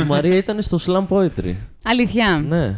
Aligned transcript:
Η 0.00 0.04
Μαρία 0.04 0.36
ήταν 0.36 0.62
στο 0.62 0.78
slam 0.86 1.06
poetry. 1.16 1.54
Αλήθεια. 1.84 2.44
Ναι. 2.48 2.74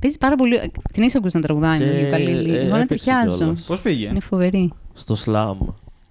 Παίζει 0.00 0.18
πάρα 0.18 0.34
πολύ. 0.36 0.58
Την 0.92 1.02
έχεις 1.02 1.16
ακούσει 1.16 1.36
να 1.36 1.42
τραγουδάει 1.42 1.78
Και, 1.78 1.84
με 1.84 1.90
η 1.90 2.00
Ιουκαλίλη. 2.04 2.54
ε, 2.56 2.60
Εγώ 2.60 2.76
να 2.76 2.80
έπαιξε 2.80 3.04
ταιριάζω. 3.04 3.36
κιόλας. 3.36 3.62
Πώς 3.62 3.80
πήγε; 3.80 4.08
Είναι 4.08 4.20
φοβερή. 4.20 4.72
Στο 4.94 5.16
slam. 5.26 5.56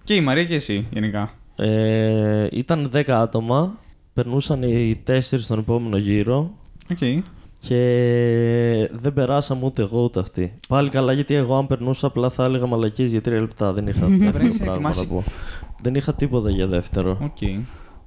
Και 0.04 0.14
η 0.14 0.20
Μαρία 0.20 0.44
και 0.44 0.54
εσύ 0.54 0.86
γενικά. 0.90 1.30
Ε, 1.56 2.46
ήταν 2.52 2.90
10 2.94 3.02
άτομα. 3.08 3.78
Περνούσαν 4.14 4.62
οι 4.62 5.02
4 5.06 5.18
στον 5.20 5.58
επόμενο 5.58 5.96
γύρο. 5.96 6.50
Οκ. 6.90 6.98
Και 7.60 7.76
δεν 8.92 9.12
περάσαμε 9.12 9.64
ούτε 9.64 9.82
εγώ 9.82 10.02
ούτε 10.02 10.20
αυτή. 10.20 10.52
Πάλι 10.68 10.88
καλά, 10.88 11.12
γιατί 11.12 11.34
εγώ 11.34 11.56
αν 11.56 11.66
περνούσα 11.66 12.06
απλά 12.06 12.30
θα 12.30 12.44
έλεγα 12.44 12.66
μαλακίες 12.66 13.10
για 13.10 13.20
τρία 13.20 13.40
λεπτά. 13.40 13.72
Δεν 13.72 13.86
είχα 13.86 14.06
δεύτερο 14.08 14.46
είσαι 14.46 14.64
πράγμα 14.64 14.64
να 14.64 14.88
ετοιμάσει. 14.88 15.06
πω. 15.08 15.24
Δεν 15.82 15.94
είχα 15.94 16.14
τίποτα 16.14 16.50
για 16.50 16.66
δεύτερο. 16.66 17.18
Οκ. 17.22 17.38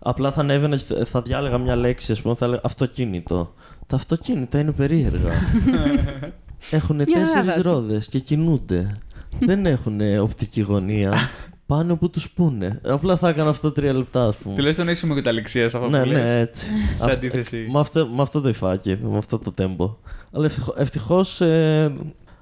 Απλά 0.05 0.31
θα 0.31 0.39
ανέβαινα 0.41 0.77
και 0.77 1.05
θα 1.05 1.21
διάλεγα 1.21 1.57
μια 1.57 1.75
λέξη, 1.75 2.11
ας 2.11 2.21
πούμε, 2.21 2.35
θα 2.35 2.45
έλεγα 2.45 2.61
αυτοκίνητο. 2.63 3.53
Τα 3.87 3.95
αυτοκίνητα 3.95 4.59
είναι 4.59 4.71
περίεργα. 4.71 5.29
έχουν 6.71 6.95
Μια 6.95 7.05
τέσσερις 7.05 7.33
γάβαση. 7.33 7.61
ρόδες 7.61 8.07
και 8.07 8.19
κινούνται. 8.19 8.97
Δεν 9.39 9.65
έχουν 9.65 10.17
οπτική 10.19 10.61
γωνία. 10.61 11.13
Πάνε 11.65 11.91
όπου 11.91 12.09
τους 12.09 12.29
πούνε. 12.29 12.79
Απλά 12.85 13.17
θα 13.17 13.29
έκανα 13.29 13.49
αυτό 13.49 13.71
τρία 13.71 13.93
λεπτά, 13.93 14.25
ας 14.27 14.35
πούμε. 14.35 14.55
Τουλάχιστον 14.55 14.87
έχεις 14.87 15.03
ομογεταληξία 15.03 15.69
σε 15.69 15.77
αυτό 15.77 15.89
Ναι, 15.89 16.01
που 16.01 16.07
λες. 16.07 16.17
ναι, 16.21 16.39
έτσι. 16.39 16.65
Σε 16.65 16.71
Αυτό- 16.99 17.11
αντίθεση. 17.13 17.67
Με 17.71 17.79
αυτό, 17.79 18.07
με 18.07 18.21
αυτό 18.21 18.41
το 18.41 18.49
υφάκι, 18.49 18.97
με 19.01 19.17
αυτό 19.17 19.39
το 19.39 19.51
τέμπο. 19.51 19.97
Αλλά 20.33 20.49
ευτυχώ. 20.77 21.25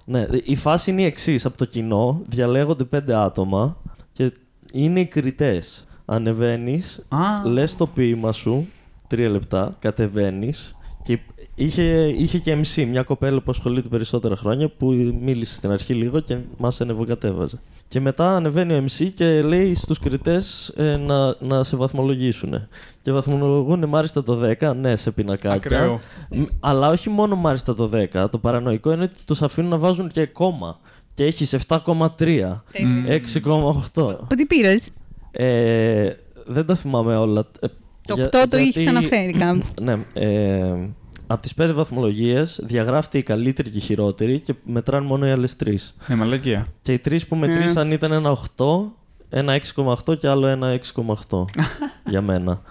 ναι, 0.05 0.25
η 0.43 0.55
φάση 0.55 0.91
είναι 0.91 1.01
η 1.01 1.05
εξής. 1.05 1.45
Από 1.45 1.57
το 1.57 1.65
κοινό 1.65 2.21
διαλέγονται 2.27 2.83
πέντε 2.83 3.15
άτομα 3.15 3.77
και 4.13 4.31
είναι 4.73 4.99
οι 4.99 5.05
κριτές. 5.05 5.85
Ανεβαίνεις, 6.13 7.05
Α, 7.09 7.49
λες 7.49 7.75
το 7.75 7.87
ποίημα 7.87 8.31
σου, 8.31 8.67
τρία 9.07 9.29
λεπτά, 9.29 9.75
κατεβαίνεις 9.79 10.75
και 11.03 11.19
είχε, 11.55 11.83
είχε 12.07 12.37
και 12.37 12.57
MC, 12.61 12.85
μια 12.85 13.03
κοπέλα 13.03 13.37
που 13.41 13.51
ασχολείται 13.51 13.87
περισσότερα 13.87 14.35
χρόνια 14.35 14.69
που 14.69 14.91
μίλησε 15.21 15.55
στην 15.55 15.71
αρχή 15.71 15.93
λίγο 15.93 16.19
και 16.19 16.37
μας 16.57 16.81
ανεβοκατέβαζε. 16.81 17.59
Και 17.87 17.99
μετά 17.99 18.35
ανεβαίνει 18.35 18.73
ο 18.73 18.85
MC 18.85 19.11
και 19.15 19.41
λέει 19.41 19.75
στους 19.75 19.99
κριτές 19.99 20.73
ε, 20.77 20.97
να, 20.97 21.35
να 21.39 21.63
σε 21.63 21.75
βαθμολογήσουν. 21.77 22.67
Και 23.01 23.11
βαθμολογούν 23.11 23.87
μάλιστα 23.87 24.23
το 24.23 24.55
10, 24.59 24.75
ναι, 24.75 24.95
σε 24.95 25.11
πινακάκια. 25.11 25.51
Ακραίο. 25.51 25.99
Μ, 26.29 26.43
Αλλά 26.59 26.89
όχι 26.89 27.09
μόνο 27.09 27.35
μάλιστα 27.35 27.75
το 27.75 27.89
10. 28.13 28.27
Το 28.31 28.37
παρανοϊκό 28.37 28.91
είναι 28.91 29.03
ότι 29.03 29.23
τους 29.25 29.41
αφήνουν 29.41 29.69
να 29.69 29.77
βάζουν 29.77 30.11
και 30.11 30.25
κόμμα. 30.25 30.79
Και 31.13 31.23
έχεις 31.23 31.55
7,3, 31.67 32.63
6,8. 33.93 34.15
Τι 34.35 34.45
πήρες. 34.45 34.89
Ε, 35.31 36.09
δεν 36.45 36.65
τα 36.65 36.75
θυμάμαι 36.75 37.15
όλα. 37.15 37.47
Ε, 37.59 37.67
Το 38.07 38.13
για- 38.13 38.25
8 38.25 38.29
το 38.31 38.37
γιατί- 38.57 38.61
είχες 38.63 38.87
αναφέρει 38.87 39.31
κάπου. 39.31 39.65
Ναι. 39.81 39.97
Ε, 40.13 40.73
από 41.27 41.41
τις 41.41 41.53
πέντε 41.53 41.71
βαθμολογίες 41.71 42.59
διαγράφεται 42.63 43.17
η 43.17 43.23
καλύτερη 43.23 43.69
και 43.69 43.77
η 43.77 43.81
χειρότερη 43.81 44.39
και 44.39 44.53
μετράνε 44.65 45.05
μόνο 45.05 45.27
οι 45.27 45.29
άλλες 45.29 45.55
τρεις. 45.55 45.95
Ναι, 46.07 46.15
μαλακία. 46.15 46.67
Και 46.81 46.93
οι 46.93 46.99
τρεις 46.99 47.27
που 47.27 47.35
μετρήσαν 47.35 47.91
ήταν 47.91 48.11
ένα 48.11 48.29
8, 48.29 48.91
ένα 49.29 49.53
6,8 49.53 50.15
και 50.17 50.27
άλλο 50.27 50.47
ένα 50.47 50.79
6,8 50.95 51.45
για 52.11 52.21
μένα. 52.21 52.61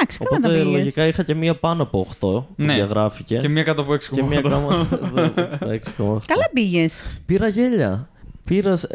Εντάξει, 0.00 0.18
καλά 0.18 0.40
τα 0.40 0.48
Οπότε 0.48 0.62
πήγες. 0.62 0.78
λογικά 0.78 1.06
είχα 1.06 1.22
και 1.22 1.34
μία 1.34 1.54
πάνω 1.56 1.82
από 1.82 1.98
8 2.10 2.14
που 2.20 2.46
Ναι. 2.56 2.74
διαγράφηκε. 2.74 3.36
Και 3.36 3.48
μία 3.48 3.62
κάτω 3.62 3.82
από 3.82 3.92
6,8. 3.92 4.14
και 4.14 4.22
μία 4.22 4.40
κάμω 4.40 4.68
6,8. 5.60 6.18
Καλά 6.32 6.48
πήγες. 6.52 7.04
Πήρα 7.26 7.48
γέλια. 7.48 8.08
Πήρας. 8.44 8.86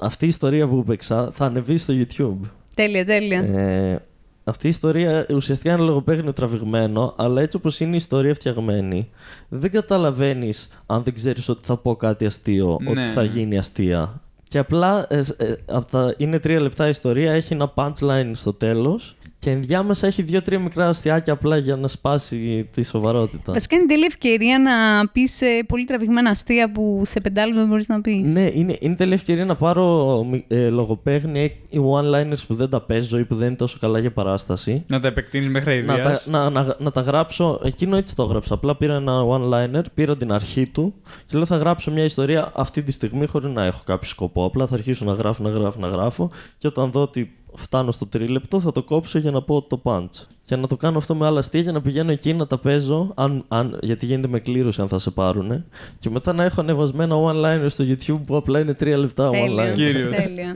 Ε, 0.00 0.04
ε, 0.04 0.06
αυτή 0.06 0.24
η 0.24 0.28
ιστορία 0.28 0.66
που 0.68 0.84
παίξα 0.84 1.30
θα 1.30 1.44
ανεβεί 1.44 1.76
στο 1.76 1.94
YouTube. 1.96 2.48
Τέλεια, 2.74 3.04
τέλεια. 3.04 3.38
Ε, 3.40 4.02
αυτή 4.44 4.66
η 4.66 4.68
ιστορία 4.68 5.26
ουσιαστικά 5.34 5.74
είναι 5.74 5.82
λογοπαίγνιο 5.82 6.32
τραβηγμένο, 6.32 7.14
αλλά 7.16 7.40
έτσι 7.40 7.56
όπως 7.56 7.80
είναι 7.80 7.92
η 7.92 7.96
ιστορία 7.96 8.34
φτιαγμένη, 8.34 9.10
δεν 9.48 9.70
καταλαβαίνεις 9.70 10.82
αν 10.86 11.02
δεν 11.02 11.14
ξέρεις 11.14 11.48
ότι 11.48 11.66
θα 11.66 11.76
πω 11.76 11.96
κάτι 11.96 12.26
αστείο, 12.26 12.78
Ναι. 12.80 12.90
ότι 12.90 13.00
θα 13.00 13.22
γίνει 13.22 13.58
αστεία. 13.58 14.20
Και 14.48 14.58
απλά 14.58 15.06
ε, 15.08 15.22
ε, 15.36 15.54
απ' 15.66 15.90
τα, 15.90 16.14
είναι 16.16 16.38
τρία 16.38 16.60
λεπτά 16.60 16.86
η 16.86 16.90
ιστορία, 16.90 17.32
έχει 17.32 17.52
ένα 17.52 17.72
punchline 17.74 18.30
στο 18.32 18.52
τέλος 18.52 19.16
και 19.38 19.50
ενδιάμεσα 19.50 20.06
έχει 20.06 20.22
δύο-τρία 20.22 20.58
μικρά 20.58 20.88
αστιάκια 20.88 21.32
απλά 21.32 21.56
για 21.56 21.76
να 21.76 21.88
σπάσει 21.88 22.68
τη 22.72 22.84
σοβαρότητα. 22.84 23.52
Βασικά 23.52 23.76
είναι 23.76 23.86
τέλεια 23.86 24.06
ευκαιρία 24.06 24.58
να 24.58 24.72
πεις 25.08 25.42
πολύ 25.66 25.84
τραβηγμένα 25.84 26.30
αστεία 26.30 26.72
που 26.72 27.02
σε 27.06 27.20
πεντάλεπτο 27.20 27.60
δεν 27.60 27.68
μπορείς 27.68 27.88
να 27.88 28.00
πεις. 28.00 28.32
Ναι, 28.32 28.50
είναι, 28.54 28.76
είναι 28.80 28.94
τέλεια 28.94 29.14
ευκαιρία 29.14 29.44
να 29.44 29.56
πάρω 29.56 30.24
μι- 30.30 30.44
ε, 30.48 30.68
λογοπαίγνια 30.68 31.44
ή 31.44 31.78
one-liners 31.92 32.42
που 32.46 32.54
δεν 32.54 32.68
τα 32.68 32.80
παίζω 32.80 33.18
ή 33.18 33.24
που 33.24 33.34
δεν 33.34 33.46
είναι 33.46 33.56
τόσο 33.56 33.78
καλά 33.80 33.98
για 33.98 34.12
παράσταση. 34.12 34.84
Να 34.86 35.00
τα 35.00 35.08
επεκτείνεις 35.08 35.48
μέχρι 35.48 35.82
να, 35.82 35.94
τα, 35.94 36.00
ιδέα. 36.00 36.20
να, 36.26 36.50
να, 36.50 36.76
να 36.78 36.90
τα 36.90 37.00
γράψω. 37.00 37.60
Εκείνο 37.64 37.96
έτσι 37.96 38.16
το 38.16 38.22
έγραψα. 38.22 38.54
Απλά 38.54 38.76
πήρα 38.76 38.94
ένα 38.94 39.22
one-liner, 39.28 39.82
πήρα 39.94 40.16
την 40.16 40.32
αρχή 40.32 40.68
του 40.68 40.94
και 41.26 41.36
λέω 41.36 41.46
θα 41.46 41.56
γράψω 41.56 41.90
μια 41.90 42.04
ιστορία 42.04 42.52
αυτή 42.54 42.82
τη 42.82 42.92
στιγμή 42.92 43.26
χωρίς 43.26 43.50
να 43.52 43.64
έχω 43.64 43.80
κάποιο 43.84 44.08
σκοπό. 44.08 44.44
Απλά 44.44 44.66
θα 44.66 44.74
αρχίσω 44.74 45.04
να 45.04 45.12
γράφω, 45.12 45.42
να 45.42 45.50
γράφω, 45.50 45.80
να 45.80 45.88
γράφω 45.88 46.30
και 46.58 46.66
όταν 46.66 46.90
δω 46.90 47.02
ότι 47.02 47.32
φτάνω 47.54 47.90
στο 47.90 48.06
τρίλεπτο 48.06 48.60
θα 48.60 48.72
το 48.72 48.82
κόψω 48.82 49.18
για 49.18 49.30
να 49.30 49.42
πω 49.42 49.62
το 49.62 49.80
punch. 49.82 50.08
Και 50.46 50.56
να 50.56 50.66
το 50.66 50.76
κάνω 50.76 50.98
αυτό 50.98 51.14
με 51.14 51.26
άλλα 51.26 51.38
αστεία 51.38 51.60
για 51.60 51.72
να 51.72 51.80
πηγαίνω 51.80 52.10
εκεί 52.10 52.34
να 52.34 52.46
τα 52.46 52.58
παίζω, 52.58 53.12
αν, 53.14 53.44
αν, 53.48 53.78
γιατί 53.82 54.06
γίνεται 54.06 54.28
με 54.28 54.38
κλήρωση 54.40 54.80
αν 54.80 54.88
θα 54.88 54.98
σε 54.98 55.10
πάρουνε. 55.10 55.64
Και 55.98 56.10
μετά 56.10 56.32
να 56.32 56.44
έχω 56.44 56.60
ανεβασμένα 56.60 57.14
one-liner 57.16 57.66
στο 57.68 57.84
YouTube 57.88 58.20
που 58.26 58.36
απλά 58.36 58.58
είναι 58.60 58.74
τρία 58.74 58.96
λεπτά 58.96 59.30
Τέλεια. 59.30 59.70
one-liner. 59.70 59.74
Κύριος. 59.74 60.16
τέλεια. 60.16 60.54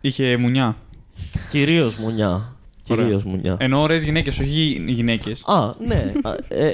Είχε 0.00 0.36
μουνιά. 0.36 0.76
Κυρίως 1.50 1.96
μουνιά. 1.96 2.26
Ωραία. 2.90 3.04
Κυρίως 3.04 3.24
μουνιά. 3.24 3.56
Ενώ 3.60 3.80
ωραίες 3.80 4.04
γυναίκες, 4.04 4.38
όχι 4.38 4.84
γυναίκες. 4.88 5.42
Α, 5.46 5.70
ναι. 5.86 6.12
Α, 6.22 6.34
ε, 6.48 6.72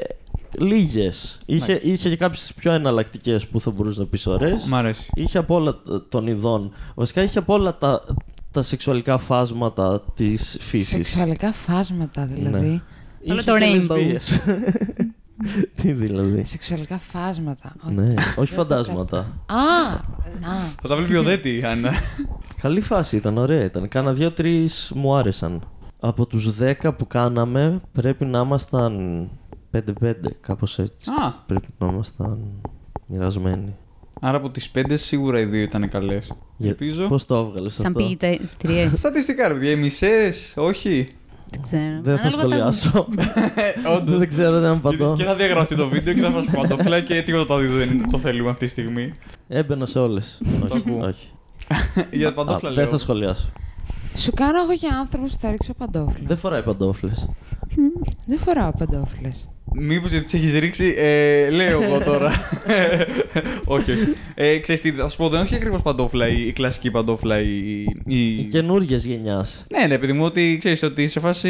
Λίγες. 0.59 1.39
Είχε, 1.47 1.81
είχε 1.83 2.09
και 2.09 2.17
κάποιες 2.17 2.53
πιο 2.57 2.73
εναλλακτικές 2.73 3.47
που 3.47 3.61
θα 3.61 3.71
μπορούσες 3.71 3.99
να 3.99 4.05
πεις 4.07 4.27
ωραίες. 4.27 4.65
Μ' 4.65 4.75
αρέσει. 4.75 5.11
Είχε 5.15 5.39
από 5.39 5.55
όλα 5.55 5.73
τ- 5.75 6.09
των 6.09 6.27
ειδών. 6.27 6.73
Βασικά 6.95 7.23
είχε 7.23 7.39
από 7.39 7.55
όλα 7.55 7.79
τα, 7.79 8.03
τα 8.51 8.63
σεξουαλικά 8.63 9.19
φάσματα 9.19 10.01
της 10.15 10.57
φύσης. 10.61 10.89
Σεξουαλικά 10.89 11.53
φάσματα 11.53 12.27
δηλαδή. 12.27 12.83
Όλο 13.29 13.45
το 13.45 13.53
rainbow. 13.61 14.17
Τι 15.83 15.93
δηλαδή; 15.93 16.45
Σεξουαλικά 16.45 16.99
φάσματα. 16.99 17.75
Οκ. 17.87 17.93
ναι, 17.93 18.15
όχι 18.15 18.35
Δεν 18.37 18.45
το 18.47 18.47
φαντάσματα. 18.47 19.19
Α, 19.47 20.01
να. 20.41 20.49
Θα 20.83 20.89
τα 20.89 20.97
βλέπει 20.97 21.17
ο 21.17 21.23
Δέτη, 21.23 21.63
Άννα. 21.65 21.93
Καλή 22.61 22.81
φάση 22.81 23.17
ήταν, 23.17 23.39
ωραία 23.39 23.65
ήταν. 23.65 23.89
Κάνα 23.89 24.13
δύο-τρεις 24.13 24.93
μου 24.95 25.15
άρεσαν. 25.15 25.63
Από 26.01 26.27
τους 26.27 26.55
10 26.61 26.91
που 26.97 27.07
κάναμε 27.07 27.81
πρέπει 27.93 28.25
να 28.25 28.39
ήμασταν 28.41 29.29
5-5, 29.73 30.13
κάπως 30.41 30.79
έτσι. 30.79 31.11
Α, 31.11 31.33
Πρέπει 31.47 31.69
να 31.79 31.87
ήμασταν 31.87 32.39
μοιρασμένοι. 33.07 33.77
Άρα 34.21 34.37
από 34.37 34.51
τις 34.51 34.71
πέντε 34.71 34.97
σίγουρα 34.97 35.41
οι 35.41 35.45
δύο 35.45 35.61
ήταν 35.63 35.89
καλές. 35.89 36.33
Για- 36.57 36.69
Ελπίζω. 36.71 37.07
Πώς 37.07 37.27
το 37.27 37.37
έβγαλες 37.37 37.75
Σαν 37.75 37.87
αυτό; 37.87 37.99
ποιητέ. 37.99 38.39
Στατιστικά, 38.93 39.49
ρε 39.49 39.55
παιδιά, 39.55 39.71
οι 39.71 39.77
μισές, 39.77 40.55
όχι. 40.57 41.09
Δεν 41.51 41.63
ξέρω. 41.63 41.83
Δεν 42.03 42.19
θα 42.19 42.27
Ανάλογα 42.27 42.59
τα- 42.65 42.73
σχολιάσω. 42.73 43.07
Όντως. 43.97 44.19
δεν 44.19 44.29
ξέρω, 44.29 44.61
δεν 44.61 44.71
Και, 44.73 44.77
απαντώ. 44.79 45.15
και 45.17 45.25
θα 45.25 45.35
διαγράψει 45.35 45.75
το 45.75 45.89
βίντεο 45.89 46.15
και 46.15 46.21
θα 46.21 46.31
μα 46.31 46.45
παντοφλά 46.53 47.01
και 47.01 47.23
τίποτα 47.23 47.47
το 47.47 47.55
άλλο 47.55 47.71
δεν 47.73 48.11
το 48.11 48.19
θέλουμε 48.19 48.51
αυτή 48.51 48.65
τη 48.65 48.71
στιγμή. 48.71 49.13
Έμπαινα 49.49 49.87
σε 49.87 49.99
όλες. 49.99 50.41
όχι, 50.65 50.77
ακούω. 50.87 51.07
όχι. 51.07 51.29
Για 52.19 52.29
Α, 52.29 52.33
παντόφλα 52.33 52.69
δεν 52.71 52.79
λέω. 52.79 52.89
θα 52.89 52.99
σχολιάσω. 52.99 53.53
Σου 54.17 54.31
κάνω 54.33 54.59
εγώ 54.63 54.73
για 54.73 54.97
άνθρωπος 54.99 55.33
που 55.33 55.39
θα 55.41 55.51
ρίξω 55.51 55.73
παντόφλα. 55.75 56.15
Δεν 56.27 56.37
φοράει 56.37 56.63
παντόφλες. 56.63 57.29
Δεν 58.27 58.39
φοράω 58.39 58.71
παντόφλες. 58.79 59.49
Μήπως 59.75 60.11
γιατί 60.11 60.25
τις 60.25 60.35
έχεις 60.35 60.53
ρίξει, 60.53 60.95
ε, 60.97 61.51
λέω 61.51 61.83
εγώ 61.83 62.01
τώρα. 62.01 62.33
όχι, 63.65 63.91
όχι. 63.91 64.17
Ε, 64.35 64.59
ξέρεις 64.59 64.81
τι, 64.81 64.93
θα 64.93 65.09
σου 65.09 65.17
πω, 65.17 65.29
δεν 65.29 65.41
έχει 65.43 65.55
ακριβώς 65.55 65.83
παντόφλα 65.83 66.29
η, 66.29 66.47
η 66.47 66.53
κλασική 66.53 66.91
παντόφλα. 66.91 67.41
Η, 67.41 67.85
η... 68.05 68.39
Οι 68.39 68.49
καινούργιες 68.51 69.05
γενιάς. 69.05 69.67
Ναι, 69.71 69.87
ναι, 69.87 69.99
παιδί 69.99 70.13
μου, 70.13 70.25
ότι 70.25 70.57
ξέρεις 70.59 70.83
ότι 70.83 71.09
σε 71.09 71.21
φάση 71.21 71.49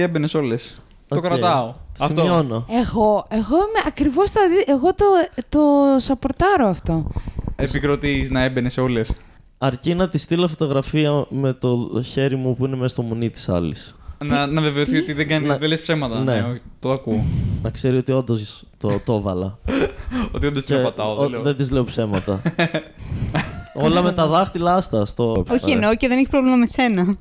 έμπαινες 0.00 0.34
όλες. 0.34 0.82
Το 1.08 1.20
κρατάω. 1.20 1.74
Αυτό. 1.98 2.20
Σημειώνω. 2.20 2.66
Εγώ, 2.70 3.26
εγώ 3.30 3.56
είμαι 3.56 3.82
ακριβώς 3.86 4.30
το 4.30 4.40
αντί... 4.40 4.72
Εγώ 4.72 4.94
το, 4.94 5.04
το 5.48 5.60
σαπορτάρω 5.98 6.66
αυτό. 6.66 7.10
Επικροτείς 7.56 8.30
να 8.30 8.42
έμπαινες 8.42 8.72
σε 8.72 8.80
όλες. 8.80 9.16
Αρκεί 9.58 9.94
να 9.94 10.08
τη 10.08 10.18
στείλω 10.18 10.48
φωτογραφία 10.48 11.26
με 11.30 11.52
το 11.52 12.02
χέρι 12.04 12.36
μου 12.36 12.56
που 12.56 12.64
είναι 12.64 12.76
μέσα 12.76 12.88
στο 12.88 13.02
μουνί 13.02 13.30
της 13.30 13.48
άλλης. 13.48 13.96
Να, 14.18 14.46
να 14.46 14.60
βεβαιωθεί 14.60 14.96
ότι 14.96 15.12
δεν, 15.12 15.28
κάνει, 15.28 15.46
Να- 15.46 15.58
δεν 15.58 15.68
λες 15.68 15.80
ψέματα. 15.80 16.18
Ναι. 16.18 16.34
Ναι. 16.34 16.42
όχι, 16.42 16.58
το 16.78 16.92
ακούω. 16.92 17.24
Να 17.62 17.70
ξέρει 17.70 17.96
ότι 17.96 18.12
όντως 18.12 18.64
το, 18.78 19.00
το 19.04 19.14
έβαλα. 19.14 19.58
ότι 20.34 20.46
όντως 20.46 20.64
την 20.64 20.82
πατάω. 20.82 21.16
Δεν 21.16 21.30
λέω. 21.30 21.42
δεν 21.42 21.56
της 21.56 21.70
λέω 21.70 21.84
ψέματα. 21.84 22.42
Όλα 23.84 24.02
με 24.02 24.12
τα 24.12 24.26
δάχτυλά 24.26 24.80
στα 24.80 25.06
στο. 25.06 25.44
Όχι 25.48 25.70
εννοώ 25.70 25.96
και 25.96 26.08
δεν 26.08 26.18
έχει 26.18 26.28
πρόβλημα 26.28 26.56
με 26.56 26.66
σένα. 26.66 27.16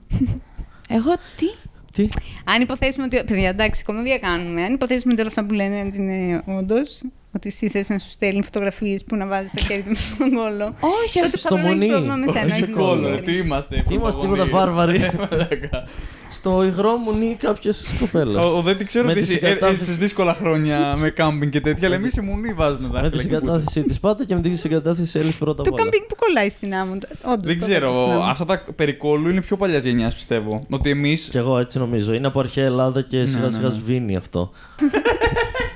Εγώ 0.89 1.11
τι; 1.37 1.45
Τι; 1.91 2.09
Αν 2.43 2.61
υποθέσουμε 2.61 3.05
ότι. 3.05 3.23
Παιδιά, 3.23 3.49
εντάξει, 3.49 3.83
κομμωδία 3.83 4.19
κάνουμε. 4.19 4.63
Αν 4.63 4.73
υποθέσουμε 4.73 5.11
ότι 5.11 5.21
όλα 5.21 5.29
αυτά 5.29 5.45
που 5.45 5.53
λένε 5.53 5.83
ότι 5.87 5.97
είναι 5.97 6.43
όντως. 6.45 7.01
Ότι 7.35 7.47
εσύ 7.47 7.69
θες 7.69 7.89
να 7.89 7.97
σου 7.97 8.09
στέλνει 8.09 8.43
φωτογραφίες 8.43 9.03
που 9.03 9.15
να 9.15 9.27
βάζεις 9.27 9.51
τα 9.51 9.61
χέρια 9.61 9.83
του 9.83 9.89
μέσα 9.89 10.13
στον 10.15 10.29
κόλλο. 10.29 10.75
Όχι, 11.03 11.19
Τότε 11.19 11.25
αυτό. 11.35 11.39
θα 11.39 11.47
πρέπει 11.61 11.63
να 11.63 11.69
έχει 11.69 11.77
Μονή. 11.77 11.87
πρόβλημα 11.87 12.15
με 12.15 12.27
σένα. 12.27 12.45
Όχι 12.53 12.63
όχι 12.63 12.71
κόλλο, 12.71 12.95
με 12.95 13.01
Κόλλο, 13.07 13.15
την 13.15 13.23
τι 13.25 13.37
είμαστε. 13.37 13.83
Τι 13.87 13.93
είμαστε 13.93 14.21
τίποτα 14.21 14.45
πρωταγωνία. 14.45 14.73
βάρβαροι. 14.73 15.01
Ε, 15.03 15.11
μαλάκα. 15.31 15.83
Στο 16.31 16.63
υγρό 16.63 16.95
μου 16.95 17.13
νύει 17.17 17.35
κάποιες 17.39 17.85
κοπέλες. 17.99 18.43
Ο- 18.43 18.57
ο- 18.57 18.61
Δεν 18.61 18.77
τη 18.77 18.85
ξέρω 18.85 19.05
Με 19.05 19.11
ότι 19.11 19.19
τη 19.21 19.25
εσύ 19.27 19.33
συγκατάθεση- 19.35 19.71
έζησες 19.81 19.97
δύσκολα 19.97 20.33
χρόνια 20.33 20.95
με 20.97 21.09
κάμπινγκ 21.09 21.51
και 21.51 21.61
τέτοια, 21.61 21.87
αλλά 21.87 21.95
εμείς 21.95 22.13
σε 22.13 22.21
μουνί 22.21 22.53
βάζουμε 22.53 22.79
Με 22.81 22.87
τη 22.87 22.93
δάχτυλα. 22.93 23.09
και 23.09 23.09
πούτσες. 23.09 23.21
συγκατάθεσή 23.39 23.83
της 23.83 23.99
πάντα 23.99 24.25
και 24.25 24.35
με 24.35 24.41
τη 24.41 24.55
συγκατάθεση 24.55 25.19
Έλλης 25.19 25.37
πρώτα 25.37 25.63
Το 25.63 25.69
απ' 25.69 25.73
όλα. 25.73 25.83
κάμπινγκ 25.83 26.03
που 26.07 26.15
κολλάει 26.15 26.49
στην 26.49 26.73
άμμο. 26.75 26.93
Όντως, 27.25 27.45
Δεν 27.45 27.59
το 27.59 27.65
ξέρω, 27.65 27.87
βάζεις 27.91 28.03
στην 28.05 28.13
άμμο. 28.21 28.23
αυτά 28.31 28.45
τα 28.45 28.63
περικόλου 28.75 29.29
είναι 29.29 29.41
πιο 29.41 29.57
παλιάς 29.57 29.83
γενιάς, 29.83 30.13
πιστεύω. 30.13 30.65
Ότι 30.69 30.89
εμεί. 30.89 31.15
Κι 31.29 31.37
εγώ 31.37 31.57
έτσι 31.59 31.77
νομίζω. 31.79 32.13
Είναι 32.13 32.27
από 32.27 32.39
αρχαία 32.39 32.65
Ελλάδα 32.65 33.01
και 33.01 33.25
σιγά 33.25 33.43
ναι, 33.45 33.51
σιγά 33.51 33.67
ναι. 33.67 33.73
σβήνει 33.73 34.15
αυτό. 34.15 34.51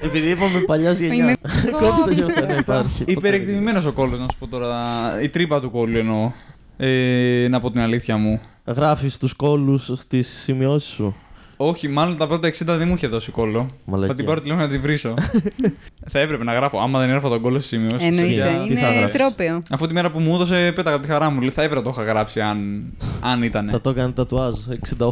Επειδή 0.02 0.30
είπαμε 0.30 0.60
παλιά 0.66 0.92
γενιάς. 0.92 1.18
Είμαι- 1.18 1.36
Κόψτε 1.80 2.14
για 2.14 2.26
αυτό 2.26 2.46
να 2.46 2.54
υπάρχει. 2.56 3.04
Υπερεκτιμημένος 3.08 3.86
ο 3.86 3.92
κόλλος, 3.92 4.20
να 4.20 4.26
σου 4.32 4.38
πω 4.40 4.48
τώρα. 4.48 4.78
Η 5.22 5.30
τρύπα 5.30 5.60
του 5.60 5.72
κόλλου 5.72 5.98
εννοώ. 5.98 6.32
Ε, 6.78 7.48
να 7.50 7.60
πω 7.60 7.72
την 7.72 7.82
αλήθεια 7.82 8.18
μου. 8.18 8.42
Γράφεις 8.66 9.18
τους 9.18 9.34
κόλου 9.34 9.78
στις 9.78 10.28
σημειώσεις 10.28 10.90
σου. 10.94 11.16
Όχι, 11.60 11.88
μάλλον 11.88 12.18
τα 12.18 12.28
πρώτα 12.28 12.48
60 12.48 12.78
δεν 12.78 12.88
μου 12.88 12.94
είχε 12.94 13.08
δώσει 13.08 13.32
κόλλο. 13.32 13.70
Μαλακία. 13.86 14.08
Θα 14.08 14.16
την 14.16 14.26
πάρω 14.26 14.40
τηλέφωνο 14.40 14.66
να 14.66 14.72
τη 14.72 14.78
βρίσω. 14.80 15.14
θα 16.12 16.20
έπρεπε 16.20 16.44
να 16.44 16.54
γράφω. 16.54 16.80
Άμα 16.80 17.00
δεν 17.00 17.08
έγραφα 17.08 17.30
τον 17.30 17.42
κόλλο 17.42 17.60
στις 17.60 17.68
σημειώσεις. 17.68 18.08
Εννοείται, 18.08 18.64
Τι 18.68 18.76
θα 18.76 18.88
είναι 18.88 18.98
γράψεις; 18.98 19.18
τρόπαιο. 19.22 19.62
Αφού 19.70 19.88
τη 19.88 19.94
μέρα 19.94 20.12
που 20.12 20.20
μου 20.20 20.34
έδωσε, 20.34 20.72
πέταγα 20.76 20.96
από 20.96 21.06
τη 21.06 21.12
χαρά 21.12 21.30
μου. 21.30 21.40
Λέει, 21.40 21.50
θα 21.50 21.62
έπρεπε 21.62 21.82
να 21.82 21.92
το 21.94 22.02
είχα 22.02 22.12
γράψει 22.12 22.42
αν, 22.42 22.84
αν 23.22 23.44
ήταν. 23.44 23.68
Θα 23.70 23.82
το 23.82 23.90
έκανε 23.90 24.12
τατουάζ 24.12 24.54
68. 24.98 25.08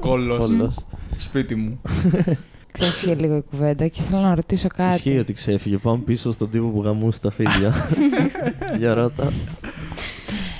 Κόλλος. 0.00 0.38
Κόλλος. 0.38 0.74
Σπίτι 1.16 1.54
μου. 1.54 1.80
Ξέφυγε 2.78 3.14
λίγο 3.14 3.36
η 3.36 3.42
κουβέντα 3.42 3.88
και 3.88 4.00
θέλω 4.10 4.22
να 4.22 4.34
ρωτήσω 4.34 4.66
Ισχύει 4.78 5.02
κάτι. 5.08 5.18
ότι 5.18 5.32
ξέφυγε. 5.32 5.76
Πάμε 5.76 5.98
πίσω 6.04 6.32
στον 6.32 6.50
τύπο 6.50 6.66
που 6.66 6.82
γαμούσε 6.82 7.20
τα 7.20 7.30
φίδια. 7.30 7.74
Για 8.78 8.94
ρώτα. 8.94 9.32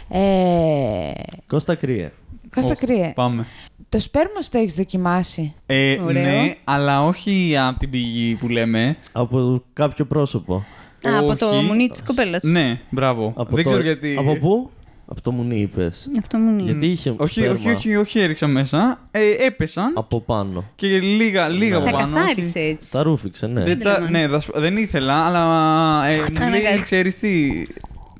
Ε, 0.08 1.10
Κώστα 1.46 1.74
κρύε. 1.74 2.12
Κώστα 2.54 2.70
Οχ, 2.70 2.78
κρύε. 2.78 3.12
Πάμε. 3.14 3.46
Το 3.88 4.00
σπέρμα 4.00 4.40
σου 4.42 4.50
το 4.50 4.58
έχεις 4.58 4.74
δοκιμάσει; 4.74 5.54
Ε, 5.66 5.98
Ωραίο. 6.00 6.22
ναι, 6.22 6.50
αλλά 6.64 7.04
όχι 7.04 7.56
από 7.68 7.78
την 7.78 7.90
πηγή 7.90 8.34
που 8.34 8.48
λέμε. 8.48 8.96
Από 9.12 9.62
κάποιο 9.72 10.04
πρόσωπο. 10.04 10.54
Α, 11.08 11.18
από 11.18 11.36
το 11.36 11.48
Όχι. 11.48 11.64
μουνί 11.64 11.88
της 11.88 12.02
κοπέλας. 12.02 12.42
Ναι, 12.42 12.80
μπράβο. 12.90 13.32
Από 13.36 13.54
δεν 13.56 13.64
το- 13.64 13.70
ξέρω 13.70 13.82
γιατί. 13.84 14.16
Από 14.18 14.36
πού; 14.36 14.70
Από 15.06 15.20
το 15.22 15.30
μουνί 15.32 15.60
είπες. 15.60 16.08
Αυτό 16.18 16.38
μου 16.38 16.50
είναι. 16.50 16.62
Γιατί 16.62 16.86
είχε 16.86 17.14
Όχι, 17.16 17.40
σπέρμα 17.40 17.54
όχι, 17.54 17.68
όχι, 17.76 17.96
όχι, 17.96 18.18
έριξα 18.18 18.46
μέσα. 18.46 19.08
Ε, 19.10 19.20
έπεσαν 19.46 19.92
από 19.96 20.20
πάνω. 20.20 20.64
και 20.74 20.86
λίγα, 21.00 21.48
λίγα 21.48 21.78
Ναι. 21.78 21.84
Τα 21.84 21.90
από 21.90 21.98
πάνω. 21.98 22.14
καθάρισε 22.16 22.58
έτσι. 22.60 22.90
Τα 22.90 23.02
ρούφηξε, 23.02 23.46
ναι. 23.46 23.60
Δεν, 23.60 23.78
τα- 23.78 23.98
Δεν 24.00 24.10
ναι, 24.10 24.28
θα 24.28 24.40
σου 24.40 24.50
πω, 24.52 24.60
δεν 24.60 24.76
ήθελα, 24.76 25.14
αλλά 25.26 25.40
ε, 26.06 26.16
μου 26.16 26.20
λέει, 26.38 26.46
Αναγκάστηκε. 26.46 26.82
ξέρεις 26.82 27.18
τι, 27.18 27.50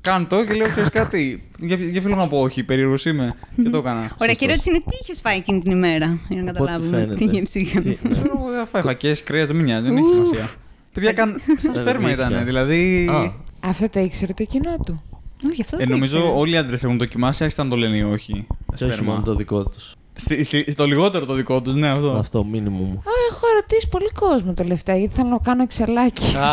κάνω 0.01 0.25
το 0.25 0.43
και 0.43 0.53
λέω, 0.53 0.67
ξέρεις 0.67 0.89
κάτι, 0.89 1.43
για, 1.59 1.75
για 1.75 2.01
θέλω 2.01 2.15
να 2.15 2.27
πω 2.27 2.37
όχι, 2.39 2.63
περίεργος 2.63 3.05
είμαι 3.05 3.35
και 3.63 3.69
το 3.69 3.77
έκανα. 3.77 3.97
Ωραία, 3.99 4.09
Σωστός. 4.17 4.37
και 4.37 4.45
ερώτηση 4.45 4.69
είναι 4.69 4.79
τι 4.79 4.97
είχες 5.01 5.21
φάει 5.21 5.37
εκείνη 5.37 5.59
την 5.61 5.71
ημέρα. 5.71 6.19
Για 6.29 6.41
να 6.43 6.49
Από 6.51 6.63
ό,τι 6.63 6.71
καταλάβουμε 6.71 6.97
φαίνεται. 6.97 7.15
τι 7.15 7.23
είχε 7.23 7.41
ψύχα. 7.41 7.81
Τι- 7.81 7.97
Ξέρω 8.09 8.33
εγώ, 8.39 8.49
δεν 8.49 8.59
θα 8.59 8.65
φάει 8.65 8.81
φακές, 8.81 9.23
κρέας, 9.23 9.47
δεν 9.47 9.55
με 9.55 9.61
νοιάζει, 9.61 9.87
δεν 9.87 9.97
έχει 9.97 10.05
σημασία. 10.07 10.49
Παιδιά, 10.93 11.13
καν, 11.13 11.41
σαν 11.57 11.75
σπέρμα 11.75 12.09
Ερβίθια. 12.09 12.29
ήταν, 12.31 12.45
δηλαδή... 12.45 13.07
Α, 13.11 13.33
Αυτό 13.59 13.89
το 13.89 13.99
ήξερε 13.99 14.33
το 14.33 14.43
κοινό 14.43 14.75
του. 14.85 15.03
Όχι, 15.51 15.61
αυτό 15.61 15.75
Ε, 15.75 15.79
δεν 15.79 15.89
νομίζω 15.89 16.17
ήξερα. 16.17 16.35
όλοι 16.35 16.53
οι 16.53 16.57
άντρες 16.57 16.83
έχουν 16.83 16.97
δοκιμάσει, 16.97 17.43
άσχετα 17.43 17.61
αν 17.61 17.69
το 17.69 17.75
λένε 17.75 17.97
ή 17.97 18.01
όχι. 18.03 18.47
και 18.75 18.85
όχι 18.85 19.01
μόνο 19.03 19.21
το 19.21 19.35
δικό 19.35 19.63
τους. 19.63 19.93
Στη- 20.17 20.43
στη- 20.43 20.71
Στο 20.71 20.85
λιγότερο 20.85 21.25
το 21.25 21.33
δικό 21.33 21.61
τους, 21.61 21.75
ναι, 21.75 21.87
αυτό. 21.89 22.11
Αυτό, 22.11 22.43
μήνυμου 22.43 22.83
μου. 22.83 22.97
Α, 22.97 23.11
έχω 23.31 23.45
ρωτήσει 23.61 23.89
πολύ 23.89 24.09
κόσμο 24.19 24.53
τελευταία 24.53 24.95
γιατί 24.97 25.13
θέλω 25.15 25.29
να 25.29 25.37
κάνω 25.37 25.61
εξελάκι. 25.63 26.35
Α, 26.37 26.49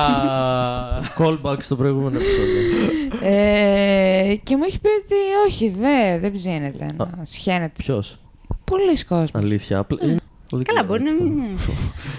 Callback 1.18 1.56
στο 1.60 1.76
προηγούμενο 1.76 2.16
επεισόδιο. 2.18 3.28
ε, 3.28 4.34
και 4.42 4.56
μου 4.56 4.62
έχει 4.66 4.80
πει 4.80 4.88
ότι 4.88 5.14
όχι, 5.48 5.68
δε, 5.68 6.18
δεν 6.18 6.32
ψήνεται 6.32 6.92
να 6.98 7.24
σχένεται. 7.24 7.72
Ποιος, 7.76 8.18
Πολλοί 8.64 9.04
κόσμοι. 9.04 9.30
αλήθεια. 9.34 9.78
Απλά- 9.78 9.98
είναι- 10.02 10.16
δεν 10.50 10.62
Καλά, 10.62 10.80
ξέρω 10.80 10.86
μπορεί 10.86 11.02
να 11.02 11.10
αυτό. 11.10 11.22
μην. 11.24 11.42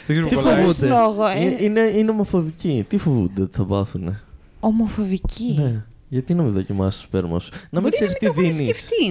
δεν 0.08 0.16
ξέρω 0.16 0.28
Τι 0.28 0.36
πολλά. 0.36 0.50
φοβούνται. 0.50 0.74
φοβούνται; 0.74 0.88
λόγο, 0.88 1.26
ε. 1.28 1.42
Είναι- 1.42 1.62
Είναι, 1.64 1.82
είναι 2.00 2.10
ομοφοβικοί. 2.12 2.86
Τι 2.88 2.98
φοβούνται 2.98 3.42
ότι 3.42 3.58
θα 3.58 3.64
πάθουνε; 3.66 4.22
Ομοφοβική. 4.60 5.84
Ναι. 6.14 6.20
Γιατί 6.20 6.34
να 6.34 6.44
μην 6.44 6.52
δοκιμάσεις 6.54 7.00
το 7.02 7.08
σπέρμα 7.08 7.40
σου; 7.40 7.50
Να 7.52 7.58
μην 7.80 7.82
Μπορεί 7.82 7.84
να 7.84 7.90
ξέρεις 7.90 8.14
μην 8.14 8.20
τι 8.20 8.26
το 8.36 8.42
έχουν 8.42 8.58
δίνεις. 8.58 8.76
σκεφτεί. 8.78 9.10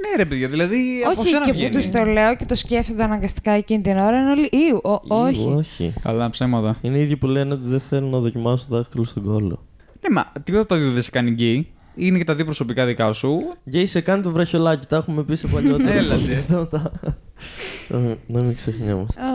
Ναι, 0.00 0.16
ρε 0.16 0.24
παιδιά, 0.24 0.48
δηλαδή 0.48 0.78
από 1.10 1.20
Όχι, 1.20 1.28
σένα 1.28 1.44
και 1.44 1.50
που 1.50 1.56
βγαίνει. 1.58 1.74
τους 1.74 1.90
το 1.90 2.04
λέω 2.04 2.36
και 2.36 2.44
το 2.44 2.54
σκέφτονται 2.54 3.02
αναγκαστικά 3.02 3.50
εκείνη 3.50 3.82
την 3.82 3.96
ώρα 3.98 4.18
είναι 4.20 4.30
όλοι. 4.30 4.48
Ιου, 4.52 4.80
ο- 4.82 5.00
όχι. 5.08 5.46
όχι. 5.56 5.92
Καλά, 6.02 6.30
ψέματα. 6.30 6.76
Είναι 6.82 6.98
οι 6.98 7.00
ίδιοι 7.02 7.16
που 7.16 7.26
λένε 7.26 7.54
ότι 7.54 7.68
δεν 7.68 7.80
θέλουν 7.80 8.10
να 8.10 8.18
δοκιμάσουν 8.18 8.68
το 8.68 8.76
δάχτυλο 8.76 9.04
στον 9.04 9.24
κόλλο. 9.24 9.66
Ναι, 10.00 10.14
μα 10.14 10.24
τίποτα 10.42 10.58
από 10.62 10.68
τα 10.68 10.76
δύο 10.76 10.90
δεν 10.90 11.02
σε 11.02 11.10
κάνει 11.10 11.30
γκέι. 11.30 11.68
Είναι 11.96 12.18
και 12.18 12.24
τα 12.24 12.34
δύο 12.34 12.44
προσωπικά 12.44 12.86
δικά 12.86 13.12
σου. 13.12 13.38
Γκέι 13.70 13.86
σε 13.86 14.00
κάνει 14.00 14.22
το 14.22 14.30
βραχιολάκι, 14.30 14.86
τα 14.86 14.96
έχουμε 14.96 15.22
πει 15.22 15.34
σε 15.34 15.46
παλιότερα. 15.46 15.92
Έλα, 15.92 16.16
ντε. 16.16 16.44
podcast, 16.50 16.70
τα- 16.70 16.92
Ε, 17.88 18.14
Να 18.26 18.42
μην 18.42 18.54
ξεχνιόμαστε. 18.54 19.20
Α, 19.20 19.26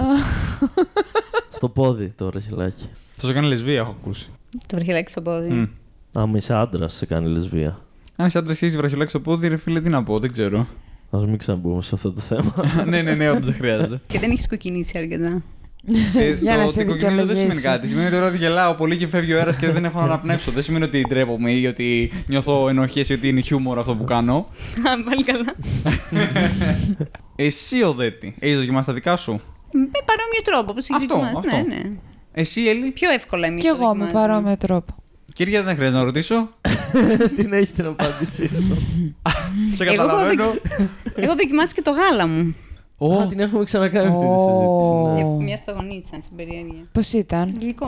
Στο 1.49 1.69
πόδι 1.69 2.13
το 2.17 2.25
βραχιολάκι. 2.25 2.89
Θα 3.11 3.27
σε 3.27 3.33
κάνει 3.33 3.47
λεσβία, 3.47 3.79
έχω 3.79 3.95
ακούσει. 4.01 4.29
Το 4.67 4.75
βραχυλάκι 4.75 5.11
στο 5.11 5.21
πόδι. 5.21 5.49
Μμ. 5.49 5.65
Άμα 6.13 6.37
είσαι 6.37 6.53
άντρας, 6.53 6.93
σε 6.93 7.05
κάνει 7.05 7.27
λεσβία. 7.27 7.79
Αν 8.15 8.25
είσαι 8.27 8.37
άντρας 8.37 8.57
και 8.59 8.65
έχεις 8.65 8.77
βραχιολάκι 8.77 9.09
στο 9.09 9.19
πόδι, 9.19 9.47
ρε 9.47 9.57
φίλε, 9.57 9.81
τι 9.81 9.89
να 9.89 10.03
πω, 10.03 10.19
δεν 10.19 10.31
ξέρω. 10.31 10.67
Α 11.11 11.17
μην 11.19 11.37
ξαναμπούμε 11.37 11.81
σε 11.81 11.91
αυτό 11.93 12.11
το 12.11 12.21
θέμα. 12.21 12.53
ναι, 12.89 13.01
ναι, 13.01 13.13
ναι, 13.15 13.29
όντως 13.29 13.45
δεν 13.45 13.53
χρειάζεται. 13.53 14.01
Και 14.07 14.19
δεν 14.19 14.31
έχεις 14.31 14.47
κοκκινήσει 14.47 14.97
αρκετά. 14.97 15.41
Ε, 16.17 16.29
Για 16.41 16.57
να 16.57 16.63
το 16.65 16.71
σε 16.71 16.79
ότι 16.79 16.87
κοκκινίζω 16.89 17.15
δεν 17.15 17.27
δικαιολογήσει. 17.27 17.35
σημαίνει 17.39 17.61
κάτι. 17.61 17.87
Σημαίνει 17.87 18.05
ότι 18.07 18.15
τώρα 18.15 18.27
ότι 18.27 18.37
γελάω 18.37 18.75
πολύ 18.75 18.97
και 18.97 19.07
φεύγει 19.07 19.33
ο 19.33 19.37
αέρας 19.37 19.57
και 19.57 19.71
δεν 19.71 19.85
έχω 19.85 19.97
να 19.99 20.03
αναπνεύσω. 20.05 20.51
δεν 20.51 20.63
σημαίνει 20.63 20.83
ότι 20.83 21.05
ντρέπομαι 21.09 21.51
ή 21.51 21.65
ότι 21.67 22.11
νιώθω 22.27 22.69
ενοχές 22.69 23.09
ή 23.09 23.13
ότι 23.13 23.27
είναι 23.27 23.41
χιούμορ 23.41 23.79
αυτό 23.79 23.95
που 23.95 24.03
κάνω. 24.03 24.35
Α, 24.35 25.03
Πάλι 25.03 25.23
καλά. 25.23 25.55
Εσύ, 27.35 27.83
Οδέτη, 27.83 28.35
έχεις 28.39 28.57
δοκιμάσει 28.57 28.87
τα 28.87 28.93
δικά 28.93 29.15
σου; 29.15 29.31
Με 29.73 29.99
παρόμοιο 30.05 30.41
τρόπο, 30.43 30.71
όπω 30.71 30.79
έχει 30.79 30.93
Αυτό, 30.93 31.07
δοκιμάσει. 31.07 31.35
αυτό. 31.37 31.55
Ναι, 31.55 31.61
ναι. 31.75 31.91
Εσύ, 32.31 32.61
Έλλη; 32.67 32.91
Πιο 32.91 33.09
εύκολα 33.11 33.47
εμείς. 33.47 33.61
Κι 33.63 33.67
εγώ 33.67 33.95
με 33.95 34.09
παρόμοιο 34.13 34.57
τρόπο. 34.57 34.98
Κυρία, 35.39 35.63
δεν 35.63 35.75
χρειάζεται 35.75 35.97
να 35.99 36.03
ρωτήσω. 36.05 36.49
Την 37.35 37.53
έχει 37.53 37.73
την 37.73 37.85
απάντησή 37.85 38.47
σου. 38.47 38.77
Σε 39.75 39.83
Εγώ 39.83 39.95
καταλαβαίνω. 39.95 40.43
Εγώ 41.15 41.35
δοκιμάσει 41.35 41.73
και 41.73 41.81
το 41.81 41.91
γάλα 41.91 42.27
μου. 42.27 42.55
Ω, 42.97 43.27
την 43.27 43.39
έχουμε 43.39 43.63
ξανακάνει 43.63 44.07
αυτή 44.07 44.19
τη 44.19 44.25
Ω. 44.25 44.37
συζήτηση. 44.37 45.23
ναι. 45.23 45.31
Για 45.31 45.45
Μια 45.45 45.57
σταγονίτσα, 45.57 46.17
στην 46.21 46.35
περιέργεια. 46.35 46.83
Πώς 46.91 47.13
ήταν; 47.13 47.55
Γλυκό. 47.59 47.85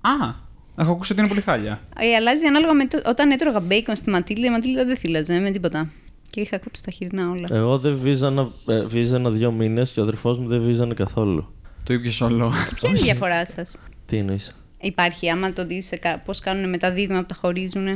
Α, 0.00 0.34
έχω 0.76 0.92
ακούσει 0.92 1.12
ότι 1.12 1.20
είναι 1.20 1.28
πολύ 1.28 1.40
χάλια. 1.40 1.80
Ε, 1.98 2.14
αλλάζει 2.14 2.46
ανάλογα 2.46 2.74
με 2.74 2.86
το, 2.86 3.00
όταν 3.06 3.30
έτρωγα 3.30 3.60
μπέικον 3.60 3.96
στη 3.96 4.12
Ματίλda, 4.14 4.44
η 4.44 4.54
Ματίλda 4.58 4.86
δεν 4.86 4.96
θύλαζε 4.96 5.38
με 5.38 5.50
τίποτα. 5.50 5.90
Και 6.30 6.40
είχα 6.40 6.58
κόψει 6.58 6.84
τα 6.84 6.90
χοιρινά 6.90 7.30
όλα. 7.30 7.48
Εγώ 7.50 7.78
δεν 7.78 7.98
βίζανα, 8.02 8.48
ε, 8.66 8.84
βίζανα 8.86 9.30
δύο 9.30 9.52
μήνες 9.52 9.90
και 9.90 10.00
ο 10.00 10.02
αδερφός 10.02 10.38
μου 10.38 10.48
δεν 10.48 10.62
βίζανε 10.62 10.94
καθόλου. 10.94 11.54
Το 11.82 11.92
είπε 11.92 12.24
όλο. 12.24 12.52
Ποια 12.74 12.88
είναι 12.88 12.98
η 12.98 13.02
διαφορά 13.02 13.46
σας; 13.46 13.76
Τι 14.06 14.16
εννοείς; 14.16 14.54
Υπάρχει, 14.84 15.30
άμα 15.30 15.52
το 15.52 15.66
δεις 15.66 15.90
πώς 16.24 16.40
κάνουν 16.40 16.68
μετά 16.68 16.90
δίδυμα 16.92 17.18
που 17.20 17.26
τα 17.26 17.34
χωρίζουν. 17.34 17.86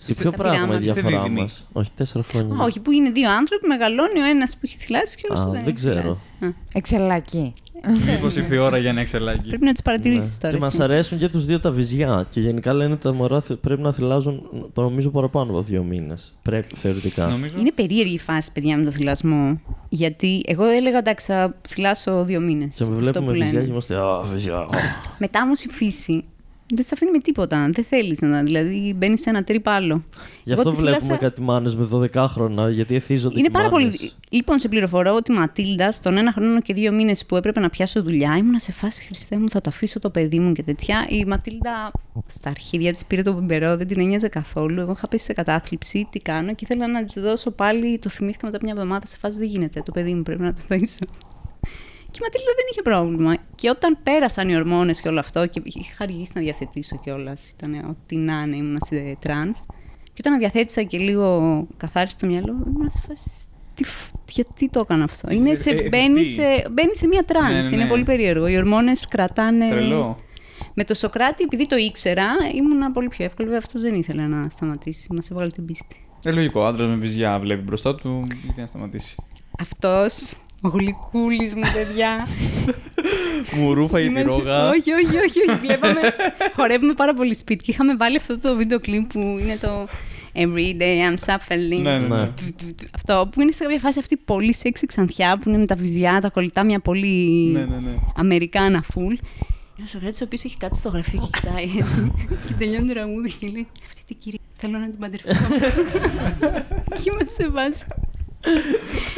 Σε 0.00 0.10
Είστε 0.10 0.22
ποιο 0.22 0.30
τα 0.30 0.36
πράγμα 0.36 0.56
η 0.56 0.60
πειράματα. 0.60 0.84
Είστε 0.84 1.00
διαφορά 1.00 1.22
δίδυμοι. 1.22 1.40
μας; 1.40 1.66
Όχι, 1.72 1.90
τέσσερα 1.96 2.24
χρόνια. 2.24 2.64
Όχι, 2.64 2.80
που 2.80 2.90
είναι 2.90 3.10
δύο 3.10 3.30
άνθρωποι, 3.30 3.66
μεγαλώνει 3.66 4.20
ο 4.20 4.24
ένας 4.24 4.52
που 4.54 4.60
έχει 4.64 4.76
θυλάσει 4.76 5.16
και 5.16 5.22
ο 5.24 5.28
άλλος 5.30 5.40
Α, 5.42 5.46
που 5.46 5.52
δεν, 5.52 5.60
δεν 5.64 5.68
έχει 5.68 5.76
ξέρω. 5.76 6.00
θυλάσει. 6.00 6.32
Α, 6.44 6.48
Εξελάκι. 6.74 7.52
Μήπως 8.14 8.36
ήρθε 8.36 8.54
η 8.54 8.58
ώρα 8.58 8.78
για 8.78 8.90
ένα 8.90 9.00
εξελάκι. 9.00 9.48
Πρέπει 9.48 9.64
να 9.64 9.72
του 9.72 9.82
παρατηρήσεις 9.82 10.32
Ναι. 10.32 10.38
τώρα. 10.40 10.54
Και 10.54 10.60
μας 10.60 10.72
εσύ. 10.72 10.82
αρέσουν 10.82 11.18
και 11.18 11.28
τους 11.28 11.44
δύο 11.46 11.60
τα 11.60 11.70
βυζιά. 11.70 12.26
Και 12.30 12.40
γενικά 12.40 12.72
λένε 12.72 12.92
ότι 12.92 13.02
τα 13.02 13.12
μωρά 13.12 13.40
θε- 13.40 13.56
πρέπει 13.56 13.80
να 13.82 13.92
θυλάζουν 13.92 14.42
νομίζω 14.74 15.10
παραπάνω 15.10 15.50
από 15.50 15.62
δύο 15.62 15.82
μήνες. 15.82 16.34
Πρέπει 16.42 16.74
θεωρητικά. 16.76 17.26
Νομίζω. 17.26 17.58
Είναι 17.58 17.72
περίεργη 17.72 18.14
η 18.14 18.18
φάση, 18.18 18.52
παιδιά, 18.52 18.76
με 18.76 18.84
το 18.84 18.90
θυλασμό. 18.90 19.60
Γιατί 19.88 20.42
εγώ 20.46 20.64
έλεγα 20.64 20.98
εντάξει, 20.98 21.26
θα 21.26 21.56
θυλάσω 21.68 22.24
δύο 22.24 22.40
μήνες. 22.40 22.76
Και 22.76 22.84
με 22.84 22.96
βλέπουμε 22.96 23.32
βυζιά 23.32 23.60
και 23.60 23.66
είμαστε. 23.66 23.94
Α, 23.96 24.20
βυζιά. 24.22 24.66
Μετά 25.18 25.42
όμως 25.42 25.64
η 25.64 25.68
φύση 25.68 26.24
δεν 26.74 26.84
σε 26.84 26.90
αφήνει 26.92 27.10
με 27.10 27.18
τίποτα. 27.18 27.70
Δεν 27.72 27.84
θέλεις 27.84 28.20
να. 28.20 28.42
Δηλαδή 28.42 28.94
μπαίνεις 28.96 29.20
σε 29.20 29.30
ένα 29.30 29.44
τρύπο 29.44 29.70
άλλο. 29.70 30.04
Γι' 30.44 30.52
Εγώ 30.52 30.60
αυτό 30.60 30.70
τη 30.70 30.76
βλέπουμε 30.76 31.00
θυλάσα- 31.02 31.22
κάτι 31.22 31.40
μάνες 31.40 31.76
με 31.76 31.84
12 31.92 32.26
χρόνια, 32.28 32.70
γιατί 32.70 32.94
εθίζονται 32.94 33.34
Είναι 33.38 33.46
και 33.48 33.52
πάρα 33.52 33.70
μάνες. 33.70 33.96
πολύ. 33.96 34.10
Λοιπόν, 34.30 34.58
σε 34.58 34.68
πληροφορώ 34.68 35.14
ότι 35.14 35.32
η 35.32 35.34
Ματίλντα, 35.34 35.92
στον 35.92 36.16
ένα 36.16 36.32
χρόνο 36.32 36.60
και 36.60 36.74
δύο 36.74 36.92
μήνες 36.92 37.26
που 37.26 37.36
έπρεπε 37.36 37.60
να 37.60 37.68
πιάσω 37.70 38.02
δουλειά, 38.02 38.36
ήμουνα 38.36 38.58
σε 38.58 38.72
φάση 38.72 39.04
Χριστέ 39.04 39.38
μου, 39.38 39.50
θα 39.50 39.60
το 39.60 39.70
αφήσω 39.70 39.98
το 39.98 40.10
παιδί 40.10 40.38
μου 40.38 40.52
και 40.52 40.62
τέτοια. 40.62 41.06
Η 41.08 41.24
Ματίλντα 41.24 41.90
στα 42.26 42.50
αρχίδια 42.50 42.92
της 42.92 43.04
πήρε 43.04 43.22
το 43.22 43.32
μπιμπερό, 43.32 43.76
δεν 43.76 43.86
την 43.86 44.00
ένοιαζε 44.00 44.28
καθόλου. 44.28 44.80
Εγώ 44.80 44.92
είχα 44.96 45.08
πέσει 45.08 45.24
σε 45.24 45.32
κατάθλιψη, 45.32 46.08
τι 46.10 46.18
κάνω 46.20 46.54
και 46.54 46.64
ήθελα 46.68 46.88
να 46.88 47.04
της 47.04 47.22
δώσω 47.22 47.50
πάλι. 47.50 47.98
Το 47.98 48.08
θυμήθηκα 48.08 48.44
μετά 48.46 48.56
από 48.56 48.66
μια 48.66 48.74
εβδομάδα 48.76 49.06
σε 49.06 49.16
φάση 49.20 49.38
δεν 49.38 49.48
γίνεται. 49.48 49.82
Το 49.84 49.92
παιδί 49.92 50.14
μου 50.14 50.22
πρέπει 50.22 50.42
να 50.42 50.52
το 50.52 50.60
θέσω. 50.66 50.98
Και 52.10 52.18
η 52.20 52.22
Ματίλντα 52.22 52.52
δεν 52.56 52.66
είχε 52.70 52.82
πρόβλημα. 52.82 53.36
Και 53.54 53.68
όταν 53.68 53.98
πέρασαν 54.02 54.48
οι 54.48 54.56
ορμόνες 54.56 55.00
και 55.00 55.08
όλο 55.08 55.18
αυτό, 55.20 55.46
και 55.46 55.60
είχα 55.64 56.04
αργήσει 56.04 56.32
να 56.34 56.40
διαθετήσω 56.40 56.96
κιόλας, 57.02 57.50
ήταν 57.50 57.84
ό,τι 57.90 58.16
να 58.16 58.40
είναι, 58.42 58.56
ήμουν 58.56 58.78
σε 58.86 59.16
trance. 59.20 59.66
Και 60.04 60.22
όταν 60.26 60.38
διαθέτησα 60.38 60.82
και 60.82 60.98
λίγο 60.98 61.66
καθάρισε 61.76 62.16
το 62.20 62.26
μυαλό, 62.26 62.56
ήμουν 62.66 62.90
σε 62.90 63.00
φάση. 63.08 63.30
Τι, 63.74 63.84
φ- 63.84 64.12
γιατί 64.30 64.68
το 64.70 64.80
έκανα 64.80 65.04
αυτό; 65.04 65.30
Είναι 65.32 65.54
σε, 65.54 65.70
ε, 65.70 65.88
μπαίνει, 65.88 66.20
εθιστεί. 66.20 66.42
σε, 66.42 66.68
μπαίνει 66.70 66.96
σε 66.96 67.06
μία 67.06 67.24
trance. 67.24 67.52
Ναι, 67.54 67.60
ναι, 67.60 67.68
Είναι 67.74 67.82
ναι. 67.82 67.88
πολύ 67.88 68.02
περίεργο. 68.02 68.46
Οι 68.46 68.56
ορμόνες 68.56 69.06
κρατάνε. 69.08 69.68
Τρελό. 69.68 70.18
Με 70.74 70.84
το 70.84 70.94
Σοκράτη, 70.94 71.42
επειδή 71.44 71.66
το 71.66 71.76
ήξερα, 71.76 72.26
ήμουν 72.54 72.92
πολύ 72.92 73.08
πιο 73.08 73.24
εύκολη. 73.24 73.48
Βέβαια, 73.48 73.62
αυτός 73.64 73.82
δεν 73.82 73.94
ήθελε 73.94 74.26
να 74.26 74.48
σταματήσει. 74.48 75.12
Μας 75.14 75.30
έβγαλε 75.30 75.50
την 75.50 75.64
πίστη. 75.64 76.06
Ε, 76.24 76.30
λογικό. 76.30 76.64
Άντρας 76.64 76.88
με 76.88 76.94
βυζιά 76.94 77.38
βλέπει 77.38 77.62
μπροστά 77.62 77.94
του, 77.94 78.20
γιατί 78.44 78.60
να 78.60 78.66
σταματήσει. 78.66 79.14
Αυτός, 79.60 80.32
ο 80.32 80.36
γλυκούλης 80.62 81.54
μου, 81.54 81.62
παιδιά. 81.74 82.26
Μου 83.56 83.74
ρούφαγε 83.74 84.04
τη 84.06 84.10
Είμαστε- 84.10 84.30
ρόγα. 84.30 84.68
Όχι, 84.68 84.92
όχι, 84.92 85.16
όχι. 85.16 85.50
όχι. 85.50 85.58
Βλέπαμε. 85.60 86.00
χορεύουμε 86.56 86.92
πάρα 86.92 87.14
πολύ 87.14 87.34
σπίτι 87.34 87.62
και 87.64 87.70
είχαμε 87.70 87.96
βάλει 87.96 88.16
αυτό 88.16 88.38
το 88.38 88.56
βίντεο 88.56 88.80
κλιπ 88.80 89.12
που 89.12 89.18
είναι 89.40 89.56
το 89.60 89.86
Every 90.34 90.80
day 90.80 90.98
I'm 91.10 91.16
suffering. 91.26 91.82
Ναι, 91.82 91.98
ναι, 91.98 91.98
ναι. 91.98 92.16
Ναι. 92.16 92.26
Αυτό 92.94 93.28
που 93.32 93.40
είναι 93.40 93.52
σε 93.52 93.62
κάποια 93.64 93.78
φάση 93.78 93.98
αυτή 93.98 94.16
πολύ 94.16 94.54
σεξι 94.54 94.86
ξανθιά 94.86 95.38
που 95.38 95.48
είναι 95.48 95.58
με 95.58 95.66
τα 95.66 95.74
βυζιά, 95.74 96.20
τα 96.20 96.30
κολλητά, 96.30 96.64
μια 96.64 96.80
πολύ 96.80 97.50
Ναι, 97.52 97.60
ναι, 97.64 97.76
ναι. 97.76 97.94
Αμερικάνα 98.16 98.84
full. 98.94 99.16
Ένας 99.78 99.90
Σοκράτη 99.90 100.22
ο 100.22 100.24
οποίος 100.24 100.44
έχει 100.44 100.56
κάτσει 100.56 100.80
στο 100.80 100.88
γραφείο 100.88 101.20
και 101.20 101.38
κοιτάει 101.40 101.64
έτσι. 101.86 102.12
και 102.46 102.52
τελειώνει 102.58 102.86
το 102.86 102.92
τραγούδι 102.92 103.32
και 103.40 103.46
λέει 103.48 103.66
Αυτή 103.86 104.02
την 104.06 104.16
κυρία 104.18 104.38
θέλω 104.56 104.78
να 104.78 104.90
την 104.90 104.98
παντρευτώ. 104.98 105.32
και 106.94 107.10
είμαστε 107.10 107.42
σε 107.42 107.50
βάση. 107.50 107.86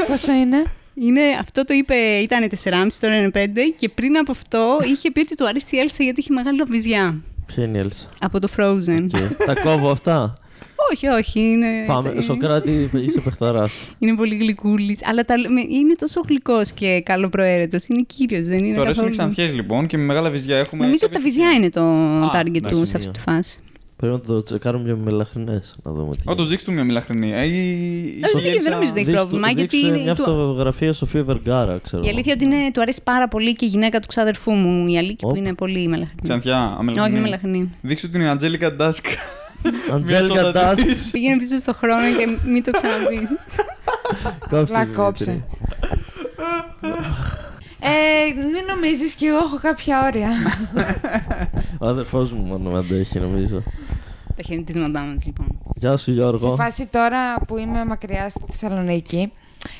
Πόσο 0.08 0.32
είναι; 0.32 0.62
Είναι, 1.02 1.20
αυτό 1.40 1.64
το 1.64 1.74
είπε, 1.74 1.94
ήταν 1.94 2.48
4,5, 2.64 2.86
τώρα 3.00 3.16
είναι 3.16 3.30
5 3.34 3.38
και 3.76 3.88
πριν 3.88 4.16
από 4.18 4.30
αυτό 4.30 4.78
είχε 4.84 5.10
πει 5.10 5.20
ότι 5.20 5.34
του 5.34 5.46
αρέσει 5.48 5.76
η 5.76 5.78
Έλσα 5.78 6.02
γιατί 6.04 6.18
έχει 6.20 6.32
μεγάλη 6.32 6.62
βυζιά. 6.68 7.20
Ποια 7.46 7.64
είναι 7.64 7.76
η 7.76 7.80
Έλσα; 7.80 8.06
Από 8.20 8.40
το 8.40 8.48
Frozen. 8.56 9.06
Και 9.06 9.44
τα 9.46 9.54
κόβω 9.54 9.90
αυτά; 9.90 10.34
όχι, 10.92 11.06
όχι, 11.06 11.40
είναι, 11.40 11.66
Πάμε. 11.86 12.10
είναι, 12.10 12.20
Σοκράτη, 12.20 12.90
είσαι 12.94 13.20
παιχταράς. 13.20 13.72
είναι 13.98 14.14
πολύ 14.14 14.34
γλυκούλης. 14.36 15.04
Αλλά 15.06 15.24
τα, 15.24 15.34
με- 15.48 15.60
είναι 15.68 15.94
τόσο 15.94 16.20
γλυκός 16.28 16.72
και 16.72 17.00
καλοπροαίρετος. 17.04 17.86
Είναι 17.86 18.02
κύριος, 18.06 18.46
δεν 18.46 18.58
είναι 18.64 18.74
Το 18.74 18.80
αρέσουν 18.80 19.06
οι 19.06 19.10
καθόλου. 19.10 19.10
ξανθιέ 19.10 19.46
λοιπόν 19.56 19.86
και 19.86 19.96
με 19.96 20.04
μεγάλα 20.04 20.30
βυζιά 20.30 20.56
έχουμε. 20.58 20.84
Νομίζω 20.84 21.06
ότι 21.06 21.14
τα 21.14 21.20
κάποιες- 21.20 21.34
βυζιά 21.36 21.50
είναι 21.56 21.70
το 21.70 21.82
target 22.30 22.56
εντάξει, 22.56 22.80
του 22.80 22.86
σε 22.86 22.98
μία. 22.98 23.06
αυτή 23.06 23.10
τη 23.10 23.18
φάση. 23.30 23.60
Πρέπει 24.00 24.14
να 24.14 24.20
το 24.20 24.42
τσεκάρουμε 24.42 24.84
για 24.84 24.96
μελαχρινές. 24.96 25.74
Να 25.82 25.92
δούμε 25.92 26.10
τι. 26.10 26.18
Όντως 26.24 26.48
δείξτε 26.48 26.68
του 26.70 26.74
μια 26.76 26.84
μιλαχρινή. 26.84 27.32
Ε, 27.32 27.44
η- 27.46 27.50
η 27.50 28.20
Όχι, 28.24 28.30
Σογέλσα- 28.32 28.62
δεν 28.62 28.72
νομίζω 28.72 28.90
ότι 28.90 29.00
έχει 29.00 29.10
Δείξτε- 29.10 29.14
πρόβλημα, 29.16 29.50
γιατί 29.50 29.76
δείξε 29.76 29.86
είναι 29.92 30.02
μια 30.02 30.14
του- 30.14 30.22
φωτογραφία 30.24 30.92
Σοφία 30.92 31.24
Βεργάρα, 31.24 31.78
ξέρω. 31.82 32.02
Η 32.04 32.08
αλήθεια 32.08 32.34
είναι 32.40 32.44
ότι 32.54 32.56
είναι, 32.62 32.70
του 32.72 32.80
αρέσει 32.80 33.02
πάρα 33.02 33.28
πολύ 33.28 33.54
και 33.54 33.64
η 33.64 33.68
γυναίκα 33.68 34.00
του 34.00 34.06
ξαδερφού 34.06 34.52
μου, 34.52 34.86
η 34.86 34.98
Αλίκη, 34.98 35.16
που 35.24 35.28
Οπ. 35.30 35.36
είναι 35.36 35.54
πολύ 35.54 35.88
μελαχρινή. 35.88 36.20
Ξανθιά, 36.22 36.56
αμελαχρινή. 36.56 37.00
Όχι, 37.00 37.10
είναι 37.10 37.20
μελαχρινή. 37.20 37.74
Δείξτε 37.82 38.06
του 38.06 38.12
την 38.12 38.26
Αντζέλικα 38.28 38.72
Ντάσκ. 38.72 39.06
Αντζέλικα 39.92 40.50
Ντάσκ. 40.52 40.86
Πήγαινε 41.12 41.38
πίσω 41.38 41.58
στο 41.58 41.72
χρόνο 41.74 42.02
και 42.18 42.26
μην 42.50 42.62
το 42.64 42.70
ξαναπείς. 42.70 43.30
Απλά 44.50 44.86
κόψε. 44.86 45.44
Ε, 47.82 48.34
μην 48.34 48.64
νομίζεις 48.74 49.14
και 49.14 49.26
εγώ 49.26 49.36
έχω 49.36 49.58
κάποια 49.60 50.04
όρια. 50.06 50.28
Ο 51.82 51.86
αδερφός 51.86 52.32
μου 52.32 52.42
μόνο 52.42 52.70
με 52.70 52.78
αντέχει, 52.78 53.18
νομίζω. 53.20 53.62
Τα 54.36 54.42
χαιρετίσματά 54.42 55.00
μα, 55.00 55.14
λοιπόν. 55.24 55.46
Γεια 55.76 55.96
σου, 55.96 56.04
Σε 56.04 56.12
Γιώργο. 56.12 56.54
φάση 56.54 56.86
τώρα 56.86 57.38
που 57.46 57.56
είμαι 57.56 57.84
μακριά 57.84 58.28
στη 58.28 58.40
Θεσσαλονίκη, 58.50 59.32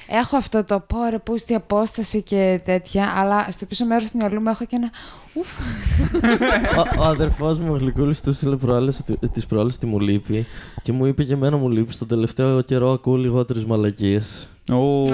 έχω 0.09 0.37
αυτό 0.37 0.65
το 0.65 0.81
πω 0.81 0.99
ρε 1.11 1.19
πούστη 1.19 1.55
απόσταση 1.55 2.23
και 2.23 2.61
τέτοια, 2.65 3.13
αλλά 3.17 3.47
στο 3.51 3.67
πίσω 3.67 3.85
μέρος 3.87 4.11
του 4.11 4.17
μυαλού 4.17 4.41
μου 4.41 4.49
έχω 4.49 4.65
και 4.65 4.77
ένα 4.77 4.91
ουφ. 5.35 5.59
ο, 6.79 7.01
ο 7.03 7.05
αδερφός 7.07 7.59
μου, 7.59 7.73
ο 7.73 7.77
Γλυκούλης, 7.77 8.21
του 8.21 8.33
στείλε 8.33 8.57
τι 9.33 9.43
προάλλες 9.49 9.79
τι 9.79 9.87
μου 9.87 10.01
λείπει 10.01 10.47
και 10.83 10.93
μου 10.93 11.07
είπε 11.07 11.25
και 11.25 11.33
εμένα 11.33 11.57
μου 11.57 11.69
λείπει. 11.69 11.93
Στο 11.93 12.07
τελευταίο 12.07 12.61
καιρό 12.63 12.93
ακούω 12.93 13.17
λιγότερες 13.17 13.65
μαλακίες. 13.65 14.49
Ω, 14.73 14.77
Ω, 14.77 15.07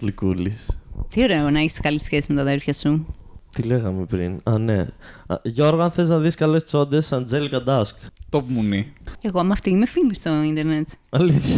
Γλυκούλης. 0.00 0.66
Τι 1.10 1.22
ωραίο 1.22 1.50
να 1.50 1.58
έχεις 1.58 1.80
καλή 1.80 2.00
σχέση 2.02 2.32
με 2.32 2.36
τα 2.36 2.42
αδέρφια 2.42 2.72
σου. 2.72 3.06
Τι 3.54 3.62
λέγαμε 3.62 4.04
πριν; 4.04 4.40
Α, 4.42 4.58
ναι. 4.58 4.78
Α, 5.26 5.36
Γιώργο, 5.42 5.82
αν 5.82 5.90
θες 5.90 6.08
να 6.08 6.18
δεις 6.18 6.34
καλές 6.34 6.64
τσόντες, 6.64 7.12
Αντζέλικα 7.12 7.62
Ντάσκ. 7.62 7.96
Top 8.30 8.42
μουνί. 8.46 8.92
Εγώ 9.20 9.42
με 9.44 9.52
αυτή 9.52 9.70
είμαι 9.70 9.86
φίλη 9.86 10.14
στο 10.14 10.42
Ιντερνετ. 10.42 10.88
Αλήθεια. 11.10 11.56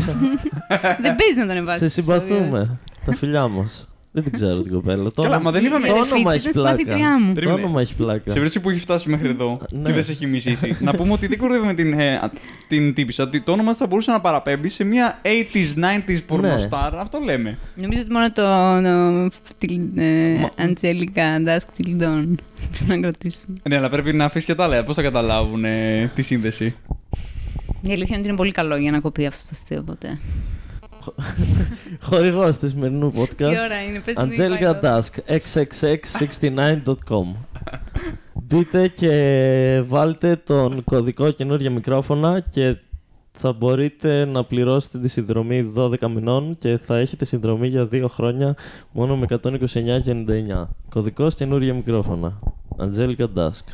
δεν 1.02 1.16
παίζει 1.16 1.38
να 1.38 1.46
τον 1.46 1.50
Σε 1.50 1.56
εμβάσει. 1.58 1.88
συμπαθούμε. 1.88 2.78
Τα 3.04 3.12
φιλιά 3.16 3.48
μας. 3.48 3.88
Δεν 4.16 4.24
την 4.24 4.32
ξέρω 4.34 4.62
την 4.62 4.72
κοπέλα. 4.72 5.10
Το 5.10 5.22
Καλά, 5.22 5.34
όνομα- 5.34 5.50
μα 5.50 5.58
δεν 5.58 5.64
είπαμε. 5.66 5.86
Το 5.86 5.94
Η 5.94 5.98
όνομα 5.98 6.14
Ρεφίτση 6.32 6.36
έχει 6.36 6.48
ήταν 6.48 6.52
συμπαθήτριά 6.78 7.20
μου. 7.20 7.26
Το 7.26 7.32
Περίμενε. 7.32 7.62
όνομα 7.62 7.80
έχει 7.80 7.94
πλάκα. 7.94 8.18
Σε 8.18 8.22
περίπτωση 8.38 8.60
που 8.60 8.70
έχει 8.70 8.78
φτάσει 8.80 9.08
μέχρι 9.10 9.28
εδώ 9.28 9.60
Ναι. 9.70 9.82
και 9.82 9.92
δεν 9.92 10.04
σε 10.04 10.12
έχει 10.12 10.26
μισήσει, 10.26 10.76
να 10.80 10.94
πούμε 10.94 11.12
ότι 11.12 11.26
δεν 11.26 11.38
κορδεύουμε 11.38 11.74
την, 11.74 11.92
ε, 11.92 12.14
α, 12.14 12.30
την 12.68 12.94
τύπησα. 12.94 13.22
Ότι 13.24 13.40
το 13.40 13.52
όνομα 13.52 13.70
της 13.70 13.78
θα 13.78 13.86
μπορούσε 13.86 14.10
να 14.10 14.20
παραπέμπει 14.20 14.68
σε 14.68 14.84
μια 14.84 15.20
80s, 15.22 15.74
90s 15.76 16.20
πορνοστάρ. 16.26 16.94
Αυτό 16.98 17.18
λέμε. 17.24 17.58
Νομίζω 17.74 18.00
ότι 18.00 18.12
μόνο 18.12 18.32
το. 18.32 18.42
το 19.30 19.36
τη- 19.58 19.80
ε, 19.96 20.64
Αντζέλικα 20.64 21.40
Ντάσκ 21.40 21.68
Τιλντών. 21.72 22.38
Πρέπει 22.70 23.00
να 23.00 23.00
κρατήσουμε. 23.00 23.56
Ναι, 23.68 23.76
αλλά 23.76 23.88
πρέπει 23.88 24.12
να 24.12 24.24
αφήσεις 24.24 24.46
και 24.46 24.54
τα 24.54 24.64
άλλα. 24.64 24.84
Πώς 24.84 24.96
θα 24.96 25.02
καταλάβουν 25.02 25.64
ε, 25.64 26.10
τη 26.14 26.22
σύνδεση; 26.22 26.64
Η 27.82 27.92
αλήθεια 27.92 28.06
είναι 28.08 28.16
ότι 28.18 28.28
είναι 28.28 28.36
πολύ 28.36 28.52
καλό 28.52 28.76
για 28.76 28.90
να 28.90 29.00
κοπεί 29.00 29.26
αυτό 29.26 29.42
το 29.42 29.48
αστείο 29.52 29.82
ποτέ. 29.82 30.18
Χορηγός 32.08 32.58
του 32.58 32.68
σημερινού 32.68 33.10
Τι 33.10 33.20
podcast. 33.20 33.44
ώρα 33.44 33.82
είναι, 33.88 34.00
πες 34.00 34.14
μου 34.18 34.26
τι 34.26 34.36
Angelica 34.38 34.60
πάει 34.60 34.62
εδώ. 34.62 34.80
Dusk, 34.82 35.10
xxx69.com. 35.26 37.34
Μπείτε 38.32 38.88
και 38.88 39.82
βάλτε 39.86 40.36
τον 40.36 40.84
κωδικό 40.84 41.30
καινούργια 41.30 41.70
μικρόφωνα 41.70 42.40
και 42.50 42.76
θα 43.38 43.52
μπορείτε 43.52 44.24
να 44.24 44.44
πληρώσετε 44.44 44.98
τη 44.98 45.08
συνδρομή 45.08 45.72
12 45.76 45.94
μηνών 46.14 46.56
και 46.58 46.78
θα 46.86 46.96
έχετε 46.96 47.24
συνδρομή 47.24 47.68
για 47.68 47.88
2 47.92 48.04
χρόνια 48.08 48.56
μόνο 48.92 49.16
με 49.16 49.26
129,99. 49.30 50.68
Κωδικός 50.90 51.34
καινούργια 51.34 51.74
μικρόφωνα. 51.74 52.38
Angelica 52.78 53.24
Dusk. 53.38 53.64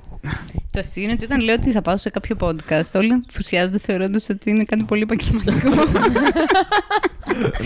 Το 0.70 0.78
αστείο 0.78 1.02
είναι 1.02 1.12
ότι 1.12 1.24
όταν 1.24 1.40
λέω 1.40 1.54
ότι 1.54 1.72
θα 1.72 1.82
πάω 1.82 1.96
σε 1.96 2.10
κάποιο 2.10 2.36
podcast, 2.40 2.90
όλοι 2.94 3.10
ενθουσιάζονται 3.12 3.78
θεωρώντας 3.78 4.28
ότι 4.28 4.50
είναι 4.50 4.64
κάτι 4.64 4.84
πολύ 4.84 5.02
επαγγελματικό. 5.02 5.70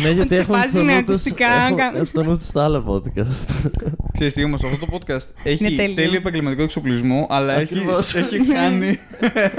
ναι, 0.02 0.10
γιατί 0.10 0.34
σε 0.34 0.40
έχουν 0.40 0.54
φάση 0.54 0.68
στο 0.68 0.82
με 0.82 0.92
νου 0.92 0.98
τους- 0.98 1.08
ακουστικά, 1.08 1.46
έχουν- 1.64 1.76
κα- 1.76 1.90
έχουν 1.94 2.06
στο 2.06 2.22
νου 2.22 2.38
τους 2.38 2.50
τα 2.50 2.64
άλλα 2.64 2.84
podcast. 2.88 3.46
Ξέρεις 4.12 4.32
τι 4.34 4.44
όμως, 4.44 4.62
αυτό 4.64 4.86
το 4.86 4.98
podcast 4.98 5.26
έχει 5.42 5.64
τέλειο. 5.76 5.94
τέλειο 5.94 6.16
επαγγελματικό 6.16 6.62
εξοπλισμό, 6.62 7.26
αλλά 7.30 7.52
έχει, 7.52 7.74
Ακριβώς. 7.74 8.14
έχει 8.14 8.38
χάνει 8.54 8.98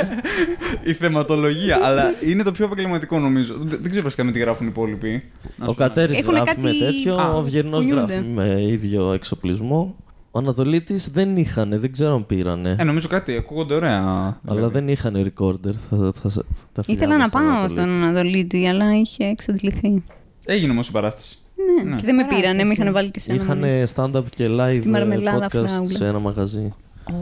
η 0.92 0.94
θεματολογία. 0.94 1.80
αλλά 1.84 2.14
είναι 2.32 2.44
το 2.44 2.52
πιο 2.52 2.66
επαγγελματικό 2.66 3.20
νομίζω. 3.20 3.54
Δεν, 3.58 3.68
δεν 3.82 3.90
ξέρω 3.90 4.04
βασικά 4.04 4.24
με 4.24 4.32
τι 4.32 4.40
γράφουν 4.40 4.66
οι 4.66 4.70
υπόλοιποι. 4.74 5.24
Να 5.58 5.66
Ο 5.66 5.70
σου 5.70 5.76
πω. 5.76 5.84
Κατέρης 5.84 6.18
Έχουνε 6.20 6.40
γράφει 6.40 6.60
με 6.62 6.68
κάτι- 6.68 6.80
τέτοιο, 6.80 7.16
Α, 7.16 7.30
ο 7.34 7.38
Αυγερινός 7.40 7.86
κουνιούνται. 7.86 8.14
γράφει 8.14 8.28
με 8.28 8.62
ίδιο 8.62 9.12
εξοπλισμό. 9.14 9.96
Ο 10.32 10.40
Ανατολίτης 10.40 11.12
δεν 11.12 11.38
είχαν, 11.38 11.80
δεν 11.80 11.92
ξέρω 11.92 12.14
αν 12.16 12.26
πήρανε. 12.26 12.76
Ε, 12.80 12.84
νομίζω 12.84 13.08
κάτι, 13.08 13.36
ακούγονται 13.36 13.74
ωραία. 13.74 14.00
αλλά 14.02 14.56
δηλαδή. 14.56 14.74
δεν 14.74 14.88
είχαν 14.88 15.16
recorder. 15.16 15.74
Θα, 15.90 16.12
θα, 16.22 16.30
θα, 16.30 16.44
τα 16.74 16.84
φιλιά 16.84 17.02
Ήθελα 17.02 17.12
να 17.12 17.18
μας 17.18 17.30
στον 17.30 17.42
πάω 17.42 17.50
Ανατολίτη. 17.50 17.80
στον 17.82 18.04
Ανατολίτη, 18.04 18.68
αλλά 18.68 18.98
είχε 19.00 19.24
εξαντληθεί. 19.26 20.04
Έγινε 20.46 20.72
όμως 20.72 20.88
η 20.88 20.92
παράσταση. 20.92 21.38
Ναι, 21.56 21.90
Ναι. 21.90 21.96
και 21.96 22.06
δεν 22.06 22.16
με 22.16 22.22
Παράσταση. 22.22 22.42
πήρανε, 22.42 22.64
με 22.64 22.74
είχαν 22.74 22.94
βάλει 22.94 23.12
και 23.12 23.20
σε 23.20 23.32
ένα. 23.32 23.44
Είχαν 23.44 23.58
μαγαζί. 23.60 23.94
stand-up 23.96 24.24
και 24.36 24.48
live 24.50 24.80
Τη 24.82 24.88
μαρμελάδα 24.90 25.44
ε, 25.44 25.48
podcast 25.48 25.66
φράουλα. 25.68 25.86
σε 25.90 26.06
ένα 26.06 26.20
μαγαζί. 26.20 26.74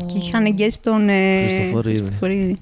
Και 0.06 0.18
είχαν 0.18 0.46
εγγέσει 0.46 0.82
τον. 0.82 1.10
ε, 1.10 1.46
Χριστοφορίδη. 1.48 2.56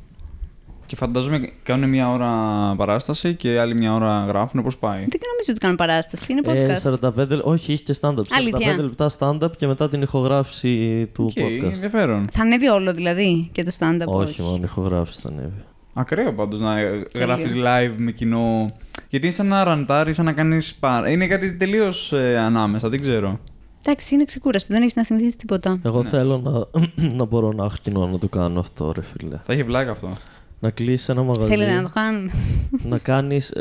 Χριστοφορίδη. 0.83 0.87
Και 0.87 0.95
φαντάζομαι 0.95 1.49
κάνουν 1.63 1.89
μια 1.89 2.11
ώρα 2.11 2.29
παράσταση 2.77 3.35
και 3.35 3.59
άλλη 3.59 3.73
μια 3.73 3.93
ώρα 3.93 4.25
γράφουν. 4.27 4.63
Πώς 4.63 4.77
πάει. 4.77 4.99
Δεν 4.99 5.19
νομίζω 5.31 5.49
ότι 5.49 5.59
κάνουν 5.59 5.75
παράσταση, 5.75 6.31
είναι 6.31 6.41
Ε, 6.45 6.77
podcast. 6.77 6.81
45, 6.81 7.41
όχι, 7.43 7.73
είχε 7.73 7.83
και 7.83 7.95
stand-up. 8.01 8.13
45 8.13 8.23
Αλήθεια. 8.37 8.77
λεπτά 8.77 9.09
stand-up 9.19 9.57
και 9.57 9.67
μετά 9.67 9.89
την 9.89 10.01
ηχογράφηση 10.01 11.09
του 11.13 11.23
Οκ, 11.25 11.43
podcast. 11.43 11.63
ενδιαφέρον. 11.73 12.27
Θα 12.31 12.41
ανέβει 12.41 12.67
όλο 12.67 12.93
δηλαδή 12.93 13.49
και 13.51 13.63
το 13.63 13.71
stand-up. 13.79 14.05
όχι, 14.05 14.41
μόνο 14.41 14.59
ηχογράφηση 14.63 15.21
θα 15.21 15.29
ανέβει. 15.29 15.63
Ακραίο 15.93 16.33
πάντως 16.33 16.59
να 16.59 16.73
γράφεις 17.15 17.53
live 17.55 17.93
με 17.97 18.11
κοινό. 18.11 18.71
Γιατί 19.09 19.25
είναι 19.25 19.35
σαν 19.35 19.47
να 19.47 19.63
ραντάρεις, 19.63 20.15
σαν 20.15 20.25
να 20.25 20.33
κάνεις 20.33 20.75
παρά. 20.75 21.09
Είναι 21.09 21.27
κάτι 21.27 21.55
τελείως 21.57 22.13
ε, 22.13 22.37
ανάμεσα, 22.37 22.89
δεν 22.89 23.01
ξέρω. 23.01 23.39
Εντάξει, 23.85 24.15
είναι 24.15 24.25
ξεκούραστο, 24.25 24.73
δεν 24.73 24.81
έχεις 24.81 24.95
να 24.95 25.03
θυμηθείς 25.05 25.35
τίποτα. 25.35 25.79
Εγώ 25.83 26.01
Ναι. 26.03 26.09
θέλω 26.09 26.37
να, 26.37 26.81
να 27.17 27.25
μπορώ 27.25 27.51
να 27.51 27.63
έχω 27.65 27.75
κοινό 27.81 28.07
να 28.07 28.17
το 28.19 28.27
κάνω 28.27 28.59
αυτό, 28.59 28.91
ρε 28.95 29.01
φίλε. 29.01 29.39
Θα 29.43 29.53
έχει 29.53 29.63
βλάκα 29.63 29.91
αυτό. 29.91 30.09
Να 30.63 30.69
κλείσεις 30.71 31.09
ένα 31.09 31.23
μαγαζί. 31.23 31.47
Θέλετε 31.49 31.71
να 31.73 31.81
το 31.83 31.89
κάνουν; 31.93 32.29
να 32.93 32.97
κάνεις. 32.97 33.53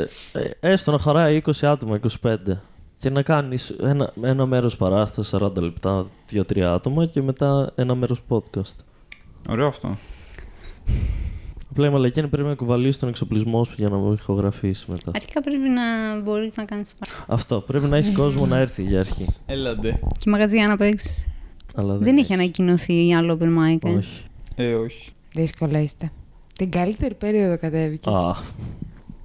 έστω 0.59 0.91
να 0.91 0.97
χαράει 0.97 1.41
20 1.45 1.51
άτομα, 1.61 1.99
25. 2.21 2.35
Και 2.97 3.09
να 3.09 3.21
κάνεις 3.21 3.69
ένα, 3.69 4.13
ένα 4.21 4.45
μέρος 4.45 4.77
παράσταση, 4.77 5.37
40 5.39 5.55
λεπτά, 5.61 6.05
2-3 6.31 6.59
άτομα 6.59 7.05
και 7.05 7.21
μετά 7.21 7.71
ένα 7.75 7.95
μέρος 7.95 8.21
podcast. 8.29 8.75
Ωραίο 9.49 9.67
αυτό. 9.67 9.97
Απλά 11.71 11.87
η 11.87 11.89
μαλακή 11.89 12.19
είναι 12.19 12.27
πρέπει 12.27 12.47
να 12.47 12.55
κουβαλήσεις 12.55 12.99
τον 12.99 13.09
εξοπλισμό 13.09 13.63
σου 13.63 13.73
για 13.77 13.89
να 13.89 13.97
μου 13.97 14.13
ηχογραφήσεις 14.13 14.85
μετά. 14.85 15.11
Αρχικά 15.15 15.41
πρέπει 15.41 15.69
να 15.69 16.19
μπορείς 16.21 16.57
να 16.57 16.63
κάνεις 16.65 16.93
Αυτό. 17.27 17.59
Πρέπει 17.61 17.85
να 17.85 17.97
έχεις 17.97 18.15
κόσμο 18.21 18.45
να 18.45 18.57
έρθει 18.57 18.83
για 18.83 18.99
αρχή. 18.99 19.25
Έλαντε. 19.45 19.99
και 20.17 20.29
μαγαζιά 20.29 20.67
να 20.67 20.77
παίξεις. 20.77 21.27
Αλλά 21.75 21.97
Δεν 21.97 22.17
έχει 22.17 22.33
ανακοινωθεί 22.33 23.13
άλλο 23.13 23.37
open 23.41 23.45
mic. 23.47 23.77
ε. 23.89 23.93
Όχι. 23.97 24.23
Ε, 24.55 24.73
όχι. 24.73 25.09
Δύσκολα 25.33 25.81
είστε. 25.81 26.11
Την 26.53 26.69
καλύτερη 26.71 27.13
περίοδο 27.13 27.57
κατέβηκες. 27.57 28.13
Α. 28.13 28.35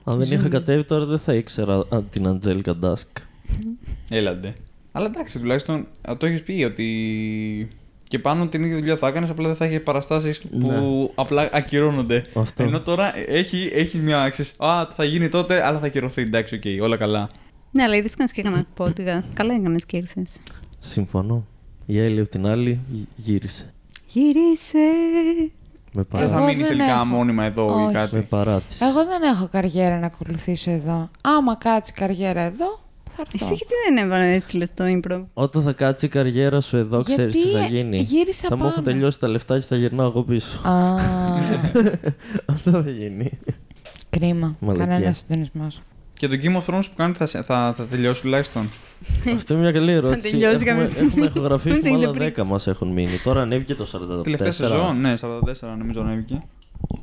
Αν 0.05 0.19
δεν 0.19 0.33
είχα 0.39 0.49
κατέβει 0.49 0.85
τώρα 0.85 1.05
δεν 1.07 1.19
θα 1.19 1.35
ήξερα 1.35 1.75
α, 1.89 2.03
την 2.11 2.27
Αντζέλικα 2.27 2.77
Ντάσκ. 2.77 3.09
Έλαντε. 4.09 4.55
Αλλά 4.93 5.07
εντάξει, 5.07 5.39
τουλάχιστον 5.39 5.87
α, 6.11 6.17
το 6.17 6.27
έχεις 6.27 6.43
πει 6.43 6.65
ότι 6.65 7.69
Και 8.03 8.19
πάνω 8.19 8.47
την 8.49 8.63
ίδια 8.63 8.77
δουλειά 8.77 8.97
θα 8.97 9.09
έκανες, 9.09 9.31
απλά 9.31 9.47
δεν 9.47 9.57
θα 9.57 9.65
είχε 9.67 9.81
παραστάσεις 9.81 10.39
που 10.41 10.49
Ναι. 10.59 11.09
απλά 11.15 11.49
ακυρώνονται. 11.53 12.27
Αυτό. 12.35 12.63
Ενώ 12.63 12.81
τώρα 12.81 13.13
έχει, 13.17 13.71
έχει 13.73 13.99
μια 13.99 14.23
αύξηση. 14.23 14.53
Α, 14.59 14.87
θα 14.91 15.05
γίνει 15.05 15.29
τότε, 15.29 15.67
αλλά 15.67 15.79
θα 15.79 15.87
ακυρωθεί. 15.87 16.23
Εντάξει, 16.23 16.55
οκ, 16.55 16.83
όλα 16.83 16.97
καλά. 16.97 17.31
Ναι, 17.71 17.83
αλλά 17.83 17.97
είδε 17.97 18.09
κανένα 18.17 18.35
και 18.35 18.41
έκανα 18.41 18.67
podcast. 18.79 19.31
Καλά 19.35 19.55
έκανες 19.55 19.87
και 19.87 19.97
ήρθε. 19.97 20.23
Συμφωνώ. 20.79 21.47
Η 21.87 21.99
Έλλη 22.01 22.21
από 22.21 22.29
την 22.29 22.47
άλλη 22.47 22.81
γυ- 22.91 23.09
γύρισε. 23.17 23.73
Γύρισε. 24.07 24.79
Με 25.93 26.05
Δεν 26.11 26.21
Εγώ 26.21 26.29
θα 26.31 26.35
παράτηση. 26.37 26.57
μείνει 26.57 26.69
δεν 26.69 26.77
τελικά 26.79 26.95
έχω. 26.95 27.05
μόνιμα 27.05 27.45
εδώ 27.45 27.65
ή 27.65 27.69
Όχι. 27.71 27.85
Με 27.85 27.93
κάτι. 27.93 28.21
παράτηση. 28.21 28.85
Εγώ 28.85 29.05
δεν 29.05 29.23
έχω 29.35 29.49
καριέρα 29.51 29.99
να 29.99 30.07
ακολουθήσω 30.07 30.71
εδώ. 30.71 31.09
Άμα 31.21 31.55
κάτσει 31.57 31.93
καριέρα 31.93 32.41
εδώ, 32.41 32.81
θα 33.15 33.23
έρθω. 33.33 33.45
Εσύ 33.45 33.55
γιατί 33.55 33.73
δεν 33.89 34.05
έβαλες 34.05 34.35
έστειλε 34.37 34.65
το 34.75 34.85
improv. 34.87 35.25
Όταν 35.33 35.63
θα 35.63 35.73
κάτσει 35.73 36.07
η 36.07 36.09
καριέρα 36.09 36.61
σου 36.61 36.77
εδώ, 36.77 37.03
ξέρεις 37.03 37.35
τι 37.35 37.49
θα 37.49 37.65
γίνει. 37.65 37.97
γύρισα 37.97 38.47
Θα 38.49 38.55
μου 38.55 38.61
πάνω. 38.61 38.73
έχουν 38.73 38.85
τελειώσει 38.85 39.19
τα 39.19 39.29
λεφτά 39.29 39.59
και 39.59 39.67
θα 39.69 39.77
γυρνάω 39.77 40.07
εγώ 40.07 40.23
πίσω. 40.23 40.61
Α, 40.69 40.97
Αυτό 42.55 42.71
θα 42.71 42.91
γίνει. 42.91 43.31
κρίμα. 44.11 44.57
Μαλακία. 44.61 44.87
Κανένα 44.87 45.13
συντονισμός. 45.13 45.81
Και 46.19 46.29
το 46.29 46.37
Game 46.43 46.57
of 46.63 46.75
Thrones 46.75 46.83
που 46.85 46.95
κάνετε 46.97 47.19
θα, 47.19 47.27
σε- 47.27 47.43
θα, 47.43 47.73
θα 47.77 47.85
τελειώσει 47.85 48.21
τουλάχιστον. 48.23 48.71
Αυτό 49.37 49.53
είναι 49.55 49.63
μια 49.63 49.73
καλή 49.73 49.93
ερώτηση. 49.93 50.31
τελειώσει 50.31 50.55
Έχουμε, 50.55 50.71
κάποια 50.71 50.87
στιγμή. 50.87 51.09
έχουμε 51.11 51.27
ηχογραφήσει 51.27 51.75
Μας 51.77 51.85
άλλα 51.85 51.95
έχετε 51.97 52.11
10 52.11 52.15
πρίξει. 52.33 52.51
μας 52.53 52.67
έχουν 52.67 52.89
μείνει. 52.89 53.19
Τώρα 53.25 53.41
ανέβηκε 53.43 53.75
το 53.75 53.87
44. 54.19 54.23
Τελευταία 54.23 54.53
σεζόν, 54.53 55.01
ναι, 55.01 55.13
44 55.21 55.77
νομίζω 55.79 56.01
ανέβηκε. 56.01 56.43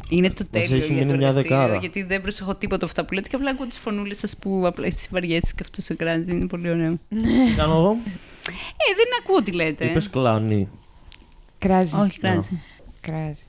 Είναι 0.09 0.29
το 0.29 0.45
τέλειο 0.51 0.75
έχει 0.75 0.85
για 0.85 0.95
μείνει 0.95 1.11
το 1.11 1.17
μια 1.17 1.27
εργαστήριο, 1.27 1.57
δεκάρα. 1.57 1.75
γιατί 1.79 2.03
δεν 2.03 2.21
προσεχώ 2.21 2.55
τίποτα 2.55 2.75
από 2.75 2.85
αυτά 2.85 3.05
που 3.05 3.13
λέτε 3.13 3.27
και 3.29 3.35
απλά 3.35 3.49
ακούω 3.49 3.67
τις 3.67 3.77
φωνούλες 3.77 4.17
σας 4.17 4.35
που 4.37 4.63
απλά 4.65 4.85
εσεί 4.85 5.07
βαριέσαι 5.11 5.53
και 5.55 5.61
αυτό 5.63 5.81
σε 5.81 5.93
κράζει. 5.93 6.31
Είναι 6.31 6.47
πολύ 6.47 6.69
ωραίο. 6.69 6.91
Τι 7.09 7.55
κάνω 7.57 7.73
εγώ; 7.73 7.97
Ε, 8.49 8.91
δεν 8.95 9.07
ακούω 9.23 9.41
τι 9.43 9.51
λέτε. 9.51 9.85
Είπες 9.85 10.09
κλάνη. 10.09 10.69
Κράζει. 11.57 11.95
Όχι, 11.99 12.19
κράζει. 12.19 12.61
Κράζει. 13.01 13.39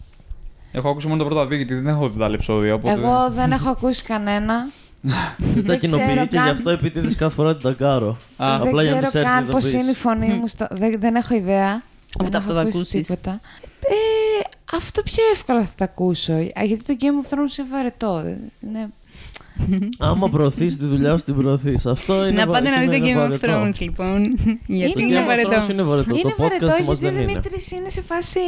Έχω 0.73 0.89
ακούσει 0.89 1.07
μόνο 1.09 1.23
τα 1.23 1.29
πρώτα 1.29 1.47
δύο 1.47 1.57
γιατί 1.57 1.75
δεν 1.75 1.87
έχω 1.87 2.09
δει 2.09 2.19
τα 2.19 2.25
άλλα 2.25 2.35
επεισόδια. 2.35 2.75
Οπότε... 2.75 2.93
Εγώ 3.01 3.31
δεν 3.31 3.53
έχω 3.53 3.69
ακούσει 3.71 4.03
κανένα. 4.05 4.71
Δεν 5.00 5.15
τα 5.55 5.62
Δεν 5.62 5.79
κοινοποιεί 5.79 6.07
ξέρω 6.07 6.21
και 6.26 6.29
γι' 6.31 6.37
καν. 6.37 6.49
αυτό 6.49 6.71
επιτίθεται 6.71 7.15
κάθε 7.15 7.35
φορά 7.35 7.53
την 7.57 7.62
ταγκάρω. 7.62 8.17
Α, 8.37 8.55
Απλά 8.61 8.83
για 8.83 8.93
δεν 8.93 9.03
να 9.03 9.09
ξέρω 9.09 9.11
της 9.11 9.15
έρθει 9.15 9.29
καν 9.29 9.45
να 9.47 9.50
πώς 9.53 9.65
πεις. 9.65 9.73
είναι 9.73 9.91
η 9.91 9.95
φωνή 9.95 10.26
μου. 10.29 10.49
Στο... 10.49 10.67
Δεν, 10.71 11.00
δεν 11.00 11.15
έχω 11.15 11.35
ιδέα. 11.35 11.83
Ούτε 12.21 12.29
Δεν 12.31 12.37
αυτό 12.41 12.53
έχω 12.53 12.61
θα 12.62 12.69
ακούσει 12.69 12.79
ακούσεις. 12.79 13.07
Τίποτα. 13.07 13.41
Ε, 13.81 13.95
αυτό 14.76 15.03
πιο 15.03 15.23
εύκολα 15.33 15.61
θα 15.62 15.73
τα 15.76 15.85
ακούσω. 15.85 16.33
Α, 16.33 16.65
Γιατί 16.65 16.85
το 16.85 16.97
Game 17.00 17.26
of 17.26 17.33
Thrones 17.35 17.59
είναι 17.59 17.69
βαρετό. 17.71 18.23
Είναι... 18.61 18.88
Άμα 19.99 20.29
προωθείς 20.29 20.79
τη 20.79 20.85
δουλειά 20.85 21.19
σου, 21.19 21.25
την 21.25 21.37
προωθείς. 21.37 21.87
Αυτό 21.87 22.26
είναι 22.26 22.45
Να 22.45 22.47
πάτε 22.53 22.69
να 22.71 22.75
βα- 22.76 22.81
δείτε 22.83 22.97
είναι 22.97 23.07
Game 23.12 23.17
of 23.17 23.21
βαρετό. 23.21 23.47
Thrones, 23.65 23.79
λοιπόν. 23.79 24.23
Γιατί 24.67 24.93
Το 24.93 25.00
Είναι 25.00 25.09
είναι 25.09 25.19
Game 25.21 25.23
of 25.23 25.26
βαρετό. 25.26 25.50
Thrones 25.50 25.69
είναι 25.71 25.83
βαρετό. 25.83 26.15
είναι 26.15 26.23
το 26.23 26.35
βαρετό 26.43 26.67
podcast 26.67 26.85
μας 26.87 26.99
γιατί 26.99 27.07
ο 27.07 27.11
δεν 27.11 27.15
είναι. 27.23 27.26
Δημήτρης 27.26 27.71
είναι 27.71 27.88
σε 27.88 28.03
φάση. 28.03 28.38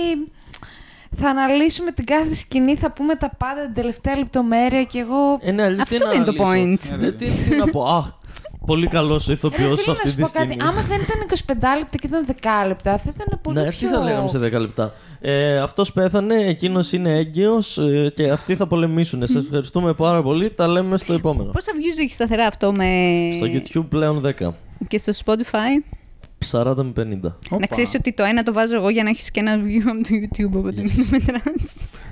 Θα 1.17 1.29
αναλύσουμε 1.29 1.91
την 1.91 2.05
κάθε 2.05 2.35
σκηνή, 2.35 2.75
θα 2.77 2.93
πούμε 2.93 3.15
τα 3.15 3.31
πάντα 3.39 3.65
την 3.65 3.75
τελευταία 3.75 4.17
λεπτομέρεια 4.17 4.83
και 4.85 4.99
εγώ. 4.99 5.39
Ε, 5.41 5.51
ναι, 5.53 5.63
αλλιώς 5.63 5.85
τι 5.85 5.95
Αυτό 5.97 6.07
να 6.07 6.13
δεν 6.13 6.23
είναι 6.23 6.33
το 6.33 6.43
αναλύσω. 6.45 6.79
point. 6.93 6.99
Δεν- 6.99 7.17
Τι 7.17 7.27
τι 7.51 7.57
να 7.57 7.67
πω. 7.67 7.81
Αχ, 7.87 8.07
πολύ 8.67 8.87
καλός 8.87 9.25
ο 9.25 9.27
Ρε 9.29 9.33
ηθοποιός 9.33 9.69
σε 9.71 9.77
φίλε, 9.77 9.87
να 9.87 9.93
αυτή 9.93 10.09
σου 10.09 10.15
τη 10.15 10.21
πω 10.23 10.29
σκηνή. 10.29 10.47
κάτι. 10.57 10.69
Άμα 10.71 10.81
δεν 10.83 11.01
ήταν 11.01 11.21
25 11.21 11.77
λεπτά 11.79 11.97
και 11.97 12.07
ήταν 12.07 12.25
10 12.27 12.67
λεπτά, 12.67 12.99
θα 12.99 13.13
ήταν 13.15 13.41
πολύ 13.43 13.57
Ναι, 13.61 13.69
πιο. 13.69 13.89
τι 13.89 13.95
θα 13.95 14.03
λέγαμε 14.03 14.29
σε 14.29 14.39
10 14.39 14.61
λεπτά. 14.61 14.93
Ε, 15.21 15.59
Αυτός 15.59 15.93
πέθανε, 15.93 16.35
εκείνος 16.35 16.93
είναι 16.93 17.17
έγκυος 17.17 17.79
και 18.15 18.31
αυτοί 18.31 18.57
θα 18.57 18.67
πολεμήσουν. 18.67 19.27
Σας 19.27 19.45
ευχαριστούμε 19.45 19.93
πάρα 19.93 20.23
πολύ. 20.23 20.51
Τα 20.51 20.69
λέμε 20.69 20.97
στο 20.97 21.13
επόμενο. 21.13 21.51
Πόσα 21.51 21.73
views 21.75 22.01
έχει 22.03 22.13
σταθερά 22.13 22.47
αυτό 22.47 22.73
με. 22.73 22.87
Στο 23.37 23.47
YouTube 23.47 23.87
πλέον 23.89 24.21
10. 24.21 24.55
και 24.89 24.99
στο 24.99 25.13
Spotify; 25.25 25.83
40 26.51 26.75
με 26.77 26.93
50. 26.97 27.25
Όπα. 27.25 27.59
Να 27.59 27.67
ξέρεις 27.67 27.95
ότι 27.95 28.13
το 28.13 28.23
ένα 28.23 28.43
το 28.43 28.53
βάζω 28.53 28.77
εγώ 28.77 28.89
για 28.89 29.03
να 29.03 29.09
έχεις 29.09 29.31
και 29.31 29.41
ένα 29.41 29.57
view 29.57 29.83
από 29.87 30.03
το 30.03 30.09
YouTube, 30.13 30.59
οπότε 30.59 30.83
μην 30.83 30.97
το 30.97 31.05
μετρά. 31.11 31.43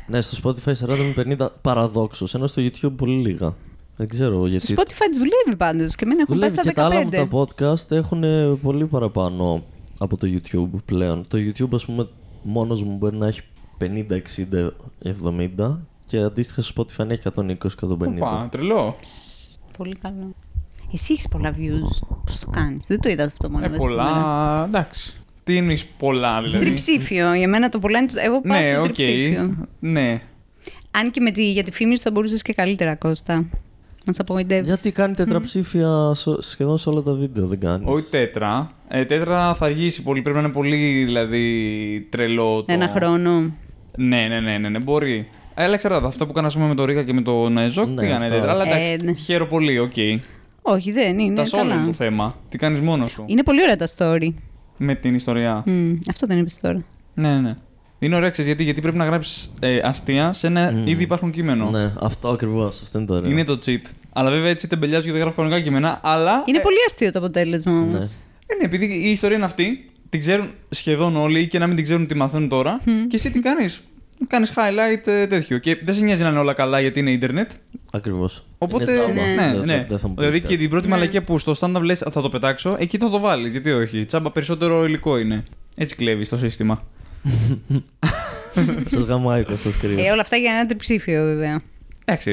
Ναι, 0.07 0.21
στο 0.21 0.53
Spotify 0.55 0.73
40 0.73 1.15
με 1.17 1.37
50 1.39 1.49
παραδόξως. 1.61 2.35
Ενώ 2.35 2.47
στο 2.47 2.63
YouTube 2.63 2.93
πολύ 2.97 3.17
λίγα. 3.29 3.55
Δεν 3.97 4.09
ξέρω 4.09 4.47
γιατί. 4.47 4.67
Στο 4.67 4.75
Spotify 4.77 5.07
δουλεύει 5.13 5.57
πάντως 5.57 5.95
και 5.95 6.05
εμένα 6.05 6.21
έχουν 6.21 6.39
πάει 6.39 6.49
Δουλεύει 6.51 6.69
στα 6.69 6.69
και 6.69 6.73
τα 6.73 6.85
άλλα 6.85 7.03
μου 7.03 7.09
15. 7.11 7.11
τα 7.11 7.29
podcast 7.31 7.97
έχουν 7.97 8.25
ε, 8.25 8.47
πολύ 8.63 8.87
παραπάνω 8.87 9.65
από 9.99 10.17
το 10.17 10.29
YouTube 10.31 10.81
πλέον. 10.85 11.25
Το 11.29 11.39
YouTube, 11.39 11.75
ας 11.75 11.85
πούμε, 11.85 12.09
μόνος 12.43 12.83
μου 12.83 12.97
μπορεί 12.97 13.17
να 13.17 13.27
έχει 13.27 13.41
50, 13.81 13.87
60, 14.11 14.69
70 15.59 15.79
και 16.07 16.19
αντίστοιχα 16.19 16.63
στο 16.63 16.85
Spotify 16.87 17.07
να 17.07 17.13
έχει 17.13 17.23
120, 17.37 17.41
150. 17.41 18.17
Ώπα, 18.17 18.49
τρελό. 18.51 18.97
Πολύ 19.79 19.95
καλό. 19.95 20.35
Εσύ 20.99 21.13
έχεις 21.13 21.29
πολλά 21.29 21.55
views. 21.59 22.07
Πώς 22.27 22.39
το 22.39 22.51
κάνεις, 22.51 22.87
δεν 22.87 23.01
το 23.01 23.09
είδα 23.09 23.25
αυτό 23.25 23.51
μόνος 23.51 23.67
Ε, 23.67 23.71
μέσα 23.71 23.83
σήμερα. 23.89 24.05
πολλά. 24.05 24.65
Εντάξει. 24.65 25.13
Τι 25.45 25.57
εννοείς 25.57 25.87
πολλά, 25.87 26.43
δηλαδή; 26.43 26.65
Τριψήφιο. 26.65 27.35
Για 27.35 27.49
μένα 27.49 27.69
το 27.69 27.79
πολλά 27.79 27.99
είναι. 27.99 28.07
το- 28.07 28.21
Εγώ 28.25 28.41
πάω 28.41 28.59
Ναι, 28.59 28.67
στο 28.67 28.79
οκ. 28.81 28.85
τριψήφιο. 28.85 29.55
Ναι. 29.81 30.21
Αν 30.91 31.11
και 31.11 31.21
με 31.21 31.31
τη, 31.31 31.53
για 31.53 31.63
τη 31.63 31.73
φήμη 31.73 31.97
σου 31.97 32.03
θα 32.03 32.11
μπορούσες 32.11 32.43
και 32.43 32.53
καλύτερα, 32.53 32.95
Κώστα. 32.95 33.35
Μας 34.07 34.13
απογοητεύεις. 34.19 34.67
Γιατί 34.67 34.93
κάνει 34.93 35.15
τετραψήφια 35.15 36.13
σο- 36.15 36.43
σχεδόν 36.43 36.79
σε 36.79 36.89
όλα 36.89 37.03
τα 37.03 37.13
βίντεο, 37.13 37.47
δεν 37.47 37.61
κάνει. 37.61 37.85
Όχι 37.89 38.05
τέτρα. 38.11 38.71
Ε, 38.89 39.05
τέτρα 39.05 39.55
θα 39.55 39.65
αργήσει 39.67 40.03
πολύ. 40.03 40.23
Πρέπει 40.23 40.37
να 40.39 40.43
είναι 40.43 40.53
πολύ 40.53 41.05
δηλαδή 41.05 42.07
τρελό. 42.11 42.59
Το... 42.65 42.73
Ένα 42.73 42.89
χρόνο. 42.89 43.41
Ναι, 43.99 44.27
ναι, 44.29 44.41
ναι, 44.41 44.59
ναι, 44.59 44.69
ναι 44.69 44.79
μπορεί. 44.79 45.29
Ε, 45.55 45.65
Αλλά 45.65 45.75
εξαρτάται. 45.75 46.07
Αυτά 46.07 46.27
που 46.27 46.33
κάνα, 46.33 46.49
πούμε, 46.49 46.67
με 46.67 46.75
το 46.75 46.85
Ρίκα 46.85 47.03
και 47.03 47.13
με 47.13 47.23
τον 47.23 47.59
Εζόκ 47.59 47.89
Ναι, 47.89 48.01
πήγανε 48.01 48.25
αυτά. 48.25 48.37
τέτρα. 48.37 48.53
Αλλά 48.53 48.65
Ε, 48.65 48.69
εντάξει, 48.69 48.97
ναι. 49.05 49.13
χαίρομαι 49.13 49.51
πολύ, 49.51 49.79
οκ. 49.79 49.93
Όχι, 50.69 50.93
δεν 50.93 51.19
είναι. 51.19 51.35
Τα 51.35 51.43
solo 51.43 51.57
καλά. 51.57 51.75
είναι 51.75 51.85
το 51.85 51.93
θέμα. 51.93 52.35
Τι 52.49 52.59
κάνεις 52.59 52.81
μόνος 52.81 53.11
σου; 53.11 53.25
Είναι 53.27 53.43
πολύ 53.43 53.63
ωραία 53.63 53.77
τα 53.77 53.89
story. 53.97 54.29
με 54.77 54.95
την 54.95 55.15
ιστορία. 55.15 55.63
Μμ, 55.67 55.93
αυτό 56.09 56.27
δεν 56.27 56.39
είπες 56.39 56.61
τώρα. 56.61 56.85
Ναι, 57.15 57.29
ναι, 57.29 57.41
ναι. 57.41 57.57
Είναι 57.99 58.17
ωραία, 58.17 58.31
ξέρεις, 58.31 58.51
γιατί, 58.51 58.65
γιατί 58.65 58.81
πρέπει 58.81 58.97
να 58.97 59.05
γράψεις 59.05 59.51
ε, 59.61 59.79
αστεία 59.79 60.33
σε 60.33 60.47
ένα 60.47 60.73
Μμ. 60.73 60.87
ήδη 60.87 61.03
υπάρχον 61.03 61.31
κείμενο. 61.31 61.71
Ναι, 61.71 61.93
αυτό 62.01 62.29
ακριβώς. 62.29 62.81
Αυτό 62.83 62.99
είναι 62.99 63.07
το 63.07 63.15
ωραίο. 63.15 63.31
Είναι 63.31 63.45
το 63.45 63.59
cheat. 63.67 63.81
Αλλά 64.13 64.31
βέβαια 64.31 64.51
έτσι 64.51 64.67
τεμπελιάζω 64.69 65.03
γιατί 65.03 65.19
δεν 65.19 65.27
γράφω 65.27 65.37
κανονικά 65.37 65.63
κείμενα. 65.63 66.01
Αλλά. 66.03 66.43
Είναι 66.47 66.59
ε, 66.59 66.61
πολύ 66.61 66.77
αστείο 66.87 67.13
το 67.13 67.19
αποτέλεσμα 67.19 67.73
όμως. 67.73 67.93
Ναι. 67.93 67.99
Ε, 68.47 68.55
ναι, 68.59 68.65
επειδή 68.65 68.85
η 68.85 69.11
ιστορία 69.11 69.37
είναι 69.37 69.45
αυτή, 69.45 69.91
την 70.09 70.21
ξέρουν 70.21 70.51
σχεδόν 70.71 71.17
όλοι 71.17 71.41
ή 71.41 71.47
και 71.47 71.59
να 71.59 71.67
μην 71.67 71.77
την 71.77 71.85
ξέρουν 71.85 72.07
τι 72.07 72.15
μαθαίνουν 72.15 72.49
τώρα. 72.49 72.81
Και 72.85 73.17
εσύ 73.17 73.31
τι 73.31 73.41
κάνεις; 73.41 73.83
Κάνεις 74.27 74.53
highlight 74.57 75.07
ε, 75.07 75.27
τέτοιο. 75.27 75.59
Και 75.59 75.79
δεν 75.85 75.95
σε 75.95 76.05
νοιάζει 76.05 76.23
να 76.23 76.29
είναι 76.29 76.39
όλα 76.39 76.53
καλά 76.53 76.81
γιατί 76.81 77.01
είναι 77.01 77.11
ίντερνετ. 77.11 77.51
Ακριβώς. 77.93 78.45
Οπότε. 78.59 78.93
είναι 78.93 79.03
τσάμπα. 79.03 79.13
ναι, 79.15 79.35
Δεν 79.35 79.55
θα- 79.59 79.65
ναι. 79.65 79.87
δεν 79.89 79.99
θα 79.99 80.09
μου 80.09 80.15
πεις 80.15 80.23
δηλαδή 80.25 80.41
κάτι. 80.41 80.53
και 80.55 80.61
την 80.61 80.71
πρώτη 80.71 80.89
Ναι. 80.89 80.95
μαλακία 80.95 81.23
που 81.23 81.39
στο 81.39 81.55
stand-up 81.61 81.81
λες 81.83 81.99
θα 81.99 82.21
το 82.21 82.29
πετάξω, 82.29 82.77
εκεί 82.79 82.99
θα 82.99 83.11
το 83.11 83.21
βάλεις. 83.21 83.53
Γιατί 83.53 83.71
όχι. 83.73 84.05
Τσάμπα 84.05 84.31
περισσότερο 84.31 84.85
υλικό 84.85 85.19
είναι. 85.19 85.45
Έτσι 85.77 85.95
κλέβει 85.97 86.29
το 86.29 86.37
σύστημα. 86.39 86.83
Σας 88.91 89.03
γαμάει 89.03 89.45
Κώστα 89.45 89.71
κρύο. 89.81 90.05
Ε, 90.05 90.11
όλα 90.11 90.21
αυτά 90.21 90.37
για 90.37 90.53
ένα 90.53 90.67
τριψήφιο, 90.67 91.25
βέβαια. 91.25 91.63
Εντάξει, 92.05 92.33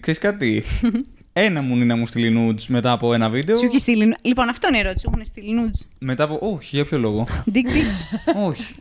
ξέρεις 0.00 0.20
κάτι. 0.20 0.62
ένα 1.34 1.60
μου 1.62 1.74
είναι 1.74 1.84
να 1.84 1.96
μου 1.96 2.06
στείλει 2.06 2.36
nudes 2.38 2.62
μετά 2.68 2.92
από 2.92 3.14
ένα 3.14 3.28
βίντεο. 3.28 3.56
Σου 3.56 3.64
έχει 3.66 3.78
στείλει. 3.78 4.14
Λοιπόν, 4.22 4.48
αυτό 4.48 4.68
είναι 4.68 4.76
η 4.76 4.80
ερώτηση. 4.80 5.04
Σου 5.04 5.10
έχουν 5.14 5.26
στείλει 5.26 5.48
nudes. 5.64 5.86
Μετά 5.98 6.24
από. 6.24 6.38
Όχι, 6.54 6.68
για 6.76 6.84
ποιο 6.84 6.98
λόγο; 6.98 7.26
Dick 7.54 7.56
pics. 7.56 8.18
όχι. 8.48 8.74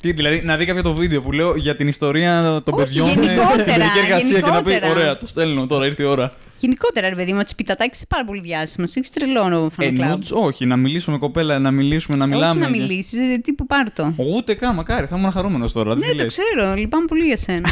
Τι, 0.00 0.12
δηλαδή 0.12 0.42
να 0.44 0.56
δει 0.56 0.64
κάποιο 0.64 0.82
το 0.82 0.92
βίντεο 0.94 1.22
που 1.22 1.32
λέω 1.32 1.56
για 1.56 1.76
την 1.76 1.88
ιστορία 1.88 2.62
των 2.64 2.74
Όχι, 2.74 2.84
παιδιών. 2.84 3.08
ε, 3.08 3.12
γενικότερα, 3.12 3.56
την 3.64 3.64
παιδική 3.64 3.98
εργασία 4.04 4.40
και 4.40 4.50
να 4.50 4.62
πει: 4.62 4.70
γενικότερα. 4.70 4.90
Ωραία, 4.90 5.16
το 5.16 5.26
στέλνω 5.26 5.66
τώρα, 5.66 5.84
ήρθε 5.84 6.02
η 6.02 6.06
ώρα. 6.06 6.32
Γενικότερα, 6.60 7.08
ρε 7.08 7.14
παιδί 7.14 7.32
μου, 7.32 7.38
ο 7.40 7.44
Τσιπιτατάκη 7.44 7.90
είσαι 7.94 8.06
πάρα 8.08 8.24
πολύ 8.24 8.40
διάσημο. 8.40 8.86
Έχεις 8.96 9.10
τρελό 9.10 9.40
Ε, 9.40 9.68
φανοκλαμπ. 9.70 10.20
nudes, 10.22 10.42
όχι, 10.44 10.66
να 10.66 10.76
μιλήσω 10.76 11.10
με 11.10 11.18
κοπέλα, 11.18 11.58
να 11.58 11.70
μιλήσουμε, 11.70 12.16
να 12.16 12.26
μιλάμε. 12.26 12.50
Όχι 12.50 12.58
να 12.58 12.70
και- 12.76 12.80
μιλήσεις, 12.86 13.40
τύπου 13.42 13.66
πάρτο. 13.66 14.14
Ούτε 14.36 14.54
καν, 14.54 14.74
μακάρι, 14.74 15.06
θα 15.06 15.16
ήμουν 15.16 15.30
χαρούμενος 15.30 15.72
τώρα. 15.72 15.94
τι 15.96 16.00
Ναι, 16.06 16.12
το 16.14 16.22
λες. 16.22 16.26
ξέρω. 16.38 16.74
Λυπάμαι 16.74 17.04
πολύ 17.04 17.24
για 17.24 17.36
σένα. 17.36 17.68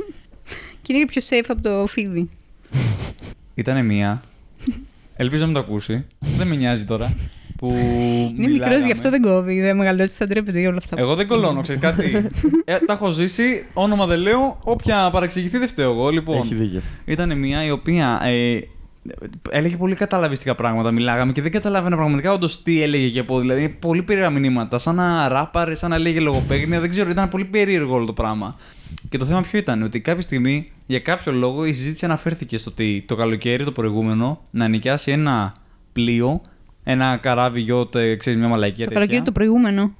και 0.82 0.92
είναι 0.92 1.04
και 1.04 1.20
πιο 1.20 1.22
safe 1.28 1.46
από 1.48 1.62
το 1.62 1.86
φίδι. 1.86 2.28
Ήτανε 3.58 3.82
μία. 3.82 4.22
Ελπίζω 5.16 5.40
να 5.40 5.46
μην 5.46 5.54
το 5.54 5.60
ακούσει. 5.60 6.04
δεν 6.36 6.46
με 6.46 6.54
νοιάζει 6.56 6.84
τώρα. 6.84 7.14
Που 7.56 7.72
Είναι 8.36 8.48
μικρός, 8.48 8.84
γι' 8.84 8.92
αυτό 8.92 9.10
δεν 9.10 9.20
κόβει. 9.22 9.60
Δεν 9.60 9.76
μεγαλώσει, 9.76 10.14
θα 10.14 10.26
ντρέπεται 10.26 10.58
για 10.58 10.68
όλα 10.68 10.76
αυτά. 10.76 10.96
που 10.96 11.02
Εγώ 11.02 11.10
σου 11.10 11.16
δεν 11.16 11.26
πει. 11.26 11.34
κολώνω, 11.34 11.60
ξέρεις 11.60 11.82
κάτι. 11.82 12.26
ε, 12.64 12.78
τα 12.78 12.92
έχω 12.92 13.10
ζήσει, 13.10 13.64
όνομα 13.74 14.06
δεν 14.06 14.18
λέω. 14.18 14.58
Όποια 14.64 15.10
παρεξηγηθεί 15.10 15.58
δεν 15.58 15.68
φταίω 15.68 15.90
εγώ. 15.90 16.10
Λοιπόν, 16.10 16.36
Έχει 16.36 16.54
δίκιο. 16.54 16.80
ήταν 17.04 17.38
μία 17.38 17.64
η 17.64 17.70
οποία 17.70 18.20
ε, 18.22 18.58
έλεγε 19.50 19.76
πολύ 19.76 19.94
καταλαβιστικά 19.94 20.54
πράγματα. 20.54 20.90
Μιλάγαμε 20.90 21.32
και 21.32 21.42
δεν 21.42 21.50
καταλάβαινα 21.50 21.96
πραγματικά 21.96 22.32
όντως 22.32 22.62
τι 22.62 22.82
έλεγε 22.82 23.08
και 23.08 23.20
από. 23.20 23.40
Δηλαδή, 23.40 23.68
πολύ 23.68 24.02
περίεργα 24.02 24.30
μηνύματα. 24.30 24.78
Σαν 24.78 24.94
να 24.94 25.28
ράπαρε, 25.28 25.74
σαν 25.74 25.90
να 25.90 25.98
λέγε 25.98 26.20
λογοπαίγνια. 26.20 26.80
Δεν 26.80 26.90
ξέρω, 26.90 27.10
ήταν 27.10 27.28
πολύ 27.28 27.44
περίεργο 27.44 27.94
όλο 27.94 28.06
το 28.06 28.12
πράγμα. 28.12 28.56
Και 29.08 29.18
το 29.18 29.24
θέμα 29.24 29.40
ποιο 29.40 29.58
ήταν, 29.58 29.82
ότι 29.82 30.00
κάποια 30.00 30.22
στιγμή, 30.22 30.70
για 30.86 31.00
κάποιο 31.00 31.32
λόγο, 31.32 31.64
η 31.64 31.72
συζήτηση 31.72 32.04
αναφέρθηκε 32.04 32.58
στο 32.58 32.70
ότι 32.70 33.04
το 33.08 33.14
καλοκαίρι 33.16 33.64
το 33.64 33.72
προηγούμενο 33.72 34.40
να 34.50 34.68
νοικιάσει 34.68 35.10
ένα 35.10 35.54
πλοίο, 35.92 36.40
ένα 36.84 37.16
καράβι 37.16 37.60
γιότ, 37.60 37.94
ε, 37.94 38.14
ξέρεις 38.16 38.38
μια 38.38 38.48
μαλακία 38.48 38.84
Το 38.84 38.90
τέτοια. 38.90 38.94
καλοκαίρι 38.94 39.22
το 39.22 39.32
προηγούμενο. 39.32 39.94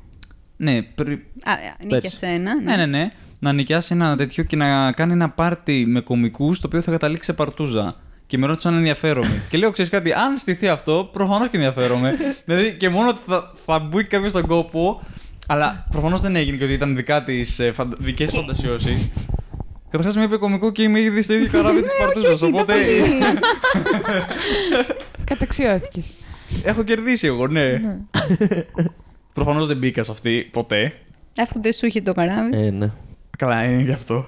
Ναι, 0.57 0.83
πρι... 0.83 1.13
Α, 1.45 1.53
νίκιασε 1.87 2.27
ένα. 2.27 2.63
Ναι, 2.63 2.77
ναι, 2.77 2.87
ναι. 2.87 3.11
Να 3.39 3.53
νοικιάσει 3.53 3.95
ένα 3.95 4.17
τέτοιο 4.17 4.45
και 4.45 4.57
να 4.57 4.93
κάνει 4.93 5.13
ένα 5.13 5.31
πάρτι 5.31 5.85
με 5.87 6.01
κομικούς 6.01 6.61
το 6.61 6.67
οποίο 6.67 6.81
θα 6.81 6.91
καταλήξει 6.91 7.25
σε 7.25 7.33
παρτούζα. 7.33 7.97
Και 8.27 8.39
με 8.39 8.47
ρώτησαν 8.47 8.73
αν 8.73 8.79
ενδιαφέρομαι. 8.79 9.43
και 9.49 9.59
λέω, 9.59 9.71
ξέρεις 9.71 9.91
κάτι, 9.91 10.13
αν 10.13 10.39
στηθεί 10.39 10.69
αυτό, 10.69 11.09
προφανώς 11.13 11.49
και 11.49 11.57
ενδιαφέρομαι. 11.57 12.15
δηλαδή 12.45 12.77
και 12.77 12.89
μόνο 12.89 13.09
ότι 13.09 13.21
θα, 13.27 13.53
θα 13.65 13.79
μπει 13.79 14.05
κάποιος 14.05 14.31
στον 14.31 14.47
κόπο, 14.47 15.03
Αλλά 15.47 15.87
προφανώς 15.91 16.21
δεν 16.21 16.37
έγινε 16.37 16.57
και 16.57 16.65
ότι 16.65 16.73
ήταν 16.73 16.97
δικά 16.97 17.23
της 17.23 17.59
ε, 17.59 17.73
φαντα... 17.73 17.97
δικές 18.01 18.31
φαντασιώσεις. 18.31 19.11
Καταρχάς, 19.91 20.17
με 20.17 20.23
είπε 20.23 20.37
κωμικό 20.37 20.73
και 20.73 20.83
είμαι 20.83 21.01
ήδη 21.01 21.23
στο 21.23 21.33
ίδιο 21.35 21.49
καράβι 21.53 21.83
της 21.83 21.91
Παρτούζα. 22.01 22.47
Οπότε 22.47 22.75
Καταξιώθηκες. 25.25 26.17
έχω 26.63 26.83
κερδίσει 26.83 27.27
εγώ, 27.27 27.47
ναι. 27.47 27.73
Προφανώς 29.33 29.67
δεν 29.67 29.77
μπήκα 29.77 30.03
σε 30.03 30.11
αυτή 30.13 30.49
ποτέ. 30.53 30.93
Αφού 31.41 31.61
δεν 31.61 31.73
σου 31.73 31.87
είχε 31.87 32.01
το 32.01 32.13
καράβι. 32.13 32.57
Ε, 32.57 32.71
ναι. 32.71 32.91
Καλά, 33.39 33.65
είναι 33.65 33.83
γι' 33.83 33.93
αυτό. 33.93 34.27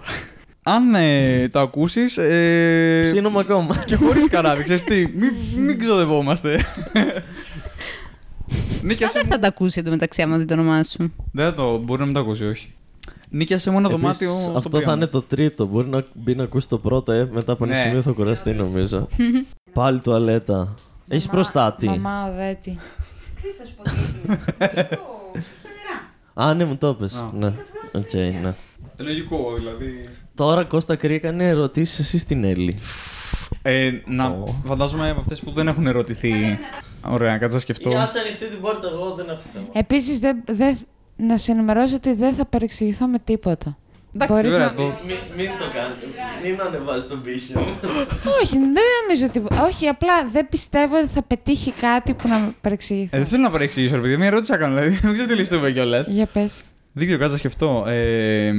Αν 0.63 0.95
ε, 0.95 1.49
το 1.49 1.61
ακούσεις. 1.61 2.19
Ε, 2.19 3.09
Ψήνομαι 3.13 3.39
ακόμα. 3.41 3.77
και 3.87 3.95
χωρίς 3.97 4.29
καράβι, 4.29 4.63
ξέρεις 4.63 4.85
τι. 4.85 5.07
Μην, 5.15 5.33
μην 5.65 5.79
ξοδευόμαστε. 5.79 6.65
Νίκιασε 8.83 9.13
Δεν 9.13 9.23
μου. 9.27 9.33
θα 9.33 9.39
τα 9.39 9.49
ακούσει 9.49 9.79
εντωμεταξύ 9.81 10.23
άμα 10.23 10.37
δει 10.39 10.45
το 10.45 10.55
όνομά 10.55 10.85
σου. 10.85 11.13
Δεν 11.33 11.45
θα 11.47 11.55
το. 11.55 11.79
Μπορεί 11.79 11.99
να 12.01 12.05
μην 12.05 12.15
το 12.15 12.21
ακούσει, 12.21 12.45
όχι. 12.45 12.71
Νίκιασε 13.31 13.71
μου 13.71 13.79
ένα 13.79 13.89
Επίσης, 13.89 14.03
δωμάτιο. 14.19 14.39
στο 14.43 14.51
αυτό 14.57 14.61
θα 14.63 14.77
Πριάνο. 14.77 14.93
είναι 14.97 15.07
το 15.07 15.23
τρίτο. 15.23 15.67
Μπορεί 15.67 15.89
να 15.89 16.05
μπει 16.15 16.35
να 16.35 16.43
ακούσει 16.43 16.69
το 16.69 16.79
πρώτο, 16.79 17.13
ε. 17.13 17.29
Μετά 17.33 17.53
από 17.53 17.65
ένα 17.65 17.75
Ναι. 17.77 17.83
σημείο 17.83 18.03
θα 18.03 18.11
κουραστεί, 18.11 18.53
νομίζω. 18.53 19.07
Πάλι 19.73 20.01
τουαλέτα. 20.01 20.75
Έχεις 21.09 21.27
Μαμά- 21.27 21.41
προστάτη. 21.43 21.87
Μαμά, 21.87 22.29
οδέτη. 22.33 22.79
Α, 26.35 26.55
ναι, 26.55 26.65
μου 26.65 26.77
το 26.77 26.95
πες. 26.95 27.15
Α. 27.15 27.31
Ναι. 27.39 27.47
Οκ, 27.95 28.13
ναι. 28.43 28.55
Λογικό, 28.97 29.55
δηλαδή. 29.59 30.09
Τώρα 30.35 30.65
Κώστα 30.65 30.97
Κρύ 30.97 31.15
έκανε 31.15 31.49
ερωτήσεις 31.49 31.99
εσύ 31.99 32.19
στην 32.19 32.45
Έλλη. 32.45 32.79
Ε, 33.63 33.91
να 34.07 34.27
Ω. 34.27 34.55
φαντάζομαι 34.65 35.11
από 35.11 35.21
αυτές 35.21 35.41
που 35.41 35.53
δεν 35.53 35.69
έχουν 35.69 35.87
ερωτηθεί. 35.87 36.33
Ωραία, 37.09 37.39
κάτσε 37.39 37.55
να 37.55 37.61
σκεφτώ. 37.61 37.91
ανοιχτή 37.91 38.47
την 38.51 38.61
πόρτα, 38.61 38.89
εγώ 38.93 39.15
δεν 39.15 39.29
έχω 39.29 39.41
θέμα. 39.53 39.67
Επίσης, 39.73 40.19
να 41.19 41.37
σε 41.39 41.53
ενημερώσω 41.53 41.95
ότι 41.95 42.13
δεν 42.15 42.35
θα 42.35 42.45
παρεξηγηθώ 42.47 43.07
με 43.07 43.19
τίποτα. 43.25 43.79
Εντάξει, 44.15 44.35
Μπορείς 44.35 44.51
βέβαια, 44.51 44.67
να- 44.67 44.75
το... 44.75 44.83
Μην, 45.37 45.47
το 45.59 45.65
κάνει. 45.75 45.95
Μην 46.51 46.61
ανεβάζεις 46.61 47.09
τον 47.09 47.23
πύχη. 47.23 47.53
Όχι, 48.43 48.59
δεν 48.59 48.85
νομίζω 49.03 49.25
ότι. 49.27 49.43
Όχι, 49.69 49.87
απλά 49.87 50.13
δεν 50.33 50.49
πιστεύω 50.49 50.97
ότι 50.99 51.07
θα 51.15 51.23
πετύχει 51.23 51.73
κάτι 51.73 52.15
που 52.15 52.29
να 52.29 52.39
με 52.39 52.55
παρεξηγηθώ. 52.61 53.17
Ε, 53.17 53.19
δεν 53.19 53.29
θέλω 53.29 53.43
να 53.43 53.51
παρεξηγήσω, 53.51 53.95
ρε 53.95 54.01
παιδί. 54.01 54.17
Μια 54.17 54.27
ερώτηση 54.27 54.51
να 54.53 54.57
κάνω, 54.59 54.75
δηλαδή. 54.75 54.97
Δεν 55.03 55.13
ξέρω 55.13 55.29
τι 55.29 55.35
λύση 55.35 55.51
το 55.51 55.57
είπε 55.57 55.73
κιόλας. 55.73 56.07
Για 56.07 56.27
πες. 56.27 56.63
Δεν 56.93 57.05
ξέρω, 57.07 57.19
κάτσε 57.21 57.33
να 57.33 57.39
σκεφτώ. 57.39 57.85
Ε, 57.87 58.53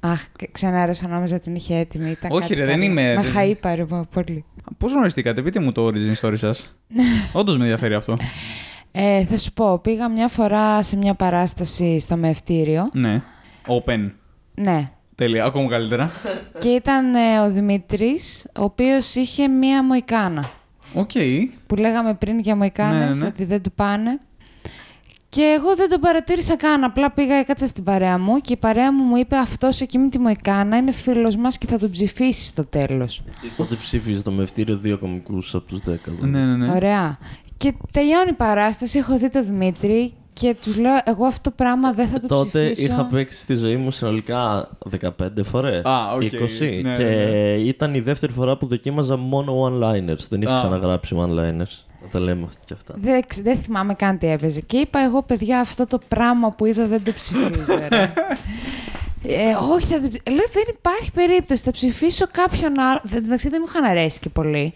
Αχ, 0.00 0.20
ξανάρεσα 0.52 1.08
νόμιζα 1.08 1.40
την 1.40 1.54
είχε 1.54 1.76
έτοιμη. 1.76 2.10
Ήταν 2.10 2.30
Όχι, 2.30 2.40
κάτι 2.40 2.54
ρε, 2.54 2.64
δεν 2.64 2.74
καλό. 2.74 2.84
είμαι- 2.84 3.14
Να 3.14 3.22
δεν- 3.22 3.32
χαΐπαρε 3.36 3.86
μου 3.88 4.08
πολύ. 4.12 4.44
Πώς 4.78 4.92
γνωριστήκατε, 4.92 5.42
πείτε 5.42 5.60
μου 5.60 5.72
το 5.72 5.86
origin 5.86 6.14
story 6.20 6.36
σας. 6.38 6.76
Όντως 7.32 7.56
με 7.56 7.62
ενδιαφέρει 7.62 7.94
αυτό. 7.94 8.16
Ε, 8.96 9.24
θα 9.24 9.36
σου 9.36 9.52
πω, 9.52 9.78
πήγα 9.78 10.08
μια 10.08 10.28
φορά 10.28 10.82
σε 10.82 10.96
μια 10.96 11.14
παράσταση 11.14 11.98
στο 12.00 12.16
μευτήριο. 12.16 12.88
ναι. 12.92 13.22
Open. 13.66 14.10
Ναι. 14.54 14.88
Τέλεια, 15.14 15.44
ακόμα 15.44 15.68
καλύτερα. 15.68 16.10
Και 16.58 16.68
ήταν 16.68 17.14
ε, 17.14 17.38
ο 17.46 17.50
Δημήτρης, 17.50 18.46
ο 18.58 18.62
οποίος 18.62 19.14
είχε 19.14 19.48
μία 19.48 19.84
μοϊκάνα. 19.84 20.50
Οκ. 20.94 21.10
Που 21.66 21.74
λέγαμε 21.74 22.14
πριν 22.14 22.38
για 22.38 22.56
μοϊκάνες, 22.56 23.16
Ναι, 23.16 23.22
ναι. 23.22 23.26
ότι 23.26 23.44
δεν 23.44 23.62
του 23.62 23.72
πάνε. 23.72 24.20
Και 25.28 25.56
εγώ 25.58 25.74
δεν 25.76 25.88
τον 25.88 26.00
παρατήρησα 26.00 26.56
καν. 26.56 26.84
Απλά 26.84 27.10
πήγα, 27.10 27.34
έκατσα 27.34 27.66
στην 27.66 27.84
παρέα 27.84 28.18
μου 28.18 28.36
και 28.38 28.52
η 28.52 28.56
παρέα 28.56 28.92
μου 28.92 29.02
μου 29.02 29.16
είπε 29.16 29.36
αυτός 29.36 29.80
εκείνη 29.80 30.08
τη 30.08 30.18
μοϊκάνα 30.18 30.76
είναι 30.76 30.92
φίλος 30.92 31.36
μας 31.36 31.58
και 31.58 31.66
θα 31.66 31.78
τον 31.78 31.90
ψηφίσεις 31.90 32.46
στο 32.46 32.64
τέλος. 32.66 33.22
Τότε 33.56 33.74
ψήφιζε 33.74 34.22
το 34.22 34.30
φυτώριο 34.30 34.76
δύο 34.76 34.98
κομικούς 34.98 35.54
από 35.54 35.64
τους 35.66 35.78
δέκα. 35.80 36.10
Ναι, 36.20 36.46
ναι, 36.46 36.56
ναι. 36.56 36.70
Ωραία. 36.74 37.18
Και 37.56 37.72
τελειώνει 37.90 38.30
η 38.30 38.32
παράσταση, 38.32 38.98
έχω 38.98 39.18
δει 39.18 39.28
τον 39.30 39.44
Δημήτρη 39.44 40.12
και 40.32 40.56
τους 40.62 40.76
λέω 40.76 40.92
εγώ 41.04 41.24
αυτό 41.26 41.50
το 41.50 41.54
πράγμα 41.56 41.92
δεν 41.92 42.08
θα 42.08 42.18
το 42.20 42.26
Τότε 42.26 42.70
ψηφίσω. 42.70 42.92
είχα 42.92 43.04
παίξει 43.04 43.40
στη 43.40 43.54
ζωή 43.54 43.76
μου 43.76 43.90
συνολικά 43.90 44.68
15 45.00 45.08
φορές. 45.42 45.84
Α, 45.84 46.12
οκ. 46.14 46.20
20. 46.22 46.80
Ναι, 46.82 46.96
και 46.96 47.02
ναι, 47.02 47.52
ήταν 47.52 47.94
η 47.94 48.00
δεύτερη 48.00 48.32
φορά 48.32 48.56
που 48.56 48.66
δοκίμαζα 48.66 49.16
μόνο 49.16 49.64
one-liners. 49.68 50.26
Δεν 50.28 50.42
είχα 50.42 50.54
Α. 50.54 50.56
ξαναγράψει 50.56 51.16
one-liners. 51.18 51.84
Να 52.02 52.10
τα 52.10 52.20
λέμε 52.20 52.48
και 52.64 52.74
αυτά. 52.74 52.94
Δεν, 52.96 53.20
ξ- 53.26 53.42
δεν 53.44 53.58
θυμάμαι 53.58 53.94
καν 53.94 54.18
τι 54.18 54.26
έπαιζε. 54.26 54.60
Και 54.60 54.76
είπα 54.76 54.98
εγώ, 55.00 55.22
παιδιά, 55.22 55.60
αυτό 55.60 55.86
το 55.86 55.98
πράγμα 56.08 56.50
που 56.52 56.64
είδα 56.66 56.86
δεν 56.86 57.04
το 57.04 57.12
ψηφίζω. 57.12 57.64
ρε». 59.26 59.34
ε, 59.34 59.54
όχι, 59.54 59.86
θα 59.86 60.00
το... 60.00 60.08
ψη- 60.08 60.28
λέω 60.28 60.46
δεν 60.52 60.64
υπάρχει 60.68 61.10
περίπτωση. 61.12 61.62
Θα 61.62 61.70
ψηφίσω 61.70 62.26
κάποιον 62.32 62.78
άλλο. 62.80 63.00
Δεν, 63.02 63.22
μεταξύ, 63.22 63.48
δεν 63.48 63.58
μου 63.64 63.70
είχαν 63.74 63.84
αρέσει 63.90 64.18
και 64.20 64.28
πολύ. 64.28 64.72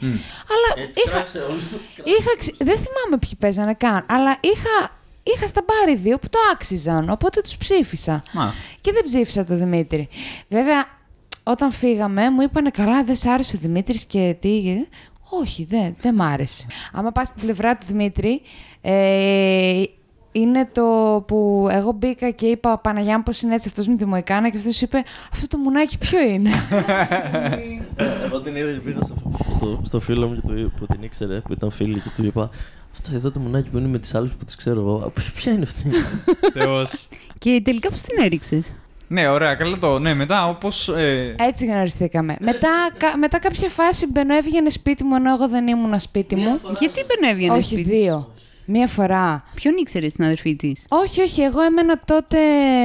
Αλλά 0.52 0.88
είχα, 1.06 1.18
είχα, 2.04 2.30
ξε- 2.38 2.54
δεν 2.58 2.76
θυμάμαι 2.76 3.18
ποιοι 3.20 3.30
παίζανε 3.38 3.74
καν. 3.74 4.04
Αλλά 4.08 4.36
είχα, 4.40 4.96
είχα 5.22 5.46
στα 5.46 5.60
μπάρι 5.66 5.96
δύο 5.98 6.18
που 6.18 6.28
το 6.28 6.38
άξιζαν. 6.52 7.10
Οπότε 7.10 7.40
τους 7.40 7.56
ψήφισα. 7.56 8.12
Α. 8.12 8.22
Και 8.80 8.92
δεν 8.92 9.04
ψήφισα 9.04 9.44
τον 9.44 9.58
Δημήτρη. 9.58 10.08
Βέβαια, 10.48 10.84
όταν 11.42 11.72
φύγαμε, 11.72 12.30
μου 12.30 12.42
είπανε 12.42 12.70
καλά, 12.70 13.04
δεν 13.04 13.16
σ' 13.16 13.26
άρεσε 13.26 13.56
ο 13.56 13.58
Δημήτρης 13.62 14.04
και 14.04 14.36
τι. 14.40 14.62
Όχι, 15.30 15.66
δεν, 15.70 15.96
δεν 16.00 16.14
μ' 16.14 16.22
άρεσε. 16.22 16.66
Άμα 16.92 17.12
πας 17.12 17.26
στην 17.28 17.40
πλευρά 17.42 17.76
του 17.76 17.86
Δημήτρη, 17.88 18.40
ε, 18.80 19.82
είναι 20.40 20.68
το 20.72 20.82
που 21.26 21.68
εγώ 21.70 21.92
μπήκα 21.92 22.30
και 22.30 22.46
είπα 22.46 22.78
Παναγιά 22.78 23.16
μου 23.16 23.22
πώς 23.22 23.42
είναι 23.42 23.54
έτσι 23.54 23.68
αυτός 23.68 23.86
με 23.88 23.96
τη 23.96 24.04
Μοϊκάνα 24.06 24.48
και 24.48 24.56
αυτός 24.56 24.80
είπε 24.80 25.02
αυτό 25.32 25.46
το 25.46 25.58
μουνάκι 25.58 25.98
ποιο 25.98 26.20
είναι; 26.20 26.50
Ε, 27.96 28.04
Εγώ 28.24 28.40
την 28.40 28.56
είδα 28.56 28.72
και 28.72 28.78
πήγα 28.80 28.98
στο, 29.02 29.14
στο, 29.56 29.80
στο 29.84 30.00
φίλο 30.00 30.26
μου 30.26 30.34
και 30.34 30.40
του, 30.46 30.58
είπα- 30.58 30.72
που 30.78 30.86
την 30.86 31.02
ήξερε, 31.02 31.40
που 31.40 31.52
ήταν 31.52 31.70
φίλη 31.70 32.00
και 32.00 32.08
του 32.16 32.24
είπα 32.24 32.50
Αυτό 32.92 33.14
εδώ 33.14 33.30
το 33.30 33.40
μουνάκι 33.40 33.68
που 33.68 33.78
είναι 33.78 33.88
με 33.88 33.98
τις 33.98 34.14
άλλες 34.14 34.30
που 34.30 34.44
τις 34.44 34.56
ξέρω 34.56 34.80
εγώ. 34.80 34.94
«Α, 34.96 35.10
ποια- 35.10 35.32
Ποια 35.34 35.52
είναι 35.52 35.62
αυτή; 35.62 35.90
Θεός. 36.58 37.08
Και 37.38 37.60
τελικά 37.64 37.90
πώς 37.90 38.00
την 38.02 38.22
έριξες; 38.24 38.72
ναι, 39.08 39.28
ωραία, 39.28 39.54
καλά 39.54 39.78
το. 39.78 39.98
Ναι, 39.98 40.14
μετά 40.14 40.48
όπως. 40.48 40.88
Ε, 40.88 41.34
έτσι 41.38 41.66
γνωριστήκαμε. 41.66 42.36
μετά, 42.40 42.68
κα- 42.96 43.16
μετά 43.16 43.38
κάποια 43.38 43.68
φάση 43.68 44.06
μπαίνω, 44.06 44.34
έβγαινε 44.34 44.70
σπίτι 44.70 45.04
μου 45.04 45.14
ενώ 45.14 45.32
εγώ 45.34 45.48
δεν 45.48 45.66
ήμουν 45.68 46.00
σπίτι 46.00 46.36
μου. 46.36 46.60
Γιατί 46.78 47.04
δεν 47.06 47.30
έβγαινε 47.30 47.52
Όχι, 47.56 47.62
σπίτι. 47.62 47.82
δύο. 47.90 48.32
Μία 48.70 48.86
φορά. 48.86 49.44
Ποιον 49.54 49.76
ήξερε 49.76 50.06
την 50.06 50.24
αδερφή 50.24 50.56
της; 50.56 50.84
Όχι, 50.88 51.20
όχι. 51.20 51.40
Εγώ 51.42 51.60
έμενα 51.60 52.00
τότε 52.04 52.38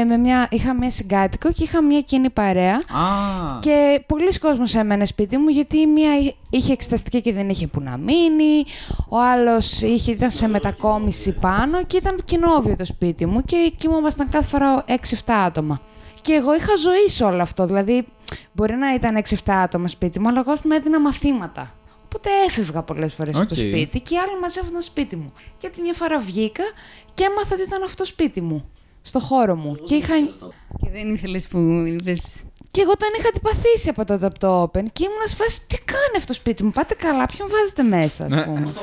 με 0.08 0.18
μια. 0.18 0.48
είχα 0.52 0.74
μια 0.74 0.92
συγκάτοικο 0.92 1.52
και 1.52 1.64
είχα 1.64 1.82
μια 1.82 2.02
κοινή 2.02 2.30
παρέα. 2.30 2.76
Α. 2.76 3.60
Και 3.60 4.04
πολλοί 4.06 4.40
κόσμος 4.40 4.76
έμενε 4.76 5.06
σπίτι 5.06 5.38
μου 5.38 5.48
γιατί 5.50 5.78
η 5.78 5.88
μία 5.88 6.12
είχε 6.50 6.72
εξεταστική 6.72 7.22
και 7.22 7.34
δεν 7.34 7.50
είχε 7.50 7.68
που 7.68 7.82
να 7.82 7.98
μείνει. 7.98 8.64
Ο 9.10 9.20
άλλος 9.20 9.82
είχε, 9.82 10.12
ήταν 10.12 10.32
σε 10.32 10.48
μετακόμιση 10.48 11.32
πάνω 11.40 11.84
και 11.84 11.98
ήταν 11.98 12.22
κοινόβιο 12.26 12.76
το 12.76 12.86
σπίτι 12.86 13.26
μου 13.26 13.44
και 13.44 13.74
κοιμόμασταν 13.78 14.30
κάθε 14.30 14.46
φορά 14.46 14.86
6-7 14.88 14.94
άτομα. 15.26 15.82
Και 16.22 16.34
εγώ 16.34 16.56
είχα 16.56 16.76
ζωή 16.76 17.10
σε 17.10 17.24
όλο 17.24 17.42
αυτό. 17.42 17.66
Δηλαδή, 17.66 18.06
μπορεί 18.52 18.76
να 18.76 18.94
ήταν 18.94 19.24
6-7 19.30 19.36
άτομα 19.46 19.88
σπίτι 19.88 20.20
μου, 20.20 20.28
αλλά 20.28 20.40
εγώ 20.40 20.52
ας 20.52 20.60
πούμε, 20.60 20.76
έδινα 20.76 21.00
μαθήματα. 21.00 21.74
Οπότε 22.16 22.30
έφευγα 22.48 22.82
πολλές 22.84 23.14
φορές 23.14 23.36
από 23.36 23.46
το 23.48 23.54
Οκ. 23.54 23.60
σπίτι 23.60 24.00
και 24.00 24.14
οι 24.14 24.18
άλλοι 24.18 24.40
μαζεύονταν 24.42 24.82
σπίτι 24.82 25.16
μου. 25.16 25.34
Και 25.58 25.68
έτσι 25.68 25.82
μια 25.82 25.94
φορά 25.94 26.20
βγήκα 26.20 26.64
και 27.14 27.24
έμαθα 27.24 27.50
ότι 27.56 27.62
ήταν 27.64 27.84
αυτό 27.84 28.06
σπίτι 28.06 28.42
μου. 28.42 28.62
Στο 29.02 29.20
χώρο 29.20 29.56
μου. 29.56 29.76
Και 29.76 29.96
είχα, 29.96 30.14
Και 30.82 30.90
δεν 30.92 31.10
ήθελες 31.10 31.48
που 31.48 31.58
είπε. 31.88 32.14
και 32.72 32.82
εγώ 32.82 32.98
τον 32.98 33.08
είχα 33.20 33.28
αντιπαθήσει 33.28 33.90
από 33.90 34.06
τότε 34.06 34.26
από 34.26 34.40
το 34.40 34.64
Open 34.64 34.84
και 34.94 35.04
ήμουν 35.04 35.22
σε 35.26 35.36
φάση 35.36 35.60
τι 35.68 35.78
κάνει 35.78 36.16
αυτό 36.18 36.28
το 36.28 36.34
σπίτι 36.34 36.64
μου, 36.64 36.72
πάτε 36.72 36.94
καλά, 36.94 37.26
ποιον 37.26 37.48
βάζετε 37.52 37.84
μέσα, 37.84 38.28
Ναι. 38.30 38.40
ας 38.40 38.46
πούμε. 38.46 38.74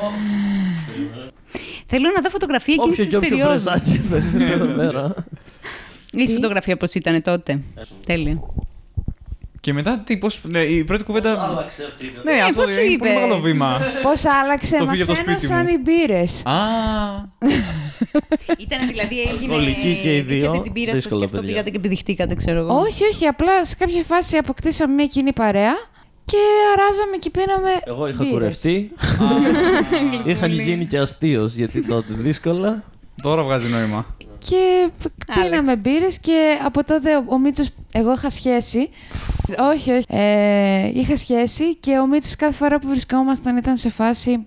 Θέλω 1.87 2.11
να 2.15 2.21
δω 2.21 2.29
φωτογραφία 2.31 2.75
εκείνης 2.75 2.93
Όποιο 2.99 3.05
της 3.05 3.13
και 3.13 3.17
όποιο 3.17 3.29
περίοδου. 3.29 3.63
πρεζάκι 3.65 4.01
φαίνεται 4.09 4.53
εδώ 4.53 4.67
πέρα. 4.75 5.15
Έχει 6.13 6.35
φωτογραφία 6.35 6.77
πώς 6.77 6.95
ήταν 6.95 7.23
τότε. 7.23 7.61
Τέλεια. 8.07 8.41
Και 9.61 9.73
μετά 9.73 9.99
τι, 10.05 10.17
πώς, 10.17 10.41
ναι, 10.53 10.59
η 10.59 10.85
πρώτη 10.85 11.05
κουβέντα. 11.05 11.43
Άλλαξε 11.45 11.85
αυτή. 11.85 12.05
η 12.07 12.13
Ναι, 12.25 12.33
αυτό 12.43 12.61
πώς 12.61 12.71
σου 12.71 12.81
είναι 12.81 12.93
είπε; 12.93 12.99
πολύ 12.99 13.15
μεγάλο 13.15 13.39
βήμα. 13.41 13.81
Πώς 14.03 14.25
άλλαξε, 14.25 14.77
Το 14.77 14.85
μας 14.85 14.91
φύγε 14.93 15.03
από 15.03 15.13
το 15.13 15.17
σπίτι 15.19 15.31
ένωσαν 15.31 15.63
μου. 15.69 15.69
οι 15.75 15.79
μπύρες; 15.79 16.43
Α. 16.47 16.55
Ήταν 18.65 18.89
δηλαδή 18.89 19.21
έγινε. 19.21 19.55
Αλκοολική 19.55 19.99
και 20.03 20.17
οι 20.17 20.21
δύο, 20.21 20.37
Είχατε 20.37 20.59
την 20.61 20.73
πείρα 20.73 20.91
σας 20.95 21.03
δύσκολα 21.03 21.19
και 21.21 21.25
αυτό 21.25 21.37
παιδιά. 21.37 21.53
πήγατε 21.53 21.71
και 21.71 21.79
πηδηχτήκατε, 21.79 22.35
ξέρω 22.35 22.59
εγώ. 22.59 22.79
Όχι, 22.79 23.05
όχι, 23.05 23.27
απλά 23.27 23.65
σε 23.65 23.75
κάποια 23.79 24.03
φάση 24.03 24.37
αποκτήσαμε 24.37 24.95
μια 24.95 25.07
κοινή 25.07 25.33
παρέα 25.33 25.73
και 26.25 26.37
αράζαμε 26.77 27.17
και 27.17 27.31
πίναμε 27.31 27.71
Εγώ 27.85 28.07
είχα 28.09 28.17
μπύρες. 28.19 28.33
κουρευτεί. 28.33 28.91
Είχαν 30.31 30.53
γίνει 30.53 30.87
και 30.87 30.99
αστείο 30.99 31.45
γιατί 31.55 31.87
τότε 31.87 32.13
δύσκολα. 32.17 32.83
Τώρα 33.23 33.43
βγάζει 33.43 33.69
νόημα. 33.69 34.07
Και 34.49 34.89
π- 35.03 35.31
Άλλαξε. 35.31 35.51
πίναμε 35.51 35.77
μπύρες 35.77 36.19
και 36.19 36.59
από 36.65 36.85
τότε 36.85 37.17
ο- 37.17 37.25
ο 37.29 37.39
Μίτσος, 37.39 37.69
εγώ 37.93 38.13
είχα 38.13 38.31
σχέση. 38.31 38.89
όχι, 39.73 39.91
όχι. 39.91 40.05
Ε, 40.09 40.91
είχα 40.95 41.17
σχέση 41.17 41.77
και 41.77 41.99
ο 41.99 42.07
Μίτσος 42.07 42.37
κάθε 42.37 42.53
φορά 42.53 42.79
που 42.79 42.89
βρισκόμασταν 42.89 43.57
ήταν 43.57 43.77
σε 43.77 43.91
φάση 43.91 44.45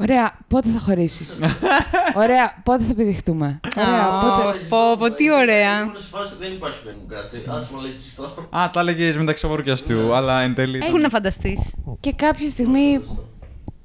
Ωραία, 0.00 0.30
πότε 0.48 0.68
θα 0.74 0.78
χωρίσεις; 0.80 1.38
Ωραία, 2.22 2.52
πότε 2.62 2.84
θα 2.84 2.94
πηδηχτούμε. 2.94 3.60
Ωραία, 3.76 4.18
πότε... 4.18 4.58
Πω, 4.68 4.78
πω, 4.98 5.10
τι 5.14 5.30
ωραία. 5.32 5.80
Ήμουν 5.80 5.94
σε 5.98 6.06
φάση 6.10 6.34
δεν 6.40 6.52
υπάρχει 6.52 6.82
παιδί 6.84 6.96
μου 7.00 7.06
κάτσε. 7.08 7.42
Άσε 7.48 7.68
με 7.76 7.80
λέγεις 7.82 8.14
τώρα. 8.14 8.62
Α, 8.64 8.70
τα 8.70 8.80
έλεγε 8.80 9.12
μεταξύ 9.18 9.42
σοβαρού 9.42 9.62
και 9.62 9.70
αστείου, 9.70 10.12
αλλά 10.14 10.40
εν 10.40 10.54
τέλει. 10.54 10.78
Πού 10.90 10.98
να 10.98 11.08
φανταστείς. 11.08 11.74
Και 12.00 12.12
κάποια 12.12 12.50
στιγμή 12.50 13.00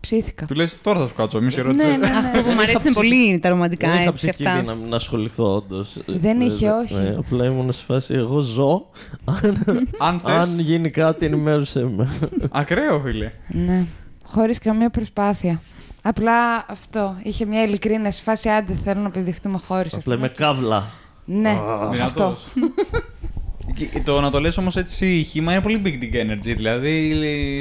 ψήθηκα. 0.07 0.45
Του 0.45 0.55
λες, 0.55 0.75
τώρα 0.81 0.99
θα 0.99 1.07
σου 1.07 1.13
κάτσω, 1.15 1.41
μη 1.41 1.51
σε 1.51 1.61
Ναι, 1.61 1.67
ρώτησες. 1.67 1.97
ναι, 1.97 2.07
ναι. 2.07 2.15
Αυτό 2.17 2.41
που 2.41 2.49
μου 2.49 2.61
αρέσει 2.61 2.81
είναι 2.85 2.93
πολύ 2.93 3.39
τα 3.39 3.49
ρομαντικά 3.49 3.87
Δεν 3.87 3.99
είχα 3.99 4.09
έτσι 4.09 4.27
ψυχή 4.29 4.47
αυτά. 4.47 4.59
δύναμη 4.59 4.89
να 4.89 4.95
ασχοληθώ, 4.95 5.55
όντως. 5.55 5.97
Δεν 6.05 6.41
είχε, 6.41 6.69
όχι. 6.69 7.13
απλά 7.17 7.45
ήμουν 7.45 7.71
σε 7.71 7.83
φάση. 7.85 8.13
Εγώ 8.13 8.39
ζω. 8.39 8.89
Αν 9.99 10.19
θες. 10.19 10.31
Αν 10.35 10.59
γίνει 10.59 10.89
κάτι, 10.89 11.25
ενημέρωσέ 11.25 11.83
με. 11.95 12.09
Ακραίο, 12.51 12.99
φίλε. 12.99 13.31
Ναι, 13.47 13.85
χωρίς 14.25 14.59
καμία 14.59 14.89
προσπάθεια. 14.89 15.61
Απλά 16.01 16.65
αυτό. 16.69 17.17
Είχε 17.23 17.45
μια 17.45 17.63
ειλικρίνεια 17.63 18.11
σε 18.11 18.21
φάση 18.21 18.49
άντε 18.49 18.73
θέλω 18.83 19.01
να 19.01 19.09
πηδηχτούμε 19.09 19.59
χωρίς. 19.67 19.93
Απλά 19.93 20.17
με 20.17 20.27
καύλα. 20.27 20.83
Ναι, 21.25 21.59
αυτό. 22.03 22.35
Δυνατός. 23.83 24.01
Και 24.03 24.11
το 24.11 24.21
να 24.21 24.31
το 24.31 24.39
λες 24.39 24.57
όμως 24.57 24.75
έτσι 24.75 25.25
χήμα 25.29 25.51
είναι 25.53 25.61
πολύ 25.61 25.81
big 25.85 26.03
dick 26.03 26.15
energy. 26.15 26.55
Δηλαδή 26.55 27.11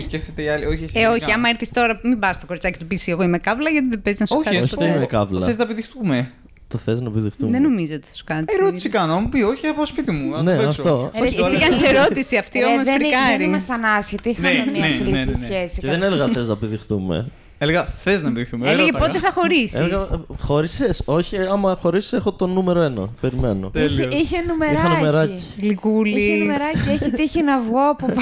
σκέφτεται 0.02 0.42
η 0.42 0.48
άλλη. 0.48 0.64
Όχι, 0.66 0.84
εσύ 0.84 0.92
Ε, 0.98 1.06
όχι, 1.06 1.18
γενικά. 1.18 1.34
άμα 1.34 1.48
έρθεις 1.48 1.70
τώρα, 1.70 2.00
μην 2.02 2.18
πας 2.18 2.36
στο 2.36 2.46
κοριτσάκι 2.46 2.78
του 2.78 2.86
πει 2.86 3.00
Εγώ 3.06 3.22
είμαι 3.22 3.38
καύλα, 3.38 3.70
γιατί 3.70 3.88
δεν 3.88 4.02
παίζεις 4.02 4.20
να 4.20 4.26
σου 4.26 4.34
Όχι, 4.36 4.44
κάτσει. 4.44 4.58
έτσι 4.60 4.74
δεν 4.76 4.86
ποτέ. 4.86 4.96
είναι 4.98 5.06
καύλα. 5.06 5.40
Θες 5.46 5.56
να 5.56 5.66
πηδηχτούμε; 5.66 6.30
Το 6.68 6.78
θες 6.78 7.00
να 7.00 7.10
πηδηχτούμε; 7.10 7.50
Δεν 7.50 7.62
νομίζω 7.62 7.94
ότι 7.94 8.06
θα 8.06 8.14
σου 8.14 8.24
κάτσει. 8.24 8.56
Ερώτηση 8.60 8.88
κάνω, 8.88 9.20
μου 9.20 9.28
πει 9.28 9.40
όχι 9.42 9.66
από 9.66 9.86
σπίτι 9.86 10.10
μου. 10.10 10.30
να 10.30 10.42
Ναι, 10.42 10.56
το 10.56 10.62
παίξω. 10.62 10.82
αυτό. 10.82 11.10
Ε, 11.14 11.20
Όχι, 11.20 11.40
εσύ 11.42 11.58
κάνει 11.58 11.76
ερώτηση 11.96 12.36
αυτή 12.36 12.58
Ρε, 12.58 12.64
όμως 12.64 12.84
δεν, 12.84 12.98
δεν 12.98 13.06
φρικάρει. 13.08 13.44
ήμασταν 13.44 13.84
άσχετοι, 13.84 14.28
είχαμε 14.28 14.48
Ναι, 14.48 14.70
μια 14.70 14.80
ναι, 14.80 14.94
φιλική 14.94 15.10
ναι, 15.10 15.24
ναι, 15.24 15.24
ναι. 15.24 15.36
σχέση. 15.46 15.80
Και 15.80 15.86
δεν 15.86 16.02
έλεγα 16.02 16.28
θες 16.28 16.48
να 16.48 16.56
πηδηχτούμε. 16.56 17.26
Έλεγα 17.62 17.84
θες 17.84 18.22
να 18.22 18.32
πηδηχτούμε. 18.32 18.64
δεν 18.64 18.72
Έλεγε 18.74 18.90
ρώταγα. 18.90 19.06
πότε 19.06 19.18
θα 19.18 19.30
χωρίσεις. 19.32 19.80
Έλεγα 19.80 20.06
χώρισε. 20.40 20.94
Όχι, 21.04 21.36
άμα 21.38 21.78
χωρίσεις, 21.80 22.12
έχω 22.12 22.32
το 22.32 22.46
νούμερο 22.46 22.80
ένα. 22.80 23.08
Περιμένω. 23.20 23.68
Τέλειο. 23.70 24.08
Είχε, 24.10 24.16
είχε 24.18 24.36
Είχα 24.36 24.44
νουμεράκι. 24.46 24.88
νουμεράκι. 24.88 25.32
Είχε 25.32 25.60
Γλυκούλη. 25.60 26.38
νουμεράκι, 26.38 26.88
έχει 26.90 27.10
τύχει 27.10 27.42
να 27.42 27.60
βγω 27.60 27.88
από. 27.90 28.06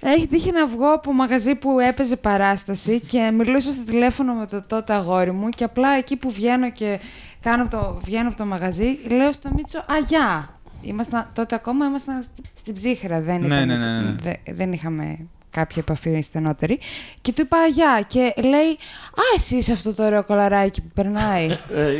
Έχει 0.00 0.26
τύχει 0.26 0.50
να 0.50 0.66
βγω 0.66 0.92
από 0.92 1.12
μαγαζί 1.12 1.54
που 1.54 1.78
έπαιζε 1.80 2.16
παράσταση 2.16 3.00
και 3.00 3.30
μιλούσα 3.38 3.72
στο 3.72 3.84
τηλέφωνο 3.84 4.34
με 4.34 4.46
το 4.46 4.62
τότε 4.66 4.92
αγόρι 4.92 5.32
μου 5.32 5.48
και 5.48 5.64
απλά 5.64 5.88
εκεί 5.96 6.16
που 6.16 6.30
βγαίνω 6.30 6.70
και 6.70 6.98
κάνω 7.40 7.62
από 7.62 7.70
το, 7.76 7.98
βγαίνω 8.04 8.28
από 8.28 8.36
το 8.36 8.44
μαγαζί, 8.44 8.98
λέω 9.08 9.32
στο 9.32 9.50
Μίτσο 9.56 9.84
«Αγιά». 9.88 10.48
Ήμασταν, 10.82 11.30
τότε 11.34 11.54
ακόμα 11.54 11.86
ήμασταν 11.86 12.22
στη- 12.22 12.42
στην 12.58 12.74
ψύχρα, 12.74 13.20
δεν, 13.20 13.40
Ναι, 13.40 13.46
ήταν- 13.46 13.66
ναι, 13.66 13.76
ναι, 13.76 14.00
ναι. 14.00 14.14
δε- 14.22 14.52
δεν 14.54 14.72
είχαμε 14.72 15.18
κάποια 15.54 15.82
επαφή 15.86 16.20
στενότερη. 16.22 16.78
Και 17.20 17.32
του 17.32 17.40
είπα 17.40 17.56
«Αγιά» 17.58 18.04
και 18.06 18.32
λέει 18.48 18.70
«Α, 19.14 19.24
εσύ 19.36 19.56
είσαι 19.56 19.72
αυτό 19.72 19.94
το 19.94 20.04
ωραίο 20.04 20.24
κολαράκι 20.24 20.80
που 20.80 20.90
περνάει». 20.94 21.44
Ε, 21.46 21.80
ε, 21.80 21.94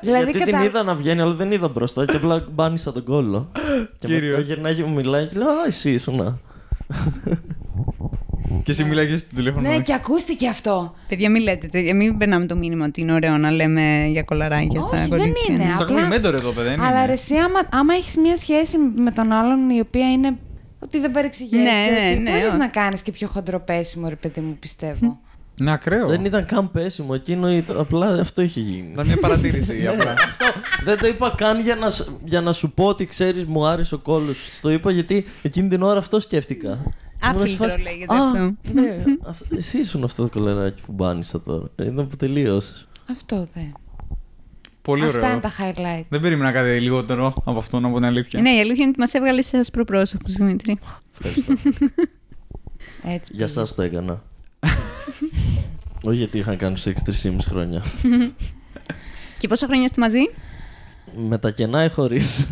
Δηλαδή, 0.00 0.24
γιατί 0.30 0.38
κατα- 0.38 0.56
την 0.58 0.66
είδα 0.66 0.82
να 0.82 0.94
βγαίνει, 0.94 1.20
αλλά 1.20 1.34
δεν 1.34 1.52
είδα 1.52 1.68
μπροστά 1.68 2.04
και 2.04 2.16
απλά 2.16 2.46
μπάνισα 2.50 2.92
τον 2.92 3.04
κόλλο. 3.04 3.50
και 3.98 4.06
Κύριος. 4.06 4.36
μετά 4.36 4.40
γυρνάει 4.48 4.74
και 4.74 4.84
μου 4.84 4.94
μιλάει 4.94 5.26
και 5.26 5.38
λέω 5.38 5.48
Α, 5.48 5.64
εσύ 5.66 5.90
ήσουν. 5.92 6.40
Και 8.64 8.70
εσύ 8.70 8.84
μιλάγες 8.84 9.20
στο 9.20 9.34
τηλέφωνο. 9.34 9.68
ναι, 9.68 9.78
και 9.80 9.94
ακούστηκε 9.94 10.48
αυτό. 10.48 10.94
Παιδιά, 11.08 11.30
μην 11.30 11.42
λέτε 11.42 11.66
τέτοια. 11.66 11.94
Μην 11.94 12.16
περνάμε 12.18 12.46
το 12.46 12.56
μήνυμα 12.56 12.84
ότι 12.84 13.00
είναι 13.00 13.12
ωραίο 13.12 13.36
να 13.38 13.50
λέμε 13.50 14.06
για 14.10 14.22
κολαράκια 14.22 14.80
στα 14.80 14.90
Όχι, 14.98 15.08
δεν 15.08 15.18
κορίτσια. 15.18 15.54
είναι. 15.54 15.62
Σας 15.64 15.72
απλά- 15.80 15.84
ακούμε 15.98 16.06
μέντορ 16.08 16.34
εδώ, 16.34 16.50
παιδιά. 16.50 16.70
δεν 16.70 16.80
Αλλά 16.80 16.96
είναι. 16.96 17.06
ρε, 17.06 17.12
εσύ, 17.12 17.34
άμα, 17.36 17.60
άμα 17.72 17.94
έχεις 17.94 18.16
μια 18.16 18.36
σχέση 18.36 18.76
με 18.96 19.10
τον 19.10 19.32
άλλον 19.32 19.70
η 19.70 19.80
οποία 19.80 20.12
είναι. 20.12 20.36
Ότι 20.90 21.00
δεν 21.00 21.10
παρεξηγιέστε. 21.10 21.70
Ναι, 21.70 22.00
ναι, 22.00 22.10
ότι 22.10 22.18
ναι, 22.20 22.30
μπορείς 22.30 22.46
όχι. 22.48 22.56
να 22.56 22.68
κάνεις 22.68 23.02
και 23.02 23.10
πιο 23.10 23.28
χοντροπέσιμο, 23.28 24.08
ρε 24.08 24.14
παιδί 24.16 24.40
μου, 24.40 24.56
πιστεύω. 24.60 25.20
Είναι 25.60 25.72
ακραίο. 25.72 26.06
Δεν 26.06 26.24
ήταν 26.24 26.46
καν 26.46 26.70
πέσιμο. 26.70 27.10
Εκείνο 27.14 27.50
ήταν- 27.50 27.78
απλά 27.78 28.06
αυτό 28.20 28.42
είχε 28.42 28.60
γίνει. 28.60 28.90
Ήταν 28.92 29.06
μια 29.06 29.16
παρατήρηση 29.16 29.86
απλά. 29.86 30.12
Αυτό 30.12 30.44
δεν 30.84 30.98
το 30.98 31.06
είπα 31.06 31.34
καν 31.36 31.60
για 31.60 31.74
να, 31.74 31.90
σ- 31.90 32.08
για 32.24 32.40
να 32.40 32.52
σου 32.52 32.72
πω 32.72 32.84
ότι 32.84 33.04
ξέρεις, 33.06 33.44
μου 33.44 33.66
άρεσε 33.66 33.94
ο 33.94 33.98
κόλλο. 33.98 34.32
Το 34.60 34.70
είπα 34.70 34.90
γιατί 34.90 35.24
εκείνη 35.42 35.68
την 35.68 35.82
ώρα 35.82 35.98
αυτό 35.98 36.20
σκέφτηκα. 36.20 36.68
Ήμουν 36.68 36.82
σε 37.36 37.42
Άφιλτρο 37.42 37.66
φάση, 37.68 37.80
λέγεται 37.80 38.14
«Α, 38.14 38.24
αυτό». 38.26 38.54
Ναι, 38.72 38.96
αυ- 39.22 39.52
εσύ 39.56 39.78
ήσουν 39.78 40.04
αυτό 40.04 40.22
το 40.22 40.38
κολεράκι 40.38 40.82
που 40.86 40.92
μπάνισα 40.92 41.40
τώρα. 41.40 41.64
Ήταν 41.78 42.06
που 42.06 42.16
τελείωσες. 42.16 42.88
Αυτό 43.10 43.48
δε. 43.54 43.60
Πολύ 44.82 45.04
Αυτά 45.04 45.16
ωραίο. 45.18 45.30
είναι 45.30 45.40
τα 45.40 45.50
highlight. 45.58 46.04
Δεν 46.08 46.20
περίμενα 46.20 46.52
κάτι 46.52 46.80
λιγότερο 46.80 47.34
από 47.44 47.58
αυτό, 47.58 47.80
να 47.80 47.88
πω 47.90 47.94
την 47.96 48.04
αλήθεια. 48.04 48.40
Ναι, 48.40 48.50
η 48.50 48.58
αλήθεια 48.60 48.74
είναι 48.82 48.88
ότι 48.88 48.98
μας 48.98 49.14
έβγαλες 49.14 49.46
σε 49.46 49.56
άσπρο 49.56 49.84
πρόσωπο, 49.84 50.24
Δημήτρη. 50.28 50.78
Ευχαριστώ. 51.18 51.52
Έτσι. 53.04 53.32
Για 53.36 53.46
πήγε. 53.46 53.60
εσά 53.60 53.74
το 53.74 53.82
έκανα. 53.82 54.22
Όχι 56.02 56.16
γιατί 56.16 56.38
είχα 56.38 56.54
κάνει 56.56 56.76
σεξ 56.78 57.02
3,5 57.22 57.36
χρόνια. 57.40 57.82
Και 59.38 59.48
πόσα 59.48 59.66
χρόνια 59.66 59.84
είστε 59.84 60.00
μαζί, 60.00 60.30
Με 61.28 61.38
τα 61.38 61.50
κενά 61.50 61.84
ή 61.84 61.88
χωρίς; 61.88 62.46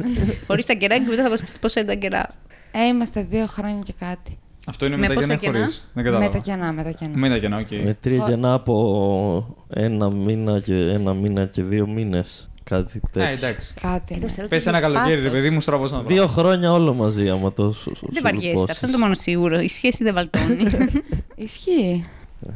χωρίς 0.47 0.67
τα 0.67 0.75
κερά 0.75 0.99
και 0.99 1.07
μετά 1.09 1.23
θα 1.23 1.29
μα 1.29 1.35
πείτε 1.35 1.53
πόσα 1.61 1.81
είναι 1.81 1.89
τα 1.89 1.95
κερά. 1.95 2.29
Ε, 2.71 2.87
είμαστε 2.87 3.23
δύο 3.23 3.47
χρόνια 3.47 3.83
και 3.85 3.95
κάτι. 3.99 4.39
Αυτό 4.69 4.87
είναι 4.87 4.97
Με 4.97 5.01
με 5.01 5.09
τα 5.09 5.15
πόσα 5.15 5.35
κενά 5.35 5.53
κενά; 5.53 5.65
χωρί. 5.65 5.77
Δεν 5.93 6.05
κατάλαβα. 6.05 6.33
Με 6.33 6.39
τα 6.39 6.39
κενά, 6.39 6.73
με 6.73 6.83
τα 6.83 6.91
κενά. 6.91 7.19
Με 7.19 7.29
τα 7.29 7.39
κενά, 7.39 7.57
οκ. 7.59 7.71
Με 7.85 7.97
τρία 8.01 8.19
Χω- 8.21 8.29
κενά 8.29 8.53
από 8.53 9.57
ένα 9.69 10.11
μήνα 10.11 10.61
και, 10.61 10.75
ένα 10.75 11.15
μήνα 11.15 11.45
και 11.45 11.63
δύο 11.63 11.87
μήνες. 11.87 12.49
Κάτι 12.65 12.99
Α, 12.99 13.01
τέτοιο. 13.13 13.29
εντάξει. 13.33 13.75
Κάτι. 13.81 14.17
ναι. 14.39 14.49
Πες 14.49 14.67
ένα 14.67 14.81
καλοκαίρι, 14.81 15.21
ρε 15.21 15.31
παιδί 15.31 15.51
μου, 15.51 15.61
στραβώνα 15.61 15.97
εδώ. 15.99 16.03
Δύο 16.07 16.27
χρόνια 16.27 16.73
όλο 16.73 16.95
μαζί, 16.95 17.29
άμα 17.29 17.53
το 17.53 17.73
σου, 17.73 17.93
σου 17.97 18.09
Δεν 18.13 18.23
βαριέστε, 18.23 18.49
τελειώσεις. 18.49 18.71
αυτό 18.71 18.87
είναι 18.87 18.97
το 18.97 19.03
μόνο 19.03 19.15
σίγουρο. 19.15 19.61
Η 19.61 19.69
σχέση 19.69 20.05
δεν 20.05 20.15
βαλτώνει. 20.15 20.63
Ισχύει. 21.35 22.05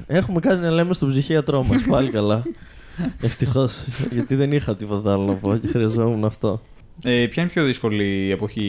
Έχουμε 0.07 0.40
κάτι 0.40 0.61
να 0.61 0.70
λέμε 0.70 0.94
στον 0.94 1.11
ψυχίατρό 1.11 1.64
μας. 1.64 1.83
Πάλι 1.88 2.11
καλά. 2.11 2.42
Ευτυχώς. 3.22 3.85
γιατί 4.11 4.35
δεν 4.35 4.53
είχα 4.53 4.77
τίποτα 4.77 5.12
άλλο 5.12 5.25
να 5.25 5.35
πω 5.35 5.57
και 5.57 5.68
χρειαζόμουν 5.68 6.25
αυτό. 6.25 6.61
Ε, 7.05 7.26
ποια 7.26 7.42
είναι 7.42 7.50
η 7.50 7.55
πιο 7.55 7.64
δύσκολη 7.64 8.28
εποχή 8.33 8.61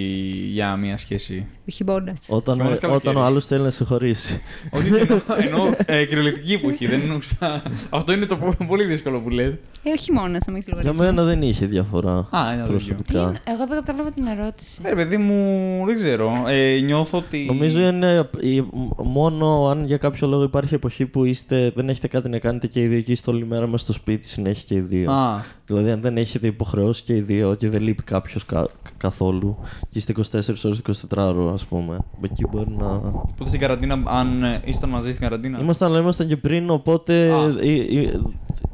για 0.51 0.75
μια 0.75 0.97
σχέση; 0.97 1.45
Ο 1.67 1.71
χειμώνα. 1.71 2.13
Όταν, 2.27 2.55
Χειμώνας, 2.55 2.77
όταν 2.77 2.89
καλοκαίρι. 2.89 3.15
ο 3.15 3.21
άλλος 3.23 3.45
θέλει 3.45 3.63
να 3.63 3.71
σε 3.71 3.83
χωρίσει. 3.83 4.41
Όχι, 4.71 4.87
εννοώ, 4.87 5.19
εννοώ 5.45 5.71
ε, 5.85 6.05
κυριολεκτική 6.05 6.53
εποχή. 6.53 6.87
Δεν 6.87 7.01
εννοούσα. 7.01 7.63
Αυτό 7.89 8.13
είναι 8.13 8.25
το 8.25 8.37
πο- 8.37 8.65
πολύ 8.67 8.83
δύσκολο 8.85 9.21
που 9.21 9.29
λες. 9.29 9.53
Ε, 9.83 9.89
ο 9.91 9.95
χειμώνα, 9.95 10.25
αν 10.47 10.55
έχει 10.55 10.63
Για 10.65 10.73
λογαριασμό. 10.75 11.03
μένα 11.05 11.23
δεν 11.23 11.41
είχε 11.41 11.65
διαφορά. 11.65 12.27
Α, 12.31 12.53
είναι 12.53 12.61
το 12.61 12.67
Τι 12.67 12.71
προσωπικά. 12.73 13.19
είναι- 13.21 13.33
Εγώ 13.47 13.67
δεν 13.67 13.77
κατάλαβα 13.85 14.11
την 14.11 14.25
ερώτηση. 14.25 14.81
Ε, 14.85 14.89
ρε 14.89 14.95
παιδί 14.95 15.17
μου, 15.17 15.81
δεν 15.85 15.95
ξέρω. 15.95 16.43
Ε, 16.47 16.79
νιώθω 16.79 17.17
ότι. 17.17 17.45
Νομίζω 17.47 17.81
είναι 17.87 18.29
η- 18.39 18.63
μόνο 19.03 19.67
αν 19.67 19.85
για 19.85 19.97
κάποιο 19.97 20.27
λόγο 20.27 20.43
υπάρχει 20.43 20.73
εποχή 20.73 21.05
που 21.05 21.25
είστε, 21.25 21.71
δεν 21.75 21.89
έχετε 21.89 22.07
κάτι 22.07 22.29
να 22.29 22.37
κάνετε 22.39 22.67
και 22.67 22.81
οι 22.81 22.87
δύο 22.87 23.01
και 23.01 23.11
είστε 23.11 23.31
όλη 23.31 23.45
μέρα 23.45 23.67
μέσα 23.67 23.83
στο 23.83 23.93
σπίτι 23.93 24.27
συνέχεια 24.27 24.63
και 24.67 24.75
οι 24.75 24.79
δύο. 24.79 25.11
Α, 25.11 25.41
Δηλαδή, 25.65 25.91
αν 25.91 26.01
δεν 26.01 26.17
έχετε 26.17 26.47
υποχρεώσει 26.47 27.03
και 27.03 27.15
οι 27.15 27.21
δύο 27.21 27.55
και 27.55 27.69
δεν 27.69 27.81
λείπει 27.81 28.03
κάποιος 28.13 28.45
καθόλου 28.97 29.57
και 29.89 29.97
είστε 29.97 30.13
24 30.17 30.21
ώρες 30.63 30.81
24 31.09 31.17
ώρο, 31.17 31.53
ας 31.53 31.65
πούμε. 31.65 31.97
Εκεί 32.21 32.45
μπορεί 32.51 32.75
να. 32.77 32.85
οπότε 32.85 33.47
στην 33.47 33.59
καραντίνα, 33.59 34.03
αν 34.05 34.43
ε, 34.43 34.61
ήσταν 34.65 34.89
μαζί 34.89 35.09
στην 35.09 35.23
καραντίνα; 35.23 35.59
Ήμασταν, 35.59 35.89
αλλά 35.89 35.99
ήμασταν 35.99 36.27
και 36.27 36.37
πριν, 36.37 36.69
οπότε 36.69 37.31
Α. 37.31 37.55
ε, 37.61 38.01
ε, 38.01 38.19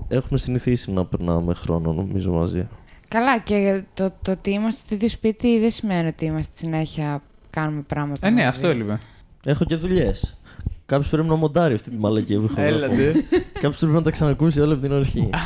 έχουμε 0.08 0.39
συνηθίσει 0.39 0.91
να 0.91 1.06
περνάμε 1.06 1.54
χρόνο, 1.54 1.93
νομίζω, 1.93 2.32
μαζί. 2.32 2.67
Καλά, 3.08 3.39
και 3.39 3.84
το, 3.93 4.10
το 4.21 4.32
ότι 4.32 4.49
είμαστε 4.49 4.82
στο 4.86 4.95
ίδιο 4.95 5.10
σπίτι 5.10 5.60
δεν 5.60 5.71
σημαίνει 5.71 6.08
ότι 6.08 6.25
είμαστε 6.25 6.56
συνέχεια 6.56 7.21
κάνουμε 7.49 7.82
πράγματα. 7.82 8.28
Ε, 8.28 8.30
ναι, 8.30 8.36
μαζί. 8.36 8.47
αυτό 8.47 8.67
έλειπε. 8.67 8.99
Έχω 9.45 9.65
και 9.65 9.75
δουλειές. 9.75 10.38
Κάποιος 10.86 11.10
πρέπει 11.10 11.28
να 11.28 11.36
μοντάρει 11.36 11.73
αυτή 11.73 11.89
τη 11.89 11.97
μαλακία 11.97 12.39
που 12.39 12.47
έχω. 12.52 12.62
Έλατε. 12.62 13.13
Κάποιος 13.54 13.78
πρέπει 13.78 13.93
να 13.93 14.02
τα 14.02 14.12
ξανακούσει 14.12 14.60
όλα 14.60 14.73
από 14.73 14.82
την 14.82 14.93
αρχή. 14.93 15.30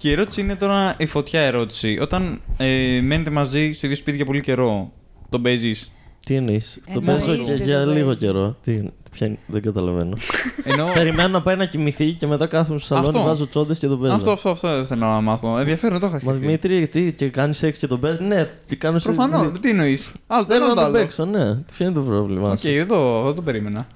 Και 0.00 0.08
η 0.08 0.12
ερώτηση 0.12 0.40
είναι 0.40 0.56
τώρα 0.56 0.94
η 0.98 1.06
φωτιά 1.06 1.40
ερώτηση. 1.40 1.98
Όταν 2.00 2.40
ε, 2.56 3.00
μένετε 3.02 3.30
μαζί 3.30 3.72
στο 3.72 3.86
ίδιο 3.86 3.98
σπίτι 3.98 4.16
για 4.16 4.26
πολύ 4.26 4.40
καιρό, 4.40 4.92
τον 5.28 5.42
παίζεις; 5.42 5.92
Τι 6.26 6.34
εννοείς; 6.34 6.80
Το 6.86 6.92
Εννοείται 6.98 7.24
παίζω 7.24 7.42
και 7.42 7.54
το 7.56 7.62
για 7.62 7.76
παίζει. 7.76 7.92
λίγο 7.98 8.14
καιρό. 8.14 8.56
Τι, 8.64 8.72
είναι, 8.72 8.90
ποια 9.10 9.26
είναι, 9.26 9.38
δεν 9.46 9.62
καταλαβαίνω. 9.62 10.16
Ενώ. 10.64 10.86
Περιμένω 10.94 11.28
να 11.28 11.42
πάει 11.42 11.56
να 11.56 11.64
κοιμηθεί 11.64 12.12
και 12.12 12.26
μετά 12.26 12.46
κάθομαι 12.46 12.78
στο 12.78 12.86
σαλόνι, 12.94 13.08
Αυτό. 13.08 13.22
βάζω 13.28 13.48
τσόντες 13.48 13.78
και 13.78 13.86
τον 13.86 14.00
παίζω. 14.00 14.14
αυτό, 14.14 14.30
αυτό, 14.30 14.48
αυτό 14.50 14.84
θέλω 14.84 15.06
να 15.06 15.20
μάθω. 15.20 15.58
Ενδιαφέρον, 15.58 16.00
το 16.00 16.06
είχα 16.06 16.14
Μας 16.14 16.22
σκεφτεί. 16.22 16.40
Δημήτρη, 16.46 16.88
τι, 16.88 17.12
και 17.12 17.28
κάνει 17.28 17.54
σεξ 17.54 17.78
και 17.78 17.86
τον 17.86 18.00
παίζεις. 18.00 18.20
Ναι, 18.20 18.48
και 18.66 18.76
κάνω 18.76 18.98
σεξ. 18.98 19.16
Προφανώς, 19.16 19.60
τι 19.60 19.70
εννοείς. 19.70 20.12
Άλλο 20.26 20.44
Θέλω 20.44 20.56
ένα 20.64 20.68
να 20.68 20.74
τον 20.74 20.84
άλλο. 20.84 20.92
παίξω, 20.98 21.24
ναι. 21.24 21.54
Ποιο 21.54 21.84
είναι 21.86 21.94
το 21.94 22.00
πρόβλημά 22.00 22.50
Οκ, 22.50 22.58
σου. 22.58 22.68
εδώ, 22.68 23.18
εδώ 23.18 23.34
το 23.34 23.42
περίμενα. 23.42 23.86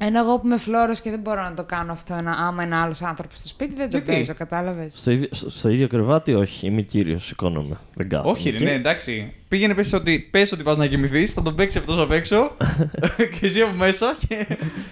Ενώ 0.00 0.18
εγώ 0.20 0.38
που 0.38 0.46
είμαι 0.46 0.58
φλόρος 0.58 1.00
και 1.00 1.10
δεν 1.10 1.20
μπορώ 1.20 1.42
να 1.42 1.54
το 1.54 1.64
κάνω 1.64 1.92
αυτό 1.92 2.14
ένα, 2.14 2.30
άμα 2.32 2.62
είναι 2.62 2.76
άλλος 2.76 3.02
άνθρωπος 3.02 3.38
στο 3.38 3.48
σπίτι, 3.48 3.74
δεν 3.74 3.90
το 3.90 3.96
Γιατί; 3.96 4.12
παίζω, 4.12 4.34
κατάλαβες; 4.34 4.92
Στο 4.96 5.10
ίδιο, 5.10 5.28
στο, 5.30 5.50
στο 5.50 5.68
ίδιο 5.68 5.88
κρεβάτι, 5.88 6.34
όχι. 6.34 6.66
Είμαι 6.66 6.82
κύριος, 6.82 7.24
σηκώνομαι. 7.26 7.76
Δεν 7.94 8.08
κάθομαι. 8.08 8.30
Όχι, 8.30 8.50
ρε, 8.50 8.56
εκεί. 8.56 8.64
ναι, 8.64 8.72
εντάξει. 8.72 9.32
Πήγαινε 9.48 9.74
πες 9.74 9.92
ότι, 9.92 10.28
πες 10.30 10.52
ότι 10.52 10.62
πας 10.62 10.76
να 10.76 10.86
κοιμηθείς, 10.86 11.32
θα 11.32 11.42
τον 11.42 11.54
παίξεις 11.54 11.80
αυτός 11.80 11.98
απ' 11.98 12.12
έξω 12.12 12.56
και 13.40 13.46
εσύ 13.46 13.60
από 13.60 13.76
μέσα. 13.76 14.16
Και... 14.28 14.46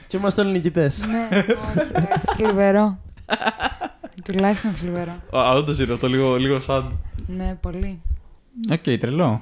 Και 0.07 0.16
είμαστε 0.16 0.40
όλοι 0.40 0.53
νικητές. 0.53 0.99
ναι, 1.07 1.29
όχι, 1.38 1.90
εντάξει, 1.92 2.27
θλιβερό. 2.37 2.99
Τουλάχιστον 4.25 4.71
θλιβερό. 4.73 5.23
Α, 5.37 5.51
όντως 5.51 5.79
είναι 5.79 5.92
αυτό 5.92 6.09
λίγο, 6.09 6.37
λίγο 6.37 6.61
σαν. 6.61 6.99
Ναι, 7.27 7.59
πολύ. 7.61 8.01
Οκ, 8.71 8.83
τρελό. 8.99 9.40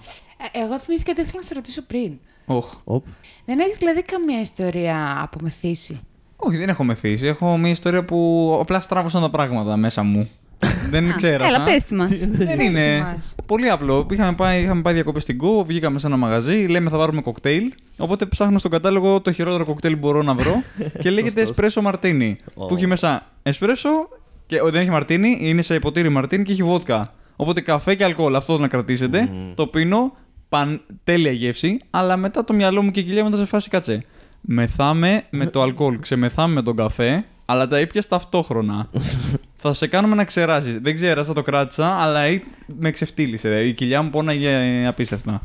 Ε, 0.52 0.58
εγώ 0.58 0.78
θυμήθηκα 0.78 1.10
ότι 1.10 1.20
ήθελα 1.20 1.40
να 1.40 1.46
σε 1.46 1.54
ρωτήσω 1.54 1.82
πριν. 1.82 2.18
Οχ. 2.46 2.74
Ωπ. 2.84 3.04
Δεν 3.44 3.58
έχεις 3.58 3.76
δηλαδή 3.76 4.02
καμία 4.02 4.40
ιστορία 4.40 5.18
από 5.22 5.38
μεθύσει. 5.42 6.00
Όχι, 6.36 6.56
δεν 6.56 6.68
έχω 6.68 6.84
μεθύσει. 6.84 7.26
Έχω 7.26 7.56
μια 7.56 7.70
ιστορία 7.70 8.04
που 8.04 8.58
απλά 8.60 8.80
στράβωσαν 8.80 9.22
τα 9.22 9.30
πράγματα 9.30 9.76
μέσα 9.76 10.02
μου. 10.02 10.30
Δεν 10.90 11.10
Α, 11.10 11.14
ξέρω. 11.14 11.44
Έλα, 11.44 11.62
πες 11.64 11.84
τη 11.84 11.94
μας. 11.94 12.08
Δεν 12.18 12.36
Πες 12.56 12.66
είναι. 12.66 12.96
τη 12.96 13.02
μας. 13.02 13.34
Πολύ 13.46 13.70
απλό. 13.70 14.06
Είχαμε 14.10 14.32
πάει, 14.34 14.62
είχαμε 14.62 14.82
πάει 14.82 14.94
διακοπές 14.94 15.22
στην 15.22 15.38
Go, 15.42 15.64
βγήκαμε 15.66 15.98
σε 15.98 16.06
ένα 16.06 16.16
μαγαζί, 16.16 16.66
λέμε 16.66 16.90
θα 16.90 16.96
πάρουμε 16.96 17.20
κοκτέιλ. 17.22 17.72
Οπότε 17.98 18.26
ψάχνω 18.26 18.58
στον 18.58 18.70
κατάλογο 18.70 19.20
το 19.20 19.32
χειρότερο 19.32 19.64
κοκτέιλ 19.64 19.92
που 19.92 19.98
μπορώ 19.98 20.22
να 20.22 20.34
βρω 20.34 20.62
και 21.00 21.10
λέγεται 21.10 21.46
Σωστός. 21.46 21.74
espresso 21.76 21.90
martini. 21.92 22.34
Ω. 22.54 22.64
Που 22.66 22.74
έχει 22.74 22.86
μέσα 22.86 23.26
espresso 23.42 24.08
και 24.46 24.60
ο, 24.60 24.70
δεν 24.70 24.80
έχει 24.80 24.90
μαρτίνι, 24.90 25.38
είναι 25.40 25.62
σε 25.62 25.78
ποτήρι 25.78 26.08
μαρτίνι 26.08 26.44
και 26.44 26.52
έχει 26.52 26.62
βότκα. 26.62 27.12
Οπότε 27.36 27.60
καφέ 27.60 27.94
και 27.94 28.04
αλκοόλ, 28.04 28.34
αυτό 28.34 28.58
να 28.58 28.68
κρατήσετε. 28.68 29.28
Το 29.54 29.66
πίνω, 29.66 30.12
παν, 30.54 30.80
τέλεια 31.04 31.30
γεύση, 31.32 31.78
αλλά 31.90 32.16
μετά 32.16 32.44
το 32.44 32.52
μυαλό 32.54 32.82
μου 32.82 32.90
και 32.90 33.00
η 33.00 33.02
κοιλιά 33.02 33.22
μου 33.22 33.28
ήταν 33.28 33.40
σε 33.40 33.46
φάση 33.46 33.68
κάτσε. 33.68 34.04
Μεθάμε 34.40 35.22
με 35.30 35.46
το 35.46 35.62
αλκοόλ, 35.62 35.98
ξεμεθάμε 35.98 36.54
με 36.54 36.62
τον 36.62 36.76
καφέ, 36.76 37.24
αλλά 37.44 37.68
τα 37.68 37.80
ήπια 37.80 38.02
ταυτόχρονα. 38.08 38.88
θα 39.62 39.72
σε 39.72 39.86
κάνουμε 39.86 40.14
να 40.14 40.24
ξεράσεις. 40.24 40.78
Δεν 40.80 40.94
ξέρασα, 40.94 41.32
το 41.32 41.42
κράτησα, 41.42 41.86
αλλά 41.86 42.26
ή- 42.28 42.42
με 42.78 42.90
ξεφτύλισε. 42.90 43.60
Η 43.64 43.72
κοιλιά 43.74 44.02
μου 44.02 44.10
πόναγε 44.10 44.84
απίστευτα. 44.86 45.42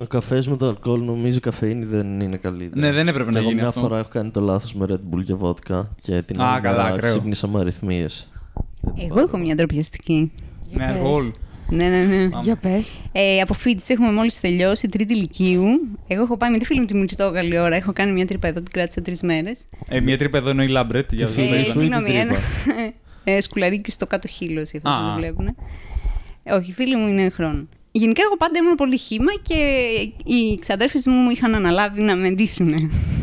Ο 0.00 0.04
καφές 0.04 0.48
με 0.48 0.56
το 0.56 0.68
αλκοόλ 0.68 1.00
νομίζω 1.04 1.36
η 1.36 1.40
καφεΐνη 1.40 1.84
δεν 1.84 2.20
είναι 2.20 2.36
καλή. 2.36 2.64
ιδέα. 2.64 2.86
Ναι, 2.86 2.92
δεν 2.92 3.08
έπρεπε 3.08 3.24
Και 3.24 3.34
να 3.34 3.38
εγώ 3.38 3.48
γίνει 3.48 3.60
μια 3.60 3.68
αυτό. 3.68 3.80
φορά 3.80 3.98
έχω 3.98 4.08
κάνει 4.12 4.30
το 4.30 4.40
λάθος 4.40 4.74
με 4.74 4.86
Red 4.88 4.92
Bull 5.16 5.24
και 5.24 5.34
βότκα 5.34 5.88
και 6.00 6.22
την 6.22 6.40
Α, 6.40 6.52
άλλη 6.52 6.60
καλά, 6.60 6.82
μέρα 6.82 6.94
ακραίο. 6.94 7.10
ξύπνησα 7.10 7.48
με 7.48 7.60
αριθμίες. 7.60 8.30
Εγώ 9.08 9.20
έχω 9.20 9.38
μια 9.38 9.54
ντροπιαστική. 9.54 10.32
Με 10.72 10.86
πες. 10.86 10.96
αλκοόλ. 10.96 11.32
Ναι, 11.74 11.88
ναι, 11.88 12.02
ναι. 12.04 12.28
Για 12.42 12.56
πες. 12.56 12.92
Ε, 13.12 13.40
από 13.40 13.54
φοιτηση 13.54 13.92
έχουμε 13.92 14.12
μόλις 14.12 14.40
τελειώσει, 14.40 14.88
τρίτη 14.88 15.12
ηλικίου. 15.14 15.66
Εγώ 16.06 16.22
έχω 16.22 16.36
πάει 16.36 16.50
με 16.50 16.58
τη 16.58 16.64
φίλη 16.64 16.80
μου 16.80 16.86
τη 16.86 16.94
Μουτσιτό 16.96 17.30
καλή 17.32 17.58
ώρα. 17.58 17.76
Έχω 17.76 17.92
κάνει 17.92 18.12
μια 18.12 18.26
τρύπα 18.26 18.48
εδώ, 18.48 18.60
την 18.62 18.72
κράτησα 18.72 19.02
τρεις 19.02 19.22
μέρες. 19.22 19.64
Ε, 19.88 20.00
μια 20.00 20.18
τρύπα 20.18 20.38
εδώ 20.38 20.50
είναι 20.50 20.64
η 20.64 20.68
Λάμπρετ. 20.68 21.12
Για 21.12 21.26
Τη 21.26 21.32
αυτό 21.32 21.40
το 21.42 21.46
φίλη 21.48 21.60
Ε, 21.60 21.64
σου 21.64 21.70
είδα. 21.70 21.84
ή 21.84 21.88
την 21.88 22.06
συγγνώμη, 22.06 22.18
ένα. 22.20 22.34
τρύπα; 22.74 22.92
ε, 23.36 23.40
σκουλαρίκι 23.40 23.90
στο 23.90 24.06
κάτω 24.06 24.28
χείλο, 24.28 24.62
για 24.62 24.80
αυτού 24.84 24.90
Α. 24.90 24.98
που 25.02 25.08
το 25.08 25.14
βλέπουν. 25.16 25.56
Ε, 26.42 26.52
όχι, 26.54 26.70
η 26.70 26.72
φίλη 26.74 26.96
μου 26.96 27.06
είναι 27.08 27.28
χρόνο. 27.30 27.66
Γενικά, 27.92 28.22
εγώ 28.22 28.36
πάντα 28.36 28.58
ήμουν 28.58 28.74
πολύ 28.74 28.98
χήμα 28.98 29.32
και 29.42 29.54
οι 30.24 30.58
ξαδέρφε 30.60 30.98
μου 31.10 31.30
είχαν 31.30 31.54
αναλάβει 31.54 32.02
να 32.02 32.16
με 32.16 32.30
ντύσουν. 32.30 32.74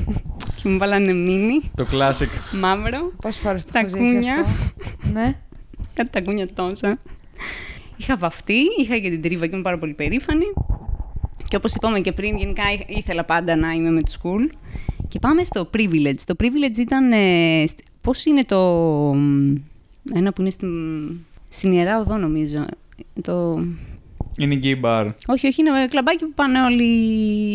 και 0.64 0.70
μου 0.70 0.78
βάλανε 0.78 1.14
μίνι, 1.14 1.62
Το 1.76 1.86
classic. 1.92 2.58
μαύρο, 2.60 3.12
Πόσες 3.22 3.42
φορές 3.42 3.66
το 3.66 3.72
Τα 3.72 3.80
έχω 3.80 3.88
ζήσει 3.90 4.00
κούνια. 4.14 4.34
αυτό. 4.34 4.50
Ναι. 5.14 5.36
κάτι 5.94 6.10
τα 6.10 6.22
κούνια 6.22 6.48
τόσα. 6.54 6.98
Είχα 8.00 8.18
βαφτεί, 8.18 8.62
είχα 8.80 8.98
και 8.98 9.10
την 9.10 9.22
τρίβα 9.22 9.44
και 9.44 9.50
ήμουν 9.52 9.64
πάρα 9.64 9.78
πολύ 9.78 9.94
περήφανη. 9.94 10.46
Και 11.48 11.56
όπως 11.56 11.76
είπαμε 11.76 12.00
και 12.00 12.12
πριν, 12.12 12.38
γενικά 12.38 12.64
ήθ- 12.74 12.98
ήθελα 12.98 13.24
πάντα 13.24 13.56
να 13.56 13.72
είμαι 13.72 13.90
με 13.90 14.02
το 14.02 14.12
σχολείο. 14.22 14.56
Και 15.08 15.20
πάμε 15.20 15.44
στο 15.44 15.70
privilege. 15.78 16.20
Το 16.26 16.36
privilege 16.44 16.78
ήταν. 16.78 17.12
Ε, 17.12 17.64
σ- 17.68 17.80
πώς 18.02 18.26
είναι 18.26 18.44
το. 18.44 18.60
μ, 19.16 19.56
Ένα 20.14 20.34
που 20.34 20.42
είναι 20.42 20.50
στην, 20.50 20.70
στην 21.50 21.72
ιερά 21.72 22.00
οδό, 22.00 22.18
νομίζω. 22.18 22.66
Το... 23.22 23.64
Είναι 24.38 24.54
η 24.54 24.60
gay 24.64 24.86
bar. 24.86 25.10
Όχι, 25.28 25.48
όχι, 25.48 25.62
είναι 25.62 25.88
κλαμπάκι 25.90 26.26
που 26.26 26.32
πάνε 26.36 26.62
όλοι. 26.62 26.84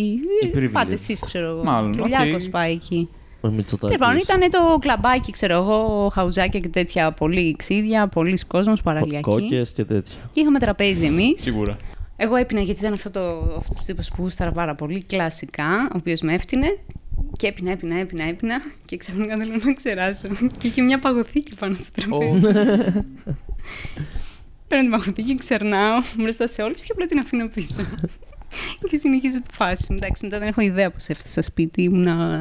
Οι 0.09 0.21
privilege. 0.55 0.69
Πάτε 0.73 0.93
εσεί, 0.93 1.19
ξέρω 1.25 1.49
εγώ. 1.51 1.63
Μάλλον, 1.65 1.93
Και 1.93 2.01
ο 2.01 2.05
οκ. 2.05 2.09
Λιάκος 2.09 2.49
πάει 2.49 2.73
εκεί. 2.73 3.09
Ο 3.45 3.51
Μητσοτάκης. 3.51 3.97
Λοιπόν, 3.97 4.17
ήταν 4.17 4.51
το 4.51 4.79
κλαμπάκι, 4.81 5.33
ξέρω 5.33 5.55
εγώ, 5.55 6.09
χαουζάκια 6.13 6.61
και 6.61 6.69
τέτοια. 6.69 7.13
Πολύ 7.13 7.57
ξύδια, 7.59 8.09
πολλοί 8.09 8.39
κόσμος, 8.47 8.83
παραλιακοί. 8.83 9.31
Κόκες 9.31 9.71
και 9.71 9.85
τέτοια. 9.85 10.17
Και 10.31 10.41
είχαμε 10.41 10.59
τραπέζι 10.59 11.05
εμείς. 11.05 11.43
Σίγουρα. 11.43 11.77
Εγώ 12.17 12.37
έπινα 12.37 12.61
γιατί 12.61 12.81
ήταν 12.81 12.93
αυτό 12.93 13.11
το 13.11 13.21
αυτός 13.57 13.81
ο 13.81 13.85
τύπος 13.87 14.09
που 14.09 14.23
γούσταρα 14.23 14.53
πάρα 14.53 14.75
πολύ, 14.75 15.03
κλασικά, 15.03 15.89
ο 15.93 15.97
οποίος 15.97 16.21
με 16.21 16.35
έφτιανε. 16.35 16.79
Και 17.37 17.47
έπινα, 17.47 17.71
έπινα, 17.71 17.97
έπινα, 17.97 18.25
έπινα. 18.25 18.61
Και 18.85 18.97
ξαφνικά 18.97 19.37
θέλω 19.37 19.55
να 19.65 19.73
ξεράσω. 19.73 20.29
και 20.59 20.67
είχε 20.67 20.83
μια 20.83 20.99
παγωθήκη 20.99 21.55
πάνω 21.55 21.75
στο 21.75 21.91
τραπέζι. 21.93 22.47
Παίρνω 24.69 24.83
την 24.83 24.91
παγωθήκη, 24.91 25.35
ξερνάω 25.35 25.99
μπροστά 26.19 26.47
σε 26.47 26.63
όλους 26.63 26.83
και 26.85 26.93
απλά 26.93 27.07
την 27.07 27.19
αφήνω 27.19 27.49
πίσω. 27.49 27.83
και 28.89 28.97
συνεχίζω 28.97 29.43
τη 29.43 29.55
φάση 29.55 29.87
μου. 29.91 29.97
Εντάξει, 29.97 30.25
μετά 30.25 30.39
δεν 30.39 30.49
έχω 30.49 30.61
ιδέα 30.61 30.91
πώς 30.91 31.09
έφτασα 31.09 31.43
σπίτι. 31.43 31.83
Ήμουνα... 31.83 32.41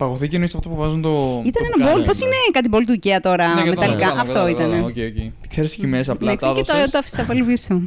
Παγωθήκη 0.00 0.34
εννοείς 0.34 0.54
αυτό 0.54 0.68
που 0.68 0.74
βάζουν 0.76 1.02
το. 1.02 1.42
Ήταν 1.44 1.52
το 1.52 1.58
ένα 1.64 1.76
μπουκάλι, 1.76 1.94
μπολ, 1.96 2.04
πώς 2.06 2.18
ναι. 2.20 2.26
είναι 2.26 2.34
κάτι 2.52 2.68
μπολ 2.68 2.84
του 2.86 2.92
IKEA 3.02 3.18
τώρα, 3.22 3.46
Ναι, 3.46 3.54
κατάλαβα, 3.54 3.68
μεταλλικά; 3.68 3.98
κατάλαβα, 4.06 4.20
Αυτό 4.20 4.32
κατάλαβα, 4.32 4.76
ήταν. 4.76 4.82
OK, 4.82 5.32
OK. 5.42 5.48
Ξέρεις 5.48 5.72
εκεί 5.72 5.86
μέσα 5.86 6.12
απλά 6.12 6.30
Ναι, 6.30 6.36
τα 6.36 6.52
και 6.52 6.62
το, 6.62 6.72
έδωσες. 6.72 6.90
το 6.90 6.98
άφησα 6.98 7.24
πάλι 7.24 7.42
πίσω. 7.42 7.80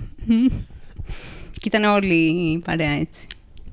και 1.52 1.64
ήταν 1.68 1.84
όλη 1.84 2.16
η 2.16 2.62
παρέα 2.66 2.92
έτσι. 2.92 3.28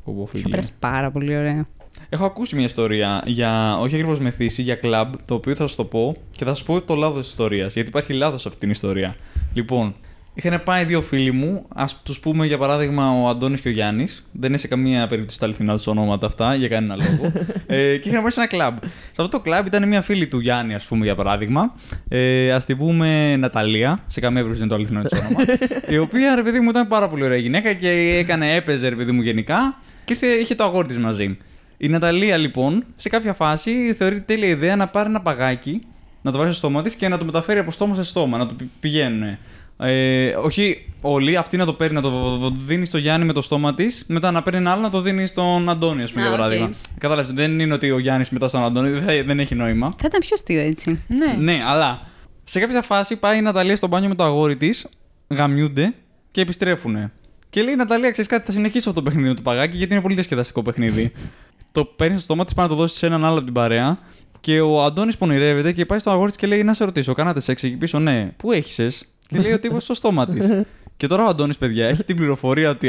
Πω, 0.05 0.12
πω, 0.16 0.20
Είχα 0.22 0.31
φίλε. 0.37 0.48
περάσει 0.48 0.72
πάρα 0.79 1.11
πολύ 1.11 1.37
ωραία. 1.37 1.66
Έχω 2.09 2.24
ακούσει 2.24 2.55
μια 2.57 2.64
ιστορία 2.64 3.22
για, 3.26 3.76
όχι 3.81 3.94
ακριβώς 3.94 4.18
μεθύσι, 4.20 4.62
για 4.62 4.74
κλαμπ, 4.74 5.12
το 5.24 5.35
οποίο 5.35 5.55
θα 5.55 5.66
σα 5.66 5.76
το 5.76 5.85
πω 5.85 6.16
και 6.31 6.44
θα 6.44 6.55
σα 6.55 6.64
πω 6.64 6.81
το 6.83 6.94
λάθος 6.94 7.18
της 7.20 7.29
ιστορίας. 7.29 7.74
Γιατί 7.74 7.88
υπάρχει 7.88 8.12
λάθος 8.12 8.40
σε 8.42 8.48
αυτή 8.48 8.61
την 8.61 8.70
ιστορία. 8.70 9.16
Λοιπόν, 9.55 9.94
είχαν 10.34 10.62
πάει 10.64 10.84
δύο 10.84 11.02
φίλοι 11.02 11.32
μου, 11.32 11.66
ας 11.74 12.02
τους 12.02 12.20
πούμε 12.20 12.46
για 12.46 12.58
παράδειγμα 12.58 13.20
ο 13.20 13.28
Αντώνης 13.28 13.60
και 13.60 13.68
ο 13.68 13.70
Γιάννης. 13.70 14.26
Δεν 14.32 14.48
είναι 14.48 14.58
σε 14.58 14.68
καμία 14.68 15.06
περίπτωση 15.06 15.38
τα 15.38 15.44
αληθινά 15.44 15.76
τους 15.76 15.86
ονόματα 15.86 16.26
αυτά, 16.26 16.54
για 16.54 16.68
κανένα 16.68 16.96
λόγο. 16.96 17.32
ε, 17.66 17.96
και 17.96 18.08
είχαν 18.08 18.22
πάει 18.22 18.30
σε 18.30 18.40
ένα 18.40 18.48
κλαμπ. 18.48 18.76
Σε 18.84 19.22
αυτό 19.22 19.28
το 19.28 19.40
κλαμπ 19.40 19.66
ήταν 19.66 19.88
μια 19.88 20.02
φίλη 20.02 20.26
του 20.26 20.38
Γιάννη, 20.38 20.74
ας 20.74 20.84
πούμε 20.84 21.04
για 21.04 21.14
παράδειγμα. 21.14 21.74
Ε, 22.08 22.52
ας 22.52 22.64
την 22.64 22.76
πούμε 22.76 23.36
Ναταλία, 23.36 24.02
σε 24.06 24.20
καμία 24.20 24.42
περίπτωση 24.42 24.68
δεν 24.68 24.78
είναι 24.78 24.86
το 24.88 24.98
αληθινό 24.98 25.02
της 25.02 25.18
όνομα. 25.18 25.58
η 25.94 25.98
οποία 25.98 26.34
ρε 26.34 26.42
παιδί 26.42 26.60
μου 26.60 26.70
ήταν 26.70 26.88
πάρα 26.88 27.08
πολύ 27.08 27.24
ωραία 27.24 27.38
γυναίκα 27.38 27.72
και 27.72 27.88
έκανε, 28.18 28.54
έπαιζε 28.54 28.88
ρε 28.88 28.94
παιδί 28.96 29.12
μου 29.12 29.22
γενικά 29.22 29.80
και 30.04 30.12
ήρθε, 30.12 30.26
είχε 30.26 30.54
το 30.54 30.64
αγόρι 30.64 30.88
της 30.88 30.98
μαζί. 30.98 31.38
Η 31.76 31.88
Ναταλία 31.88 32.36
λοιπόν 32.36 32.84
σε 32.96 33.08
κάποια 33.08 33.32
φάση 33.32 33.94
θεωρεί 33.98 34.20
τέλεια 34.20 34.48
ιδέα 34.48 34.76
να 34.76 34.88
πάρει 34.88 35.08
ένα 35.08 35.20
παγάκι, 35.20 35.80
να 36.22 36.32
το 36.32 36.38
βάλει 36.38 36.50
στο 36.50 36.58
στόμα 36.58 36.82
της 36.82 36.94
και 36.94 37.08
να 37.08 37.18
το 37.18 37.24
μεταφέρει 37.24 37.58
από 37.58 37.70
στόμα 37.70 37.94
σε 37.94 38.04
στόμα, 38.04 38.38
να 38.38 38.46
το 38.46 38.54
πη- 38.54 38.68
πηγαίνουν. 38.80 39.38
Ε, 39.80 40.34
όχι 40.36 40.84
όλοι, 41.00 41.36
αυτή 41.36 41.56
να 41.56 41.64
το 41.64 41.72
παίρνει, 41.72 41.94
να 41.94 42.00
το 42.02 42.10
β- 42.10 42.44
β- 42.44 42.56
δίνει 42.66 42.86
στο 42.86 42.98
Γιάννη 42.98 43.26
με 43.26 43.32
το 43.32 43.42
στόμα 43.42 43.74
της, 43.74 44.04
μετά 44.08 44.30
να 44.30 44.42
παίρνει 44.42 44.58
ένα 44.58 44.72
άλλο 44.72 44.80
να 44.82 44.90
το 44.90 45.00
δίνει 45.00 45.26
στον 45.26 45.68
Αντώνη, 45.68 46.02
ας 46.02 46.10
πούμε, 46.12 46.22
Α, 46.24 46.26
για 46.28 46.34
οκ. 46.34 46.40
παράδειγμα. 46.42 46.70
Κατάλαβες, 46.98 47.32
δεν 47.32 47.60
είναι 47.60 47.74
ότι 47.74 47.90
ο 47.90 47.98
Γιάννης 47.98 48.30
μετά 48.30 48.48
στον 48.48 48.62
Αντώνη, 48.64 48.90
δεν, 48.90 49.02
θα- 49.02 49.22
δεν 49.26 49.40
έχει 49.40 49.54
νόημα. 49.54 49.90
Θα 49.98 50.04
ήταν 50.06 50.20
πιο 50.20 50.30
αστείο 50.32 50.60
έτσι. 50.60 51.02
Ναι. 51.08 51.36
Ναι, 51.52 51.62
αλλά 51.66 52.02
σε 52.44 52.60
κάποια 52.60 52.82
φάση 52.82 53.16
πάει 53.16 53.38
η 53.38 53.40
Ναταλία 53.40 53.76
στο 53.76 53.86
μπάνιο 53.86 54.08
με 54.08 54.14
το 54.14 54.24
αγόρι 54.24 54.56
της, 54.56 54.86
γαμιούνται 55.28 55.94
και 56.30 56.40
επιστρέφουν. 56.40 57.10
Και 57.50 57.62
λέει 57.62 57.72
η 57.72 57.76
Ναταλία, 57.76 58.10
ξέρεις 58.10 58.30
κάτι, 58.30 58.44
θα 58.46 58.52
συνεχίσω 58.52 58.88
αυτό 58.88 59.00
το 59.02 59.08
παιχνίδι 59.08 59.28
με 59.28 59.34
το 59.34 59.42
παγάκι 59.42 59.76
γιατί 59.76 59.92
είναι 59.92 60.02
πολύ 60.02 60.14
διασκεδαστικό 60.14 60.62
παιχνίδι. 60.62 61.12
το 61.72 61.84
παίρνει 61.84 62.14
στο 62.14 62.24
στόμα 62.24 62.44
της, 62.44 62.54
πάει 62.54 62.66
να 62.66 62.70
το 62.72 62.76
δώσει 62.78 62.96
σε 62.96 63.06
έναν 63.06 63.24
άλλο 63.24 63.34
από 63.36 63.44
την 63.44 63.54
παρέα. 63.54 63.98
Και 64.40 64.60
ο 64.60 64.82
Αντώνης 64.84 65.16
πονηρεύεται 65.16 65.72
και 65.72 65.86
πάει 65.86 65.98
στο 65.98 66.10
αγόρι 66.10 66.28
της 66.30 66.36
και 66.40 66.46
λέει: 66.46 66.62
Να 66.62 66.74
σε 66.74 66.84
ρωτήσω, 66.84 67.12
κάνατε 67.12 67.40
σεξ 67.40 67.62
εκεί 67.62 67.76
πίσω, 67.76 67.98
ναι. 67.98 68.32
Πού 68.36 68.52
έχει 68.52 68.72
Και 69.30 69.38
λέει 69.38 69.52
ο 69.52 69.60
τύπος 69.60 69.82
στο 69.82 69.94
στόμα 69.94 70.26
της. 70.26 70.52
Και 71.00 71.06
τώρα 71.06 71.24
ο 71.24 71.28
Αντώνης, 71.28 71.58
παιδιά, 71.58 71.86
έχει 71.86 72.04
την 72.04 72.16
πληροφορία 72.16 72.70
ότι 72.70 72.86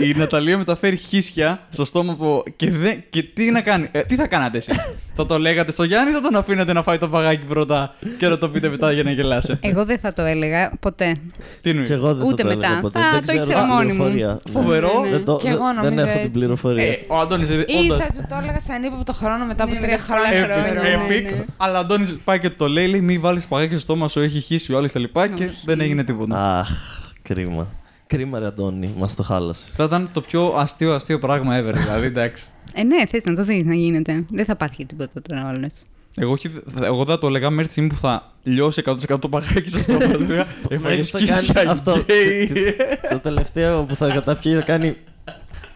η 0.00 0.14
Ναταλία 0.16 0.58
μεταφέρει 0.58 0.96
χίσια 0.96 1.60
στο 1.68 1.84
στόμα 1.84 2.14
που. 2.14 2.42
Και, 2.56 2.70
δεν... 2.70 3.02
και 3.10 3.22
τι 3.22 3.50
να 3.50 3.60
κάνει; 3.60 3.88
Ε, 3.92 4.00
τι 4.02 4.14
θα 4.14 4.26
κάνατε 4.26 4.56
εσείς; 4.58 4.74
θα 5.14 5.26
το 5.26 5.38
λέγατε 5.38 5.72
στο 5.72 5.82
Γιάννη 5.84 6.10
ή 6.10 6.14
θα 6.14 6.20
τον 6.20 6.36
αφήνατε 6.36 6.72
να 6.72 6.82
φάει 6.82 6.98
το 6.98 7.08
παγάκι 7.08 7.44
πρώτα 7.44 7.94
και 8.18 8.28
να 8.28 8.38
το 8.38 8.48
πείτε 8.48 8.68
μετά 8.68 8.92
για 8.92 9.02
να 9.02 9.10
γελάσετε; 9.10 9.68
Εγώ 9.68 9.84
δεν 9.84 9.98
θα 9.98 10.12
το 10.12 10.22
έλεγα 10.22 10.72
ποτέ. 10.80 11.16
τι 11.60 11.70
εννοείς; 11.70 11.88
Και 11.88 11.94
εγώ 11.94 12.14
δεν 12.14 12.26
Ούτε 12.26 12.42
θα 12.42 12.48
το 12.48 12.54
μετά. 12.54 12.66
έλεγα 12.66 12.80
ποτέ. 12.80 12.98
Α, 12.98 13.02
δεν 13.10 13.20
το 13.20 13.26
ξέρω 13.26 13.36
ήξερα 13.38 13.60
την 13.60 13.68
μόνη 13.68 13.92
μου. 13.92 14.04
πληροφορία. 14.04 14.40
Φοβερό. 14.52 15.06
Δεν, 15.10 15.24
το, 15.24 15.36
Κι 15.36 15.46
εγώ 15.46 15.64
δεν 15.64 15.74
νομίζω 15.74 16.00
έχω 16.00 16.10
την 16.10 16.18
έτσι. 16.18 16.30
πληροφορία. 16.30 16.84
Ε, 16.86 16.98
ο 17.08 17.16
Αντώνης. 17.18 17.48
Ή 17.48 17.54
θα 17.88 18.06
του 18.12 18.24
το 18.28 18.36
έλεγα 18.42 18.60
σαν 18.60 18.82
ύποπτο 18.82 19.12
χρόνο 19.12 19.44
μετά 19.46 19.64
από 19.64 19.72
Ναι, 19.72 19.80
τρία 19.80 19.96
ναι, 19.96 20.02
χρόνια. 20.02 20.40
ναι, 20.40 20.46
ξέρω 20.48 20.82
ναι, 20.82 20.88
εγώ. 20.88 21.06
ναι. 21.06 21.30
Epic. 21.40 21.44
Αλλά 21.56 21.76
ο 21.76 21.80
Αντώνης 21.80 22.18
πάει 22.24 22.38
και 22.38 22.50
το 22.50 22.66
λέει, 22.68 22.86
λέει: 22.86 23.00
Μην 23.00 23.20
βάλεις 23.20 23.46
παγάκι 23.46 23.72
στο 23.72 23.80
στόμα 23.80 24.08
σου, 24.08 24.20
έχει 24.20 24.40
χύσει 24.40 24.72
ο 24.72 24.76
άλλος 24.78 24.94
λοιπά 24.94 25.28
Και 25.28 25.44
Όχι. 25.44 25.62
δεν 25.64 25.80
έγινε 25.80 26.04
τίποτα. 26.04 26.58
Αχ, 26.58 26.68
κρίμα. 27.34 27.66
Κρίμα, 28.06 28.38
ρε 28.38 28.46
Αντώνη, 28.46 28.94
μας 28.96 29.14
το 29.14 29.22
χάλασε. 29.22 29.70
Θα 29.76 29.84
ήταν 29.84 30.08
το 30.12 30.20
πιο 30.20 30.54
αστείο 30.56 30.94
αστείο 30.94 31.18
πράγμα 31.18 31.60
ever, 31.60 31.72
δηλαδή 31.74 32.06
εντάξει. 32.06 32.44
Ε, 32.74 32.82
ναι, 32.82 33.06
θες 33.06 33.24
να 33.24 33.34
το 33.34 33.44
δεις 33.44 33.64
να 33.64 33.74
γίνεται. 33.74 34.26
Δεν 34.30 34.44
θα 34.44 34.52
υπάρχει 34.54 34.86
τίποτα 34.86 35.22
τώρα 35.22 35.48
όλες. 35.56 35.72
Εγώ, 36.16 36.32
όχι- 36.32 36.48
θα- 36.48 36.84
εγώ 36.86 37.04
θα 37.04 37.18
το 37.18 37.26
έλεγα 37.26 37.50
μέχρι 37.50 37.66
τη 37.66 37.70
στιγμή 37.72 37.88
που 37.88 37.96
θα 37.96 38.32
λιώσει 38.42 38.82
100% 38.84 39.18
το 39.20 39.28
παγάκι 39.28 39.68
στο 39.68 39.82
στόμα 39.82 39.98
του. 40.08 40.32
Έφαγε 40.68 40.78
Μέχρι 40.96 41.02
θα 41.02 41.18
κάνει 41.18 41.40
σκύσιμο 41.42 41.70
αυτό. 41.70 41.96
γκέι. 42.04 42.50
Το 43.10 43.18
τελευταίο 43.18 43.84
που 43.84 43.94
θα 43.94 44.08
καταπιεί 44.08 44.54
θα 44.54 44.60
κάνει. 44.62 44.96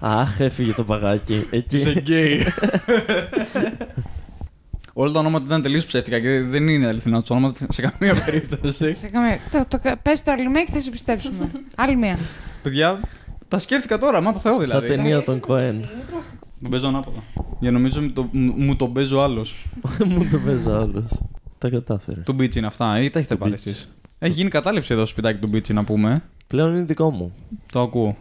Αχ, 0.01 0.41
έφυγε 0.41 0.73
το 0.73 0.85
παγάκι. 0.85 1.47
Είσαι 1.71 1.89
Εκεί. 1.89 2.01
γκέι. 2.01 2.47
Όλα 4.97 5.13
τα 5.13 5.19
ονόματα 5.19 5.45
ήταν 5.45 5.63
τελείως 5.63 5.87
ψεύτικα 5.87 6.21
και 6.21 6.41
δεν 6.41 6.69
είναι 6.69 6.87
αληθινά 6.87 7.19
του 7.21 7.27
ονόματα 7.31 7.67
σε 7.69 7.83
καμία 7.83 8.21
περίπτωση. 8.25 8.95
Σε 8.95 9.09
καμία- 9.09 9.39
Το, 9.51 9.65
το, 9.69 9.81
πες 10.03 10.23
το 10.23 10.31
άλλη 10.31 10.49
μία 10.49 10.65
και 10.65 10.73
θα 10.73 10.81
σε 10.81 10.91
πιστέψουμε. 10.91 11.51
Άλλη 11.77 11.97
μία. 11.97 12.19
Παιδιά, 12.63 13.01
τα 13.49 13.59
σκέφτηκα 13.59 13.99
τώρα, 13.99 14.21
μα 14.21 14.33
το 14.33 14.39
Θεό 14.39 14.53
Σαν 14.55 14.63
δηλαδή. 14.65 14.87
ταινία 14.89 15.23
των 15.25 15.41
Κοέν. 15.41 15.89
Τον 16.63 16.71
παίζω 16.71 16.89
ανάποδα. 16.89 17.23
Για 17.61 17.71
νομίζω 17.71 18.01
μου 18.03 18.11
το- 18.13 18.29
μου 18.33 18.53
μου 18.57 18.77
τον 18.77 18.93
παίζω 18.93 19.21
άλλος. 19.21 19.67
Μου 20.07 20.29
το 20.31 20.39
παίζω 20.45 20.73
άλλος. 20.73 21.21
Τα 21.59 21.69
κατάφερε. 21.71 22.21
Του 22.21 22.33
Μπίτσι 22.33 22.59
είναι 22.59 22.67
αυτά, 22.67 23.01
ή 23.01 23.11
τα 23.11 23.19
έχετε 23.19 23.35
Του 23.35 23.41
πάρει 23.41 23.53
Beach. 23.53 23.67
εσείς; 23.67 23.89
Έχει 24.19 24.33
γίνει 24.33 24.51
κατάληψη 24.51 24.93
εδώ 24.93 25.03
στο 25.05 25.11
σπιτάκι 25.13 25.39
του 25.41 25.47
Μπίτσι 25.47 25.73
να 25.73 25.85
πούμε. 25.85 26.23
Πλέον 26.47 26.75
είναι 26.75 26.85
δικό 26.85 27.11
μου. 27.11 27.33
Το 27.73 27.81
ακούω. 27.81 28.17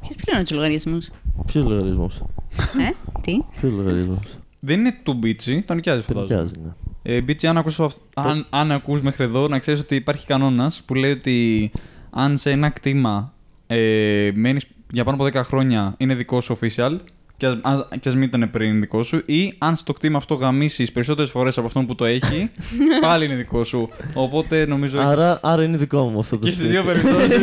Ποιος 0.00 0.16
πληρώνει 0.16 0.44
τους 0.44 0.54
λογαριασμούς; 0.56 1.10
Ποιος 1.46 1.64
λογαριασμός; 1.64 2.22
ε, 2.58 2.90
τι; 3.20 3.38
Ποιος 3.60 3.72
λογαριασμός; 3.72 4.36
Δεν 4.64 4.78
είναι 4.80 4.94
του 5.02 5.12
Μπίτσι, 5.14 5.62
τον 5.66 5.76
νοικιάζει 5.76 6.02
Τον 6.02 6.14
φαντάζομαι. 6.16 6.42
νοικιάζει, 6.42 6.66
ναι. 6.66 6.72
Ε, 7.16 7.20
Μπίτσι, 7.20 7.46
αν, 7.46 7.56
ακούς, 7.56 7.80
αυ- 7.80 7.96
αν, 8.14 8.46
αν 8.50 8.72
ακούς 8.72 9.00
μέχρι 9.02 9.24
εδώ, 9.24 9.48
να 9.48 9.58
ξέρεις 9.58 9.80
ότι 9.80 9.94
υπάρχει 9.94 10.26
κανόνας 10.26 10.82
που 10.86 10.94
λέει 10.94 11.10
ότι 11.10 11.70
αν 12.10 12.36
σε 12.36 12.50
ένα 12.50 12.68
κτήμα 12.70 13.32
ε, 13.66 14.30
μένεις 14.34 14.66
για 14.92 15.04
πάνω 15.04 15.16
από 15.22 15.38
10 15.38 15.42
χρόνια 15.44 15.94
είναι 15.96 16.14
δικό 16.14 16.40
σου 16.40 16.58
official 16.60 16.96
και 17.36 17.46
ας, 17.46 17.56
ας- 17.62 17.86
και 18.00 18.08
ας 18.08 18.14
μην 18.14 18.22
ήταν 18.22 18.50
πριν 18.50 18.80
δικό 18.80 19.02
σου 19.02 19.22
ή 19.26 19.54
αν 19.58 19.76
στο 19.76 19.92
κτήμα 19.92 20.16
αυτό 20.16 20.34
γαμίσεις 20.34 20.92
περισσότερες 20.92 21.30
φορές 21.30 21.58
από 21.58 21.66
αυτόν 21.66 21.86
που 21.86 21.94
το 21.94 22.04
έχει 22.04 22.50
πάλι 23.00 23.24
είναι 23.24 23.34
δικό 23.34 23.64
σου. 23.64 23.88
Οπότε 24.14 24.66
νομίζω 24.66 24.98
έχεις- 24.98 25.10
Άρα, 25.10 25.40
άρα 25.42 25.62
είναι 25.62 25.76
δικό 25.76 26.02
μου 26.08 26.18
αυτό 26.18 26.38
το 26.38 26.46
και 26.46 26.52
στις 26.52 26.64
σπίτι. 26.66 26.80
δύο 26.80 26.84
περιπτώσεις 26.92 27.38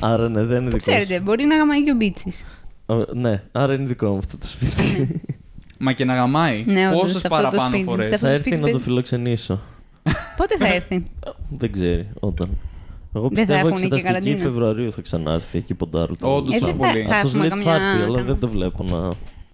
Άρα 0.00 0.28
ναι, 0.28 0.44
δεν 0.44 0.60
είναι 0.60 0.70
Που 0.70 0.76
δικό 0.78 0.90
ξέρετε, 0.90 1.20
μπορεί 1.20 1.44
να 1.44 1.56
γαμάει 1.56 1.82
και 1.82 1.90
ο 1.90 1.94
Μπίτσι. 1.94 2.32
Σου. 2.90 3.00
Ε, 3.16 3.18
Ναι, 3.18 3.42
άρα 3.52 3.74
είναι 3.74 3.84
δικό 3.84 4.10
μου 4.10 4.18
αυτό 4.18 4.36
το 4.38 4.46
σπίτι. 4.46 5.20
Μα 5.82 5.92
και 5.92 6.04
να 6.04 6.14
γαμάει 6.14 6.64
Ναι, 6.66 6.86
όντως, 6.88 7.00
πόσες 7.00 7.18
σε 7.20 7.26
αυτό 7.26 7.28
το 7.28 7.42
παραπάνω 7.42 7.70
σπίτι, 7.74 7.84
φορές. 7.90 8.08
σε 8.08 8.14
αυτό 8.14 8.26
Θα 8.26 8.32
το 8.32 8.36
έρθει 8.38 8.48
σπίτι 8.48 8.60
να 8.62 8.66
το 8.66 8.72
παίζει- 8.72 8.88
φιλοξενήσω. 8.88 9.60
Πότε 10.36 10.56
θα 10.56 10.74
έρθει; 10.74 11.04
Δεν 11.60 11.72
ξέρει 11.72 12.08
όταν. 12.20 12.48
Εγώ 13.14 13.28
Δεν 13.28 13.46
θα 13.46 13.52
πιστεύω 13.52 13.68
έχουν 13.68 13.78
και 13.80 13.84
εξεταστική 13.86 14.02
καραντίνα. 14.06 14.36
Φεβρουαρίου 14.38 14.92
θα 14.92 15.00
ξανάρθει 15.02 15.58
εκεί 15.58 15.74
ποντάρου. 15.74 16.14
Όντως, 16.20 16.54
Ε, 16.54 16.58
τόσο 16.58 16.66
δεν 16.72 16.76
πολύ. 16.76 17.02
θα 17.02 17.14
Αυτός 17.14 17.34
έχουμε 17.34 17.42
λέει 17.48 17.52
ότι 17.52 17.62
θα 17.62 17.70
καμιά- 17.70 17.86
έρθει, 17.88 18.02
αλλά 18.02 18.06
καμιά- 18.16 18.22
δεν 18.32 18.38
το 18.38 18.48
βλέπω 18.48 18.82
να... 18.84 19.12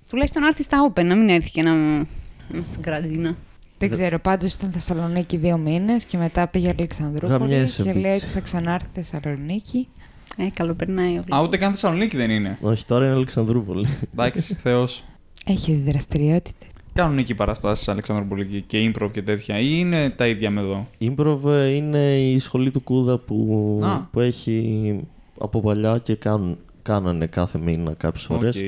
Τουλάχιστον 0.09 0.43
να 0.43 0.49
έρθει 0.49 0.63
στα 0.63 0.93
Open, 0.93 1.05
να 1.05 1.15
μην 1.15 1.29
έρθει 1.29 1.51
και 1.51 1.63
να. 1.63 1.75
να 1.75 2.63
στην 2.63 2.83
καραντίνα. 2.83 3.37
Δεν 3.79 3.91
ξέρω, 3.91 4.19
πάντως 4.19 4.53
ήταν 4.53 4.71
Θεσσαλονίκη 4.71 5.37
δύο 5.37 5.57
μήνες 5.59 6.05
και 6.05 6.17
μετά 6.17 6.47
πήγε 6.49 6.69
Αλεξανδρούπολη 6.69 7.39
Γαμιέσαι, 7.39 7.83
και 7.83 7.93
λέει 7.93 8.03
μπίτσι. 8.13 8.25
ότι 8.25 8.35
θα 8.35 8.41
ξανάρθει 8.41 8.89
Θεσσαλονίκη. 8.93 9.89
Ε, 10.37 10.47
καλοπερνάει 10.55 11.19
ο 11.19 11.35
Α, 11.35 11.43
ούτε 11.43 11.57
καν 11.57 11.71
Θεσσαλονίκη 11.71 12.17
δεν 12.17 12.31
είναι. 12.31 12.59
Όχι, 12.61 12.87
τώρα 12.87 13.05
είναι 13.05 13.15
Αλεξανδρούπολη. 13.15 13.87
Εντάξει, 14.13 14.55
Θεός. 14.55 15.05
Έχει 15.47 15.75
δραστηριότητες. 15.75 16.67
Κάνουν 16.93 17.19
εκεί 17.19 17.35
παραστάσεις 17.35 17.91
Αλεξανδρούπολη 17.91 18.48
και 18.48 18.61
και 18.67 18.93
improv 18.93 19.11
και 19.13 19.23
τέτοια, 19.23 19.59
ή 19.59 19.67
είναι 19.79 20.11
τα 20.11 20.27
ίδια 20.27 20.51
με 20.51 20.61
εδώ; 20.61 20.87
Improv 21.01 21.39
ε, 21.51 21.67
είναι 21.69 22.19
η 22.21 22.39
σχολή 22.39 22.71
του 22.71 22.81
Κούδα 22.81 23.19
που, 23.19 23.81
Α. 23.85 24.01
που 24.01 24.21
έχει 24.21 25.01
από 25.39 25.61
παλιά 25.61 25.99
και 25.99 26.15
κάνουν, 26.15 26.59
κάνανε 26.83 27.27
κάθε 27.27 27.59
μήνα 27.59 27.93
κάποιες 27.93 28.25
φορές. 28.25 28.57
Οκ. 28.57 28.63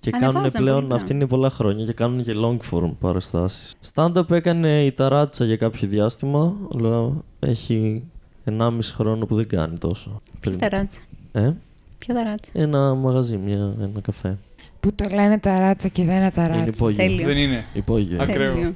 Και 0.00 0.10
Ανεβάζαν 0.12 0.32
κάνουν 0.34 0.50
πολύ 0.50 0.64
πλέον, 0.64 0.78
πράγμα. 0.78 0.96
αυτή 0.96 1.12
είναι 1.12 1.26
πολλά 1.26 1.50
χρόνια 1.50 1.84
και 1.84 1.92
κάνουν 1.92 2.24
και 2.24 2.32
long 2.44 2.58
form 2.70 2.90
παραστάσεις. 3.00 3.74
Stand-up 3.94 4.30
έκανε 4.30 4.84
η 4.84 4.92
Ταράτσα 4.92 5.44
για 5.44 5.56
κάποιο 5.56 5.88
διάστημα, 5.88 6.54
αλλά 6.74 7.12
έχει 7.40 8.04
1,5 8.44 8.78
χρόνο 8.82 9.26
που 9.26 9.34
δεν 9.36 9.48
κάνει 9.48 9.78
τόσο. 9.78 10.20
Ποια 10.40 10.56
ταράτσα; 10.56 11.00
Ε, 11.32 11.50
Ποια 11.98 12.14
ταράτσα; 12.14 12.50
ένα 12.54 12.94
μαγαζί, 12.94 13.36
μια, 13.36 13.74
ένα 13.82 14.00
καφέ. 14.02 14.38
Που 14.80 14.92
το 14.94 15.04
λένε 15.14 15.38
ταράτσα 15.38 15.88
και 15.88 16.04
δεν 16.04 16.14
είναι 16.14 16.20
Είναι 16.22 16.30
ταράτσα. 16.30 16.64
υπόγειο. 16.74 16.96
Τέλειο. 17.04 17.26
Δεν 17.26 17.36
είναι. 17.36 17.64
Υπόγειο. 17.72 18.22
Ακραίο. 18.22 18.52
Τέλειο. 18.54 18.74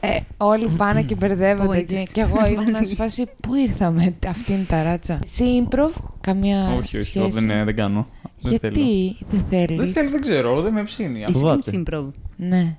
Ε, 0.00 0.18
όλοι 0.36 0.68
πάνε 0.76 1.02
και 1.02 1.14
μπερδεύονται. 1.14 1.66
Πόητες. 1.66 2.04
και, 2.04 2.10
και 2.12 2.20
εγώ 2.20 2.46
ήμουν 2.46 2.70
Μαζί. 2.70 2.84
σε 2.84 2.94
φάση 2.94 3.26
πού 3.40 3.54
ήρθαμε 3.54 4.14
αυτή 4.28 4.52
είναι 4.52 4.64
ταράτσα; 4.68 5.18
Σε 5.26 5.44
improv, 5.44 5.90
καμία 6.20 6.64
όχι, 6.66 6.76
όχι, 6.78 6.88
σχέση; 6.88 7.18
εγώ 7.18 7.28
δεν, 7.28 7.50
ε, 7.50 7.64
δεν 7.64 7.76
κάνω. 7.76 8.06
Δεν 8.40 8.58
θέλω. 8.58 8.74
Γιατί 8.80 9.16
δεν 9.30 9.44
θέλεις; 9.50 9.76
Δεν 9.76 9.86
θέλω, 9.92 10.10
δεν 10.10 10.20
ξέρω, 10.20 10.60
δεν 10.60 10.72
με 10.72 10.82
ψήνει. 10.82 11.22
Εσύ 11.22 11.32
Φοβάται. 11.32 11.70
κάνεις 11.70 11.86
improv. 11.88 12.06
Ναι, 12.36 12.76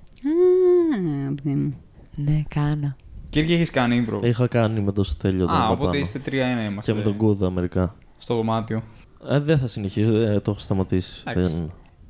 Α, 1.30 1.34
παιδί 1.44 1.56
μου. 1.56 1.74
ναι, 2.16 2.44
κάνω. 2.56 2.96
Κύριε, 3.32 3.56
έχεις 3.56 3.70
κάνει 3.70 4.06
improv. 4.10 4.24
Είχα 4.26 4.48
κάνει 4.48 4.80
με 4.82 4.92
το 4.92 5.04
Στέλιο 5.04 5.46
τον 5.46 5.56
Α, 5.56 5.58
Παπάνο. 5.58 5.74
οπότε 5.74 5.98
είστε 5.98 6.20
τρία-ένα 6.20 6.64
είμαστε. 6.64 6.92
Και 6.92 6.98
με 6.98 7.04
τον 7.04 7.18
Κούδα 7.18 7.50
μερικά. 7.50 7.96
Στο 8.18 8.36
δωμάτιο. 8.36 8.82
Ε, 9.30 9.40
δεν 9.40 9.58
θα 9.60 9.68
συνεχίσω, 9.68 10.16
ε, 10.16 10.40
το 10.40 10.52
έχω 10.52 10.60
σταματήσει. 10.60 11.24
Εντάξει. 11.28 11.52
Δεν... 11.52 11.62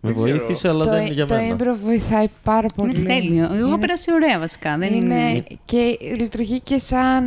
Με 0.04 0.12
Δεν 0.12 0.24
ξέρω. 0.24 0.38
βοήθησε, 0.38 0.68
αλλά 0.68 0.84
το, 0.86 0.90
δεν 0.92 1.02
είναι 1.02 1.14
για 1.14 1.26
το 1.26 1.36
μένα. 1.36 1.56
improv 1.56 1.78
βοηθάει 1.84 2.28
πάρα 2.44 2.68
πολύ. 2.76 3.00
Είναι 3.00 3.14
τέλειο. 3.14 3.44
Εγώ 3.54 3.68
Είναι- 3.68 3.78
πέρασα 3.78 4.14
ωραία 4.14 4.40
βασικά. 4.40 4.78
Δεν 4.78 4.94
είναι. 4.94 5.16
είναι, 5.30 5.44
και 5.66 5.98
λειτουργεί 6.20 6.60
και 6.60 6.78
σαν. 6.78 7.24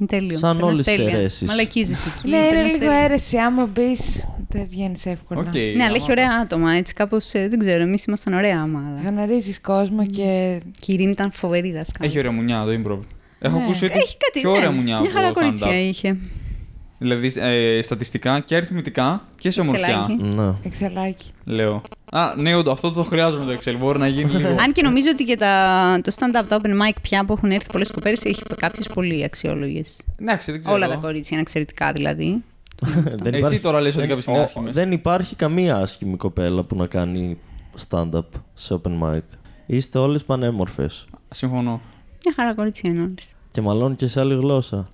Ε, 0.00 0.06
Είναι 0.14 0.20
τέλειο. 0.20 0.38
Σαν 0.38 0.56
Περνάς 0.56 0.72
όλες 0.74 0.86
τις 0.86 0.96
τέλεια. 0.96 1.16
αιρέσεις. 1.18 1.48
Μαλακίζεις 1.48 2.00
εκεί. 2.06 2.28
Ναι, 2.28 2.36
είναι 2.36 2.48
περνάς 2.48 2.66
λίγο 2.72 2.78
τέλεια. 2.78 2.94
αίρεση. 3.02 3.36
Άμα 3.36 3.66
μπεις, 3.66 4.24
δεν 4.48 4.66
βγαίνεις 4.70 5.06
εύκολα. 5.06 5.40
Οκ. 5.40 5.54
Ναι, 5.76 5.84
αλλά 5.84 5.94
έχει 5.94 6.10
ωραία 6.10 6.30
άτομα. 6.42 6.72
Έτσι, 6.72 6.94
κάπως 6.94 7.30
δεν 7.30 7.58
ξέρω. 7.58 7.82
Εμείς 7.82 8.04
ήμασταν 8.04 8.32
ωραία 8.34 8.62
ομάδα. 8.62 9.00
Γνωρίζεις 9.10 9.60
κόσμο 9.60 10.06
και. 10.06 10.60
Και 10.80 10.90
η 10.90 10.94
Ειρήνη 10.94 11.10
ήταν 11.10 11.30
φοβερή 11.32 11.72
δασκάλα. 11.72 12.08
Έχει 12.08 12.18
ωραία 12.18 12.30
μουνιά 12.32 12.64
το 12.64 12.70
improv. 12.70 13.00
Έχω 13.42 13.56
Ναι. 13.56 13.62
ακούσει 13.64 13.84
ότι 13.84 13.94
Έχει 13.96 14.16
κάτι. 14.16 14.40
πιο 14.40 14.50
ωραία 14.50 14.68
ναι. 14.70 14.74
μουνιά 14.76 15.00
Μια 15.00 15.08
από 15.10 15.18
χαρά 15.18 15.30
το 15.30 15.40
κορίτσια 15.40 15.68
stand-up. 15.70 15.88
είχε. 15.88 16.16
Δηλαδή 17.02 17.32
ε, 17.36 17.82
στατιστικά 17.82 18.40
και 18.40 18.56
αριθμητικά 18.56 19.22
και 19.38 19.50
σε 19.50 19.60
ομορφιά. 19.60 20.06
Εξελάκι. 20.10 20.22
Ναι. 20.34 20.54
Εξελάκι. 20.62 21.30
Λέω. 21.44 21.82
Α, 22.12 22.34
ναι, 22.36 22.54
όντως, 22.54 22.72
αυτό 22.72 22.92
το 22.92 23.02
χρειάζομαι 23.02 23.44
το 23.52 23.58
Excel. 23.60 23.74
Μπορεί 23.78 23.98
να 23.98 24.06
γίνει 24.08 24.30
λίγο. 24.32 24.48
Αν 24.48 24.72
και 24.72 24.82
νομίζω 24.82 25.08
ότι 25.12 25.24
και 25.24 25.36
τα, 25.36 26.00
το 26.02 26.12
stand-up, 26.18 26.44
τα 26.48 26.60
open 26.62 26.66
mic 26.68 26.96
πια 27.02 27.24
που 27.24 27.32
έχουν 27.32 27.50
έρθει 27.50 27.66
πολλές 27.72 27.90
κοπέρε, 27.90 28.16
έχει 28.22 28.42
κάποιες 28.56 28.86
πολύ 28.88 29.24
αξιόλογες. 29.24 30.00
Εντάξει, 30.20 30.50
δεν 30.50 30.60
ξέρω. 30.60 30.74
Όλα 30.74 30.88
τα 30.88 30.94
κορίτσια 30.96 31.28
είναι 31.32 31.40
εξαιρετικά 31.40 31.92
δηλαδή. 31.92 32.42
δεν 33.22 33.34
Εσύ 33.34 33.60
τώρα 33.60 33.80
λες 33.80 33.90
ότι 33.96 34.00
δεν- 34.00 34.08
κάποιες 34.08 34.26
είναι 34.26 34.38
ο- 34.38 34.42
άσχημες. 34.42 34.74
Δεν 34.74 34.92
υπάρχει 34.92 35.34
καμία 35.36 35.76
άσχημη 35.76 36.16
κοπέλα 36.16 36.62
που 36.62 36.76
να 36.76 36.86
κάνει 36.86 37.38
stand-up 37.88 38.24
σε 38.54 38.80
open 38.82 38.90
mic. 39.02 39.20
Είστε 39.66 39.98
όλες 39.98 40.24
πανέμορφες. 40.24 41.04
Συμφωνώ. 41.28 41.80
Μια 42.24 42.34
χαρά 42.36 42.54
κορίτσια 42.54 42.90
είναι 42.90 43.00
όλες. 43.00 43.32
Και 43.50 43.60
μαλώνουν 43.60 43.96
και 43.96 44.06
σε 44.06 44.20
άλλη 44.20 44.34
γλώσσα. 44.34 44.88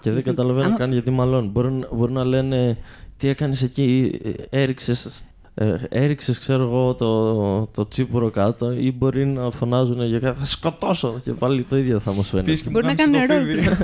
Και 0.00 0.10
δεν 0.10 0.22
καταλαβαίνω 0.22 0.66
Άμα- 0.66 0.76
καν 0.76 0.92
γιατί 0.92 1.10
μαλώνουν. 1.10 1.50
Μπορεί, 1.50 1.72
να- 1.72 1.88
μπορεί 1.92 2.12
να 2.12 2.24
λένε 2.24 2.76
τι 3.16 3.28
έκανες 3.28 3.62
εκεί, 3.62 4.18
ε, 4.50 4.62
έριξες, 4.62 5.24
ε, 5.54 5.74
έριξες 5.88 6.38
ξέρω 6.38 6.62
εγώ 6.62 6.94
το, 6.94 7.66
το 7.66 7.88
τσίπουρο 7.88 8.30
κάτω 8.30 8.72
ή 8.72 8.92
μπορεί 8.92 9.26
να 9.26 9.50
φωνάζουν 9.50 10.02
για 10.02 10.18
κάτι 10.18 10.38
θα 10.38 10.44
σκοτώσω 10.44 11.20
και 11.24 11.32
πάλι 11.32 11.64
το 11.64 11.76
ίδιο 11.76 11.98
θα 11.98 12.12
μας 12.12 12.28
φαίνεται. 12.28 12.52
Τι 12.52 12.56
και 12.58 12.64
μου 12.66 12.70
Μπορεί 12.72 12.86
να 12.86 12.94
κάνεις 12.94 13.12
κάνουν 13.28 13.28
το 13.28 13.34
ερώτηση. 13.34 13.68
φίδι. 13.68 13.76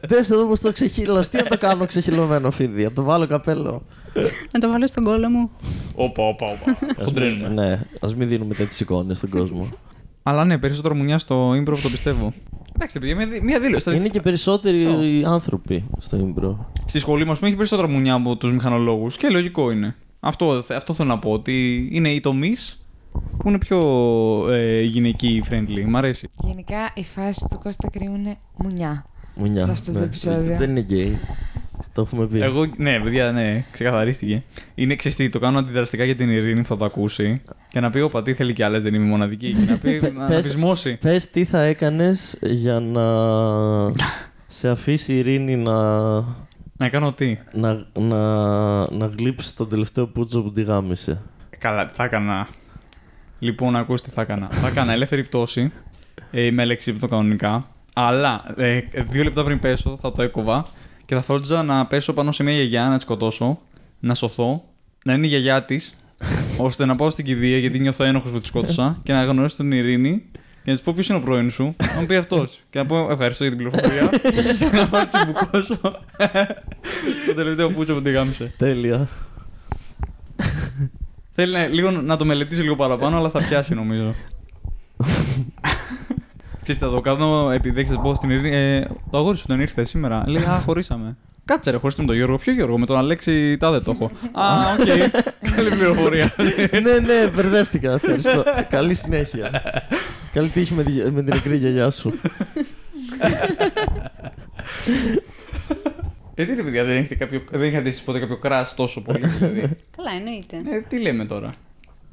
Δες 0.08 0.30
εδώ 0.30 0.46
πως 0.46 0.60
το 0.60 0.72
ξεχύλω, 0.72 1.20
τι 1.20 1.36
να 1.36 1.42
το 1.42 1.58
κάνω 1.58 1.86
ξεχυλωμένο 1.86 2.50
φίδι, 2.50 2.82
να 2.84 2.92
το 2.92 3.02
βάλω 3.02 3.26
καπέλο. 3.26 3.82
Να 4.50 4.60
το 4.60 4.68
βάλω 4.70 4.86
στον 4.86 5.02
κόλλο 5.04 5.28
μου. 5.28 5.50
Όπα, 5.94 6.22
όπα, 6.28 6.46
όπα. 6.46 6.70
Ας 6.70 6.80
μην- 6.80 7.04
Χοντρένουμε. 7.04 7.48
Ναι, 7.48 7.80
ας 8.00 8.14
μην 8.14 8.28
δίνουμε 8.28 8.54
τέτοιες 8.54 8.80
εικόνες 8.80 9.16
στον 9.16 9.30
κόσμο. 9.30 9.68
Αλλά 10.22 10.44
ναι, 10.44 10.58
περισσότερο 10.58 10.94
μουνιά 10.94 11.18
στο 11.18 11.50
improv 11.52 11.78
το 11.82 11.88
πιστεύω. 11.90 12.32
Εντάξει, 12.74 12.98
παιδιά, 12.98 13.16
μια, 13.16 13.26
δι- 13.26 13.42
μια 13.42 13.60
δήλωση. 13.60 13.96
Είναι 13.96 14.08
και 14.08 14.20
περισσότεροι 14.20 14.86
Αυτό. 14.86 15.28
άνθρωποι 15.32 15.84
στο 15.98 16.34
improv. 16.34 16.56
Στη 16.86 16.98
σχολή 16.98 17.24
μας 17.26 17.42
έχει 17.42 17.56
περισσότερα 17.56 17.88
μουνιά 17.88 18.14
από 18.14 18.36
τους 18.36 18.52
μηχανολόγους 18.52 19.16
και 19.16 19.28
λογικό 19.28 19.70
είναι. 19.70 19.94
Αυτό, 20.20 20.62
αυτό 20.76 20.94
θέλω 20.94 21.08
να 21.08 21.18
πω. 21.18 21.30
Ότι 21.32 21.88
είναι 21.92 22.08
οι 22.08 22.20
τομείς 22.20 22.80
που 23.38 23.48
είναι 23.48 23.58
πιο 23.58 23.78
ε, 24.50 24.80
γυναικοί 24.82 25.42
friendly. 25.50 25.84
Μ' 25.86 25.96
αρέσει. 25.96 26.28
Γενικά 26.42 26.90
η 26.94 27.04
φάση 27.04 27.46
του 27.50 27.58
Κώστα 27.62 27.88
Κρύου 27.90 28.14
είναι 28.14 28.36
μουνιά. 28.56 29.04
Μουνιά. 29.34 29.64
Σε 29.64 29.70
αυτό 29.70 29.92
το 29.92 29.98
ναι. 29.98 30.04
επεισόδιο. 30.04 30.56
Δεν 30.56 30.70
είναι 30.70 30.80
γκέι. 30.80 31.18
Το 31.92 32.00
έχουμε 32.02 32.26
πει. 32.26 32.40
Εγώ, 32.40 32.66
ναι, 32.76 33.00
παιδιά, 33.00 33.32
ναι, 33.32 33.64
ξεκαθαρίστηκε. 33.72 34.42
Είναι 34.74 34.96
ξεστή, 34.96 35.28
το 35.28 35.38
κάνω 35.38 35.58
αντιδραστικά 35.58 36.04
για 36.04 36.16
την 36.16 36.30
Ειρήνη 36.30 36.60
που 36.60 36.66
θα 36.66 36.76
το 36.76 36.84
ακούσει. 36.84 37.42
Και 37.68 37.80
να 37.80 37.90
πει: 37.90 38.00
Όπα, 38.00 38.22
τι 38.22 38.34
θέλει 38.34 38.52
κι 38.52 38.62
άλλες, 38.62 38.82
δεν 38.82 38.94
είμαι 38.94 39.04
μοναδική. 39.06 39.52
Και 39.52 39.70
να 39.70 39.78
πει: 39.78 40.00
να, 40.02 40.10
να 40.10 40.26
Πες- 40.26 40.42
πεισμώσει. 40.42 40.96
Πες 40.96 41.30
τι 41.30 41.44
θα 41.44 41.62
έκανες 41.62 42.38
για 42.40 42.80
να 42.80 43.02
σε 44.58 44.68
αφήσει 44.68 45.12
η 45.12 45.18
ειρήνη 45.18 45.56
να, 45.56 46.12
Να 46.76 46.88
κάνω 46.90 47.12
τι; 47.12 47.38
να, 47.52 47.86
να, 47.98 48.16
να 48.90 49.06
γλύψει 49.06 49.56
τον 49.56 49.68
τελευταίο 49.68 50.06
πούτσο 50.06 50.42
που 50.42 50.52
τη 50.52 50.62
γάμισε. 50.62 51.20
Καλά, 51.58 51.86
τι 51.86 51.94
θα 51.94 52.04
έκανα. 52.04 52.48
Λοιπόν, 53.38 53.76
ακούστε 53.76 54.08
τι 54.08 54.14
θα 54.14 54.22
έκανα. 54.22 54.48
θα 54.50 54.66
έκανα 54.66 54.92
ελεύθερη 54.92 55.22
πτώση 55.22 55.72
ε, 56.30 56.50
με 56.50 56.62
αλεξίπτο 56.62 57.08
κανονικά. 57.08 57.62
Αλλά 57.92 58.44
ε, 58.56 58.80
δύο 59.10 59.22
λεπτά 59.22 59.44
πριν 59.44 59.58
πέσω 59.58 59.96
θα 60.00 60.12
το 60.12 60.22
έκοβα 60.22 60.66
και 61.04 61.14
θα 61.14 61.20
φρόντιζα 61.20 61.62
να 61.62 61.86
πέσω 61.86 62.12
πάνω 62.12 62.32
σε 62.32 62.42
μια 62.42 62.52
γιαγιά, 62.52 62.88
να 62.88 62.94
της 62.94 63.02
σκοτώσω, 63.02 63.58
να 64.00 64.14
σωθώ, 64.14 64.64
να 65.04 65.12
είναι 65.12 65.26
η 65.26 65.28
γιαγιά 65.28 65.64
της, 65.64 65.94
ώστε 66.66 66.84
να 66.84 66.96
πάω 66.96 67.10
στην 67.10 67.24
κηδεία 67.24 67.58
γιατί 67.58 67.78
νιώθω 67.78 68.04
ένοχος 68.04 68.30
που 68.30 68.38
τη 68.38 68.46
σκότωσα 68.46 68.98
και 69.04 69.12
να 69.12 69.24
γνωρίσω 69.24 69.56
την 69.56 69.72
ειρήνη 69.72 70.24
και 70.32 70.70
να 70.70 70.72
της 70.72 70.82
πω 70.82 70.92
ποιος 70.92 71.08
είναι 71.08 71.18
ο 71.18 71.20
πρώην 71.20 71.50
σου; 71.50 71.76
Να 71.94 72.00
μου 72.00 72.06
πει 72.06 72.16
αυτός. 72.16 72.62
Και 72.70 72.78
να 72.78 72.86
πω 72.86 73.10
ευχαριστώ 73.10 73.44
για 73.44 73.56
την 73.56 73.66
πληροφορία. 73.66 74.10
και 74.70 74.76
να 74.76 74.88
πάω 74.88 75.00
να 75.00 75.06
τσιμπουκώσω 75.06 75.78
το 77.26 77.34
τελευταίο 77.34 77.70
πούτσο 77.70 77.94
που 77.94 78.02
τη 78.02 78.10
γάμισε. 78.10 78.54
Τέλεια. 78.56 79.08
Θέλει 81.34 81.52
να, 81.52 81.66
λίγο, 81.66 81.90
να 81.90 82.16
το 82.16 82.24
μελετήσει 82.24 82.62
λίγο 82.62 82.76
παραπάνω, 82.76 83.16
αλλά 83.16 83.30
θα 83.30 83.38
πιάσει 83.38 83.74
νομίζω. 83.74 84.14
Ξέρεις, 86.62 86.80
θα 86.80 86.90
το 86.90 87.00
κάνω 87.00 87.50
επειδή 87.50 87.80
έχω 87.80 87.96
πει 88.02 88.14
στην 88.14 88.30
Ειρήνη. 88.30 88.56
Ε, 88.56 88.84
το 89.10 89.18
αγόρι 89.18 89.36
σου 89.36 89.44
δεν 89.48 89.60
ήρθε 89.60 89.84
σήμερα. 89.84 90.22
Λέει, 90.26 90.42
Α, 90.42 90.62
χωρίσαμε. 90.64 91.16
Κάτσε 91.44 91.70
ρε, 91.70 91.76
χώρισες 91.76 91.96
με 91.96 92.04
τον 92.04 92.16
Γιώργο. 92.16 92.36
Ποιο 92.38 92.52
Γιώργο, 92.52 92.78
με 92.78 92.86
τον 92.86 92.96
Αλέξη 92.96 93.56
τάδε 93.56 93.80
το 93.80 93.90
έχω. 93.90 94.04
Α, 94.32 94.72
οκ. 94.80 94.86
Καλή 95.56 95.68
πληροφορία. 95.70 96.34
ναι, 96.82 96.98
ναι, 96.98 97.26
μπερδεύτηκα. 97.34 97.92
Ευχαριστώ. 97.92 98.44
Καλή 98.68 98.94
συνέχεια. 98.94 99.62
Καλή 100.32 100.48
τύχη 100.48 100.74
με, 100.74 100.82
τη- 100.82 100.92
με 101.10 101.22
την 101.22 101.34
νεκρή 101.34 101.56
γιαγιά 101.56 101.90
σου. 101.90 102.12
ε, 106.34 106.44
τι 106.46 106.54
ρε 106.54 106.62
παιδιά, 106.62 106.84
δεν, 106.84 106.96
έχετε 106.96 107.14
κάποιο, 107.14 107.42
δεν 107.50 107.68
είχατε 107.68 107.88
εσείς 107.88 108.02
ποτέ 108.02 108.18
κάποιο 108.18 108.36
crush 108.38 108.74
τόσο 108.74 109.02
πολύ, 109.02 109.26
δηλαδή; 109.26 109.60
Καλά, 109.96 110.10
εννοείται. 110.16 110.56
ε, 110.70 110.80
τι 110.88 111.00
λέμε 111.00 111.24
τώρα; 111.24 111.52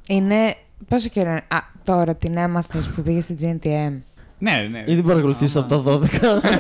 Είναι 0.08 0.56
Πόσο 0.88 1.10
καιρό. 1.10 1.30
Α, 1.32 1.58
τώρα 1.84 2.16
την 2.16 2.38
έμαθες 2.38 2.88
που 2.88 3.02
πήγες 3.02 3.24
στη 3.24 3.36
GNTM. 3.42 3.94
Ναι, 4.40 4.68
ναι. 4.72 4.84
Ήδη 4.88 5.02
παρακολουθείς 5.02 5.56
από 5.56 5.68
τα 5.68 5.84
12. 5.86 6.02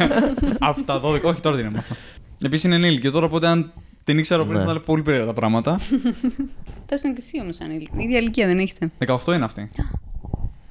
Από 0.69 0.83
τα 0.83 1.01
12, 1.03 1.21
όχι 1.23 1.41
τώρα 1.41 1.55
την 1.57 1.65
έμαθα. 1.65 1.95
Επίσης 2.43 2.65
είναι 2.65 2.75
ενήλικη. 2.75 3.09
Τώρα 3.09 3.25
οπότε 3.25 3.47
αν 3.47 3.71
την 4.03 4.17
ήξερα 4.17 4.45
πριν 4.45 4.57
Ναι. 4.59 4.65
θα 4.65 4.71
ήταν 4.71 4.83
πολύ 4.85 5.01
περίεργα 5.01 5.27
τα 5.27 5.33
πράγματα. 5.33 5.77
Θα 6.85 6.95
ήσουν 6.95 7.13
και 7.13 7.21
εσύ 7.21 7.39
όμω 7.41 7.49
ανήλικο. 7.63 7.95
Η 7.97 8.03
ίδια 8.03 8.17
ηλικία 8.19 8.47
δεν 8.47 8.59
έχετε. 8.59 8.91
18 9.07 9.33
είναι 9.33 9.43
αυτή. 9.43 9.69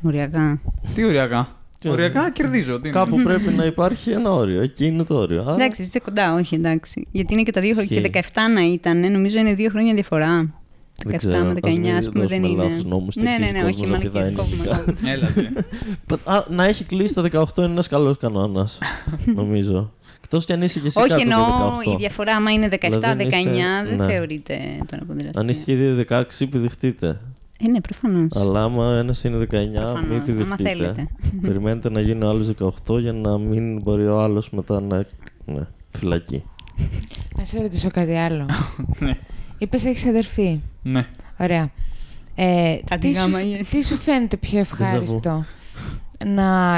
Οριακά. 0.02 0.60
Τι 0.94 1.04
ωριακά. 1.04 1.48
Τι 1.80 1.88
Ωριακά 1.88 2.30
κερδίζω. 2.30 2.80
Τι 2.80 2.88
είναι; 2.88 2.98
Κάπου 2.98 3.16
πρέπει 3.22 3.50
να 3.50 3.64
υπάρχει 3.64 4.10
ένα 4.10 4.32
όριο. 4.32 4.60
Εκεί 4.62 4.86
είναι 4.86 5.02
το 5.04 5.14
όριο. 5.14 5.42
Άρα, 5.42 5.54
Εντάξει, 5.54 5.82
είσαι 5.82 6.00
κοντά, 6.00 6.34
όχι 6.34 6.54
εντάξει. 6.54 7.06
Γιατί 7.10 7.32
είναι 7.32 7.42
και 7.42 7.52
τα 7.52 7.60
δύο 7.60 7.72
χρόνια. 7.74 8.00
Και 8.00 8.08
Ισχύει. 8.18 8.30
17 8.34 8.38
να 8.54 8.60
ήταν, 8.64 9.12
νομίζω 9.12 9.38
είναι 9.38 9.54
δύο 9.54 9.68
χρόνια 9.70 9.94
διαφορά. 9.94 10.54
17 11.04 11.08
Δεν 11.10 11.18
ξέρω, 11.18 11.44
με 11.44 11.52
19, 11.54 11.66
ας 11.68 11.78
μην 11.78 11.94
ας 11.96 12.08
πούμε, 12.08 12.26
δεν 12.26 12.40
δώσουμε 12.40 12.48
είναι. 12.48 12.62
λάθος 12.62 12.84
νόμους 12.84 13.14
και 13.14 13.20
ναι, 13.22 13.28
ναι, 13.30 13.34
αρχίσει 13.34 13.52
ναι, 13.52 13.64
όχι, 13.64 13.72
κόσμος 13.80 13.90
να 13.90 13.96
μαλακίες 13.96 14.28
πηδάει 14.28 14.34
κόβουμε. 14.46 14.64
νομικά. 14.64 14.84
κόβουμε. 14.92 15.10
Έλα, 15.10 15.26
τι. 15.26 16.14
Α, 16.30 16.44
να 16.48 16.64
έχει 16.64 16.84
κλείσει 16.84 17.14
τα 17.14 17.22
18 17.22 17.44
είναι 17.62 17.66
ένας 17.72 17.88
καλός 17.88 18.16
κανόνας. 18.18 18.78
νομίζω. 19.40 19.92
Εκτός 20.22 20.44
κι 20.44 20.52
αν 20.52 20.62
είσαι 20.62 20.80
και 20.80 20.86
εσύ 20.86 20.98
Όχι, 20.98 21.08
κάτω 21.08 21.20
εννοώ 21.22 21.38
το 21.46 21.78
18. 21.90 21.92
η 21.92 21.96
διαφορά, 21.96 22.34
άμα 22.36 22.50
είναι 22.52 22.68
17-19, 22.70 22.78
Δηλαδή, 22.78 23.24
είστε- 23.24 23.88
δεν 23.88 23.96
ναι. 23.96 24.06
θεωρείται 24.06 24.58
τώρα 24.90 25.04
που 25.04 25.14
Αν 25.34 25.48
είστε 25.48 25.72
και 25.72 26.04
2-16, 26.08 26.22
επιδεχτείτε. 26.40 27.20
Ε, 27.66 27.70
ναι, 27.70 27.80
προφανώς. 27.80 28.36
Αλλά 28.36 28.62
άμα 28.62 28.96
ένας 28.98 29.24
είναι 29.24 29.36
19, 29.36 29.50
μην 29.50 29.72
Προφανώς, 29.72 29.98
άμα 29.98 30.14
επιδεχτείτε. 30.16 30.68
θέλετε. 30.68 31.08
Περιμένετε 31.46 31.90
να 31.90 32.00
γίνει 32.00 32.24
ο 32.24 32.28
άλλος 32.28 32.50
18 32.86 32.98
για 33.00 33.12
να 33.12 33.38
μην 33.38 33.80
μπορεί 33.82 34.06
ο 34.06 34.20
άλλος 34.20 34.50
μετά 34.50 34.80
να. 34.80 35.06
Ναι, 35.46 35.66
φυλακή. 35.98 36.42
Να 37.36 37.44
σε 37.44 37.62
ρωτήσω 37.62 37.88
κάτι 37.92 38.14
άλλο. 38.16 38.46
Ναι. 39.58 39.64
Είπες 39.66 39.84
έχεις 39.84 40.06
αδερφή. 40.06 40.60
Ναι. 40.82 41.06
Ωραία. 41.38 41.70
Ε, 42.34 42.76
Κάτι 42.90 43.08
τι, 43.08 43.14
σου, 43.16 43.20
γάμα 43.22 43.40
ή 43.44 43.52
εσύ. 43.54 43.70
τι 43.70 43.84
σου 43.84 43.96
φαίνεται 43.96 44.36
πιο 44.36 44.58
ευχάριστο, 44.58 45.44
να, 46.26 46.72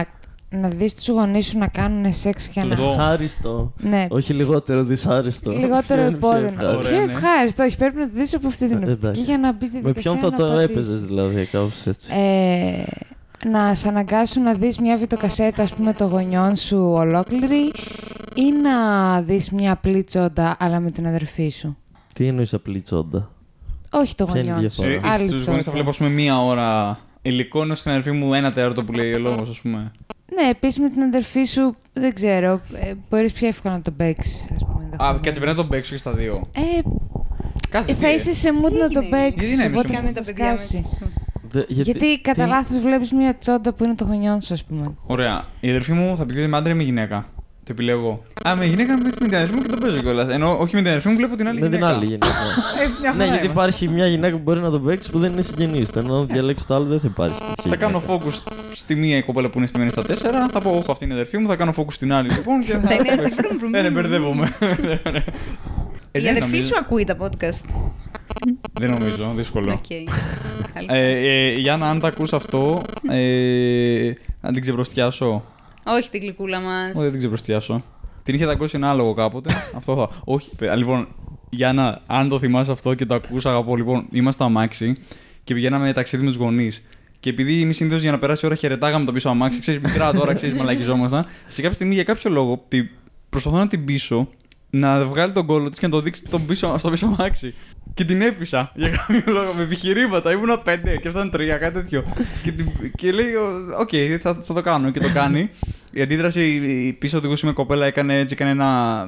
να 0.51 0.69
δεις 0.69 0.95
τους 0.95 1.09
γονείς 1.09 1.47
σου 1.47 1.59
να 1.59 1.67
κάνουν 1.69 2.13
σεξ 2.15 2.49
και 2.49 2.61
Το 2.61 2.67
να... 2.67 2.75
δω. 2.77 2.91
Ευχάριστο. 2.91 3.73
Ναι, 3.79 4.07
Όχι 4.11 4.33
λιγότερο 4.33 4.83
δυσάρεστο. 4.85 5.51
λιγότερο 5.51 6.01
Ποιο 6.01 6.07
είναι 6.09 6.17
πιο 6.19 6.29
επώδυνο. 6.29 6.47
ευχάριστο. 6.49 6.79
Πιο 6.81 6.89
Ωραία, 6.97 7.07
ναι. 7.07 7.13
ευχάριστο, 7.13 7.63
όχι, 7.63 7.77
πρέπει 7.77 7.97
να 7.97 8.05
το 8.11 8.13
δεις 8.15 8.35
από 8.35 8.47
αυτή 8.47 8.69
την 8.69 8.77
Ε, 8.77 8.81
οπτική 8.81 8.91
εντάξει. 9.01 9.21
για 9.21 9.39
να 9.39 9.53
μπεις 9.53 9.69
στη 9.69 9.81
Με 9.83 9.93
ποιον 9.93 10.15
διαδικασία 10.19 10.21
θα 10.21 10.31
να 10.31 10.37
το 10.37 10.45
απαντήσεις. 10.47 10.71
έπαιζες 10.77 11.09
δηλαδή, 11.09 11.45
κάπως 11.45 11.87
έτσι. 11.87 12.13
Ε, 12.15 12.83
να 13.49 13.75
σε 13.75 13.89
αναγκάσουν 13.89 14.43
να 14.43 14.53
δεις 14.55 14.79
μια 14.79 14.97
βιτοκασέτα, 14.97 15.63
ας 15.63 15.73
πούμε, 15.75 15.93
των 15.93 16.09
γονιών 16.09 16.57
σου 16.57 16.79
ολόκληρη 16.93 17.73
ή 18.35 18.53
να 18.63 19.21
δεις 19.23 19.51
μια 19.51 19.73
απλή 19.73 20.05
τσόντα, 20.05 20.57
αλλά 20.59 20.81
με 20.81 20.91
την 20.91 21.07
αδερφή 21.07 21.49
σου; 21.49 21.77
Τι 22.21 22.27
εννοείς 22.27 22.55
απλή 22.55 22.81
τσόντα; 22.81 23.31
Όχι 23.91 24.15
το 24.15 24.25
Ποια 24.25 24.39
είναι 24.39 24.49
η 24.49 24.53
γονιών 24.53 24.71
σου. 24.71 24.83
διαφορά; 24.83 25.09
Ε, 25.09 25.11
άλλη 25.13 25.29
Στου 25.29 25.37
γονεί 25.37 25.45
θα 25.45 25.53
τσόντα. 25.59 25.71
βλέπω, 25.71 25.91
α 25.91 25.93
πούμε, 25.97 26.09
μία 26.09 26.41
ώρα 26.43 26.99
υλικό, 27.23 27.63
ενώ 27.63 27.75
στην 27.75 27.91
αδερφή 27.91 28.11
μου 28.13 28.35
ένα 28.35 28.53
τέταρτο 28.53 28.85
που 28.85 28.93
λέει 28.93 29.13
ο 29.13 29.19
λόγο, 29.19 29.43
ας 29.43 29.61
πούμε. 29.61 29.93
Ναι, 30.35 30.49
επίσης 30.51 30.79
με 30.79 30.91
την 30.91 31.03
αδερφή 31.03 31.45
σου, 31.45 31.75
δεν 31.93 32.15
ξέρω, 32.15 32.61
ε, 32.75 32.93
μπορείς 33.11 33.33
πιο 33.33 33.47
εύκολα 33.49 33.75
να 33.75 33.83
τον 33.83 33.97
παίξεις, 33.97 34.43
ας 34.55 34.65
πούμε. 34.65 34.75
Α, 34.75 34.83
ενδεχομένως. 34.85 35.21
κάτσε 35.23 35.41
πρέπει 35.41 35.57
να 35.57 35.63
τον 35.63 35.69
παίξω 35.69 35.91
και 35.93 35.97
στα 35.99 36.13
δύο. 36.13 36.41
Ε, 36.57 36.61
Κάτσε. 37.69 37.91
ε, 37.91 37.95
θα 37.95 38.09
τι- 38.09 38.15
είσαι 38.15 38.35
σε 38.35 38.49
mood 38.63 38.73
να 38.73 38.89
τον 38.89 39.03
έγινε; 39.03 39.19
Γιατί 39.19 39.31
παίξεις. 39.37 39.59
να 39.59 39.65
είμαι 39.65 39.77
σε 39.77 39.83
Οπότε 39.87 39.99
mood? 40.01 40.07
θα 40.07 40.13
τα 40.13 40.23
σε 40.23 40.33
παιδιά 40.33 40.57
σκάσει. 40.59 40.77
μέσα 40.77 40.89
σου; 40.97 41.13
Δε- 41.51 41.65
Γιατί 41.69 42.21
κατά 42.21 42.43
τι- 42.43 42.49
λάθος 42.49 42.81
βλέπεις 42.81 43.13
μια 43.13 43.39
τσόντα 43.39 43.73
που 43.73 43.85
είναι 43.85 43.95
των 43.95 44.07
γονιών 44.09 44.41
σου, 44.41 44.55
ας 44.55 44.65
πούμε. 44.65 44.95
Ωραία. 45.07 45.45
Η 45.61 45.69
αδερφή 45.69 45.93
μου 45.93 46.17
θα 46.17 46.27
πει 46.27 46.47
με 46.47 46.57
άντρα 46.57 46.73
ή 46.73 46.75
με 46.77 46.83
γυναίκα. 46.83 47.27
Το 47.65 47.73
επιλέγω. 47.73 48.23
Α, 48.49 48.57
με 48.57 48.65
γυναίκα 48.65 48.97
με, 48.99 49.03
με 49.05 49.11
την 49.27 49.35
αδερφή 49.35 49.55
μου 49.55 49.63
και 49.63 49.69
τον 49.69 49.79
παίζω 49.79 50.01
κιόλας. 50.01 50.29
Ενώ 50.29 50.57
όχι 50.59 50.75
με 50.75 50.81
την 50.81 50.89
αδερφή 50.91 51.09
μου 51.09 51.17
βλέπω 51.17 51.37
την 51.37 51.49
άλλη 51.49 51.61
Με 51.61 51.65
την 51.69 51.75
γυναίκα. 51.75 51.95
άλλη 51.97 52.05
γυναίκα. 52.05 52.27
Ε, 52.27 52.33
μια 53.01 53.11
ναι, 53.13 53.17
χαρά 53.17 53.25
γιατί 53.25 53.31
είμαστε. 53.31 53.47
υπάρχει 53.47 53.89
μια 53.89 54.07
γυναίκα 54.07 54.37
που 54.37 54.43
μπορεί 54.43 54.61
να 54.61 54.71
τον 54.71 54.85
παίξει 54.85 55.11
που 55.11 55.19
δεν 55.19 55.33
είναι 55.33 55.43
συγγενής. 55.43 55.91
Ενώ 55.91 56.15
αν 56.19 56.27
διαλέξει 56.27 56.67
το 56.67 56.75
άλλο 56.75 56.85
δεν 56.85 57.01
θα 57.01 57.07
υπάρχει. 57.11 57.39
τέτοια 57.39 57.71
Θα 57.71 57.77
κάνω 57.77 58.03
γυναίκα. 58.07 58.25
focus 58.27 58.53
στη 58.75 58.95
μία 58.95 59.17
η 59.17 59.23
κοπέλα 59.23 59.51
που 59.51 59.59
είναι 59.59 59.67
στημένη 59.67 59.91
στα 59.91 60.03
τέσσερα. 60.03 60.49
Θα 60.49 60.61
πω, 60.61 60.71
Όχι, 60.71 60.91
αυτή 60.91 61.05
είναι 61.05 61.13
η 61.13 61.17
αδερφή 61.17 61.39
μου. 61.39 61.47
Θα 61.47 61.57
κάνω 61.57 61.73
focus 61.77 61.93
στην 61.93 62.13
άλλη 62.13 62.29
λοιπόν. 62.29 62.61
Και 62.61 62.73
θα 62.87 62.95
είναι 62.95 63.09
έτσι, 63.09 63.17
παίξω. 63.23 63.41
βρουμ, 63.43 63.59
βρουμ, 63.59 63.75
Ε, 63.75 63.83
ναι, 63.83 63.89
βρουμ. 63.89 63.95
μπερδεύομαι. 63.95 64.49
Ε, 66.13 66.19
Η 66.19 66.23
δεν 66.23 66.31
αδερφή 66.31 66.51
νομίζω. 66.51 66.69
σου 66.69 66.75
ακούει 66.79 67.05
τα 67.05 67.17
podcast. 67.21 67.75
Δεν 68.81 68.91
νομίζω, 68.91 69.33
δύσκολο. 69.37 69.73
Οκ. 69.73 69.85
Καλή 70.75 70.87
Ε, 70.91 71.11
φάση. 71.11 71.27
ε, 71.29 71.53
Γιάννα, 71.53 71.89
αν 71.91 72.01
τα 72.01 72.09
ακούς 72.09 72.33
αυτό, 72.33 72.83
ε, 73.11 74.13
να 74.41 74.53
την 74.53 74.61
ξεπροστιάσω. 74.61 75.45
Όχι 75.85 76.11
την 76.11 76.21
γλυκούλα 76.21 76.61
μας. 76.61 76.91
Όχι, 76.91 77.01
δεν 77.01 77.11
την 77.11 77.19
ξεπροστιάσω. 77.19 77.85
Την 78.23 78.35
είχε 78.35 78.47
δαγκώσει 78.47 78.77
ένα 78.77 78.91
άλογο 78.91 79.15
κάποτε. 79.15 79.51
αυτό 79.79 79.97
θα. 79.97 80.21
Όχι, 80.25 80.51
παιδιά, 80.57 80.77
λοιπόν, 80.77 81.09
Γιάννα, 81.51 82.03
αν 82.07 82.29
το 82.29 82.39
θυμάσαι 82.39 82.73
αυτό 82.73 82.95
και 82.95 83.07
το 83.07 83.15
ακούς, 83.15 83.47
αγαπώ. 83.47 83.77
Λοιπόν, 83.77 84.07
είμαστε 84.11 84.33
στο 84.33 84.45
αμάξι 84.45 84.97
και 85.45 85.55
πηγαίναμε 85.55 85.93
ταξίδι 85.93 86.23
με 86.23 86.29
τους 86.29 86.39
γονείς. 86.39 86.87
Και 87.21 87.31
επειδή 87.31 87.63
εμείς 87.63 87.77
συνήθως 87.77 88.03
για 88.03 88.11
να 88.11 88.19
περάσει 88.19 88.45
η 88.45 88.49
ώρα 88.49 88.57
χαιρετάγαμε 88.57 89.05
το 89.05 89.13
πίσω 89.13 89.29
αμάξι, 89.29 89.61
ξέρεις 89.61 89.81
μικρά 89.81 90.13
τώρα, 90.13 90.35
ξέρεις 90.35 90.55
μαλακιζόμασταν. 90.55 91.27
Σε 91.49 91.61
κάποια 91.61 91.75
στιγμή 91.75 91.95
για 91.95 92.05
κάποιο 92.05 92.31
λόγο 92.31 92.65
τη, 92.69 92.89
προσπαθώ 93.29 93.57
να 93.57 93.67
την 93.67 93.85
πείσω 93.85 94.29
να 94.71 95.05
βγάλει 95.05 95.33
τον 95.33 95.47
κόλλο 95.47 95.69
της 95.69 95.79
και 95.79 95.87
να 95.87 95.93
το 95.93 96.01
δείξει 96.01 96.25
τον 96.31 96.47
πίσω, 96.47 96.79
στο 96.79 96.91
πίσω 96.91 97.07
αμάξι. 97.07 97.55
Και 97.95 98.05
την 98.05 98.21
έπεισα 98.21 98.73
για 98.75 98.89
κάποιο 98.89 99.33
λόγο 99.33 99.53
με 99.57 99.63
επιχειρήματα. 99.63 100.33
Ήμουνα 100.33 100.59
πέντε 100.59 100.97
και 100.97 101.09
αυτή 101.09 101.29
τρία, 101.29 101.57
κάτι 101.57 101.75
τέτοιο. 101.75 102.05
και, 102.43 102.53
την, 102.53 102.73
και 102.95 103.13
λέει: 103.13 103.35
Οκ, 103.81 103.89
θα, 104.21 104.35
θα 104.43 104.55
το 104.55 104.61
κάνω. 104.61 104.91
Και 104.91 105.01
το 105.01 105.11
κάνει. 105.15 105.51
Η 105.93 106.03
αντίδραση 106.03 106.43
η 106.87 106.93
πίσω 106.93 107.19
οδηγούσε 107.19 107.47
με 107.47 107.53
κοπέλα 107.53 107.87
έκανε 107.87 108.19
έτσι, 108.19 108.35
έκανε 108.35 108.51
ένα. 108.51 109.03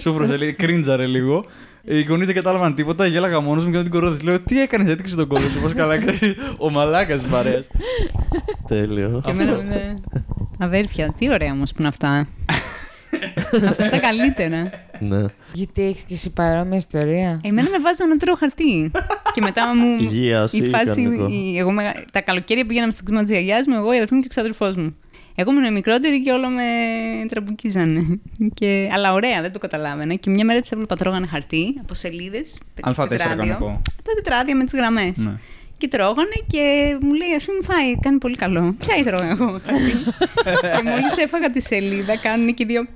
Σούφρωσε, 0.00 0.36
λέει, 0.36 0.52
cringe 0.52 0.88
αρε 0.88 1.06
λίγο. 1.06 1.44
Οι 1.82 2.02
γονείς 2.02 2.26
δεν 2.26 2.34
κατάλαβαν 2.34 2.74
τίποτα, 2.74 3.06
γέλαγα 3.06 3.40
μόνος 3.40 3.64
μου 3.64 3.70
και 3.70 3.76
δεν 3.76 3.90
την 3.90 3.92
κορώδη. 3.92 4.24
Λέω: 4.24 4.40
Τι 4.40 4.60
έκανες, 4.60 4.92
έδειξε 4.92 5.16
τον 5.16 5.26
κώλο 5.26 5.48
σου, 5.48 5.60
πώς 5.60 5.74
καλά 5.74 5.94
έκανες. 5.94 6.20
Ο 6.58 6.70
μαλάκας 6.70 7.22
τη 7.22 7.28
παρέα. 7.28 7.62
Τέλειο. 8.68 9.20
Και 9.24 9.30
εμένα 9.30 9.52
με. 9.52 10.00
Αδέρφια, 10.58 11.14
τι 11.18 11.30
ωραία 11.30 11.52
όμως 11.52 11.70
που 11.70 11.76
είναι 11.78 11.88
αυτά. 11.88 12.26
αυτά 13.70 13.82
είναι 13.84 13.90
τα 13.90 13.98
καλύτερα. 13.98 14.70
Ναι. 14.98 15.24
Γιατί 15.52 15.82
έχεις 15.82 16.02
και 16.02 16.14
εσύ 16.14 16.32
παρόμοια 16.32 16.76
ιστορία; 16.76 17.40
Εμένα 17.44 17.68
με 17.70 17.78
βάζαν 17.78 18.08
να 18.08 18.16
τρώω 18.16 18.34
χαρτί. 18.34 18.90
και 19.34 19.40
μετά 19.40 19.74
μου. 19.76 19.96
Υγείας 20.00 20.52
η 20.52 20.58
ή 20.64 20.68
φάση. 20.68 21.02
κανονικό. 21.02 21.28
η- 21.30 21.58
εγώ, 21.58 21.70
μεγα- 21.72 21.94
τα 22.12 22.20
καλοκαίρια 22.20 22.64
πήγαμε 22.66 22.92
στο 22.92 23.02
κτήμα 23.02 23.20
της 23.22 23.30
γιαγιάς 23.30 23.66
μου, 23.66 23.74
εγώ, 23.74 23.92
η 23.92 23.96
αδερφή 23.96 24.14
μου 24.14 24.20
και 24.20 24.26
ο 24.26 24.30
ξαδερφός 24.30 24.76
μου. 24.76 24.96
Εγώ 25.34 25.50
ήμουν 25.50 25.72
μικρότερη 25.72 26.20
και 26.20 26.30
όλο 26.32 26.48
με 26.48 26.62
τραμπουκίζανε. 27.28 28.20
και... 28.58 28.88
Αλλά 28.92 29.12
ωραία, 29.12 29.40
δεν 29.40 29.52
το 29.52 29.58
καταλάβαινα. 29.58 30.14
Και 30.14 30.30
μια 30.30 30.44
μέρα 30.44 30.60
του 30.60 30.68
έβλεπα 30.72 30.96
τρώγανε 30.96 31.26
χαρτί 31.26 31.74
από 31.80 31.94
σελίδες. 31.94 32.58
Α4 32.86 33.16
κανονικό. 33.18 33.80
Τα 33.84 34.12
τετράδια 34.14 34.56
με 34.56 34.64
τις 34.64 34.74
γραμμές. 34.74 35.24
Ναι. 35.24 35.32
Και 35.78 35.88
τρώγανε 35.88 36.34
και 36.46 36.96
μου 37.00 37.12
λέει 37.14 37.34
αυτή 37.36 37.50
μου 37.52 37.62
φάει, 37.64 37.98
κάνει 38.00 38.18
πολύ 38.18 38.36
καλό. 38.36 38.74
Ποια 38.78 38.96
ήθελα 38.96 39.30
εγώ 39.30 39.46
χαρτί. 39.64 39.92
και 40.76 40.82
μόλις 40.84 41.16
έφαγα 41.16 41.50
τη 41.50 41.60
σελίδα, 41.62 42.16
κάνουν 42.18 42.54
και 42.54 42.62
οι 42.62 42.66
δύο. 42.66 42.86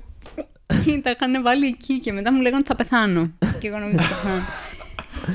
Και 0.85 0.97
τα 1.03 1.09
είχαν 1.09 1.43
βάλει 1.43 1.65
εκεί 1.65 1.99
και 1.99 2.11
μετά 2.11 2.33
μου 2.33 2.41
λέγανε 2.41 2.57
ότι 2.57 2.67
θα 2.67 2.75
πεθάνω. 2.75 3.31
και 3.59 3.67
εγώ 3.67 3.77
νομίζω 3.77 3.97
ότι 3.97 4.05
θα 4.05 4.15
πεθάνω. 4.15 4.41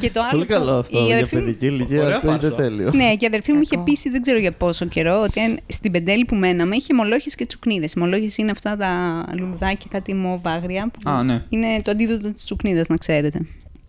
και 0.01 0.11
το 0.11 0.20
άλλο. 0.20 0.31
Πολύ 0.31 0.45
που 0.47 0.53
καλό 0.53 0.72
αυτό 0.78 0.99
η 1.01 1.05
για 1.05 1.14
αδερφή 1.14 1.37
μου- 1.37 1.45
παιδική 1.45 1.66
ηλικία. 1.66 2.03
Ωραία 2.03 2.16
Αυτό 2.16 2.28
είναι 2.31 2.39
φάρσα. 2.41 2.57
τέλειο. 2.57 2.91
ναι, 2.95 3.11
και 3.16 3.24
η 3.24 3.26
αδερφή 3.26 3.53
μου 3.53 3.61
είχε 3.61 3.74
Κακό. 3.74 3.85
πείσει 3.85 4.11
δεν 4.11 4.22
ξέρω 4.22 4.39
για 4.39 4.53
πόσο 4.53 4.85
καιρό 4.87 5.20
ότι 5.20 5.41
αν- 5.41 5.59
στην 5.66 5.93
πεντέλη 5.93 6.24
που 6.24 6.35
μέναμε 6.35 6.76
είχε 6.76 6.95
μολόχε 6.95 7.31
και 7.37 7.47
τσουκνίδες. 7.47 7.95
Μολόχε 7.95 8.28
είναι 8.37 8.51
αυτά 8.51 8.76
τα 8.76 9.24
λουλουδάκια, 9.39 9.87
κάτι 9.91 10.14
μοβάγρια. 10.14 10.91
Που 10.93 11.11
Α, 11.11 11.22
ναι. 11.22 11.45
Είναι 11.49 11.66
το 11.83 11.91
αντίδοτο 11.91 12.33
της 12.33 12.45
τσουκνίδας, 12.45 12.89
να 12.89 12.97
ξέρετε. 12.97 13.41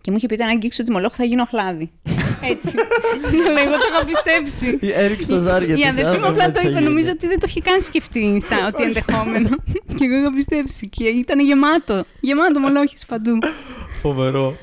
Και 0.02 0.10
μου 0.10 0.16
είχε 0.16 0.26
πει 0.26 0.34
ότι 0.34 0.42
αν 0.42 0.48
αγγίξω 0.48 0.82
τη 0.82 0.90
μολόχ 0.90 1.12
θα 1.16 1.24
γίνω 1.24 1.44
χλάδι. 1.44 1.90
Έτσι. 2.52 2.72
Αλλά 3.48 3.60
εγώ 3.60 3.70
το 3.72 3.86
είχα 3.92 4.04
πιστέψει. 4.04 4.78
Έριξε 4.94 5.28
τα 5.28 5.38
ζάρια 5.38 5.74
Η 5.74 5.76
της, 5.76 5.88
αδερφή 5.88 6.18
μου 6.18 6.24
άμα 6.24 6.28
απλά 6.28 6.44
δεν 6.44 6.52
το 6.52 6.60
θα 6.60 6.68
είπε, 6.68 6.78
γίνει. 6.78 6.88
νομίζω 6.90 7.10
ότι 7.10 7.26
δεν 7.26 7.40
το 7.40 7.46
είχε 7.48 7.60
καν 7.60 7.80
σκεφτεί 7.80 8.42
σαν 8.44 8.66
ότι 8.66 8.82
ενδεχόμενο. 8.82 9.48
και 9.96 10.04
εγώ 10.04 10.16
είχα 10.16 10.32
πιστέψει. 10.32 10.88
Και 10.88 11.04
ήταν 11.04 11.40
γεμάτο. 11.40 12.04
Γεμάτο 12.20 12.60
μολόχες 12.60 13.04
παντού. 13.06 13.38
Φοβερό. 14.02 14.56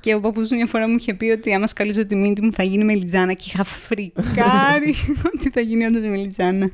Και 0.00 0.14
ο 0.14 0.20
παππούς 0.20 0.50
μια 0.50 0.66
φορά 0.66 0.88
μου 0.88 0.94
είχε 0.98 1.14
πει 1.14 1.30
ότι 1.30 1.54
άμα 1.54 1.66
σκαλίζω 1.66 2.06
τη 2.06 2.16
μύτη 2.16 2.42
μου 2.42 2.52
θα 2.52 2.62
γίνει 2.62 2.84
μελιτζάνα 2.84 3.32
και 3.32 3.44
είχα 3.46 3.64
φρικάρει 3.64 4.94
ότι 5.34 5.50
θα 5.52 5.60
γίνει 5.60 5.84
όντως 5.86 6.02
μελιτζάνα. 6.02 6.70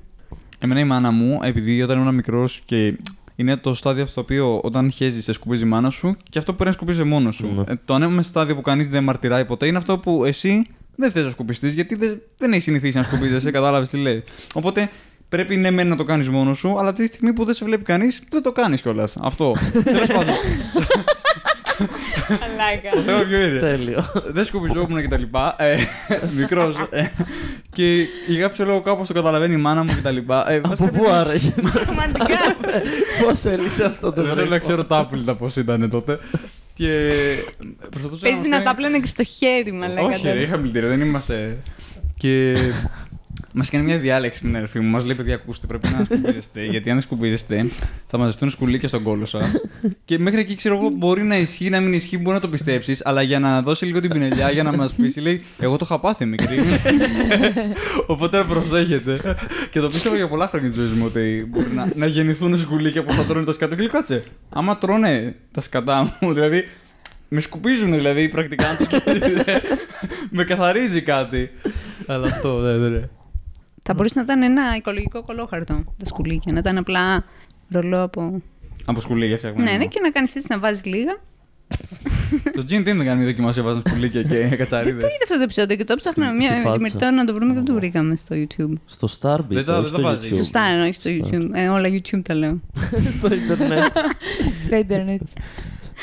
Εμένα 0.58 0.80
η 0.80 0.84
μάνα 0.84 1.10
μου, 1.10 1.38
επειδή 1.42 1.82
όταν 1.82 1.98
ήμουν 1.98 2.14
μικρός 2.14 2.60
και 2.64 2.96
είναι 3.38 3.56
το 3.56 3.74
στάδιο 3.74 4.06
στο 4.06 4.20
οποίο 4.20 4.60
όταν 4.62 4.90
χέζεις, 4.90 5.24
σε 5.24 5.32
σκουπίζει 5.32 5.62
η 5.62 5.66
μάνα 5.66 5.90
σου 5.90 6.16
και 6.30 6.38
αυτό 6.38 6.50
που 6.50 6.56
πρέπει 6.56 6.76
να 6.76 6.82
σκουπίζει 6.82 7.04
μόνος 7.04 7.34
σου. 7.34 7.52
Ναι. 7.56 7.72
Ε, 7.72 7.74
το 7.84 7.94
ανέμενο 7.94 8.22
στάδιο 8.22 8.54
που 8.54 8.60
κανείς 8.60 8.88
δεν 8.88 9.04
μαρτυράει 9.04 9.44
ποτέ 9.44 9.66
είναι 9.66 9.78
αυτό 9.78 9.98
που 9.98 10.24
εσύ 10.24 10.66
δεν 10.96 11.10
θες 11.10 11.24
να 11.24 11.30
σκουπιστείς 11.30 11.74
γιατί 11.74 11.94
δεν, 11.94 12.20
δεν 12.36 12.52
έχεις 12.52 12.64
συνηθίσει 12.64 12.96
να 12.96 13.02
σκουπίζεσαι, 13.02 13.50
κατάλαβες 13.50 13.88
τι 13.88 13.96
λέει. 13.96 14.22
Οπότε 14.54 14.90
πρέπει 15.28 15.56
ναι, 15.56 15.70
μεν 15.70 15.88
να 15.88 15.96
το 15.96 16.04
κάνεις 16.04 16.28
μόνος 16.28 16.58
σου, 16.58 16.78
αλλά 16.78 16.88
από 16.88 16.98
τη 16.98 17.06
στιγμή 17.06 17.32
που 17.32 17.44
δεν 17.44 17.54
σε 17.54 17.64
βλέπει 17.64 17.82
κανείς, 17.82 18.22
δεν 18.30 18.42
το 18.42 18.52
κάνεις 18.52 18.80
κιόλας. 18.82 19.16
Αυτό. 19.20 19.54
Τέλος 19.84 20.06
πάντων. 20.06 20.34
Αλάκα. 22.30 22.90
Το 22.94 23.00
θέμα 23.00 23.18
ποιο 23.22 23.40
είναι. 23.40 23.58
Τέλειο. 23.58 24.04
δεν 24.26 24.44
σκουπιζόμουν 24.44 25.00
και 25.00 25.08
τα 25.08 25.18
λοιπά. 25.18 25.54
Ε, 25.58 25.76
Μικρός. 26.36 26.76
και 27.72 28.06
για 28.28 28.40
κάποιο 28.40 28.64
λόγο 28.64 28.80
κάπως 28.80 29.06
το 29.08 29.14
καταλαβαίνει 29.14 29.54
η 29.54 29.56
μάνα 29.56 29.82
μου 29.82 29.94
και 29.94 30.00
τα 30.02 30.10
λοιπά. 30.10 30.50
Ε, 30.50 30.60
μας 30.64 30.80
Από 30.80 30.90
πρέπει 30.90 31.04
πού 31.04 31.10
να- 31.10 31.18
άραγε. 31.18 31.50
Πραγματικά. 31.72 32.38
Πώς 33.24 33.44
έλυσε 33.44 33.84
αυτό 33.84 34.12
το 34.12 34.22
Δεν 34.22 34.24
θέλω 34.30 34.40
να 34.40 34.46
βρέφο. 34.46 34.60
ξέρω 34.64 34.84
τα 34.84 34.96
άπλυτα 34.98 35.34
πώς 35.34 35.56
ήταν 35.56 35.90
τότε. 35.90 36.18
Και. 36.74 37.08
προσπαθούσα 37.90 38.22
Παίζεις 38.22 38.40
μας 38.40 38.48
να 38.48 38.54
κάνει- 38.54 38.64
τα 38.64 38.74
πλένε 38.74 38.98
και 38.98 39.06
στο 39.06 39.24
χέρι, 39.24 39.72
μαλάκα. 39.72 40.02
Όχι, 40.06 40.30
ρε, 40.32 40.40
είχα 40.40 40.56
μιλτήριο, 40.56 40.88
δεν 40.88 41.00
είμαστε. 41.00 41.56
Και 42.16 42.56
μας 43.58 43.70
κάνει 43.70 43.84
μια 43.84 43.98
διάλεξη 43.98 44.40
με 44.42 44.48
την 44.48 44.56
αδερφή 44.56 44.80
μου. 44.80 44.90
Μας 44.90 45.04
λέει: 45.04 45.14
Παιδιά, 45.14 45.34
ακούστε, 45.34 45.66
πρέπει 45.66 45.88
να 45.98 46.04
σκουπίζεστε. 46.04 46.64
γιατί 46.72 46.90
αν 46.90 47.00
σκουπίζεστε, 47.00 47.70
θα 48.06 48.18
μαζευτούν 48.18 48.50
σκουλίκια 48.50 48.88
στον 48.88 49.02
κόλο 49.02 49.26
σα. 49.26 49.38
και 50.04 50.18
μέχρι 50.18 50.40
εκεί 50.40 50.54
ξέρω 50.54 50.74
εγώ 50.74 50.88
μπορεί 50.88 51.22
να 51.22 51.36
ισχύει, 51.36 51.70
να 51.70 51.80
μην 51.80 51.92
ισχύει, 51.92 52.18
μπορεί 52.18 52.34
να 52.34 52.40
το 52.40 52.48
πιστέψεις. 52.48 53.06
Αλλά 53.06 53.22
για 53.22 53.38
να 53.38 53.60
δώσει 53.60 53.84
λίγο 53.84 54.00
την 54.00 54.10
πινελιά, 54.10 54.50
για 54.50 54.62
να 54.62 54.76
μας 54.76 54.94
πει, 54.94 55.20
λέει: 55.20 55.42
Εγώ 55.58 55.76
το 55.76 55.84
είχα 55.84 56.00
πάθει 56.00 56.24
μικρή. 56.24 56.58
Οπότε 58.06 58.44
προσέχετε. 58.44 59.36
και 59.70 59.80
το 59.80 59.88
πίστευα 59.88 60.16
για 60.16 60.28
πολλά 60.28 60.48
χρόνια 60.48 60.68
της 60.68 60.78
ζωής 60.78 60.92
μου 60.92 61.04
ότι 61.06 61.46
μπορεί 61.48 61.70
να, 61.74 61.88
να 61.94 62.06
γεννηθούν 62.06 62.58
σκουλίκια 62.58 63.04
που 63.04 63.12
θα 63.12 63.24
τρώνε 63.24 63.44
τα 63.44 63.52
σκατά. 63.52 63.74
Και 63.74 63.82
λέω, 63.82 63.90
κάτσε. 63.90 64.24
Άμα 64.48 64.78
τρώνε 64.78 65.34
τα 65.50 65.60
σκατά 65.60 66.16
μου, 66.20 66.32
δηλαδή. 66.32 66.64
Με 67.28 67.40
σκουπίζουν 67.40 67.92
δηλαδή 67.92 68.28
πρακτικά. 68.28 68.68
αν 68.68 68.76
το 68.76 68.84
σκεφτείτε. 68.84 69.62
με 70.36 70.44
καθαρίζει 70.44 71.00
κάτι. 71.00 71.50
Αλλά 72.06 72.26
αυτό 72.26 72.60
δεν 72.60 72.74
είναι. 72.74 73.10
Θα 73.90 73.94
μπορούσε 73.96 74.14
να 74.16 74.22
ήταν 74.22 74.42
ένα 74.42 74.62
οικολογικό 74.76 75.22
κολόχαρτο 75.22 75.84
τα 75.98 76.04
σκουλίκια. 76.06 76.52
Να 76.52 76.58
ήταν 76.58 76.78
απλά 76.78 77.24
ρολό 77.68 78.02
από. 78.02 78.42
Από 78.84 79.00
σκουλίκια 79.00 79.36
φτιάχνουμε. 79.38 79.70
Ναι, 79.70 79.76
ναι, 79.76 79.86
και 79.86 80.00
να 80.02 80.10
κάνεις 80.10 80.34
έτσι 80.36 80.46
να 80.50 80.58
βάζεις 80.58 80.84
λίγα. 80.84 81.18
Το 82.54 82.60
Gin 82.70 82.82
δεν 82.84 83.04
κάνει 83.04 83.24
δοκιμασία, 83.24 83.62
βάζουν 83.62 83.82
σκουλίκια 83.86 84.22
και 84.22 84.28
Δεν 84.38 84.50
το 84.50 84.56
κατσαρίδε. 84.56 84.96
είδα 84.96 85.06
αυτό 85.22 85.36
το 85.36 85.42
επεισόδιο 85.42 85.76
και 85.76 85.84
το 85.84 85.92
Στη- 85.98 86.10
ψάχναμε 86.10 86.40
στη 86.40 86.52
μια 86.52 86.62
φάτσα. 86.62 86.80
μερτό 86.80 87.10
να 87.10 87.24
το 87.24 87.34
βρούμε 87.34 87.48
και 87.50 87.56
δεν 87.56 87.64
το 87.64 87.74
βρήκαμε 87.74 88.16
στο 88.16 88.36
YouTube. 88.36 88.72
Στο 88.86 89.08
Starbit, 89.20 89.44
Δεν 89.48 89.64
το- 89.64 89.72
όχι 89.78 89.82
δεν 89.90 89.92
το 89.92 90.02
βάζεις. 90.02 90.32
YouTube. 90.32 90.36
Σωστά, 90.36 90.60
εννοώ, 90.60 90.84
όχι 90.86 90.94
στο 90.94 91.10
YouTube. 91.10 91.48
Ε, 91.52 91.68
όλα 91.68 91.88
YouTube 91.88 92.20
τα 92.24 92.34
λέω. 92.34 92.60
στο 93.18 93.34
Ιντερνετ. 93.34 93.82
Στο 94.66 94.76
Ιντερνετ. 94.76 95.20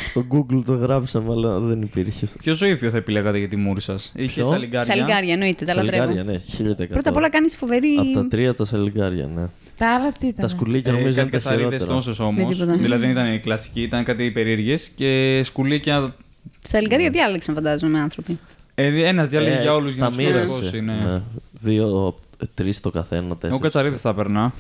Στο 0.10 0.26
Google 0.32 0.62
το 0.66 0.74
γράψαμε, 0.74 1.32
αλλά 1.32 1.60
δεν 1.60 1.82
υπήρχε. 1.82 2.28
Ποιο 2.44 2.54
ζωήφιο 2.54 2.90
θα 2.90 2.98
επιλέγατε 2.98 3.38
για 3.38 3.48
τη 3.48 3.56
μούρη 3.56 3.82
σας, 3.82 4.12
Είχε 4.16 4.42
Ποιο; 4.42 4.50
σαλιγκάρια; 4.52 4.84
Σαλιγκάρια, 4.96 5.34
εννοείται, 5.34 5.66
τα 5.66 5.74
Σαλιγκάρια, 5.74 6.06
λατρεύω. 6.24 6.32
ναι, 6.32 6.74
1000%. 6.86 6.88
Πρώτα 6.90 7.10
απ' 7.10 7.16
όλα 7.16 7.30
κάνεις 7.30 7.56
φοβερή. 7.56 7.96
Από 8.00 8.14
τα 8.22 8.28
τρία 8.28 8.54
τα 8.56 8.66
σαλιγκάρια, 8.66 9.30
ναι. 9.36 9.44
Τα 9.78 9.96
άλλα 9.96 10.12
τι 10.12 10.28
ήταν; 10.28 10.42
Τα 10.42 10.48
σκουλίκια 10.48 10.92
Ε, 10.92 10.96
νομίζω 10.96 11.16
κάτι 11.16 11.28
είναι 11.28 11.30
τα 11.30 11.38
καθαρίδε 11.38 11.70
χειρότερα. 11.78 12.02
τόσε 12.02 12.24
όμως. 12.24 12.44
Με 12.44 12.50
τίποτα. 12.54 12.78
Δηλαδή 12.78 13.02
δεν 13.02 13.10
ήταν 13.12 13.34
οι 13.34 13.40
κλασικοί, 13.40 13.82
ήταν 13.82 14.04
κάτι 14.04 14.32
περίεργες 14.32 14.90
και 14.96 15.42
σκουλίκια. 15.44 16.16
Σαλιγκάρια 16.60 17.10
διάλεξαν, 17.10 17.56
φαντάζομαι, 17.56 18.00
άνθρωποι. 18.00 18.40
Ε, 18.76 19.08
Ένας 19.08 19.28
διάλεγε 19.30 19.56
Ε, 19.56 19.62
για 19.62 19.74
όλους 19.74 19.94
για 19.94 20.04
τα 20.04 20.10
να 20.10 20.16
τους 20.16 20.26
μοίρασε, 20.26 20.46
δώσει. 20.46 20.82
Ναι. 20.82 20.94
ναι. 20.94 21.22
Δύο, 21.52 22.16
τρεις 22.54 22.80
το 22.82 22.90
καθένα, 22.90 23.22
Εγώ 23.26 23.36
τέσσερα. 23.36 23.60
κατσαρίδες 23.62 24.02
θα 24.02 24.14
περνά. 24.14 24.54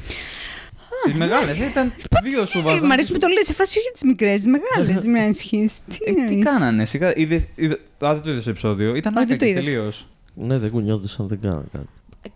Τι 1.05 1.13
μεγάλες, 1.13 1.57
ήταν 1.59 1.93
δύο 2.23 2.45
σου 2.45 2.57
Τι, 2.57 2.63
βάζανε. 2.63 2.87
Μ' 2.87 2.91
αρέσει 2.91 3.11
που 3.11 3.17
το 3.17 3.27
λες 3.27 3.45
σε 3.45 3.53
φάση, 3.53 3.79
όχι 3.79 3.91
τις 3.91 4.01
μικρές, 4.03 4.41
τι 4.41 4.49
μεγάλες. 4.49 5.05
Μια 5.13 5.27
ισχύς. 5.27 5.79
Τι, 5.89 5.97
Ε, 6.05 6.13
τι 6.13 6.21
εννοείς; 6.21 6.43
κάνανε, 6.45 6.85
σιγά. 6.85 7.15
Είδες, 7.15 7.47
είδε, 7.55 7.73
α, 8.05 8.13
δεν 8.13 8.21
το 8.21 8.29
είδες 8.31 8.43
το 8.43 8.49
επεισόδιο. 8.49 8.95
Ήταν 8.95 9.15
Όχι, 9.17 9.25
δεν 9.25 9.37
το 9.37 9.45
άκακε 9.45 9.59
είδα. 9.61 9.71
τελείως. 9.71 10.07
Ναι, 10.33 10.57
δεν 10.57 10.71
κουνιόντουσαν, 10.71 11.27
δεν 11.27 11.39
κάναν 11.41 11.65
κάτι. 11.71 11.87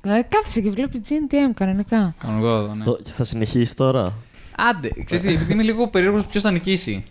Ε, 0.02 0.22
Κάθισε 0.30 0.62
και 0.62 0.70
βλέπει 0.70 1.02
GNTM 1.10 1.52
κανονικά. 1.54 2.16
Κανονικό, 2.18 2.74
ναι. 2.78 2.84
Το- 2.84 3.00
θα 3.04 3.24
συνεχίσει 3.24 3.76
τώρα; 3.76 4.14
Άντε, 4.58 4.90
ξέρεις 5.04 5.26
τι, 5.26 5.34
επειδή 5.34 5.54
είμαι 5.54 5.64
λίγο 5.64 5.88
περίεργος 5.88 6.26
ποιος 6.26 6.44
θα 6.44 6.52
νικήσει; 6.52 7.06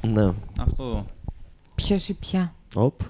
Ναι. 0.00 0.30
Αυτό. 0.60 1.06
Ποιος 1.74 2.08
ή 2.08 2.12
ποια. 2.14 2.54
Οπ. 2.74 3.00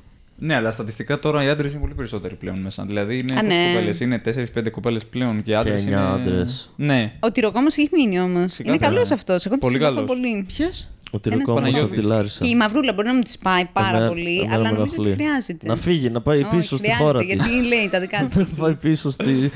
Ναι, 0.44 0.54
αλλά 0.54 0.70
στατιστικά 0.70 1.18
τώρα 1.18 1.44
οι 1.44 1.48
άντρες 1.48 1.72
είναι 1.72 1.80
πολύ 1.80 1.94
περισσότεροι 1.94 2.34
πλέον 2.34 2.58
μέσα. 2.58 2.84
Δηλαδή 2.84 3.18
είναι 3.18 3.32
Α, 3.38 3.42
πόσες 3.42 3.58
ναι. 3.58 3.66
κοπέλες, 3.72 4.00
είναι 4.00 4.20
4-5 4.64 4.70
κοπέλες 4.70 5.06
πλέον 5.06 5.42
και 5.42 5.56
άντρες. 5.56 5.82
εννιά 5.86 5.98
είναι... 5.98 6.08
άντρες. 6.08 6.70
Ναι. 6.76 7.12
Ο 7.20 7.32
τυροκόμος 7.32 7.76
έχει 7.76 7.88
μείνει 7.92 8.20
όμως. 8.20 8.34
Είναι 8.38 8.46
Ξεκάθαρα. 8.46 8.78
καλός 8.92 9.10
αυτός. 9.10 9.46
Εγώ 9.46 9.58
τον 9.58 9.68
Πολύ 9.70 9.74
συμπαθώ 9.82 9.94
καλός. 9.94 10.10
πολύ. 10.10 10.44
Ποιο. 10.56 10.66
Ο 11.10 11.18
τυροκόμος 11.20 11.48
από 11.48 11.54
Παναγιώτης. 11.60 11.98
τη 11.98 12.04
Λάρισα. 12.06 12.38
Και 12.44 12.48
η 12.48 12.56
μαυρούλα 12.56 12.92
μπορεί 12.92 13.06
να 13.06 13.14
μου 13.14 13.20
της 13.20 13.38
πάει 13.38 13.64
πάρα 13.72 13.88
Εμένα- 13.88 14.08
πολύ, 14.08 14.36
εμένα 14.38 14.54
αλλά 14.54 14.62
με 14.62 14.68
νομίζω 14.70 14.94
ότι 14.98 15.08
ενοχλεί. 15.08 15.24
χρειάζεται. 15.24 15.66
Να 15.66 15.76
φύγει, 15.76 16.10
να 16.10 16.20
πάει 16.20 16.40
Όχι, 16.42 16.56
πίσω 16.56 16.76
στη 16.76 16.84
χρειάζεται, 16.86 17.04
χώρα 17.06 17.18
της. 17.18 17.26
Γιατί 17.28 17.66
λέει 17.66 17.88
τα 17.90 18.00
δικά 18.00 18.22
Να 18.22 18.28
της. 18.28 18.44
πάει 18.56 18.74
πίσω 18.74 19.10
στη, 19.10 19.50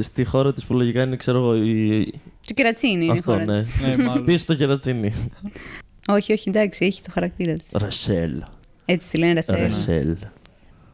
στη 0.00 0.24
χώρα 0.24 0.52
της 0.52 0.64
που 0.64 0.74
λογικά 0.74 1.02
είναι, 1.02 1.16
ξέρω 1.16 1.38
εγώ, 1.38 1.54
η... 1.56 2.04
Του 2.46 2.54
κερατσίνη 2.54 2.92
είναι 2.92 3.04
η 3.04 3.10
αυτό, 3.18 3.32
χώρα 3.32 3.44
ναι. 3.44 3.62
της. 3.62 3.80
Ναι, 3.96 4.04
μάλλον. 4.04 4.24
Πίσω 4.24 4.38
στο 4.38 4.54
κερατσίνι. 4.54 5.12
Όχι, 6.08 6.32
όχι, 6.32 6.48
εντάξει, 6.48 6.84
έχει 6.84 7.00
το 7.02 7.10
χαρακτήρα 7.12 7.52
της. 7.56 7.68
Ρασέλ. 7.72 8.42
Έτσι 8.84 9.10
τη 9.10 9.18
λένε 9.18 9.32
Ρασέλ. 9.32 9.62
Ρασέλ. 9.62 10.16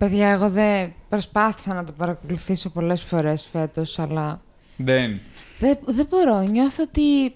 Παιδιά, 0.00 0.28
εγώ 0.28 0.50
δεν 0.50 0.92
προσπάθησα 1.08 1.74
να 1.74 1.84
το 1.84 1.92
παρακολουθήσω 1.92 2.70
πολλές 2.70 3.02
φορές 3.02 3.46
φέτος, 3.52 3.98
αλλά. 3.98 4.40
Δεν. 4.76 5.20
Δεν, 5.58 5.78
δεν 5.86 6.06
μπορώ. 6.10 6.40
Νιώθω 6.40 6.82
ότι 6.82 7.34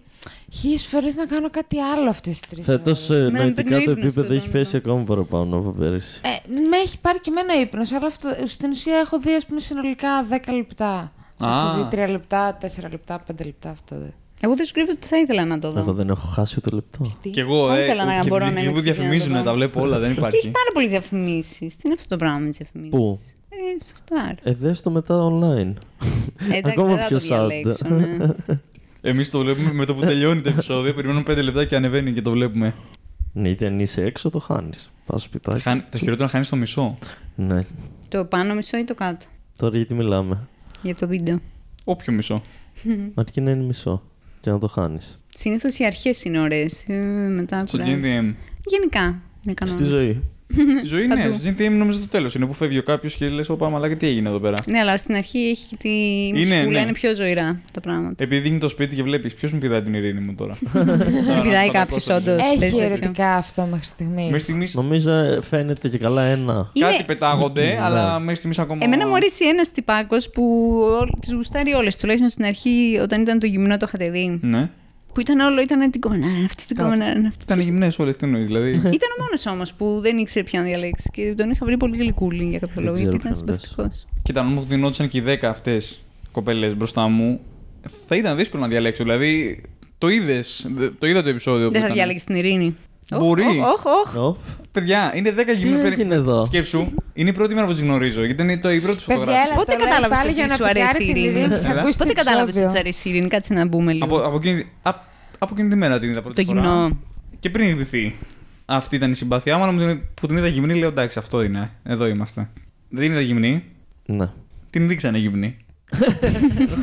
χίλιες 0.52 0.86
φορές 0.86 1.14
να 1.14 1.26
κάνω 1.26 1.50
κάτι 1.50 1.78
άλλο 1.80 2.10
αυτές 2.10 2.40
τις 2.40 2.48
τρεις. 2.50 2.64
Φέτος 2.64 3.10
ε, 3.10 3.14
Εμένα 3.14 3.30
με 3.32 3.38
νοητικά 3.38 3.68
παίρνει 3.68 3.84
το 3.84 3.90
ύπνος 3.90 4.04
επίπεδο 4.06 4.26
το 4.28 4.32
έχει 4.34 4.46
δόνημα. 4.46 4.58
πέσει 4.58 4.76
ακόμα 4.76 5.04
παραπάνω 5.04 5.56
από 5.56 5.70
πέρυσι. 5.70 6.20
Ε, 6.24 6.58
με 6.68 6.76
έχει 6.76 6.98
πάρει 7.00 7.20
και 7.20 7.30
εμένα 7.36 7.60
ύπνος, 7.60 7.92
αλλά 7.92 8.06
αυτό, 8.06 8.28
στην 8.44 8.70
ουσία 8.70 8.96
έχω 8.96 9.18
δει 9.18 9.34
ας 9.34 9.46
πούμε, 9.46 9.60
συνολικά 9.60 10.08
10 10.30 10.52
λεπτά. 10.54 11.12
Α. 11.38 11.48
Έχω 11.48 11.88
δει 11.90 11.96
3 12.04 12.08
λεπτά, 12.10 12.58
4 12.60 12.90
λεπτά, 12.90 13.22
5 13.30 13.44
λεπτά 13.44 13.70
αυτό. 13.70 13.98
Δε. 13.98 14.08
Εγώ 14.40 14.56
δεν 14.56 14.66
σου 14.66 14.72
κρύβω 14.72 14.92
ότι 14.92 15.06
θα 15.06 15.18
ήθελα 15.18 15.44
να 15.44 15.58
το 15.58 15.70
δω. 15.72 15.78
Εγώ 15.80 15.92
δεν 15.92 16.08
έχω 16.08 16.26
χάσει 16.26 16.54
ούτε 16.58 16.70
λεπτό. 16.74 17.12
Τι; 17.22 17.30
Κι 17.30 17.40
εγώ, 17.40 17.68
Θα 17.68 17.76
ε, 17.78 17.82
ήθελα 17.84 18.04
να 18.04 18.20
και 18.20 18.28
μπορώ 18.28 18.44
να 18.44 18.50
εκεί 18.50 18.60
είμαι 18.60 18.70
που 18.70 18.74
ξεκινά 18.76 18.94
διαφημίζουν, 18.94 19.32
να 19.32 19.38
το 19.38 19.44
τα 19.44 19.50
δω. 19.50 19.56
βλέπω 19.56 19.80
όλα, 19.80 19.98
δεν 19.98 20.00
Και 20.00 20.06
έχει 20.10 20.18
υπάρχει. 20.18 20.50
πάρα 20.50 20.70
πολλές 20.72 20.90
διαφημίσεις. 20.90 21.76
Τι 21.76 21.82
είναι 21.84 21.94
αυτό 21.94 22.08
το 22.08 22.16
πράγμα 22.16 22.38
με 22.38 22.48
τις 22.48 22.56
διαφημίσεις; 22.58 22.94
Πού; 23.00 23.18
Ε, 23.48 23.78
στο 23.78 23.92
Star. 24.04 24.34
Ε, 24.42 24.52
δες 24.54 24.80
το 24.82 24.90
μετά 24.90 25.14
online. 25.30 25.72
Ε, 26.52 26.56
εντάξει, 26.56 26.62
Ακόμα 26.64 26.86
δεν 26.86 26.98
θα 26.98 27.06
πιο 27.06 27.18
το 27.18 27.24
sad. 27.24 27.28
διαλέξω. 27.28 27.88
Ναι. 27.88 28.26
Εμείς 29.10 29.30
το 29.30 29.38
βλέπουμε 29.38 29.72
με 29.72 29.84
το 29.84 29.94
που 29.94 30.00
τελειώνει 30.00 30.40
το 30.40 30.48
επεισόδιο, 30.48 30.94
περιμένουμε 30.94 31.24
5 31.34 31.42
λεπτά 31.42 31.64
και 31.64 31.76
ανεβαίνει 31.76 32.12
και 32.12 32.22
το 32.22 32.30
βλέπουμε. 32.30 32.74
Ναι, 33.32 33.48
είτε 33.48 33.66
αν 33.66 33.80
είσαι 33.80 34.04
έξω 34.04 34.30
το 34.30 34.38
χάνεις. 34.38 34.90
Πας 35.06 35.22
σπιτάκι. 35.22 35.60
Χάνει- 35.60 35.84
Το 35.90 35.98
χειρότερο 35.98 36.24
να 36.24 36.30
χάνεις 36.30 36.48
το 36.48 36.56
μισό. 36.56 36.98
Ναι. 37.34 37.58
το 38.08 38.24
πάνω 38.24 38.54
μισό 38.54 38.76
ή 38.78 38.84
το 38.84 38.94
κάτω; 38.94 39.26
Τώρα 39.58 39.76
γιατί 39.76 39.94
μιλάμε; 39.94 40.48
Για 40.82 40.94
το 40.96 41.08
βίντεο. 41.08 41.36
Όποιο 41.84 42.12
μισό. 42.12 42.42
Αρκεί 43.14 43.40
να 43.40 43.50
είναι 43.50 43.62
μισό. 43.64 44.02
Και 44.44 44.50
να 44.50 44.58
το 44.58 44.66
χάνεις. 44.68 45.18
Συνήθως 45.36 45.78
οι 45.78 45.84
αρχές 45.84 46.24
είναι 46.24 46.40
ωραίες. 46.40 46.84
Μετά 47.34 47.58
Στο 47.66 47.66
κουράζει. 47.78 47.92
GNTM. 47.92 48.34
Γενικά. 48.64 49.00
Είναι 49.42 49.54
Στη 49.54 49.54
κανόνας. 49.54 49.88
ζωή. 49.88 50.22
Στη 50.52 50.86
ζωή, 50.86 51.06
ναι. 51.06 51.16
Παντού. 51.16 51.32
Στο 51.32 51.42
GNTM 51.58 51.70
νομίζω 51.70 51.98
το 51.98 52.06
τέλος. 52.06 52.34
Είναι 52.34 52.46
που 52.46 52.52
φεύγει 52.52 52.78
ο 52.78 52.82
κάποιος 52.82 53.14
και 53.14 53.28
λες: 53.28 53.48
Ωπα, 53.48 53.68
μαλάκα, 53.70 53.96
τι 53.96 54.06
έγινε 54.06 54.28
εδώ 54.28 54.38
πέρα. 54.38 54.56
Ναι, 54.66 54.78
αλλά 54.78 54.98
στην 54.98 55.14
αρχή 55.14 55.38
έχει 55.38 55.76
τη 55.76 55.88
Είναι, 56.26 56.38
μουσικούλα, 56.38 56.70
ναι. 56.70 56.80
είναι 56.80 56.92
πιο 56.92 57.14
ζωηρά 57.14 57.60
τα 57.72 57.80
πράγματα. 57.80 58.24
Επειδή 58.24 58.40
δίνει 58.40 58.58
το 58.58 58.68
σπίτι 58.68 58.94
και 58.96 59.02
βλέπεις 59.02 59.34
ποιος 59.34 59.52
μου 59.52 59.58
πηδάει 59.58 59.82
την 59.82 59.94
ειρήνη 59.94 60.20
μου 60.20 60.34
τώρα; 60.34 60.58
Δεν 60.72 61.42
πηδάει 61.42 61.70
κάποιος, 61.70 62.08
όντως. 62.08 62.38
Έχει 62.60 62.80
ερωτικά 62.80 63.34
αυτό 63.34 63.68
μέχρι 63.70 63.86
στιγμής. 63.86 64.24
Μέχρι 64.24 64.38
στιγμή 64.40 64.66
Νομίζω 64.72 65.10
ε, 65.10 65.40
φαίνεται 65.42 65.88
και 65.88 65.98
καλά 65.98 66.22
ένα. 66.24 66.70
Είναι- 66.72 66.88
κάτι 66.88 67.04
πετάγονται, 67.04 67.64
Ναι. 67.64 67.78
αλλά 67.80 68.18
μέχρι 68.18 68.34
στιγμής 68.34 68.58
ακόμα. 68.58 68.80
Εμένα 68.84 69.06
μου 69.08 69.14
αρέσει 69.14 69.44
ένας 69.46 69.72
τυπάκος 69.72 70.30
που 70.30 70.72
τις 71.20 71.32
γουστάρει 71.32 71.72
όλες. 71.72 71.96
Τουλάχιστον 71.96 72.28
στην 72.30 72.44
αρχή, 72.44 72.98
όταν 73.02 73.20
ήταν 73.22 73.38
το 73.38 73.46
γυμνό, 73.46 73.76
το 73.76 73.84
είχατε 73.88 74.10
δει. 74.10 74.38
Ναι. 74.42 74.70
Που 75.14 75.20
ήταν 75.20 75.38
όλο, 75.40 75.60
ήταν 75.60 75.90
την 75.90 76.00
κομμένα, 76.00 76.26
αυτή 76.44 76.66
την 76.66 76.76
κομμένα. 76.76 77.04
αυτή. 77.28 77.42
Ήταν 77.44 77.60
γυμνές 77.60 77.98
όλες, 77.98 78.16
τι 78.16 78.24
εννοείς. 78.26 78.46
Δηλαδή. 78.46 78.70
Ήταν 78.98 79.08
ο 79.18 79.22
μόνος 79.22 79.46
όμως 79.46 79.74
που 79.74 79.98
δεν 80.00 80.18
ήξερε 80.18 80.44
πια 80.44 80.60
να 80.60 80.66
διαλέξει 80.66 81.10
και 81.12 81.34
τον 81.36 81.50
είχα 81.50 81.66
βρει 81.66 81.76
πολύ 81.76 81.96
γλυκούλη 81.96 82.44
για 82.44 82.58
κάποιο 82.58 82.74
Δεν 82.74 82.84
λόγο, 82.84 82.96
ξέρω 82.96 83.10
γιατί 83.10 83.26
ήταν 83.28 83.32
ποιον 83.44 83.48
λες. 83.56 83.62
συμπαθητικός. 83.68 84.06
Κοίτα, 84.22 84.40
αν 84.40 84.46
μου 84.52 84.60
δινόντουσαν 84.64 85.08
και 85.08 85.18
οι 85.18 85.22
10 85.26 85.44
αυτές 85.44 86.00
κοπέλες 86.32 86.76
μπροστά 86.76 87.08
μου, 87.08 87.40
θα 88.06 88.16
ήταν 88.16 88.36
δύσκολο 88.36 88.62
να 88.62 88.68
διαλέξω. 88.68 89.02
Δηλαδή, 89.02 89.62
το 89.98 90.08
είδες. 90.08 90.68
Το 90.98 91.06
είδα 91.06 91.22
το 91.22 91.28
επεισόδιο. 91.28 91.66
που 91.66 91.72
Δεν 91.72 91.80
θα 91.80 91.86
ήταν. 91.86 91.96
διάλεγες 91.98 92.24
την 92.24 92.34
ειρήνη. 92.34 92.76
Μπορεί. 93.10 93.42
Όχι, 93.42 93.58
όχι. 94.06 94.16
Ω, 94.18 94.36
Παιδιά, 94.72 95.12
είναι 95.14 95.30
10 95.38 95.44
Τι 95.46 95.54
γυμνέ 95.56 95.88
έγινε 95.88 96.14
εδώ; 96.14 96.44
Σκέψου, 96.44 96.86
είναι 97.12 97.30
η 97.30 97.32
πρώτη 97.32 97.54
μέρα 97.54 97.66
που 97.66 97.72
τις 97.72 97.82
γνωρίζω. 97.82 98.24
Γιατί 98.24 98.42
είναι 98.42 98.58
το, 98.58 98.70
η 98.72 98.80
πρώτη 98.80 98.96
Παιδιά, 99.06 99.14
φωτογράφησης. 99.16 99.46
έλα, 99.50 99.56
Πότε 99.58 99.72
το 99.72 99.78
λέει 99.78 99.88
κατάλαβες 99.88 100.16
πάλι 100.18 100.30
ότι 100.30 100.38
για 100.38 100.46
να 100.46 100.54
σου 100.56 100.64
αρέσει 100.64 100.86
πικάρει 100.86 101.04
η 101.04 101.12
την 101.12 101.16
ειρήνη; 101.22 101.38
ειρήνη 101.38 101.54
που 101.54 101.62
θα 101.62 101.70
Έλα. 101.70 101.80
ακούσει 101.80 101.98
το 101.98 102.04
Πότε 102.04 102.16
κατάλαβες 102.16 102.54
ότι 102.54 102.62
επεισόδιο. 102.62 102.68
της 102.70 102.80
αρέσει 102.80 103.08
η 103.08 103.10
ειρήνη, 103.12 103.28
κάτσε 103.28 103.52
να 103.54 103.66
μπούμε 103.66 103.92
λίγο. 103.92 104.04
Από, 104.04 104.16
από, 104.18 104.36
εκείνη, 104.36 104.60
α, 104.82 104.90
από 105.38 105.52
εκείνη 105.54 105.68
τη 105.68 105.76
μέρα 105.76 105.98
την 105.98 106.10
είδα 106.10 106.22
πρώτη 106.22 106.44
Το 106.44 106.52
φορά. 106.52 106.60
γυμνό. 106.60 106.96
Και 107.40 107.50
πριν 107.50 107.66
ειδηθεί. 107.68 108.14
Αυτή 108.66 108.96
ήταν 108.96 109.10
η 109.10 109.14
συμπάθειά 109.14 109.56
μου, 109.56 109.62
αλλά 109.62 109.72
μου 109.72 109.78
την- 109.86 110.00
που 110.14 110.26
την 110.26 110.36
είδα 110.36 110.46
γυμνή, 110.48 110.74
λέω 110.74 110.88
εντάξει, 110.88 111.18
αυτό 111.18 111.42
είναι. 111.42 111.70
Εδώ 111.82 112.06
είμαστε. 112.06 112.48
Δεν 112.88 113.00
την 113.02 113.12
είδα 113.12 113.20
γυμνή, 113.20 113.64
Ναι. 114.06 114.28
την 114.70 114.88
δείξανε 114.88 115.18
γυμνή. 115.18 115.56
Να 115.98 116.06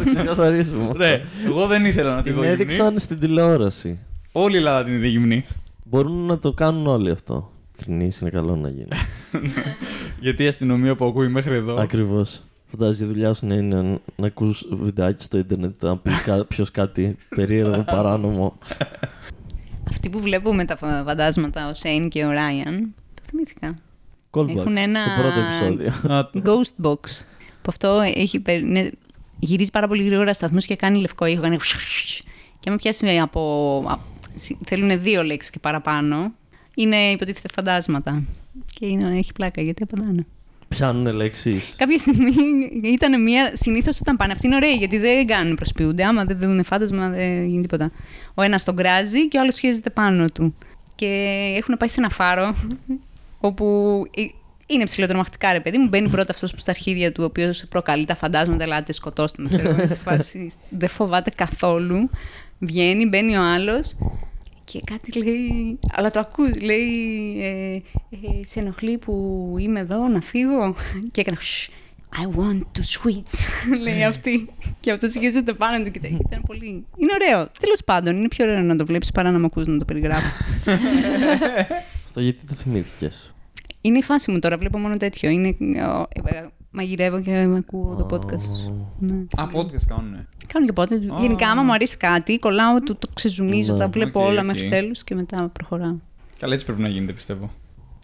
το 0.03 0.13
ξεκαθαρίσουμε. 0.15 0.91
Ναι, 0.95 1.21
εγώ 1.45 1.67
δεν 1.67 1.85
ήθελα 1.85 2.09
να 2.15 2.21
την 2.21 2.23
Την 2.23 2.33
δω 2.33 2.41
γυμνή. 2.47 2.61
έδειξαν 2.61 2.99
στην 2.99 3.19
τηλεόραση. 3.19 3.99
Όλη 4.31 4.53
η 4.55 4.57
Ελλάδα 4.57 4.83
την 4.83 4.93
είδε 4.93 5.07
γυμνή. 5.07 5.45
Μπορούν 5.91 6.25
να 6.25 6.39
το 6.39 6.53
κάνουν 6.53 6.87
όλοι 6.87 7.09
αυτό. 7.11 7.51
Κρινής 7.77 8.19
είναι 8.19 8.29
καλό 8.29 8.55
να 8.55 8.69
γίνει. 8.69 8.87
Γιατί 10.21 10.43
η 10.43 10.47
αστυνομία 10.47 10.95
που 10.95 11.05
ακούει 11.05 11.27
μέχρι 11.27 11.55
εδώ. 11.55 11.75
Ακριβώς. 11.75 12.41
Φαντάζεσαι 12.71 13.03
η 13.03 13.07
δουλειά 13.07 13.33
σου 13.33 13.45
να 13.45 13.55
είναι 13.55 13.81
να- 13.81 13.99
να 14.15 14.27
ακούς 14.27 14.65
βιντεάκι 14.71 15.23
στο 15.23 15.37
ίντερνετ, 15.37 15.83
να 15.83 15.97
πεις 15.97 16.13
ποιος 16.47 16.71
κάτι 16.71 17.17
περίεργο, 17.35 17.83
παράνομο. 17.83 18.57
Αυτοί 19.89 20.09
που 20.09 20.19
βλέπουμε 20.19 20.65
τα 20.65 20.77
φα- 20.77 21.03
φαντάσματα, 21.05 21.69
ο 21.69 21.73
Σέιν 21.73 22.09
και 22.09 22.25
ο 22.25 22.29
Ράιαν, 22.31 22.93
το 23.13 23.21
θυμήθηκα. 23.25 23.77
Callback 24.31 24.55
Έχουν 24.57 24.77
ένα- 24.77 24.99
στο 24.99 25.21
πρώτο 25.21 25.39
επεισόδιο. 25.39 26.13
Α, 26.15 26.29
Ghost 26.33 26.85
Box. 26.85 26.99
Που 27.61 27.67
αυτό 27.67 27.99
έχει, 28.15 28.39
περι- 28.39 28.63
είναι- 28.63 28.91
γυρίζει 29.39 29.71
πάρα 29.71 29.87
πολύ 29.87 30.03
γρήγορα 30.03 30.33
σταθμούς 30.33 30.65
και 30.65 30.75
κάνει 30.75 30.99
λευκό 30.99 31.25
ήχο. 31.25 31.41
Κάνει... 31.41 31.57
Και 32.59 32.69
άμα 32.69 32.75
πιάσει 32.77 33.17
από. 33.17 34.01
Θέλουν 34.65 35.01
δύο 35.01 35.23
λέξεις 35.23 35.51
και 35.51 35.59
παραπάνω. 35.59 36.33
Είναι 36.75 36.97
υποτίθεται 36.97 37.47
φαντάσματα. 37.53 38.23
Και 38.65 38.85
είναι, 38.85 39.17
έχει 39.17 39.31
πλάκα 39.33 39.61
γιατί 39.61 39.83
απαντάνε. 39.83 40.25
Πιάνουν 40.67 41.13
λέξεις. 41.15 41.73
Κάποια 41.77 41.97
στιγμή 41.97 42.31
ήταν 42.83 43.21
μία. 43.21 43.51
Συνήθως 43.53 43.99
όταν 44.01 44.15
πάνε. 44.15 44.31
Αυτοί 44.31 44.47
είναι 44.47 44.55
ωραίοι 44.55 44.73
γιατί 44.73 44.97
δεν 44.97 45.27
κάνουν 45.27 45.55
προσποιούνται. 45.55 46.03
Άμα 46.03 46.25
δεν 46.25 46.37
δουν 46.39 46.63
φάντασμα, 46.63 47.09
δεν 47.09 47.45
γίνει 47.45 47.61
τίποτα. 47.61 47.91
Ο 48.33 48.41
ένας 48.41 48.63
τον 48.63 48.75
κράζει 48.75 49.27
και 49.27 49.37
ο 49.37 49.39
άλλος 49.41 49.55
σχέζεται 49.55 49.89
πάνω 49.89 50.25
του. 50.29 50.55
Και 50.95 51.05
έχουν 51.57 51.77
πάει 51.77 51.89
σε 51.89 51.99
ένα 51.99 52.09
φάρο 52.09 52.55
όπου 53.39 53.65
ε, 54.15 54.23
είναι 54.65 54.83
ψηλοτρομακτικά, 54.83 55.53
ρε 55.53 55.59
παιδί 55.59 55.77
μου. 55.77 55.87
Μπαίνει 55.87 56.09
πρώτα 56.09 56.31
αυτός 56.31 56.51
που 56.51 56.59
στα 56.59 56.71
αρχίδια 56.71 57.11
του, 57.11 57.23
ο 57.23 57.25
οποίος 57.25 57.65
προκαλεί 57.69 58.05
τα 58.05 58.15
φαντάσματα, 58.15 58.63
ελάτε, 58.63 58.93
σκοτώστε 58.93 59.41
με. 59.41 59.49
ξέρω 59.49 59.69
εγώ, 59.69 59.87
σε 59.93 59.99
φάση, 59.99 60.51
δεν 60.69 60.89
φοβάται 60.89 61.29
καθόλου. 61.29 62.09
Βγαίνει, 62.63 63.05
μπαίνει 63.05 63.35
ο 63.37 63.41
άλλος 63.43 63.95
και 64.63 64.81
κάτι 64.83 65.23
λέει. 65.23 65.79
Αλλά 65.91 66.11
το 66.11 66.19
ακούς, 66.19 66.61
λέει. 66.61 66.89
Ε, 67.43 67.73
ε, 67.75 67.81
σε 68.45 68.59
ενοχλεί 68.59 68.97
που 68.97 69.55
είμαι 69.59 69.79
εδώ 69.79 70.07
να 70.07 70.21
φύγω. 70.21 70.75
Και 71.11 71.21
έκανε. 71.21 71.37
«Shh, 71.39 71.69
I 72.21 72.39
want 72.39 72.57
to 72.59 72.81
switch, 72.81 73.33
λέει 73.85 74.03
αυτή. 74.03 74.49
και 74.79 74.91
αυτό 74.91 75.07
σχέζεται 75.09 75.53
πάνω 75.53 75.83
του 75.83 75.91
και 75.91 75.99
τα- 75.99 76.07
ήταν 76.07 76.41
πολύ. 76.45 76.67
Είναι 76.97 77.11
ωραίο. 77.13 77.47
Τέλος 77.59 77.83
πάντων, 77.85 78.15
είναι 78.15 78.27
πιο 78.27 78.45
ωραίο 78.45 78.63
να 78.63 78.75
το 78.75 78.85
βλέπεις 78.85 79.11
παρά 79.11 79.31
να 79.31 79.37
με 79.37 79.45
ακούς 79.45 79.67
να 79.67 79.77
το 79.77 79.85
περιγράφω. 79.85 80.27
Αυτό 82.05 82.21
γιατί 82.21 82.45
το 82.45 82.53
θυμήθηκες; 82.53 83.33
είναι 83.81 83.97
η 83.97 84.01
φάση 84.01 84.31
μου 84.31 84.39
τώρα, 84.39 84.57
βλέπω 84.57 84.77
μόνο 84.77 84.97
τέτοιο. 84.97 85.29
Είναι, 85.29 85.47
ο, 85.87 86.07
ε, 86.25 86.45
μαγειρεύω 86.71 87.21
και 87.21 87.37
ακούω 87.57 87.95
το 87.95 88.15
podcast. 88.15 88.71
Ναι. 88.99 89.15
Α, 89.35 89.47
podcast 89.53 89.83
κάνουνε. 89.87 90.27
Κάνω 90.53 90.65
και 90.65 90.73
πότε. 90.73 90.97
Γενικά, 91.19 91.49
άμα 91.49 91.61
μου 91.61 91.73
αρέσει 91.73 91.97
κάτι, 91.97 92.39
κολλάω, 92.39 92.79
το, 92.81 92.95
το 92.95 93.07
ξεζουμίζω, 93.13 93.73
Ναι. 93.73 93.79
τα 93.79 93.87
βλέπω 93.87 94.19
Οκ, 94.19 94.27
όλα 94.27 94.39
οκ. 94.39 94.45
μέχρι 94.45 94.69
τέλους 94.69 95.03
και 95.03 95.15
μετά 95.15 95.49
προχωράω. 95.53 95.95
Καλά, 96.39 96.53
έτσι 96.53 96.65
πρέπει 96.65 96.81
να 96.81 96.87
γίνεται, 96.87 97.13
πιστεύω. 97.13 97.51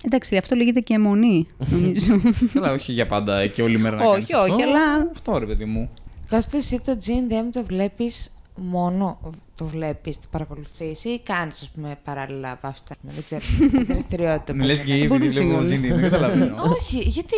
Εντάξει, 0.04 0.38
αυτό 0.38 0.56
λέγεται 0.56 0.80
και 0.80 0.94
εμμονή, 0.94 1.48
νομίζω. 1.70 2.20
Καλά, 2.54 2.72
όχι 2.72 2.92
για 2.92 3.06
πάντα 3.06 3.40
ε, 3.40 3.48
και 3.48 3.62
όλη 3.62 3.78
μέρα 3.78 3.96
να 3.96 4.06
όχι, 4.06 4.32
κάνεις 4.32 4.52
όχι, 4.52 4.62
αυτό. 4.64 4.76
αλλά. 4.76 5.10
Αυτό 5.12 5.38
ρε 5.38 5.46
παιδί 5.46 5.66
μου. 5.66 5.90
Κώστα, 6.30 6.58
εσύ 6.58 6.82
το 6.86 6.98
GNDM 7.06 7.50
το 7.52 7.64
βλέπεις 7.64 8.37
μόνο. 8.62 9.20
Το 9.56 9.66
βλέπεις, 9.66 10.20
το 10.20 10.28
παρακολουθείς 10.32 11.04
ή 11.06 11.20
κάνεις, 11.24 11.62
ας 11.62 11.70
πούμε, 11.70 11.96
παράλληλα 12.04 12.60
βάφτα. 12.62 12.96
Δεν 13.02 13.24
ξέρω. 13.24 13.42
τη 13.72 13.84
δραστηριότητα. 13.94 14.52
που 14.52 14.58
Μιλέ 14.58 14.72
έχει. 14.72 14.84
και 14.86 14.94
η 14.94 15.04
επειδή 15.04 15.18
Μπορούσε, 15.18 15.42
βλέπω 15.42 15.62
ναι. 15.62 15.68
Ζήνη, 15.68 15.88
δεν 15.88 16.02
καταλαβαίνω. 16.02 16.56
Όχι, 16.76 16.98
γιατί 17.10 17.36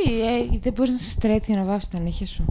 ε, 0.53 0.57
δεν 0.61 0.73
μπορείς 0.73 0.91
να 0.91 0.97
είσαι 0.99 1.17
straight 1.21 1.45
για 1.47 1.55
να 1.57 1.63
βάφεις 1.63 1.87
τα 1.87 1.99
νύχια 1.99 2.25
σου. 2.27 2.45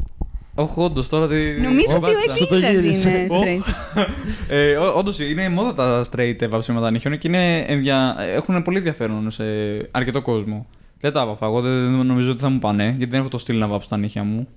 Όχι, 0.54 0.72
όντως 0.80 1.08
τώρα. 1.08 1.26
δεν- 1.26 1.60
Νομίζω 1.62 1.96
ότι 1.96 2.00
βάφτισα. 2.12 2.32
εκεί 2.34 2.46
το 2.46 2.56
ήξερε 2.56 2.80
γύρισε. 2.80 3.08
είναι 3.10 3.34
Ω. 3.34 3.40
straight. 3.42 3.72
Ε, 4.48 4.76
Όντως 4.76 5.18
είναι 5.18 5.48
μόδα 5.48 5.74
τα 5.74 6.04
straight 6.12 6.48
βάψιμα 6.48 6.90
νύχιων 6.90 7.18
και 7.18 7.28
είναι 7.28 7.58
ενδια... 7.58 8.16
έχουν 8.18 8.62
πολύ 8.62 8.76
ενδιαφέρον 8.76 9.30
σε 9.30 9.44
αρκετό 9.90 10.22
κόσμο. 10.22 10.66
Δεν 11.00 11.12
τα 11.12 11.26
βάφα. 11.26 11.46
Εγώ 11.46 11.60
δεν, 11.60 11.96
δεν 11.96 12.06
νομίζω 12.06 12.30
ότι 12.30 12.40
θα 12.40 12.48
μου 12.48 12.58
πάνε 12.58 12.84
γιατί 12.84 13.06
δεν 13.10 13.20
έχω 13.20 13.28
το 13.28 13.38
στυλ 13.38 13.58
να 13.58 13.66
βάψω 13.66 13.88
τα 13.88 13.96
νύχια 13.96 14.22
μου. 14.24 14.48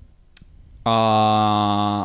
Α, 0.82 0.92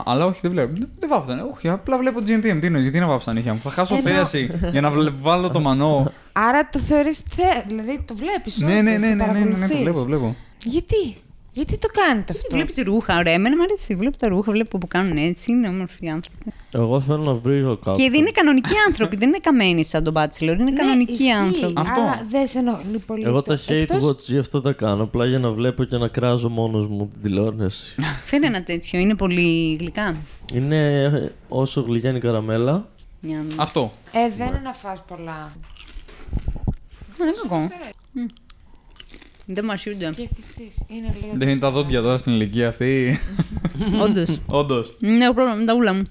αλλά 0.06 0.26
όχι, 0.26 0.40
δεν 0.42 0.52
βλέπω. 0.52 0.74
Δεν, 0.78 0.90
δεν 1.00 1.10
βάφω 1.10 1.26
τα 1.28 1.34
νύχια. 1.36 1.50
Όχι, 1.54 1.70
απλά 1.70 1.98
βλέπω 1.98 2.20
GNTM. 2.20 2.42
Τι 2.60 2.66
εννοείς, 2.66 2.84
γιατί 2.84 3.00
να 3.00 3.08
βάψω 3.08 3.26
τα 3.26 3.34
νύχια 3.34 3.54
μου; 3.54 3.60
Θα 3.64 3.70
χάσω 3.70 3.96
Ενώ- 3.96 4.04
θέαση 4.10 4.52
για 4.72 4.82
να 4.82 4.90
βλε- 4.90 5.14
βάλω 5.20 5.50
το 5.50 5.60
μανό. 5.60 6.12
Άρα 6.32 6.70
το 6.70 6.80
θεωρείς 6.80 7.18
θε, 7.36 7.44
δηλαδή 7.68 8.04
το 8.08 8.16
βλέπεις. 8.16 8.60
ναι, 8.60 8.74
ναι, 8.74 8.82
ναι, 8.82 8.98
ναι, 8.98 9.16
ναι, 9.16 9.40
ναι, 9.40 9.58
ναι, 9.58 9.68
το 9.68 9.78
βλέπω, 9.78 10.00
βλέπω. 10.04 10.36
Γιατί, 10.64 11.18
γιατί 11.58 11.78
το 11.78 11.88
κάνετε 12.01 12.34
αυτό; 12.34 12.47
Βλέπεις 12.55 12.76
ρούχα, 12.84 13.18
ωραία. 13.18 13.34
Εμένα 13.34 13.55
μου 13.55 13.62
αρέσει. 13.64 13.95
Βλέπω 13.95 14.18
τα 14.18 14.28
ρούχα, 14.28 14.51
βλέπω 14.51 14.78
που 14.78 14.88
κάνουν 14.88 15.18
έτσι. 15.18 15.51
Είναι 15.51 15.68
όμορφοι 15.68 16.10
άνθρωποι. 16.10 16.53
Εγώ 16.72 17.01
θέλω 17.01 17.24
να 17.24 17.34
βρίζω 17.34 17.78
κάπου. 17.78 17.97
Και 17.97 18.10
δεν 18.10 18.20
είναι 18.20 18.32
κανονικοί 18.32 18.74
άνθρωποι. 18.88 19.16
δεν 19.16 19.28
είναι 19.28 19.38
καμένοι 19.41 19.86
σαν 19.86 20.03
τον 20.03 20.14
Bachelor. 20.18 20.41
Είναι 20.41 20.64
Ναι, 20.64 20.72
κανονικοί 20.74 21.12
ισχύει, 21.12 21.30
άνθρωποι. 21.32 21.74
Αυτό. 21.78 22.01
Αλλά 22.01 22.26
δεν 22.30 22.47
σε 22.47 22.60
ενοχλεί 22.60 22.97
πολύ. 22.99 23.24
Εγώ 23.26 23.41
το- 23.41 23.55
τα 23.55 23.60
hate 23.68 23.76
εκτός- 23.76 24.05
watch 24.05 24.20
γι' 24.20 24.38
αυτό 24.38 24.62
τα 24.62 24.72
κάνω. 24.74 25.03
Απλά 25.03 25.26
για 25.26 25.39
να 25.39 25.51
βλέπω 25.51 25.84
και 25.84 25.97
να 25.97 26.08
κράζω 26.08 26.49
μόνος 26.49 26.88
μου 26.88 27.08
την 27.14 27.22
τηλεόραση. 27.22 27.95
Φέρε 28.30 28.45
ένα 28.45 28.64
τέτοιο. 28.64 28.99
Είναι 28.99 29.16
πολύ 29.16 29.78
γλυκά. 29.80 30.16
είναι 30.53 31.03
ε, 31.03 31.32
όσο 31.47 31.82
γλυκιά 31.82 32.16
η 32.16 32.20
καραμέλα. 32.20 32.88
Για 33.22 33.43
να- 33.55 33.64
Αυτό. 33.64 33.91
Ε, 34.12 34.30
δεν 34.38 34.47
είναι 34.47 34.62
να 34.64 34.74
φας 34.74 35.03
πολλά. 35.08 35.32
Α, 35.32 35.49
Δεν 37.18 37.28
είναι 37.28 37.36
κακό. 37.41 37.70
Μμ. 38.12 38.26
Δεν 39.50 39.64
μου 39.66 39.72
αρσούνται. 39.72 40.10
Και 40.16 40.30
θυστής. 40.36 40.76
Είναι 40.88 41.16
λίγο... 41.22 41.34
Δεν 41.34 41.50
είναι 41.50 41.60
τα 41.60 41.72
δόντια 41.72 42.02
τώρα 42.02 42.18
στην 42.18 42.34
ηλικία 42.34 42.68
αυτή. 42.68 43.20
Όντως. 44.04 44.39
Όντως. 44.45 44.98
Είναι 45.02 45.24
έχω 45.24 45.34
πρόβλημα 45.34 45.60
με 45.60 45.66
τα 45.66 45.74
ούλα 45.74 45.93
μου. 45.93 46.02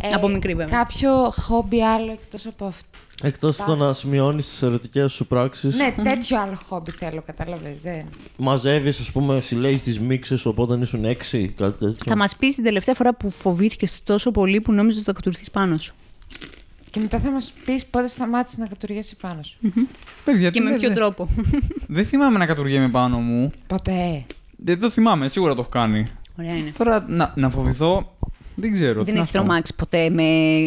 Ε, 0.00 0.08
Από 0.08 0.28
μικρή 0.28 0.54
βέβαια. 0.54 0.78
Κάποιο 0.78 1.30
χόμπι 1.30 1.82
άλλο 1.82 2.12
εκτός 2.12 2.46
από 2.46 2.64
αυτό; 2.64 2.88
Εκτός 3.22 3.60
από 3.60 3.70
το 3.70 3.76
να 3.76 3.92
σημειώνεις 3.92 4.48
τις 4.48 4.62
ερωτικές 4.62 5.12
σου 5.12 5.26
πράξεις. 5.26 5.76
Ναι, 5.76 5.94
τέτοιο 6.02 6.40
άλλο 6.40 6.58
χόμπι 6.64 6.90
θέλω, 6.90 7.22
κατάλαβες, 7.26 7.78
δεν. 7.82 8.04
Μαζεύεις, 8.38 9.00
ας 9.00 9.12
πούμε, 9.12 9.40
συλλέγεις 9.40 9.82
τις 9.82 10.00
μίξες 10.00 10.46
όταν 10.46 10.82
ήσουν 10.82 11.04
έξι, 11.04 11.48
κάτι 11.56 11.78
τέτοιο. 11.78 12.02
Θα 12.06 12.16
μας 12.16 12.36
πεις 12.36 12.54
την 12.54 12.64
τελευταία 12.64 12.94
φορά 12.94 13.14
που 13.14 13.30
φοβήθηκες 13.30 14.00
τόσο 14.04 14.30
πολύ 14.30 14.60
που 14.60 14.72
νόμιζες 14.72 14.96
ότι 14.96 15.04
θα 15.04 15.12
κατουρθείς 15.12 15.50
πάνω 15.50 15.76
σου. 15.78 15.94
Και 16.96 17.02
μετά 17.02 17.20
θα 17.20 17.30
μας 17.30 17.52
πεις 17.64 17.86
πότε 17.86 18.08
σταμάτησες 18.08 18.58
να 18.58 18.66
κατουργέσαι 18.66 19.14
πάνω 19.20 19.42
σου. 19.42 19.56
Παιδιά, 20.24 20.50
Και 20.50 20.58
τι 20.58 20.64
με 20.64 20.70
λέτε. 20.70 20.86
ποιο 20.86 20.94
τρόπο. 20.94 21.28
Δεν 21.88 22.04
θυμάμαι 22.04 22.38
να 22.38 22.46
κατουργέμαι 22.46 22.88
πάνω 22.88 23.18
μου. 23.18 23.50
Ποτέ. 23.66 24.24
Δεν 24.56 24.80
το 24.80 24.90
θυμάμαι, 24.90 25.28
σίγουρα 25.28 25.54
το 25.54 25.60
έχω 25.60 25.70
κάνει. 25.70 26.08
Ωραία 26.38 26.56
είναι. 26.56 26.70
Τώρα 26.78 27.04
να, 27.08 27.32
να 27.36 27.50
φοβηθώ, 27.50 28.16
δεν 28.54 28.72
ξέρω. 28.72 28.98
τι 28.98 29.04
Δεν 29.04 29.14
να 29.14 29.20
έχεις 29.20 29.30
πω. 29.32 29.38
τρομάξει 29.38 29.74
ποτέ 29.74 30.10
με 30.10 30.22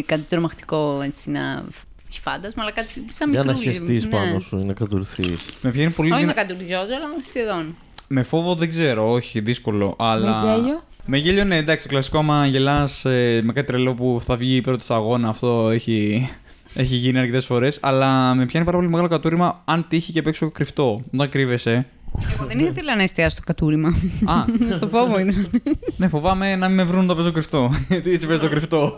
κάτι 0.06 0.22
τρομακτικό 0.22 1.00
έτσι 1.04 1.30
να 1.30 1.64
έχει 2.10 2.20
φάντασμα, 2.20 2.62
αλλά 2.62 2.72
κάτι 2.72 2.92
σαν 3.10 3.30
Για 3.30 3.42
να 3.44 3.52
μικρούλι. 3.52 3.70
χεστείς 3.74 4.04
Ναι. 4.04 4.10
πάνω 4.10 4.38
σου 4.38 4.58
ή 4.62 4.66
να 4.66 4.72
κατουρθεί. 4.72 5.36
Με 5.62 5.70
πιάνει 5.70 5.90
πολύ 5.90 6.12
Όχι 6.12 6.24
να 6.24 6.32
δυνα... 6.32 6.42
κατουριζόντω, 6.46 6.94
αλλά 6.94 7.08
σχεδόν. 7.28 7.74
Με 8.08 8.22
φόβο 8.22 8.54
δεν 8.54 8.68
ξέρω, 8.68 9.10
όχι, 9.10 9.40
δύσκολο. 9.40 9.96
Αλλά... 9.98 10.42
Με 10.42 10.54
γέλιο; 10.56 10.82
Με 11.12 11.16
γέλιο, 11.18 11.44
ναι, 11.44 11.56
εντάξει, 11.56 11.84
το 11.84 11.90
κλασικό 11.90 12.18
άμα 12.18 12.46
γελάς 12.46 13.02
με 13.42 13.52
κάτι 13.54 13.66
τρελό 13.66 13.94
που 13.94 14.20
θα 14.24 14.36
βγει 14.36 14.60
πρώτο 14.60 14.82
στο 14.82 14.94
αγώνα, 14.94 15.28
αυτό 15.28 15.70
έχει, 15.70 16.28
έχει 16.74 16.94
γίνει 16.94 17.18
αρκετές 17.18 17.44
φορές. 17.46 17.78
Αλλά 17.82 18.34
με 18.34 18.46
πιάνει 18.46 18.64
πάρα 18.66 18.76
πολύ 18.76 18.90
μεγάλο 18.90 19.08
κατούριμα 19.08 19.62
αν 19.64 19.86
τύχει 19.88 20.12
και 20.12 20.22
παίξω 20.22 20.50
κρυφτό. 20.50 21.00
Όταν 21.14 21.28
κρύβεσαι. 21.28 21.86
Εγώ 22.34 22.46
δεν 22.46 22.58
ήθελα 22.58 22.96
να 22.96 23.02
εστιάσω 23.02 23.30
στο 23.30 23.42
κατούριμα. 23.44 23.88
Α, 24.24 24.44
Στο 24.70 24.88
φόβο 24.88 25.18
ήταν. 25.20 25.50
ναι, 25.96 26.08
φοβάμαι 26.08 26.56
να 26.56 26.66
μην 26.66 26.76
με 26.76 26.84
βρουν 26.84 27.04
όταν 27.04 27.16
παίζω 27.16 27.32
κρυφτό. 27.32 27.70
Γιατί 27.88 28.10
έτσι 28.10 28.26
παίζω 28.26 28.40
το 28.40 28.48
κρυφτό. 28.48 28.96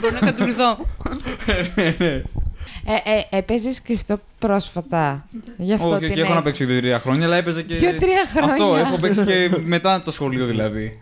Μπορώ 0.00 0.14
να 0.20 0.26
κατουριθώ. 0.30 0.76
Ε, 2.84 2.92
ε, 3.30 3.36
έπαιζες 3.38 3.82
κρυφτό 3.82 4.20
πρόσφατα. 4.38 5.26
Γι' 5.56 5.72
αυτό 5.72 5.88
όχι, 5.88 5.98
την 5.98 6.10
όχι, 6.10 6.20
έχω 6.20 6.30
έ- 6.32 6.34
να 6.34 6.42
παίξω 6.42 6.64
δύο-τρία 6.64 6.98
χρόνια, 6.98 7.26
αλλά 7.26 7.36
έπαιζα 7.36 7.62
και. 7.62 7.74
Δύο-τρία 7.74 8.26
χρόνια. 8.36 8.52
Αυτό, 8.52 8.76
έχω 8.76 8.98
παίξει 8.98 9.24
και 9.24 9.50
μετά 9.64 10.02
το 10.02 10.10
σχολείο 10.10 10.46
δηλαδή. 10.46 10.98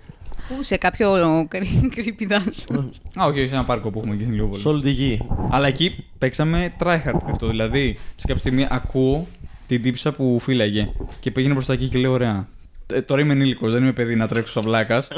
Πού, 0.49 0.63
σε 0.63 0.77
κάποιο 0.77 1.49
κρύπηδα. 1.95 2.37
Α, 3.21 3.27
όχι, 3.27 3.39
όχι, 3.39 3.49
σε 3.49 3.55
ένα 3.55 3.65
πάρκο 3.65 3.91
που 3.91 3.99
έχουμε 3.99 4.15
εκεί 4.15 4.23
στην 4.23 4.35
Λιούπολη. 4.35 4.61
Σε 4.61 4.69
όλη 4.69 4.83
τη 4.83 4.91
γη. 4.91 5.21
Αλλά 5.51 5.67
εκεί 5.67 6.05
παίξαμε 6.19 6.73
tryhard 6.79 7.19
κρυφτό. 7.25 7.49
Δηλαδή, 7.49 7.97
σε 8.15 8.27
κάποια 8.27 8.39
στιγμή 8.39 8.67
ακούω 8.71 9.27
την 9.67 9.83
τύψα 9.83 10.13
που 10.13 10.39
φύλαγε 10.39 10.91
και 11.21 11.31
πήγαινε 11.31 11.55
προ 11.55 11.65
τα 11.65 11.73
εκεί 11.73 11.89
και 11.89 11.99
λέω: 11.99 12.13
Ωραία. 12.13 12.49
Ε, 12.93 13.03
τώρα 13.03 13.21
είμαι 13.21 13.33
ενήλικος, 13.33 13.73
δεν 13.73 13.83
είμαι 13.83 13.93
παιδί 13.93 14.17
να 14.17 14.29
τρέξω 14.29 14.53
σαν 14.53 14.63
βλάκας. 14.63 15.09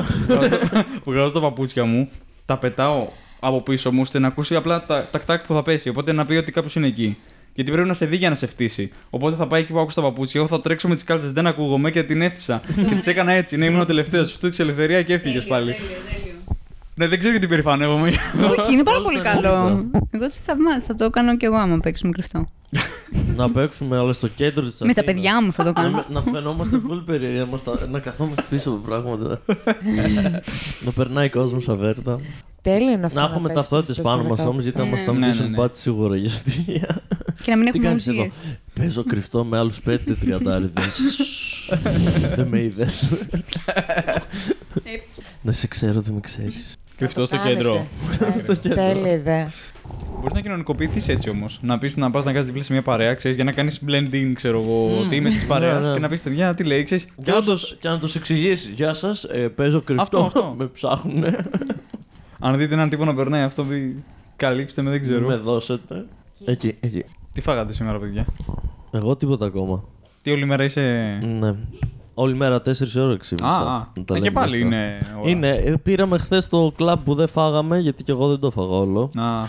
που 1.02 1.10
βγάζω 1.10 1.30
τα 1.30 1.40
παπούτσια 1.40 1.84
μου, 1.84 2.08
τα 2.44 2.58
πετάω 2.58 3.08
από 3.40 3.60
πίσω 3.60 3.92
μου 3.92 4.00
ώστε 4.00 4.18
να 4.18 4.26
ακούσει 4.26 4.54
απλά 4.54 4.84
τα 4.84 5.08
τακ 5.10 5.24
τακ 5.24 5.46
που 5.46 5.54
θα 5.54 5.62
πέσει. 5.62 5.88
Οπότε 5.88 6.12
να 6.12 6.26
πει 6.26 6.34
ότι 6.34 6.52
κάποιος 6.52 6.74
είναι 6.74 6.86
εκεί. 6.86 7.16
Γιατί 7.54 7.70
πρέπει 7.72 7.88
να 7.88 7.94
σε 7.94 8.06
δει 8.06 8.16
για 8.16 8.28
να 8.28 8.34
σε 8.34 8.46
φτύσει. 8.46 8.90
Οπότε 9.10 9.36
θα 9.36 9.46
πάει 9.46 9.60
εκεί 9.62 9.72
που 9.72 9.78
άκουσα 9.78 10.00
τα 10.00 10.06
παπούτσια. 10.06 10.40
Εγώ 10.40 10.48
θα 10.48 10.60
τρέξω 10.60 10.88
με 10.88 10.94
τις 10.94 11.04
κάλτσες, 11.04 11.32
δεν 11.32 11.46
ακούγομαι 11.46 11.90
και 11.90 12.02
την 12.02 12.22
έφτιασα. 12.22 12.62
και 12.88 12.94
τις 12.94 13.06
έκανα 13.06 13.32
έτσι. 13.32 13.56
Ναι, 13.56 13.66
ήμουν 13.66 13.80
ο 13.80 13.86
τελευταίος. 13.86 14.30
Σου 14.30 14.38
τη 14.38 14.56
ελευθερία 14.62 15.02
και 15.02 15.12
έφυγε 15.12 15.40
πάλι. 15.40 15.74
Ναι, 16.94 17.06
δεν 17.06 17.18
ξέρω 17.18 17.32
γιατί 17.32 17.46
περηφανεύομαι. 17.48 18.08
Όχι, 18.58 18.72
είναι 18.72 18.82
πάρα 18.82 18.96
Όλος 18.96 19.10
πολύ 19.12 19.18
είναι 19.18 19.28
καλό. 19.40 19.56
μόνο. 19.56 19.84
Εγώ 20.10 20.30
σε 20.30 20.40
θαυμάζω. 20.44 20.80
Θα 20.80 20.94
το 20.94 21.10
κάνω 21.10 21.36
κι 21.36 21.44
εγώ 21.44 21.56
άμα 21.56 21.78
παίξουμε 21.80 22.12
κρυφτό. 22.12 22.48
να 23.36 23.50
παίξουμε, 23.50 23.96
αλλά 23.98 24.12
στο 24.12 24.28
κέντρο 24.28 24.64
της 24.64 24.80
Με 24.80 24.94
τα 24.94 25.04
παιδιά 25.04 25.42
μου 25.42 25.52
θα 25.52 25.64
το 25.64 25.72
κάνω. 25.72 26.04
Να 26.08 26.22
φαινόμαστε 26.22 26.80
full 26.90 27.02
περίεργα, 27.06 27.38
να 27.38 27.46
μας- 27.46 27.88
να 27.90 27.98
καθόμαστε 27.98 28.44
πίσω 28.50 28.68
από 28.70 28.78
πράγματα. 28.78 29.40
να 30.84 30.90
περνάει 30.92 31.28
κόσμος 31.30 31.68
αβέρτα. 31.68 32.20
Τέλειο 32.62 32.92
είναι 32.92 33.06
αυτό. 33.06 33.20
Να 33.20 33.26
έχουμε 33.26 33.40
παίζεις 33.48 33.54
ταυτότητες 33.62 33.94
κρυφτός 33.94 34.12
πάνω 34.14 34.22
στο 34.22 34.30
μας 34.34 34.38
18. 34.46 34.48
όμως, 34.50 34.62
γιατί 34.62 34.78
θα 34.78 34.84
μα 34.84 34.90
Ναι. 34.90 35.04
τα 35.04 35.12
Ναι, 35.12 35.18
ναι, 35.18 35.24
μιλήσουν 35.26 35.50
ναι. 35.50 35.56
πάτη 35.56 35.78
σίγουρα 35.78 36.16
για 36.16 36.28
αστεία. 36.30 37.02
Και 37.42 37.50
να 37.50 37.56
μην 37.56 37.64
Τι 37.64 37.78
έχουμε 37.78 37.84
κάνεις 37.88 38.06
εδώ; 38.06 38.24
ουσίε. 38.24 38.58
Παίζω 38.74 39.04
κρυφτό 39.04 39.44
με 39.44 39.58
άλλους 39.58 39.80
πέντε 39.80 40.14
τριαντάριδες. 40.14 41.00
Δεν 42.36 42.46
με 42.46 42.62
είδες. 42.62 43.10
Να 45.42 45.52
σε 45.52 45.66
ξέρω, 45.66 46.00
δεν 46.00 46.14
με 46.14 46.20
ξέρεις. 46.20 46.76
Κρυφτό 46.96 47.26
στο 47.26 47.36
Κάνετε. 47.36 47.54
κέντρο. 47.54 47.86
Ε, 48.48 48.68
Τέλεια 48.74 49.12
ιδέα. 49.12 49.52
Μπορείς 50.14 50.32
να 50.34 50.40
κοινωνικοποιηθείς 50.40 51.08
έτσι 51.08 51.30
όμως. 51.30 51.58
Να 51.62 51.78
πεις 51.78 51.96
να 51.96 52.10
πας 52.10 52.24
να 52.24 52.32
κάνεις 52.32 52.46
δίπλα 52.46 52.62
σε 52.62 52.72
μια 52.72 52.82
παρέα, 52.82 53.14
ξέρεις, 53.14 53.36
για 53.36 53.44
να 53.44 53.52
κάνεις 53.52 53.80
blending, 53.88 54.32
ξέρω 54.34 54.60
εγώ, 54.60 54.98
ότι 54.98 55.16
είμαι 55.16 55.30
της 55.30 55.46
παρέας 55.46 55.82
ναι, 55.82 55.88
ναι. 55.88 55.94
και 55.94 56.00
να 56.00 56.08
πεις 56.08 56.20
παιδιά, 56.20 56.54
τι 56.54 56.64
λέει, 56.64 56.82
ξέρεις. 56.82 57.04
Και 57.04 57.10
Και, 57.24 57.30
όντω, 57.30 57.40
όντως, 57.40 57.76
και 57.80 57.88
να 57.88 57.98
τους 57.98 58.14
εξηγήσει. 58.14 58.70
Γεια 58.70 58.94
σας, 58.94 59.26
παίζω 59.54 59.80
κρυφτό. 59.80 60.02
Αυτό, 60.02 60.20
αυτό. 60.20 60.54
με 60.58 60.66
ψάχνουνε. 60.66 61.36
αν 62.38 62.58
δείτε 62.58 62.74
έναν 62.74 62.88
τύπο 62.88 63.04
να 63.04 63.14
περνάει 63.14 63.42
αυτό, 63.42 63.64
πει 63.64 64.04
καλύψτε 64.36 64.82
με, 64.82 64.90
δεν 64.90 65.00
ξέρω. 65.00 65.26
με 65.26 65.36
δώσετε. 65.36 66.04
Εκεί, 66.44 66.76
εκεί. 66.80 67.04
Τι 67.40 67.46
φάγατε 67.46 67.72
σήμερα, 67.72 67.98
παιδιά; 67.98 68.26
Εγώ 68.90 69.16
τίποτα 69.16 69.46
ακόμα. 69.46 69.84
Τι 70.22 70.30
όλη 70.30 70.44
μέρα 70.44 70.64
είσαι. 70.64 71.18
Ναι. 71.38 71.54
Όλη 72.14 72.34
μέρα 72.34 72.56
4 72.62 72.62
ώρες 72.96 73.16
ξύπνησα. 73.18 73.52
Α, 73.52 73.74
α. 73.74 73.86
Να 73.96 74.04
τα 74.04 74.14
Ε, 74.14 74.18
και 74.18 74.24
λέμε 74.24 74.30
πάλι 74.30 74.54
αυτά. 74.54 74.66
είναι. 74.66 74.98
ώρα. 75.20 75.30
Είναι, 75.30 75.48
ε, 75.48 75.74
πήραμε 75.76 76.18
χθες 76.18 76.48
το 76.48 76.72
κλαμπ 76.76 76.98
που 77.04 77.14
δεν 77.14 77.28
φάγαμε, 77.28 77.78
γιατί 77.78 78.02
και 78.04 78.12
εγώ 78.12 78.28
δεν 78.28 78.38
το 78.38 78.50
φάγα 78.50 78.68
όλο. 78.76 79.10
Α, 79.18 79.44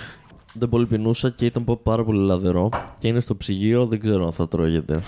Δεν 0.54 0.70
πολύ 0.70 0.86
πεινούσα 0.86 1.30
και 1.30 1.46
ήταν 1.46 1.64
πα- 1.64 1.78
πάρα 1.78 2.04
πολύ 2.04 2.20
λαδερό. 2.26 2.70
Και 3.00 3.08
είναι 3.08 3.20
στο 3.20 3.36
ψυγείο, 3.36 3.86
δεν 3.86 4.00
ξέρω 4.00 4.26
αν 4.26 4.32
θα 4.32 4.48
τρώγεται. 4.48 5.02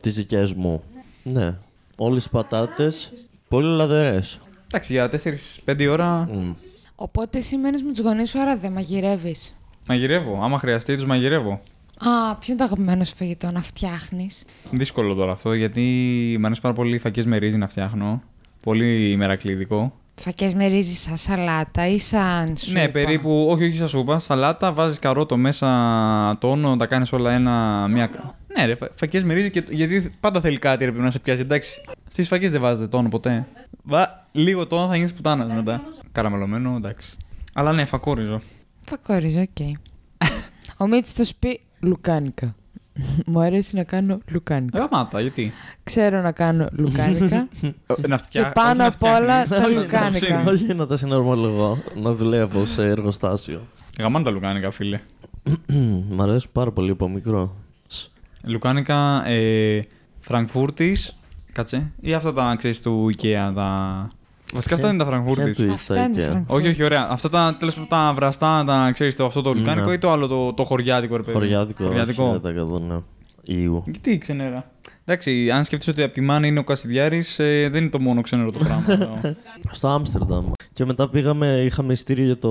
Τις 0.00 0.14
δικές 0.14 0.52
μου. 0.52 0.82
Ναι. 1.22 1.56
Όλες 1.96 2.24
οι 2.24 2.30
πατάτες 2.30 3.12
πολύ 3.48 3.66
λαδερές. 3.76 4.38
εντάξει, 4.66 4.92
για 4.92 5.08
4-5 5.08 5.86
ώρα 5.90 6.28
Οπότε 6.94 7.38
εσύ 7.38 7.56
μένεις 7.56 7.82
με 7.82 7.88
τους 7.90 8.00
γονείς 8.00 8.30
σου, 8.30 8.40
άρα 8.40 8.56
δεν 8.56 8.72
μαγειρεύεις. 8.72 9.56
μαγειρεύω. 9.88 10.38
Άμα 10.42 10.58
χρειαστεί, 10.58 10.94
τους 10.94 11.04
μαγειρεύω. 11.04 11.60
Α, 12.02 12.36
ποιο 12.36 12.52
είναι 12.52 12.56
το 12.56 12.64
αγαπημένο 12.64 13.04
σου 13.04 13.16
φαγητό 13.16 13.50
να 13.50 13.62
φτιάχνεις; 13.62 14.44
Δύσκολο 14.70 15.14
τώρα 15.14 15.32
αυτό, 15.32 15.54
γιατί 15.54 15.80
μου 16.38 16.46
αρέσει 16.46 16.60
πάρα 16.60 16.74
πολύ 16.74 16.98
φακές 16.98 17.26
με 17.26 17.36
ρύζι 17.36 17.56
να 17.56 17.68
φτιάχνω. 17.68 18.22
Πολύ 18.62 19.10
ημερακλειδικό. 19.10 19.92
Φακές 20.14 20.54
με 20.54 20.66
ρύζι 20.66 20.94
σαν 20.94 21.16
σαλάτα 21.16 21.88
ή 21.88 21.98
σαν 21.98 22.56
σούπα; 22.56 22.80
Ναι, 22.80 22.88
περίπου, 22.88 23.46
όχι, 23.48 23.64
όχι 23.64 23.76
σαν 23.76 23.88
σούπα. 23.88 24.18
Σαλάτα, 24.18 24.72
βάζεις 24.72 24.98
καρότο 24.98 25.36
μέσα, 25.36 26.36
τόνο, 26.40 26.76
τα 26.76 26.86
κάνεις 26.86 27.12
όλα 27.12 27.32
ένα. 27.32 27.86
Μια... 27.88 28.10
Ναι, 28.56 28.64
ρε, 28.64 28.76
φακές 28.94 29.24
με 29.24 29.34
ρύζι, 29.34 29.50
και... 29.50 29.64
γιατί 29.70 30.12
πάντα 30.20 30.40
θέλει 30.40 30.58
κάτι 30.58 30.84
ρε, 30.84 30.90
πρέπει 30.90 31.04
να 31.04 31.10
σε 31.10 31.18
πιάσει. 31.18 31.40
Εντάξει, 31.40 31.80
στις 32.08 32.28
φακές 32.28 32.50
δεν 32.50 32.60
βάζετε 32.60 32.88
τόνο 32.88 33.08
ποτέ. 33.08 33.46
Βα... 33.82 34.28
Λίγο 34.32 34.66
τόνο 34.66 34.88
θα 34.88 34.96
γίνεις 34.96 35.12
πουτάνας 35.12 35.52
μετά. 35.52 35.82
Καραμελωμένο, 36.12 36.74
εντάξει. 36.76 37.16
Αλλά 37.52 37.72
ναι, 37.72 37.84
φακόριζο. 37.84 38.40
Φακόριζο, 38.88 39.40
οκ. 39.40 39.76
Ο 40.80 40.86
Μίτσος 40.86 41.14
το 41.14 41.34
πει 41.38 41.60
λουκάνικα. 41.80 42.54
Μου 43.26 43.40
αρέσει 43.40 43.76
να 43.76 43.84
κάνω 43.84 44.18
λουκάνικα. 44.30 44.78
Γαμάτα, 44.78 45.20
γιατί; 45.20 45.52
Ξέρω 45.82 46.20
να 46.20 46.32
κάνω 46.32 46.68
λουκάνικα. 46.72 47.48
Ε, 48.02 48.06
να 48.06 48.16
φτιά... 48.16 48.42
Και 48.42 48.50
πάνω 48.54 48.70
όχι 48.70 48.78
να 48.78 48.86
απ' 48.86 49.02
όλα 49.02 49.44
φτιάχνεις, 49.44 49.48
τα 49.48 49.60
να 49.60 49.66
λουκάνικα. 49.68 50.26
ψήνεις. 50.26 50.46
Όχι 50.46 50.74
να 50.74 50.86
τα 50.86 50.96
συναρμολογώ, 50.96 51.78
να 51.94 52.12
δουλεύω 52.12 52.66
σε 52.66 52.84
εργοστάσιο. 52.84 53.66
Γαμάνε 54.00 54.24
τα 54.24 54.30
λουκάνικα, 54.30 54.70
φίλε. 54.70 55.00
Μ' 56.08 56.22
αρέσουν 56.22 56.50
πάρα 56.52 56.72
πολύ 56.72 56.90
από 56.90 57.08
μικρό. 57.08 57.56
Λουκάνικα 58.44 59.26
ε, 59.26 59.80
Φραγκφούρτης. 60.18 61.18
Κάτσε. 61.52 61.92
Ή 62.00 62.12
αυτά 62.14 62.32
τα 62.32 62.54
ξέρεις 62.58 62.82
του 62.82 63.10
IKEA. 63.12 63.52
Τα... 63.54 64.10
Βασικά 64.54 64.74
αυτά 64.74 64.88
είναι 64.88 64.98
τα 64.98 65.04
Ποια 65.04 65.12
Φραγκφούρτης. 65.12 65.56
του 65.56 65.72
Αυτά 65.72 65.94
ήρθα 65.94 66.04
είναι 66.06 66.16
εκεί. 66.22 66.30
Φραγκφούρτης. 66.30 66.56
Όχι, 66.56 66.68
όχι, 66.68 66.84
ωραία. 66.84 67.06
Αυτά 67.10 67.28
τα 67.30 67.56
τέλος 67.58 67.74
πάντων 67.74 67.88
τα 67.88 68.12
βραστά, 68.14 68.64
τα 68.64 68.90
ξέρεις 68.92 69.16
το 69.16 69.24
αυτό 69.24 69.40
το 69.42 69.52
λουκάνικο 69.54 69.86
Ναι. 69.88 69.92
ή 69.94 69.98
το 69.98 70.10
άλλο 70.10 70.26
το, 70.26 70.52
το 70.52 70.64
χωριάτικο, 70.64 71.16
ρε 71.16 71.22
παιδί. 71.22 71.36
Χωριάτικο, 71.38 71.84
Χωριάτικο. 71.84 72.22
όχι, 72.22 72.32
δεν 72.32 72.40
τα 72.40 72.52
κατώ, 72.52 72.78
ναι. 72.78 72.96
Ιού. 73.42 73.82
Γιατί 73.86 74.18
ξενέρα. 74.18 74.64
Εντάξει, 75.04 75.50
αν 75.50 75.64
σκεφτείς 75.64 75.88
ότι 75.88 76.02
από 76.02 76.12
τη 76.12 76.20
μάνα 76.20 76.46
είναι 76.46 76.58
ο 76.58 76.64
Κασιδιάρης, 76.64 77.38
ε, 77.38 77.68
δεν 77.72 77.80
είναι 77.80 77.90
το 77.90 78.00
μόνο 78.00 78.20
ξένο 78.20 78.50
το 78.50 78.58
πράγμα. 78.58 78.84
εδώ. 78.92 79.18
Στο 79.70 79.88
Άμστερνταμ. 79.88 80.50
Και 80.72 80.84
μετά 80.84 81.08
πήγαμε, 81.08 81.46
είχαμε 81.46 81.92
ειστήριο 81.92 82.24
για 82.24 82.38
το 82.38 82.50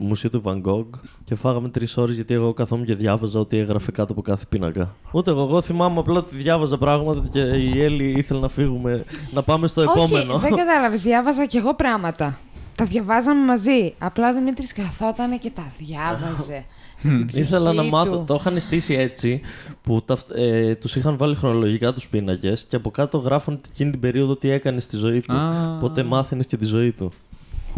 μουσείο 0.00 0.30
του 0.30 0.42
Van 0.44 0.62
Gogh 0.62 0.86
και 1.24 1.34
φάγαμε 1.34 1.68
τρεις 1.68 1.96
ώρες 1.96 2.14
γιατί 2.14 2.34
εγώ 2.34 2.52
καθόμουν 2.52 2.84
και 2.84 2.94
διάβαζα 2.94 3.40
ό,τι 3.40 3.58
έγραφε 3.58 3.90
κάτω 3.92 4.12
από 4.12 4.22
κάθε 4.22 4.44
πίνακα. 4.48 4.94
Ούτε 5.12 5.30
εγώ, 5.30 5.42
εγώ 5.42 5.60
θυμάμαι 5.60 5.98
απλά 5.98 6.18
ότι 6.18 6.36
διάβαζα 6.36 6.78
πράγματα 6.78 7.28
και 7.32 7.40
η 7.40 7.82
Έλλη 7.82 8.14
ήθελε 8.16 8.40
να 8.40 8.48
φύγουμε, 8.48 9.04
να 9.32 9.42
πάμε 9.42 9.66
στο 9.66 9.80
επόμενο. 9.80 10.34
Όχι, 10.34 10.42
δεν 10.48 10.56
κατάλαβες. 10.66 11.00
Διάβαζα 11.00 11.46
κι 11.46 11.56
εγώ 11.56 11.74
πράγματα. 11.74 12.38
Τα 12.76 12.84
διαβάζαμε 12.84 13.44
μαζί. 13.44 13.94
Απλά 13.98 14.30
ο 14.30 14.34
Δημήτρης 14.34 14.72
καθότανε 14.72 15.36
και 15.36 15.50
τα 15.50 15.72
διάβαζε. 15.78 16.64
Με 17.02 17.16
την 17.16 17.26
ψυχή 17.26 17.42
Ήθελα 17.42 17.72
να 17.72 17.82
του. 17.82 17.88
μάθω, 17.88 18.24
το 18.26 18.34
είχαν 18.40 18.60
στήσει 18.60 18.94
έτσι 18.94 19.40
που 19.82 20.02
τα, 20.02 20.18
ε, 20.34 20.74
τους 20.74 20.96
είχαν 20.96 21.16
βάλει 21.16 21.34
χρονολογικά 21.34 21.92
τους 21.92 22.08
πίνακες 22.08 22.66
και 22.68 22.76
από 22.76 22.90
κάτω 22.90 23.18
γράφουν 23.18 23.60
εκείνη 23.70 23.90
την 23.90 24.00
περίοδο 24.00 24.36
τι 24.36 24.50
έκανες 24.50 24.82
στη 24.82 24.96
ζωή 24.96 25.20
του. 25.20 25.34
Α. 25.34 25.74
Οπότε 25.76 26.02
μάθαινες 26.02 26.46
και 26.46 26.56
τη 26.56 26.64
ζωή 26.66 26.90
του. 26.92 27.12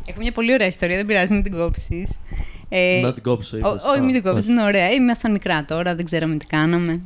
Έχω 0.07 0.18
μια 0.20 0.33
πολύ 0.33 0.53
ωραία 0.53 0.66
ιστορία, 0.66 0.97
δεν 0.97 1.07
πειράζει, 1.07 1.33
μην 1.35 1.43
την 1.43 1.53
κόψεις. 1.53 2.18
Ε, 2.68 3.01
Να 3.03 3.12
την 3.12 3.23
κόψω, 3.23 3.57
είπες. 3.57 3.70
ό- 3.70 3.75
όχι, 3.91 3.99
Α, 3.99 4.03
μην 4.03 4.12
την 4.14 4.23
κόψεις, 4.23 4.43
όχι. 4.43 4.53
είναι 4.53 4.62
ωραία. 4.62 4.91
Ήμασταν 4.91 5.33
μικρά 5.33 5.64
τώρα, 5.64 5.95
δεν 5.95 6.05
ξέραμε 6.05 6.37
τι 6.37 6.47
κάναμε. 6.47 7.01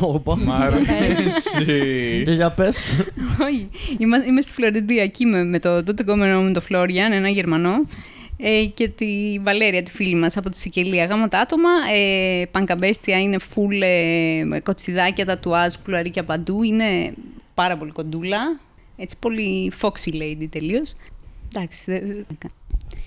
Όπα. 0.00 0.36
Μ' 0.36 0.50
αρέσει. 0.52 1.64
Και 2.24 2.32
για 2.32 2.50
πες. 2.50 2.76
Όχι. 3.42 3.68
Είμα, 3.98 4.24
είμαι 4.24 4.40
στη 4.40 4.52
Φλωρεντία 4.52 5.02
εκεί 5.02 5.26
με, 5.26 5.44
με 5.44 5.58
το 5.58 5.82
τότε 5.82 6.02
κόμενο 6.04 6.40
μου, 6.42 6.52
τον 6.52 6.62
Φλόριαν, 6.62 7.12
ένα 7.12 7.28
Γερμανό. 7.28 7.70
Ε, 8.38 8.64
και 8.74 8.88
τη 8.88 9.38
Βαλέρια, 9.42 9.82
τη 9.82 9.90
φίλη 9.90 10.14
μας 10.14 10.36
από 10.36 10.50
τη 10.50 10.58
Σικελία. 10.58 11.04
Γάμα 11.04 11.28
τα 11.28 11.38
άτομα. 11.40 11.70
Ε, 11.94 12.44
πανκαμπέστια 12.50 13.20
είναι 13.20 13.36
full 13.54 13.80
ε, 13.82 14.60
κοτσιδάκια, 14.62 15.24
τατουάζ, 15.26 15.74
κουλαρίκια 15.84 16.24
παντού. 16.24 16.62
Είναι 16.62 17.14
πάρα 17.54 17.76
πολύ 17.76 17.90
κοντούλα. 17.90 18.38
Έτσι 18.96 19.16
πολύ 19.18 19.72
foxy 19.80 20.12
lady 20.14 20.46
τελείως. 20.50 20.92
Εντάξει, 21.54 21.82
δεν- 21.86 22.26
δεν- 22.40 22.52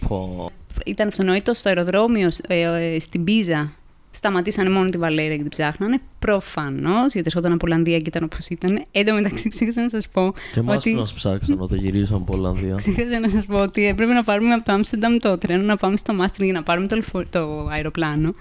Πω. 0.07 0.49
ήταν 0.85 1.07
αυτονόητο 1.07 1.53
στο 1.53 1.69
αεροδρόμιο 1.69 2.29
ε, 2.47 2.61
ε, 2.93 2.99
στην 2.99 3.23
Πίζα. 3.23 3.73
Σταματήσανε 4.11 4.69
μόνο 4.69 4.89
τη 4.89 4.97
Βαλέρια 4.97 5.35
και 5.35 5.41
την 5.41 5.51
ψάχνανε. 5.51 6.01
Προφανώς, 6.19 7.13
γιατί 7.13 7.27
έρχονταν 7.27 7.51
από 7.51 7.65
Ολλανδία 7.65 7.97
και 7.97 8.07
ήταν 8.07 8.23
όπως 8.23 8.47
ήταν. 8.47 8.85
Εν 8.91 9.05
τω 9.05 9.13
μεταξύ, 9.13 9.49
ξέχασα 9.49 9.81
να 9.81 9.89
σας 9.89 10.09
πω. 10.09 10.33
Και 10.53 10.59
εμάς 10.59 10.75
ότι... 10.75 10.91
που 10.91 10.99
μας 10.99 11.13
ψάξαν 11.13 11.59
όταν 11.59 11.79
γυρίσαμε 11.79 12.19
από 12.21 12.37
Ολλανδία. 12.37 12.75
Ξέχασα 12.75 13.19
να 13.19 13.29
σας 13.29 13.45
πω 13.45 13.55
ότι 13.55 13.85
έπρεπε 13.85 14.13
να 14.13 14.23
πάρουμε 14.23 14.53
από 14.53 14.65
το 14.65 14.71
Άμστερνταμ 14.71 15.17
το 15.17 15.37
τρένο, 15.37 15.63
να 15.63 15.77
πάμε 15.77 15.97
στο 15.97 16.13
Μάστριν 16.13 16.45
για 16.45 16.53
να 16.53 16.63
πάρουμε 16.63 16.87
το, 16.87 16.95
λεωφορ- 16.95 17.29
το 17.29 17.67
αεροπλάνο. 17.71 18.33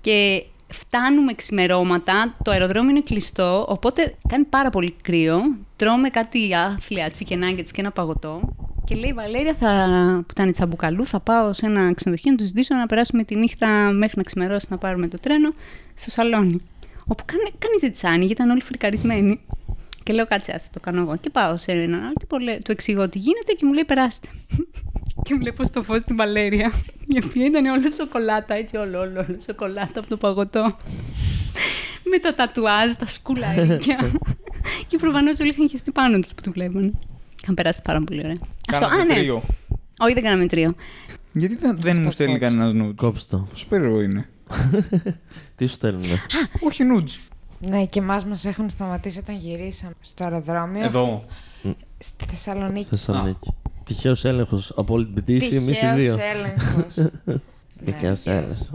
Και 0.00 0.44
φτάνουμε 0.68 1.34
ξημερώματα, 1.34 2.34
το 2.42 2.50
αεροδρόμιο 2.50 2.90
είναι 2.90 3.00
κλειστό, 3.00 3.66
οπότε 3.68 4.14
κάνει 4.28 4.44
πάρα 4.44 4.70
πολύ 4.70 4.94
κρύο. 5.02 5.38
Τρώμε 5.76 6.08
κάτι 6.08 6.54
άθλια, 6.54 7.10
chicken 7.18 7.34
nuggets 7.34 7.70
και 7.72 7.80
ένα 7.80 7.90
παγωτό. 7.90 8.40
Και 8.86 8.94
λέει 8.94 9.10
η 9.10 9.12
Βαλέρια, 9.12 9.54
θα, 9.54 9.68
που 10.26 10.30
ήταν 10.30 10.48
η 10.48 10.50
Τσαμπουκαλού, 10.50 11.06
θα 11.06 11.20
πάω 11.20 11.52
σε 11.52 11.66
ένα 11.66 11.92
ξενοδοχείο 11.94 12.30
να 12.30 12.36
τους 12.36 12.46
ζητήσω 12.46 12.74
να 12.74 12.86
περάσουμε 12.86 13.24
τη 13.24 13.36
νύχτα 13.36 13.68
μέχρι 13.92 14.12
να 14.16 14.22
ξημερώσει 14.22 14.66
να 14.70 14.78
πάρουμε 14.78 15.08
το 15.08 15.18
τρένο 15.20 15.54
στο 15.94 16.10
σαλόνι. 16.10 16.60
Όπου 17.06 17.24
κανείς 17.58 17.80
δεν 17.80 17.92
της 17.92 18.04
άνοιγε, 18.04 18.32
ήταν 18.32 18.50
όλοι 18.50 18.60
φρικαρισμένοι. 18.62 19.40
Και 20.02 20.12
λέω, 20.12 20.26
κάτσε, 20.26 20.52
άσε 20.52 20.68
το 20.72 20.80
κάνω 20.80 21.00
εγώ. 21.00 21.16
Και 21.16 21.30
πάω 21.30 21.56
σε 21.56 21.72
έναν 21.72 22.02
άλλο 22.02 22.12
τύπο, 22.18 22.38
λέω- 22.38 22.62
του 22.62 22.72
εξηγώ 22.72 23.08
τι 23.08 23.18
γίνεται 23.18 23.52
και 23.52 23.64
μου 23.66 23.72
λέει, 23.72 23.84
περάστε. 23.84 24.28
και 25.24 25.34
βλέπω 25.34 25.64
στο 25.64 25.82
φως 25.82 26.02
την 26.02 26.16
Βαλέρια, 26.16 26.72
η 27.16 27.22
οποία 27.24 27.44
ήταν 27.46 27.66
όλο 27.66 27.90
σοκολάτα, 27.90 28.54
έτσι, 28.54 28.76
όλο, 28.76 28.98
όλο, 29.00 29.24
όλο 29.28 29.36
σοκολάτα 29.46 30.00
από 30.00 30.08
το 30.08 30.16
παγωτό. 30.16 30.76
Με 32.10 32.18
τα 32.18 32.34
τατουάζ, 32.34 32.92
τα 32.92 33.06
σκουλαρίκια. 33.06 34.10
και 34.86 34.96
προφανώς 34.98 35.40
όλοι 35.40 35.50
είχαν 35.50 35.68
χεστεί 35.68 35.90
πάνω 35.92 36.18
τους 36.18 36.34
που 36.34 36.42
του 36.42 36.50
βλέπανε. 36.50 36.92
Είχαν 37.46 37.54
περάσει 37.58 37.82
πάρα 37.82 38.02
πολύ 38.02 38.18
ωραία. 38.18 38.36
Κάνατε 38.66 38.94
α, 38.94 39.04
ναι. 39.04 39.14
τρίο. 39.14 39.42
Όχι, 39.98 40.14
δεν 40.14 40.22
κάναμε 40.22 40.46
τρίο. 40.46 40.74
Γιατί 41.32 41.56
δεν, 41.56 41.76
δεν 41.80 42.02
μου 42.02 42.10
στέλνει 42.10 42.38
κόψεις. 42.38 42.56
κανένα 42.56 42.72
νούτ. 42.72 42.96
Κόψε 42.96 43.26
το. 43.28 43.46
Πόσο 43.50 43.66
περίεργο 43.68 44.00
είναι. 44.00 44.28
Τι 45.56 45.66
σου 45.66 45.72
στέλνουνε. 45.74 46.16
Όχι 46.60 46.84
νούτ. 46.84 47.08
Ναι, 47.60 47.84
και 47.84 47.98
εμάς 47.98 48.24
μας 48.24 48.44
έχουν 48.44 48.70
σταματήσει 48.70 49.18
όταν 49.18 49.36
γυρίσαμε 49.36 49.94
στο 50.00 50.24
αεροδρόμιο. 50.24 50.84
Εδώ. 50.84 51.24
Στη 51.98 52.24
Θεσσαλονίκη. 52.30 52.86
Θεσσαλονίκη. 52.90 53.54
Τυχαίο 53.84 54.14
έλεγχος 54.22 54.72
από 54.76 54.94
όλη 54.94 55.06
την 55.06 55.14
πτήση, 55.22 55.54
εμείς 55.54 55.68
οι 55.68 55.80
Τυχαίος 55.80 55.96
δύο. 55.96 56.18
έλεγχος. 56.34 56.94
Ναι, 57.84 57.92
Τυχαίο 57.92 58.18
έλεγχος. 58.24 58.68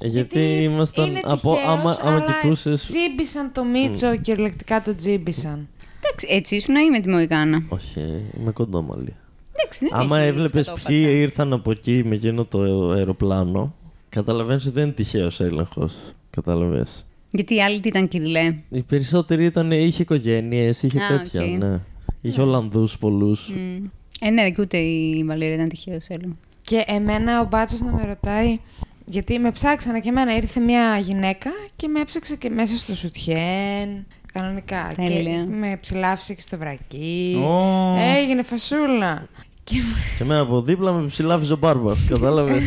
Γιατί 0.00 0.08
Γιατί 0.08 0.62
ήμασταν 0.62 1.06
είναι 1.06 1.20
από. 1.24 1.54
τυχαίος, 1.54 1.68
Άμα, 1.68 1.98
άμα 2.02 2.14
αλλά 2.16 2.24
κοιτούσε. 2.42 2.74
Τζίμπησαν 2.74 3.52
το 3.52 3.64
Μίτσο, 3.64 4.16
κυριολεκτικά 4.16 4.80
το 4.80 4.94
τζίμπησαν. 4.94 5.68
Εντάξει, 6.02 6.26
έτσι 6.30 6.56
ήσουν 6.56 6.74
ή 6.76 6.90
με 6.90 6.98
τη 7.00 7.08
μοϊκάνα. 7.08 7.62
Όχι, 7.68 8.00
είμαι 8.40 8.50
κοντομάλλη. 8.52 9.14
Εντάξει, 9.58 9.84
δεν 9.88 9.98
Άμα 9.98 10.18
έχει 10.18 10.28
έβλεπες 10.28 10.64
σκατόφατσα. 10.64 10.88
ποιοι 10.92 11.06
ήρθαν 11.10 11.52
από 11.52 11.70
εκεί 11.70 12.02
με 12.04 12.14
εκείνο 12.14 12.44
το 12.44 12.90
αεροπλάνο, 12.90 13.74
καταλαβαίνεις 14.08 14.64
ότι 14.64 14.74
δεν 14.74 14.84
είναι 14.84 14.92
τυχαίος 14.92 15.40
έλεγχος. 15.40 15.96
Κατάλαβες. 16.30 16.86
Γιατί 17.30 17.54
οι 17.54 17.62
άλλοι 17.62 17.80
τι 17.80 17.88
ήταν 17.88 18.08
κυριλέ; 18.08 18.54
Οι 18.68 18.82
περισσότεροι 18.82 19.44
ήταν, 19.44 19.70
είχε 19.72 20.02
οικογένειες, 20.02 20.82
είχε 20.82 20.98
Α, 21.02 21.08
τέτοια. 21.08 21.42
οκ. 21.44 21.48
Ναι. 21.58 21.80
Είχε 22.20 22.40
Ολλανδούς 22.40 22.98
πολλούς. 22.98 23.48
Μμ. 23.54 23.84
Ε, 24.20 24.30
ναι, 24.30 24.50
και 24.50 24.62
ούτε 24.62 24.76
η 24.78 25.24
Βαλέρια 25.26 25.54
ήταν 25.54 25.68
τυχαίος 25.68 26.06
έλεγχος. 26.08 26.36
Και 26.60 26.84
εμένα 26.86 27.40
ο 27.40 27.44
μπάτσος 27.44 27.80
να 27.80 27.92
με 27.92 28.04
ρωτάει, 28.06 28.58
γιατί 29.04 29.38
με 29.38 29.50
ψάξανε 29.50 30.00
και 30.00 30.08
εμένα, 30.08 30.36
ήρθε 30.36 30.60
μια 30.60 30.98
γυναίκα 30.98 31.50
και 31.76 31.88
με 31.88 32.00
έψαξε 32.00 32.36
και 32.36 32.50
μέσα 32.50 32.76
στο 32.76 32.94
σουτιέν, 32.94 34.06
κανονικά. 34.32 34.92
Τέλεια. 34.96 35.44
Και 35.44 35.50
με 35.50 35.78
ψηλάφισε 35.80 36.34
και 36.34 36.40
στο 36.40 36.58
βρακί. 36.58 37.36
Ω. 37.46 37.94
Έγινε 38.16 38.42
φασούλα. 38.42 39.26
Και, 39.64 39.74
Και 40.18 40.22
εμένα 40.22 40.40
από 40.40 40.60
δίπλα 40.60 40.92
με 40.92 41.06
ψηλάφιζε 41.06 41.52
ο 41.52 41.56
Μπάρμπα. 41.56 41.92
Κατάλαβε. 42.08 42.60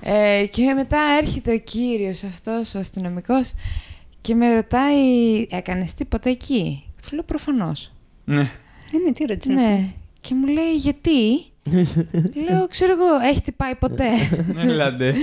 ε, 0.00 0.46
και 0.50 0.72
μετά 0.74 0.98
έρχεται 1.22 1.52
ο 1.52 1.58
κύριος 1.58 2.22
αυτός, 2.22 2.74
ο 2.74 2.78
αστυνομικός, 2.78 3.52
και 4.20 4.34
με 4.34 4.54
ρωτάει, 4.54 4.96
έκανες 5.50 5.94
τίποτα 5.94 6.30
εκεί; 6.30 6.84
Του 7.08 7.14
λέω 7.14 7.24
προφανώς. 7.24 7.92
Ναι. 8.24 8.40
Ε, 8.40 8.96
ναι, 9.04 9.12
τι 9.12 9.24
ρώτησες. 9.26 9.54
Ναι. 9.54 9.88
Και 10.20 10.34
μου 10.34 10.46
λέει, 10.46 10.74
γιατί; 10.76 11.44
λέω, 12.48 12.68
ξέρω 12.68 12.92
εγώ, 12.92 13.28
έχετε 13.30 13.50
πάει 13.52 13.74
ποτέ. 13.74 14.08
Έλατε. 14.56 15.14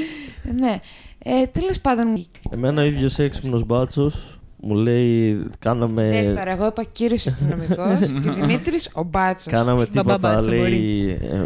ναι. 0.56 0.80
Ε, 1.20 1.46
Τέλος 1.46 1.80
πάντων, 1.80 2.26
Εμένα 2.50 2.82
ο 2.82 2.86
ίδιος 2.86 3.20
έξυπνος 3.20 3.66
μπάτσος 3.66 4.37
Μου 4.62 4.76
λέει, 4.76 5.34
Δες 5.34 5.46
κάναμε, 5.60 6.22
τώρα, 6.36 6.52
εγώ 6.52 6.66
είπα 6.66 6.84
κύριος 6.92 7.26
αστυνομικός 7.28 8.08
και 8.24 8.30
Δημήτρης 8.42 8.90
ο 8.94 9.04
μπάτσος. 9.04 9.54
κάναμε 9.54 9.86
τίποτα, 9.86 10.18
Μπαμπάτσο, 10.18 10.50
λέει, 10.50 11.10
ε, 11.22 11.42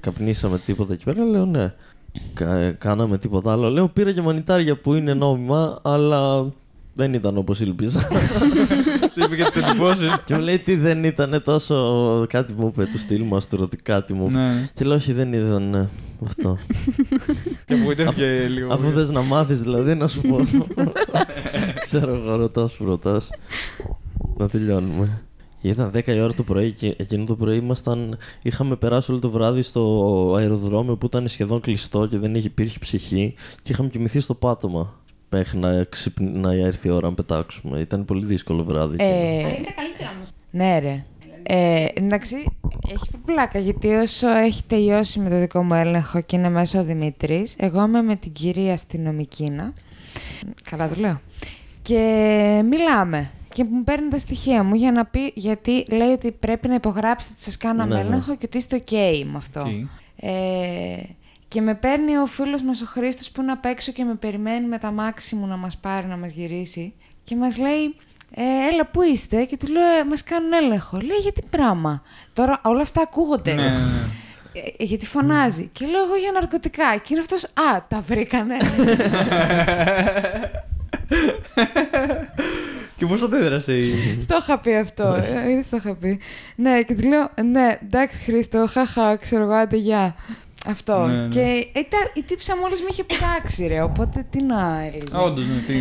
καπνίσαμε 0.00 0.58
τίποτα 0.58 0.92
εκεί 0.92 1.04
πέρα. 1.04 1.24
Λέω, 1.24 1.44
ναι. 1.46 1.72
Κα- 2.34 2.54
ε, 2.54 2.76
κάναμε 2.78 3.18
τίποτα 3.18 3.52
άλλο. 3.52 3.68
Λέω, 3.70 3.88
πήρα 3.88 4.12
και 4.12 4.20
μανιτάρια 4.22 4.76
που 4.76 4.94
είναι 4.94 5.14
νόμιμα, 5.14 5.78
αλλά 5.82 6.46
δεν 6.94 7.12
ήταν 7.12 7.36
όπως 7.36 7.60
ήλπιζα. 7.60 8.00
Τι 9.14 9.22
είπε 9.24 9.36
και 9.36 9.44
τις 9.52 9.62
εντυπώσεις; 9.62 10.20
και 10.24 10.34
μου 10.34 10.40
λέει, 10.40 10.58
τι 10.58 10.74
δεν 10.76 11.04
ήταν 11.04 11.42
τόσο, 11.44 11.76
κάτι 12.28 12.52
μου 12.56 12.66
είπε, 12.66 12.84
του 12.84 12.98
στυλ 12.98 13.22
μου, 13.22 13.36
αστυρωτή, 13.36 13.76
κάτι 13.76 14.12
μου 14.12 14.26
είπε. 14.28 14.38
Ναι. 14.38 14.68
Και 14.74 14.84
λέω, 14.84 14.96
όχι, 14.96 15.12
δεν 15.12 15.32
ήταν 15.32 15.70
ναι, 15.70 15.88
αυτό. 16.26 16.58
Και 17.64 17.74
απογοητεύτηκε 17.74 18.46
λίγο. 18.48 18.72
Αφού 18.72 18.90
θες 18.90 19.10
να 19.10 19.22
μάθεις 19.22 19.62
δηλαδή 19.62 19.94
να 19.94 20.06
σου 20.08 20.20
πω. 20.20 20.36
Ξέρω 21.92 22.14
εγώ 22.14 22.36
ρωτάς 22.36 22.72
που 22.72 22.84
ρωτάς. 22.84 23.30
Να 24.36 24.48
τελειώνουμε. 24.48 25.22
Και 25.60 25.68
ήταν 25.68 25.90
10 25.94 26.06
η 26.06 26.20
ώρα 26.20 26.34
το 26.34 26.42
πρωί 26.42 26.72
και 26.72 26.94
εκείνο 26.98 27.24
το 27.24 27.36
πρωί 27.36 27.56
ήμασταν, 27.56 28.18
είχαμε 28.42 28.76
περάσει 28.76 29.10
όλο 29.10 29.20
το 29.20 29.30
βράδυ 29.30 29.62
στο 29.62 30.34
αεροδρόμιο 30.36 30.96
που 30.96 31.06
ήταν 31.06 31.28
σχεδόν 31.28 31.60
κλειστό 31.60 32.06
και 32.06 32.18
δεν 32.18 32.34
είχε, 32.34 32.46
υπήρχε 32.46 32.78
ψυχή 32.80 33.34
και 33.62 33.72
είχαμε 33.72 33.88
κοιμηθεί 33.88 34.20
στο 34.20 34.34
πάτωμα 34.34 35.00
μέχρι 35.30 35.58
να, 35.58 35.84
ξυπν... 35.84 36.40
να 36.40 36.52
έρθει 36.52 36.88
η 36.88 36.90
ώρα 36.90 37.08
να 37.08 37.14
πετάξουμε. 37.14 37.80
Ήταν 37.80 38.04
πολύ 38.04 38.24
δύσκολο 38.26 38.64
βράδυ. 38.64 38.96
και- 38.96 39.02
Ε, 39.04 39.38
Είναι 39.38 39.74
καλύτερα 39.76 40.10
όμως. 40.16 40.28
ναι, 40.50 40.78
ρε. 40.78 41.04
Ε, 41.42 41.86
εντάξει, 41.94 42.34
έχει 42.92 43.10
πλάκα 43.24 43.58
γιατί 43.58 43.88
όσο 43.94 44.28
έχει 44.28 44.62
τελειώσει 44.64 45.18
με 45.20 45.30
το 45.30 45.38
δικό 45.38 45.62
μου 45.62 45.74
έλεγχο 45.74 46.20
και 46.20 46.36
είναι 46.36 46.48
μέσα 46.50 46.80
ο 46.80 46.84
Δημήτρης, 46.84 47.54
εγώ 47.58 47.82
είμαι 47.84 48.02
με 48.02 48.16
την 48.16 48.32
κυρία 48.32 48.72
αστυνομικήνα. 48.72 49.72
Καλά 50.70 50.88
το 50.88 50.94
λέω. 51.00 51.20
Και 51.82 52.62
μιλάμε. 52.70 53.30
Και 53.54 53.64
μου 53.70 53.84
παίρνει 53.84 54.08
τα 54.10 54.18
στοιχεία 54.18 54.62
μου 54.62 54.74
για 54.74 54.92
να 54.92 55.04
πει, 55.04 55.32
γιατί 55.34 55.84
λέει 55.90 56.08
ότι 56.12 56.32
πρέπει 56.32 56.68
να 56.68 56.74
υπογράψετε 56.74 57.32
ότι 57.34 57.42
σας 57.44 57.56
κάναμε 57.56 57.94
Ναι, 57.94 58.02
ναι. 58.02 58.08
έλεγχο 58.08 58.36
και 58.36 58.44
ότι 58.46 58.58
είστε 58.58 58.84
OK 58.86 58.92
με 59.24 59.36
αυτό. 59.36 59.62
Τι; 59.62 59.86
Ε, 60.16 60.30
και 61.48 61.60
με 61.60 61.74
παίρνει 61.74 62.16
ο 62.16 62.26
φίλος 62.26 62.62
μας 62.62 62.82
ο 62.82 62.86
Χρήστος 62.86 63.30
που 63.30 63.42
είναι 63.42 63.52
απ' 63.52 63.64
έξω 63.64 63.92
και 63.92 64.04
με 64.04 64.14
περιμένει 64.14 64.66
με 64.66 64.78
τα 64.78 64.90
μάξι 64.90 65.34
μου 65.34 65.46
να 65.46 65.56
μας 65.56 65.76
πάρει, 65.76 66.06
να 66.06 66.16
μας 66.16 66.32
γυρίσει. 66.32 66.92
Και 67.24 67.36
μας 67.36 67.58
λέει, 67.58 67.96
ε, 68.34 68.42
έλα 68.72 68.86
πού 68.86 69.02
είστε 69.02 69.44
και 69.44 69.56
του 69.56 69.66
λέω, 69.72 69.82
ε, 69.82 70.04
μας 70.10 70.22
κάνουν 70.24 70.52
έλεγχο. 70.52 70.96
Λέει, 70.96 71.16
γιατί 71.22 71.42
πράγμα. 71.50 72.02
Τώρα 72.32 72.60
όλα 72.64 72.82
αυτά 72.82 73.00
ακούγονται. 73.02 73.54
Ναι, 73.54 73.62
ναι, 73.62 73.68
ναι. 73.68 74.08
Ε, 74.78 74.84
γιατί 74.84 75.06
φωνάζει. 75.06 75.68
Και 75.72 75.86
λέω 75.86 76.04
εγώ 76.04 76.16
για 76.16 76.30
ναρκωτικά. 76.32 76.96
Και 76.96 77.08
είναι 77.10 77.20
αυτός, 77.20 77.44
α, 77.44 77.84
τα 77.88 78.04
βρήκανε. 78.08 78.56
Και 82.96 83.06
πώς 83.06 83.20
το 83.20 83.26
αντέδρασε 83.26 83.78
η. 83.78 83.92
το 84.26 84.36
είχα 84.40 84.58
πει 84.58 84.74
αυτό. 84.74 85.14
ε, 85.14 85.50
Ήδη 85.50 85.64
το 85.70 85.76
είχα 85.76 85.94
πει. 85.94 86.18
Ναι, 86.56 86.82
και 86.82 86.94
του 86.94 87.08
λέω, 87.08 87.28
ναι, 87.50 87.78
εντάξει 87.82 88.16
Χρήστο, 88.16 88.66
χαχα, 88.70 89.16
ξέρω 89.16 89.42
εγώ, 89.42 89.52
άντε, 89.52 89.76
γεια. 89.76 90.14
Αυτό. 90.66 91.06
Ναι, 91.06 91.14
ναι. 91.22 91.28
Και 91.28 91.40
ε, 91.72 91.80
τα- 91.82 92.10
η 92.14 92.22
τύψα 92.22 92.56
μόλις 92.56 92.80
με 92.80 92.86
είχε 92.90 93.04
ψάξει, 93.04 93.66
ρε, 93.66 93.82
οπότε 93.82 94.26
τι 94.30 94.42
να 94.42 94.80
έλεγε. 94.82 95.16
Όντως, 95.24 95.44
ναι, 95.46 95.60
τι. 95.66 95.74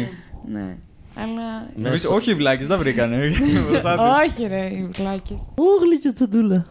Ναι. 0.52 0.78
Αλλά. 1.16 1.68
Ναι, 1.76 1.88
Εμείς- 1.88 2.02
στο- 2.02 2.14
Όχι 2.14 2.32
οι 2.32 2.36
βλάκες, 2.36 2.68
δεν 2.68 2.78
βρήκανε. 2.78 3.18
Μπροστά 3.70 3.96
τους. 3.98 4.06
Όχι, 4.34 4.48
ρε, 4.48 4.66
οι 4.66 4.90
βλάκες. 4.94 5.38
Ω, 5.56 5.64
γλυκιά 5.86 6.14
τσαντούλα. 6.14 6.66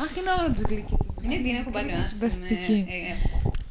Αχ, 0.00 0.16
είναι 0.16 0.30
όντω 0.46 0.60
γλυκή. 0.68 0.96
Ναι, 1.22 1.36
την 1.36 1.54
έχω 1.60 1.70
πάρει 1.70 1.88
Είναι 1.88 1.98
ας 1.98 2.12
πούμε, 2.18 2.30
συμπαθητική. 2.30 2.86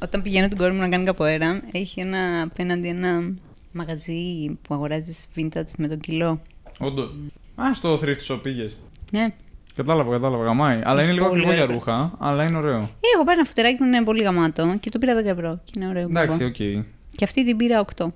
Ε, 0.00 0.04
ε, 0.04 0.06
Όταν 0.06 0.22
πηγαίνω 0.22 0.48
την 0.48 0.56
κόρη 0.56 0.72
μου 0.72 0.80
να 0.80 0.88
κάνει 0.88 1.04
καποέρα, 1.04 1.62
έχει 1.72 2.00
ένα 2.00 2.42
απέναντι 2.42 2.88
ένα 2.88 3.34
μαγαζί 3.72 4.58
που 4.62 4.74
αγοράζεις 4.74 5.26
vintage 5.36 5.72
με 5.78 5.88
τον 5.88 6.00
κιλό. 6.00 6.40
Όντως. 6.78 7.14
Α, 7.54 7.74
στο 7.74 8.00
thrift 8.02 8.34
shop 8.34 8.40
πήγες. 8.42 8.76
Ναι. 9.12 9.34
Κατάλαβα, 9.74 10.10
κατάλαβα, 10.10 10.44
γαμάει. 10.44 10.80
Αλλά 10.84 11.02
είναι 11.02 11.12
λίγο 11.12 11.28
πολύ 11.28 11.40
ακριβό 11.40 11.54
για 11.54 11.64
ωραία. 11.64 11.76
ρούχα, 11.76 12.12
αλλά 12.18 12.44
είναι 12.44 12.56
ωραίο. 12.56 12.78
Ε, 12.78 13.06
έχω 13.14 13.24
πάρει 13.24 13.38
ένα 13.38 13.48
φουτεράκι 13.48 13.76
που 13.76 13.84
είναι 13.84 14.02
πολύ 14.02 14.22
γαμάτο 14.22 14.76
και 14.80 14.90
το 14.90 14.98
πήρα 14.98 15.20
10 15.20 15.24
ευρώ. 15.24 15.60
Και 15.64 15.72
είναι 15.76 15.88
ωραίο. 15.88 16.02
Εντάξει, 16.08 16.36
μπαμπά. 16.38 16.46
οκ. 16.46 16.86
Και 17.16 17.24
αυτή 17.24 17.44
την 17.44 17.56
πήρα 17.56 17.84
8. 17.96 18.06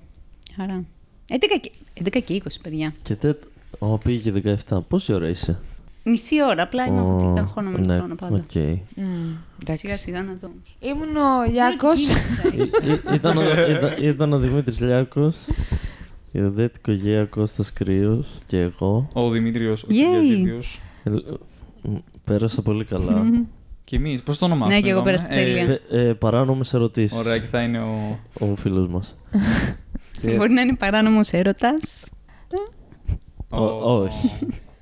Χαρά. 0.56 0.84
11 1.32 1.36
και, 1.60 1.70
11 2.04 2.22
και 2.24 2.42
20, 2.44 2.46
παιδιά. 2.62 2.94
Και 3.02 3.14
τέτ... 3.14 3.42
Ω, 3.78 3.98
πήγε 3.98 4.30
και 4.30 4.56
17. 4.68 4.78
Πόση 4.88 5.12
ώρα 5.12 5.28
είσαι; 5.28 5.60
Μισή 6.06 6.42
ώρα, 6.44 6.62
απλά 6.62 6.86
είμαι 6.86 6.98
από 7.00 7.08
Ω, 7.10 7.14
ότι 7.14 7.24
ήταν 7.26 7.48
χρόνο 7.48 7.70
με 7.70 7.76
τον 7.78 7.86
ναι, 7.86 7.96
χρόνο 7.96 8.14
πάντα. 8.14 8.34
οκ. 8.34 8.54
Μμμ, 8.54 9.36
εντάξει. 9.62 9.86
Σιγά 9.86 9.96
σιγά 9.96 10.22
να 10.22 10.36
το. 10.36 10.50
Ήμουν 10.80 11.16
ο 11.16 11.50
Λιάκος. 11.50 12.08
Ή- 12.08 12.62
ή- 12.90 13.14
ήταν, 13.14 13.36
ο, 13.36 13.42
ήταν, 13.42 13.92
ήταν 14.00 14.32
ο 14.32 14.38
Δημήτρης 14.38 14.80
Λιάκος, 14.80 15.36
η 16.32 16.40
Οδέτη 16.40 16.80
Κογέα, 16.80 17.24
Κώστας 17.24 17.72
Κρύος 17.72 18.26
και 18.46 18.58
εγώ. 18.58 19.08
Ο 19.12 19.30
Δημήτριος, 19.30 19.82
ο 19.82 19.86
Yay. 19.90 19.92
Κυριαζίδιος. 19.92 20.80
Ε, 21.04 21.10
μ, 21.82 21.94
Πέρασα 22.24 22.62
πολύ 22.62 22.84
καλά. 22.84 23.20
Και 23.86 23.96
εμείς, 23.96 24.22
πώς 24.22 24.38
το 24.38 24.44
ονομάσουμε. 24.44 24.74
Ναι, 24.74 24.80
και 24.82 24.88
εγώ 24.90 25.00
είπαμε; 25.00 25.16
πέρασα 25.16 25.34
τέλεια. 25.34 25.80
Ε, 25.90 26.08
ε, 26.08 26.12
παράνομες 26.12 26.74
ερωτήσεις. 26.74 27.18
Ωραία, 27.18 27.38
και 27.38 27.46
θα 27.46 27.60
είναι 27.62 27.78
ο. 27.80 28.18
Ο 28.40 28.56
φίλος 28.56 28.88
μας. 28.88 29.16
Και- 30.20 30.30
Μπορεί 30.36 30.52
να 30.52 30.60
είναι 30.60 30.74
παράνομος 30.76 31.30
έρωτας. 31.32 32.10
Ω, 33.48 33.62
όχι. 34.00 34.30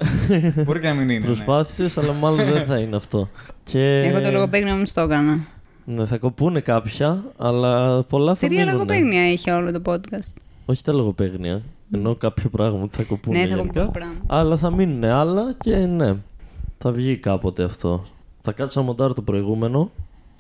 Μπορεί 0.64 0.80
και 0.80 0.86
να 0.88 0.94
μην 0.94 1.09
είναι. 1.09 1.18
ναι. 1.18 1.24
Προσπάθησες, 1.24 1.98
αλλά 1.98 2.12
μάλλον 2.12 2.44
δεν 2.44 2.64
θα 2.66 2.78
είναι 2.78 2.96
αυτό. 2.96 3.28
Και... 3.64 3.94
Εγώ 3.94 4.20
το 4.20 4.30
λογοπαίγνιο 4.30 4.74
μου 4.74 4.82
το 4.94 5.00
έκανα. 5.00 5.38
Ναι, 5.84 6.07
θα 6.07 6.18
κοπούνε 6.18 6.61
κάποια, 6.61 7.24
αλλά 7.36 8.03
πολλά 8.03 8.34
θα 8.34 8.46
Τρία 8.46 8.50
μείνουνε. 8.59 8.72
λογοπαίγνια 8.72 9.32
είχε 9.32 9.50
όλο 9.53 9.72
το 9.72 9.92
podcast. 9.92 10.32
Όχι 10.66 10.82
τα 10.82 10.92
λογοπαίγνια. 10.92 11.62
Ενώ 11.94 12.14
κάποιο 12.14 12.50
πράγμα 12.50 12.88
θα 12.90 13.03
κοπούνε 13.03 13.38
Ναι, 13.38 13.46
θα 13.48 13.55
γενικά. 13.55 13.72
κοπούν 13.80 13.90
πράγμα. 13.92 14.14
Αλλά 14.26 14.57
θα 14.57 14.70
μείνουν 14.70 15.05
άλλα 15.05 15.55
και 15.61 15.76
ναι. 15.76 16.14
Θα 16.78 16.92
βγει 16.92 17.16
κάποτε 17.16 17.62
αυτό. 17.64 18.05
Θα 18.40 18.53
κάτσω 18.53 18.80
να 18.80 18.86
μοντάρω 18.86 19.14
το 19.14 19.22
προηγούμενο 19.22 19.90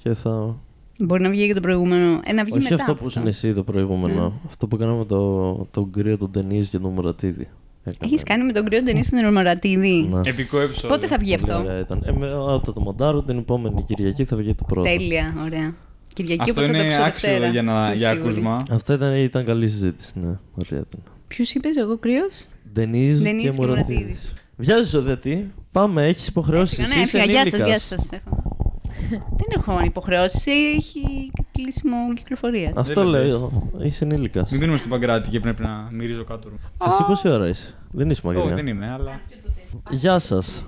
και 0.02 0.12
θα. 0.14 0.56
Μπορεί 1.00 1.22
να 1.22 1.30
βγει 1.30 1.46
και 1.46 1.54
το 1.54 1.60
προηγούμενο. 1.60 2.20
Ε, 2.24 2.32
να 2.32 2.44
βγει 2.44 2.52
Όχι 2.58 2.62
μετά. 2.62 2.74
αυτό 2.74 2.94
που 2.94 3.12
είναι 3.16 3.28
εσύ 3.28 3.52
το 3.52 3.62
προηγούμενο. 3.62 4.22
Ναι. 4.22 4.30
Αυτό 4.46 4.66
που 4.66 4.76
κάναμε 4.76 5.04
το, 5.04 5.52
το 5.70 5.88
γκρίο 5.90 6.18
τον 6.18 6.30
Τενή 6.30 6.64
και 6.64 6.78
τον 6.78 6.90
Μουρατίδη. 6.92 7.48
Έκανα. 7.84 7.96
Έχεις 8.10 8.22
κάνει 8.22 8.44
με 8.44 8.52
τον 8.52 8.64
κρύο 8.64 8.82
Ντενή 8.82 9.00
και 9.00 9.08
τον 9.10 9.20
Ρωμαρατίδη; 9.20 10.08
Ναι. 10.12 10.20
Επικό 10.24 10.60
επεισόδιο. 10.60 10.88
Πότε 10.88 11.06
θα 11.06 11.16
βγει 11.18 11.38
Πολύ 11.38 11.52
αυτό; 11.52 11.64
ωραία 11.64 11.78
ήταν. 11.78 12.02
Ε, 12.06 12.12
με- 12.12 12.32
όταν 12.34 12.74
το 12.74 12.80
μοντάρω 12.80 13.22
την 13.22 13.38
επόμενη 13.38 13.82
Κυριακή 13.82 14.24
θα 14.24 14.36
βγει 14.36 14.54
το 14.54 14.64
πρώτο. 14.64 14.88
Τέλεια, 14.88 15.34
ωραία. 15.44 15.74
Κυριακή 16.14 16.50
Αυτό 16.50 16.52
οπότε 16.60 16.66
θα 16.66 16.78
το 16.78 16.84
είναι 16.84 16.94
ακούσω 16.94 17.08
άξιο 17.08 17.28
Δευτέρα. 17.28 17.50
για, 17.52 17.62
να, 17.62 17.86
Είμαι 17.86 17.94
για 17.96 18.08
σίγουρη. 18.08 18.28
ακούσμα. 18.28 18.62
Αυτό 18.70 18.92
ήταν, 18.92 19.14
ήταν 19.16 19.44
καλή 19.44 19.68
συζήτηση. 19.68 20.12
Ναι, 20.14 20.26
ωραία 20.64 20.84
ήταν. 20.88 21.02
Ποιου 21.28 21.44
είπες, 21.54 21.76
εγώ 21.76 21.98
κρύος; 21.98 22.44
Ντενίζ 22.72 23.20
Ντενής 23.22 23.42
και 23.42 23.48
και 23.50 23.54
Μουρατίδη. 23.60 23.92
Μουρατίδης. 23.94 24.32
Βιάζει 24.56 24.96
Οδέτη. 24.96 25.52
Πάμε, 25.72 26.06
έχεις 26.06 26.26
υποχρεώσεις. 26.26 26.78
Ναι, 26.78 27.00
έφυγα. 27.02 27.24
Γεια 27.24 27.46
σας, 27.46 27.64
γεια 27.64 27.78
σας. 27.78 28.08
Δεν 29.10 29.46
έχω 29.56 29.80
υποχρεώσει. 29.84 30.50
Έχει 30.50 31.30
κλείσιμο 31.52 31.96
κυκλοφορία. 32.14 32.72
Αυτό 32.76 32.94
Δεν 33.00 33.04
λέω. 33.10 33.70
Είσαι 33.82 34.04
ενήλικας. 34.04 34.50
Μην 34.50 34.60
δίνουμε 34.60 34.78
στην 34.78 34.90
Παγκράτη 34.90 35.28
και 35.28 35.40
πρέπει 35.40 35.62
να 35.62 35.88
μυρίζω 35.90 36.24
κάτω. 36.24 36.48
Εσύ 36.86 37.02
πόση 37.06 37.28
ώρα 37.28 37.48
είσαι; 37.48 37.74
Δεν 37.90 38.10
είσαι 38.10 38.20
Όχι, 38.24 38.36
μακριά. 38.36 38.54
δεν 38.54 38.66
είμαι, 38.66 38.90
αλλά. 38.92 39.20
Γεια 39.90 40.18
σας. 40.18 40.64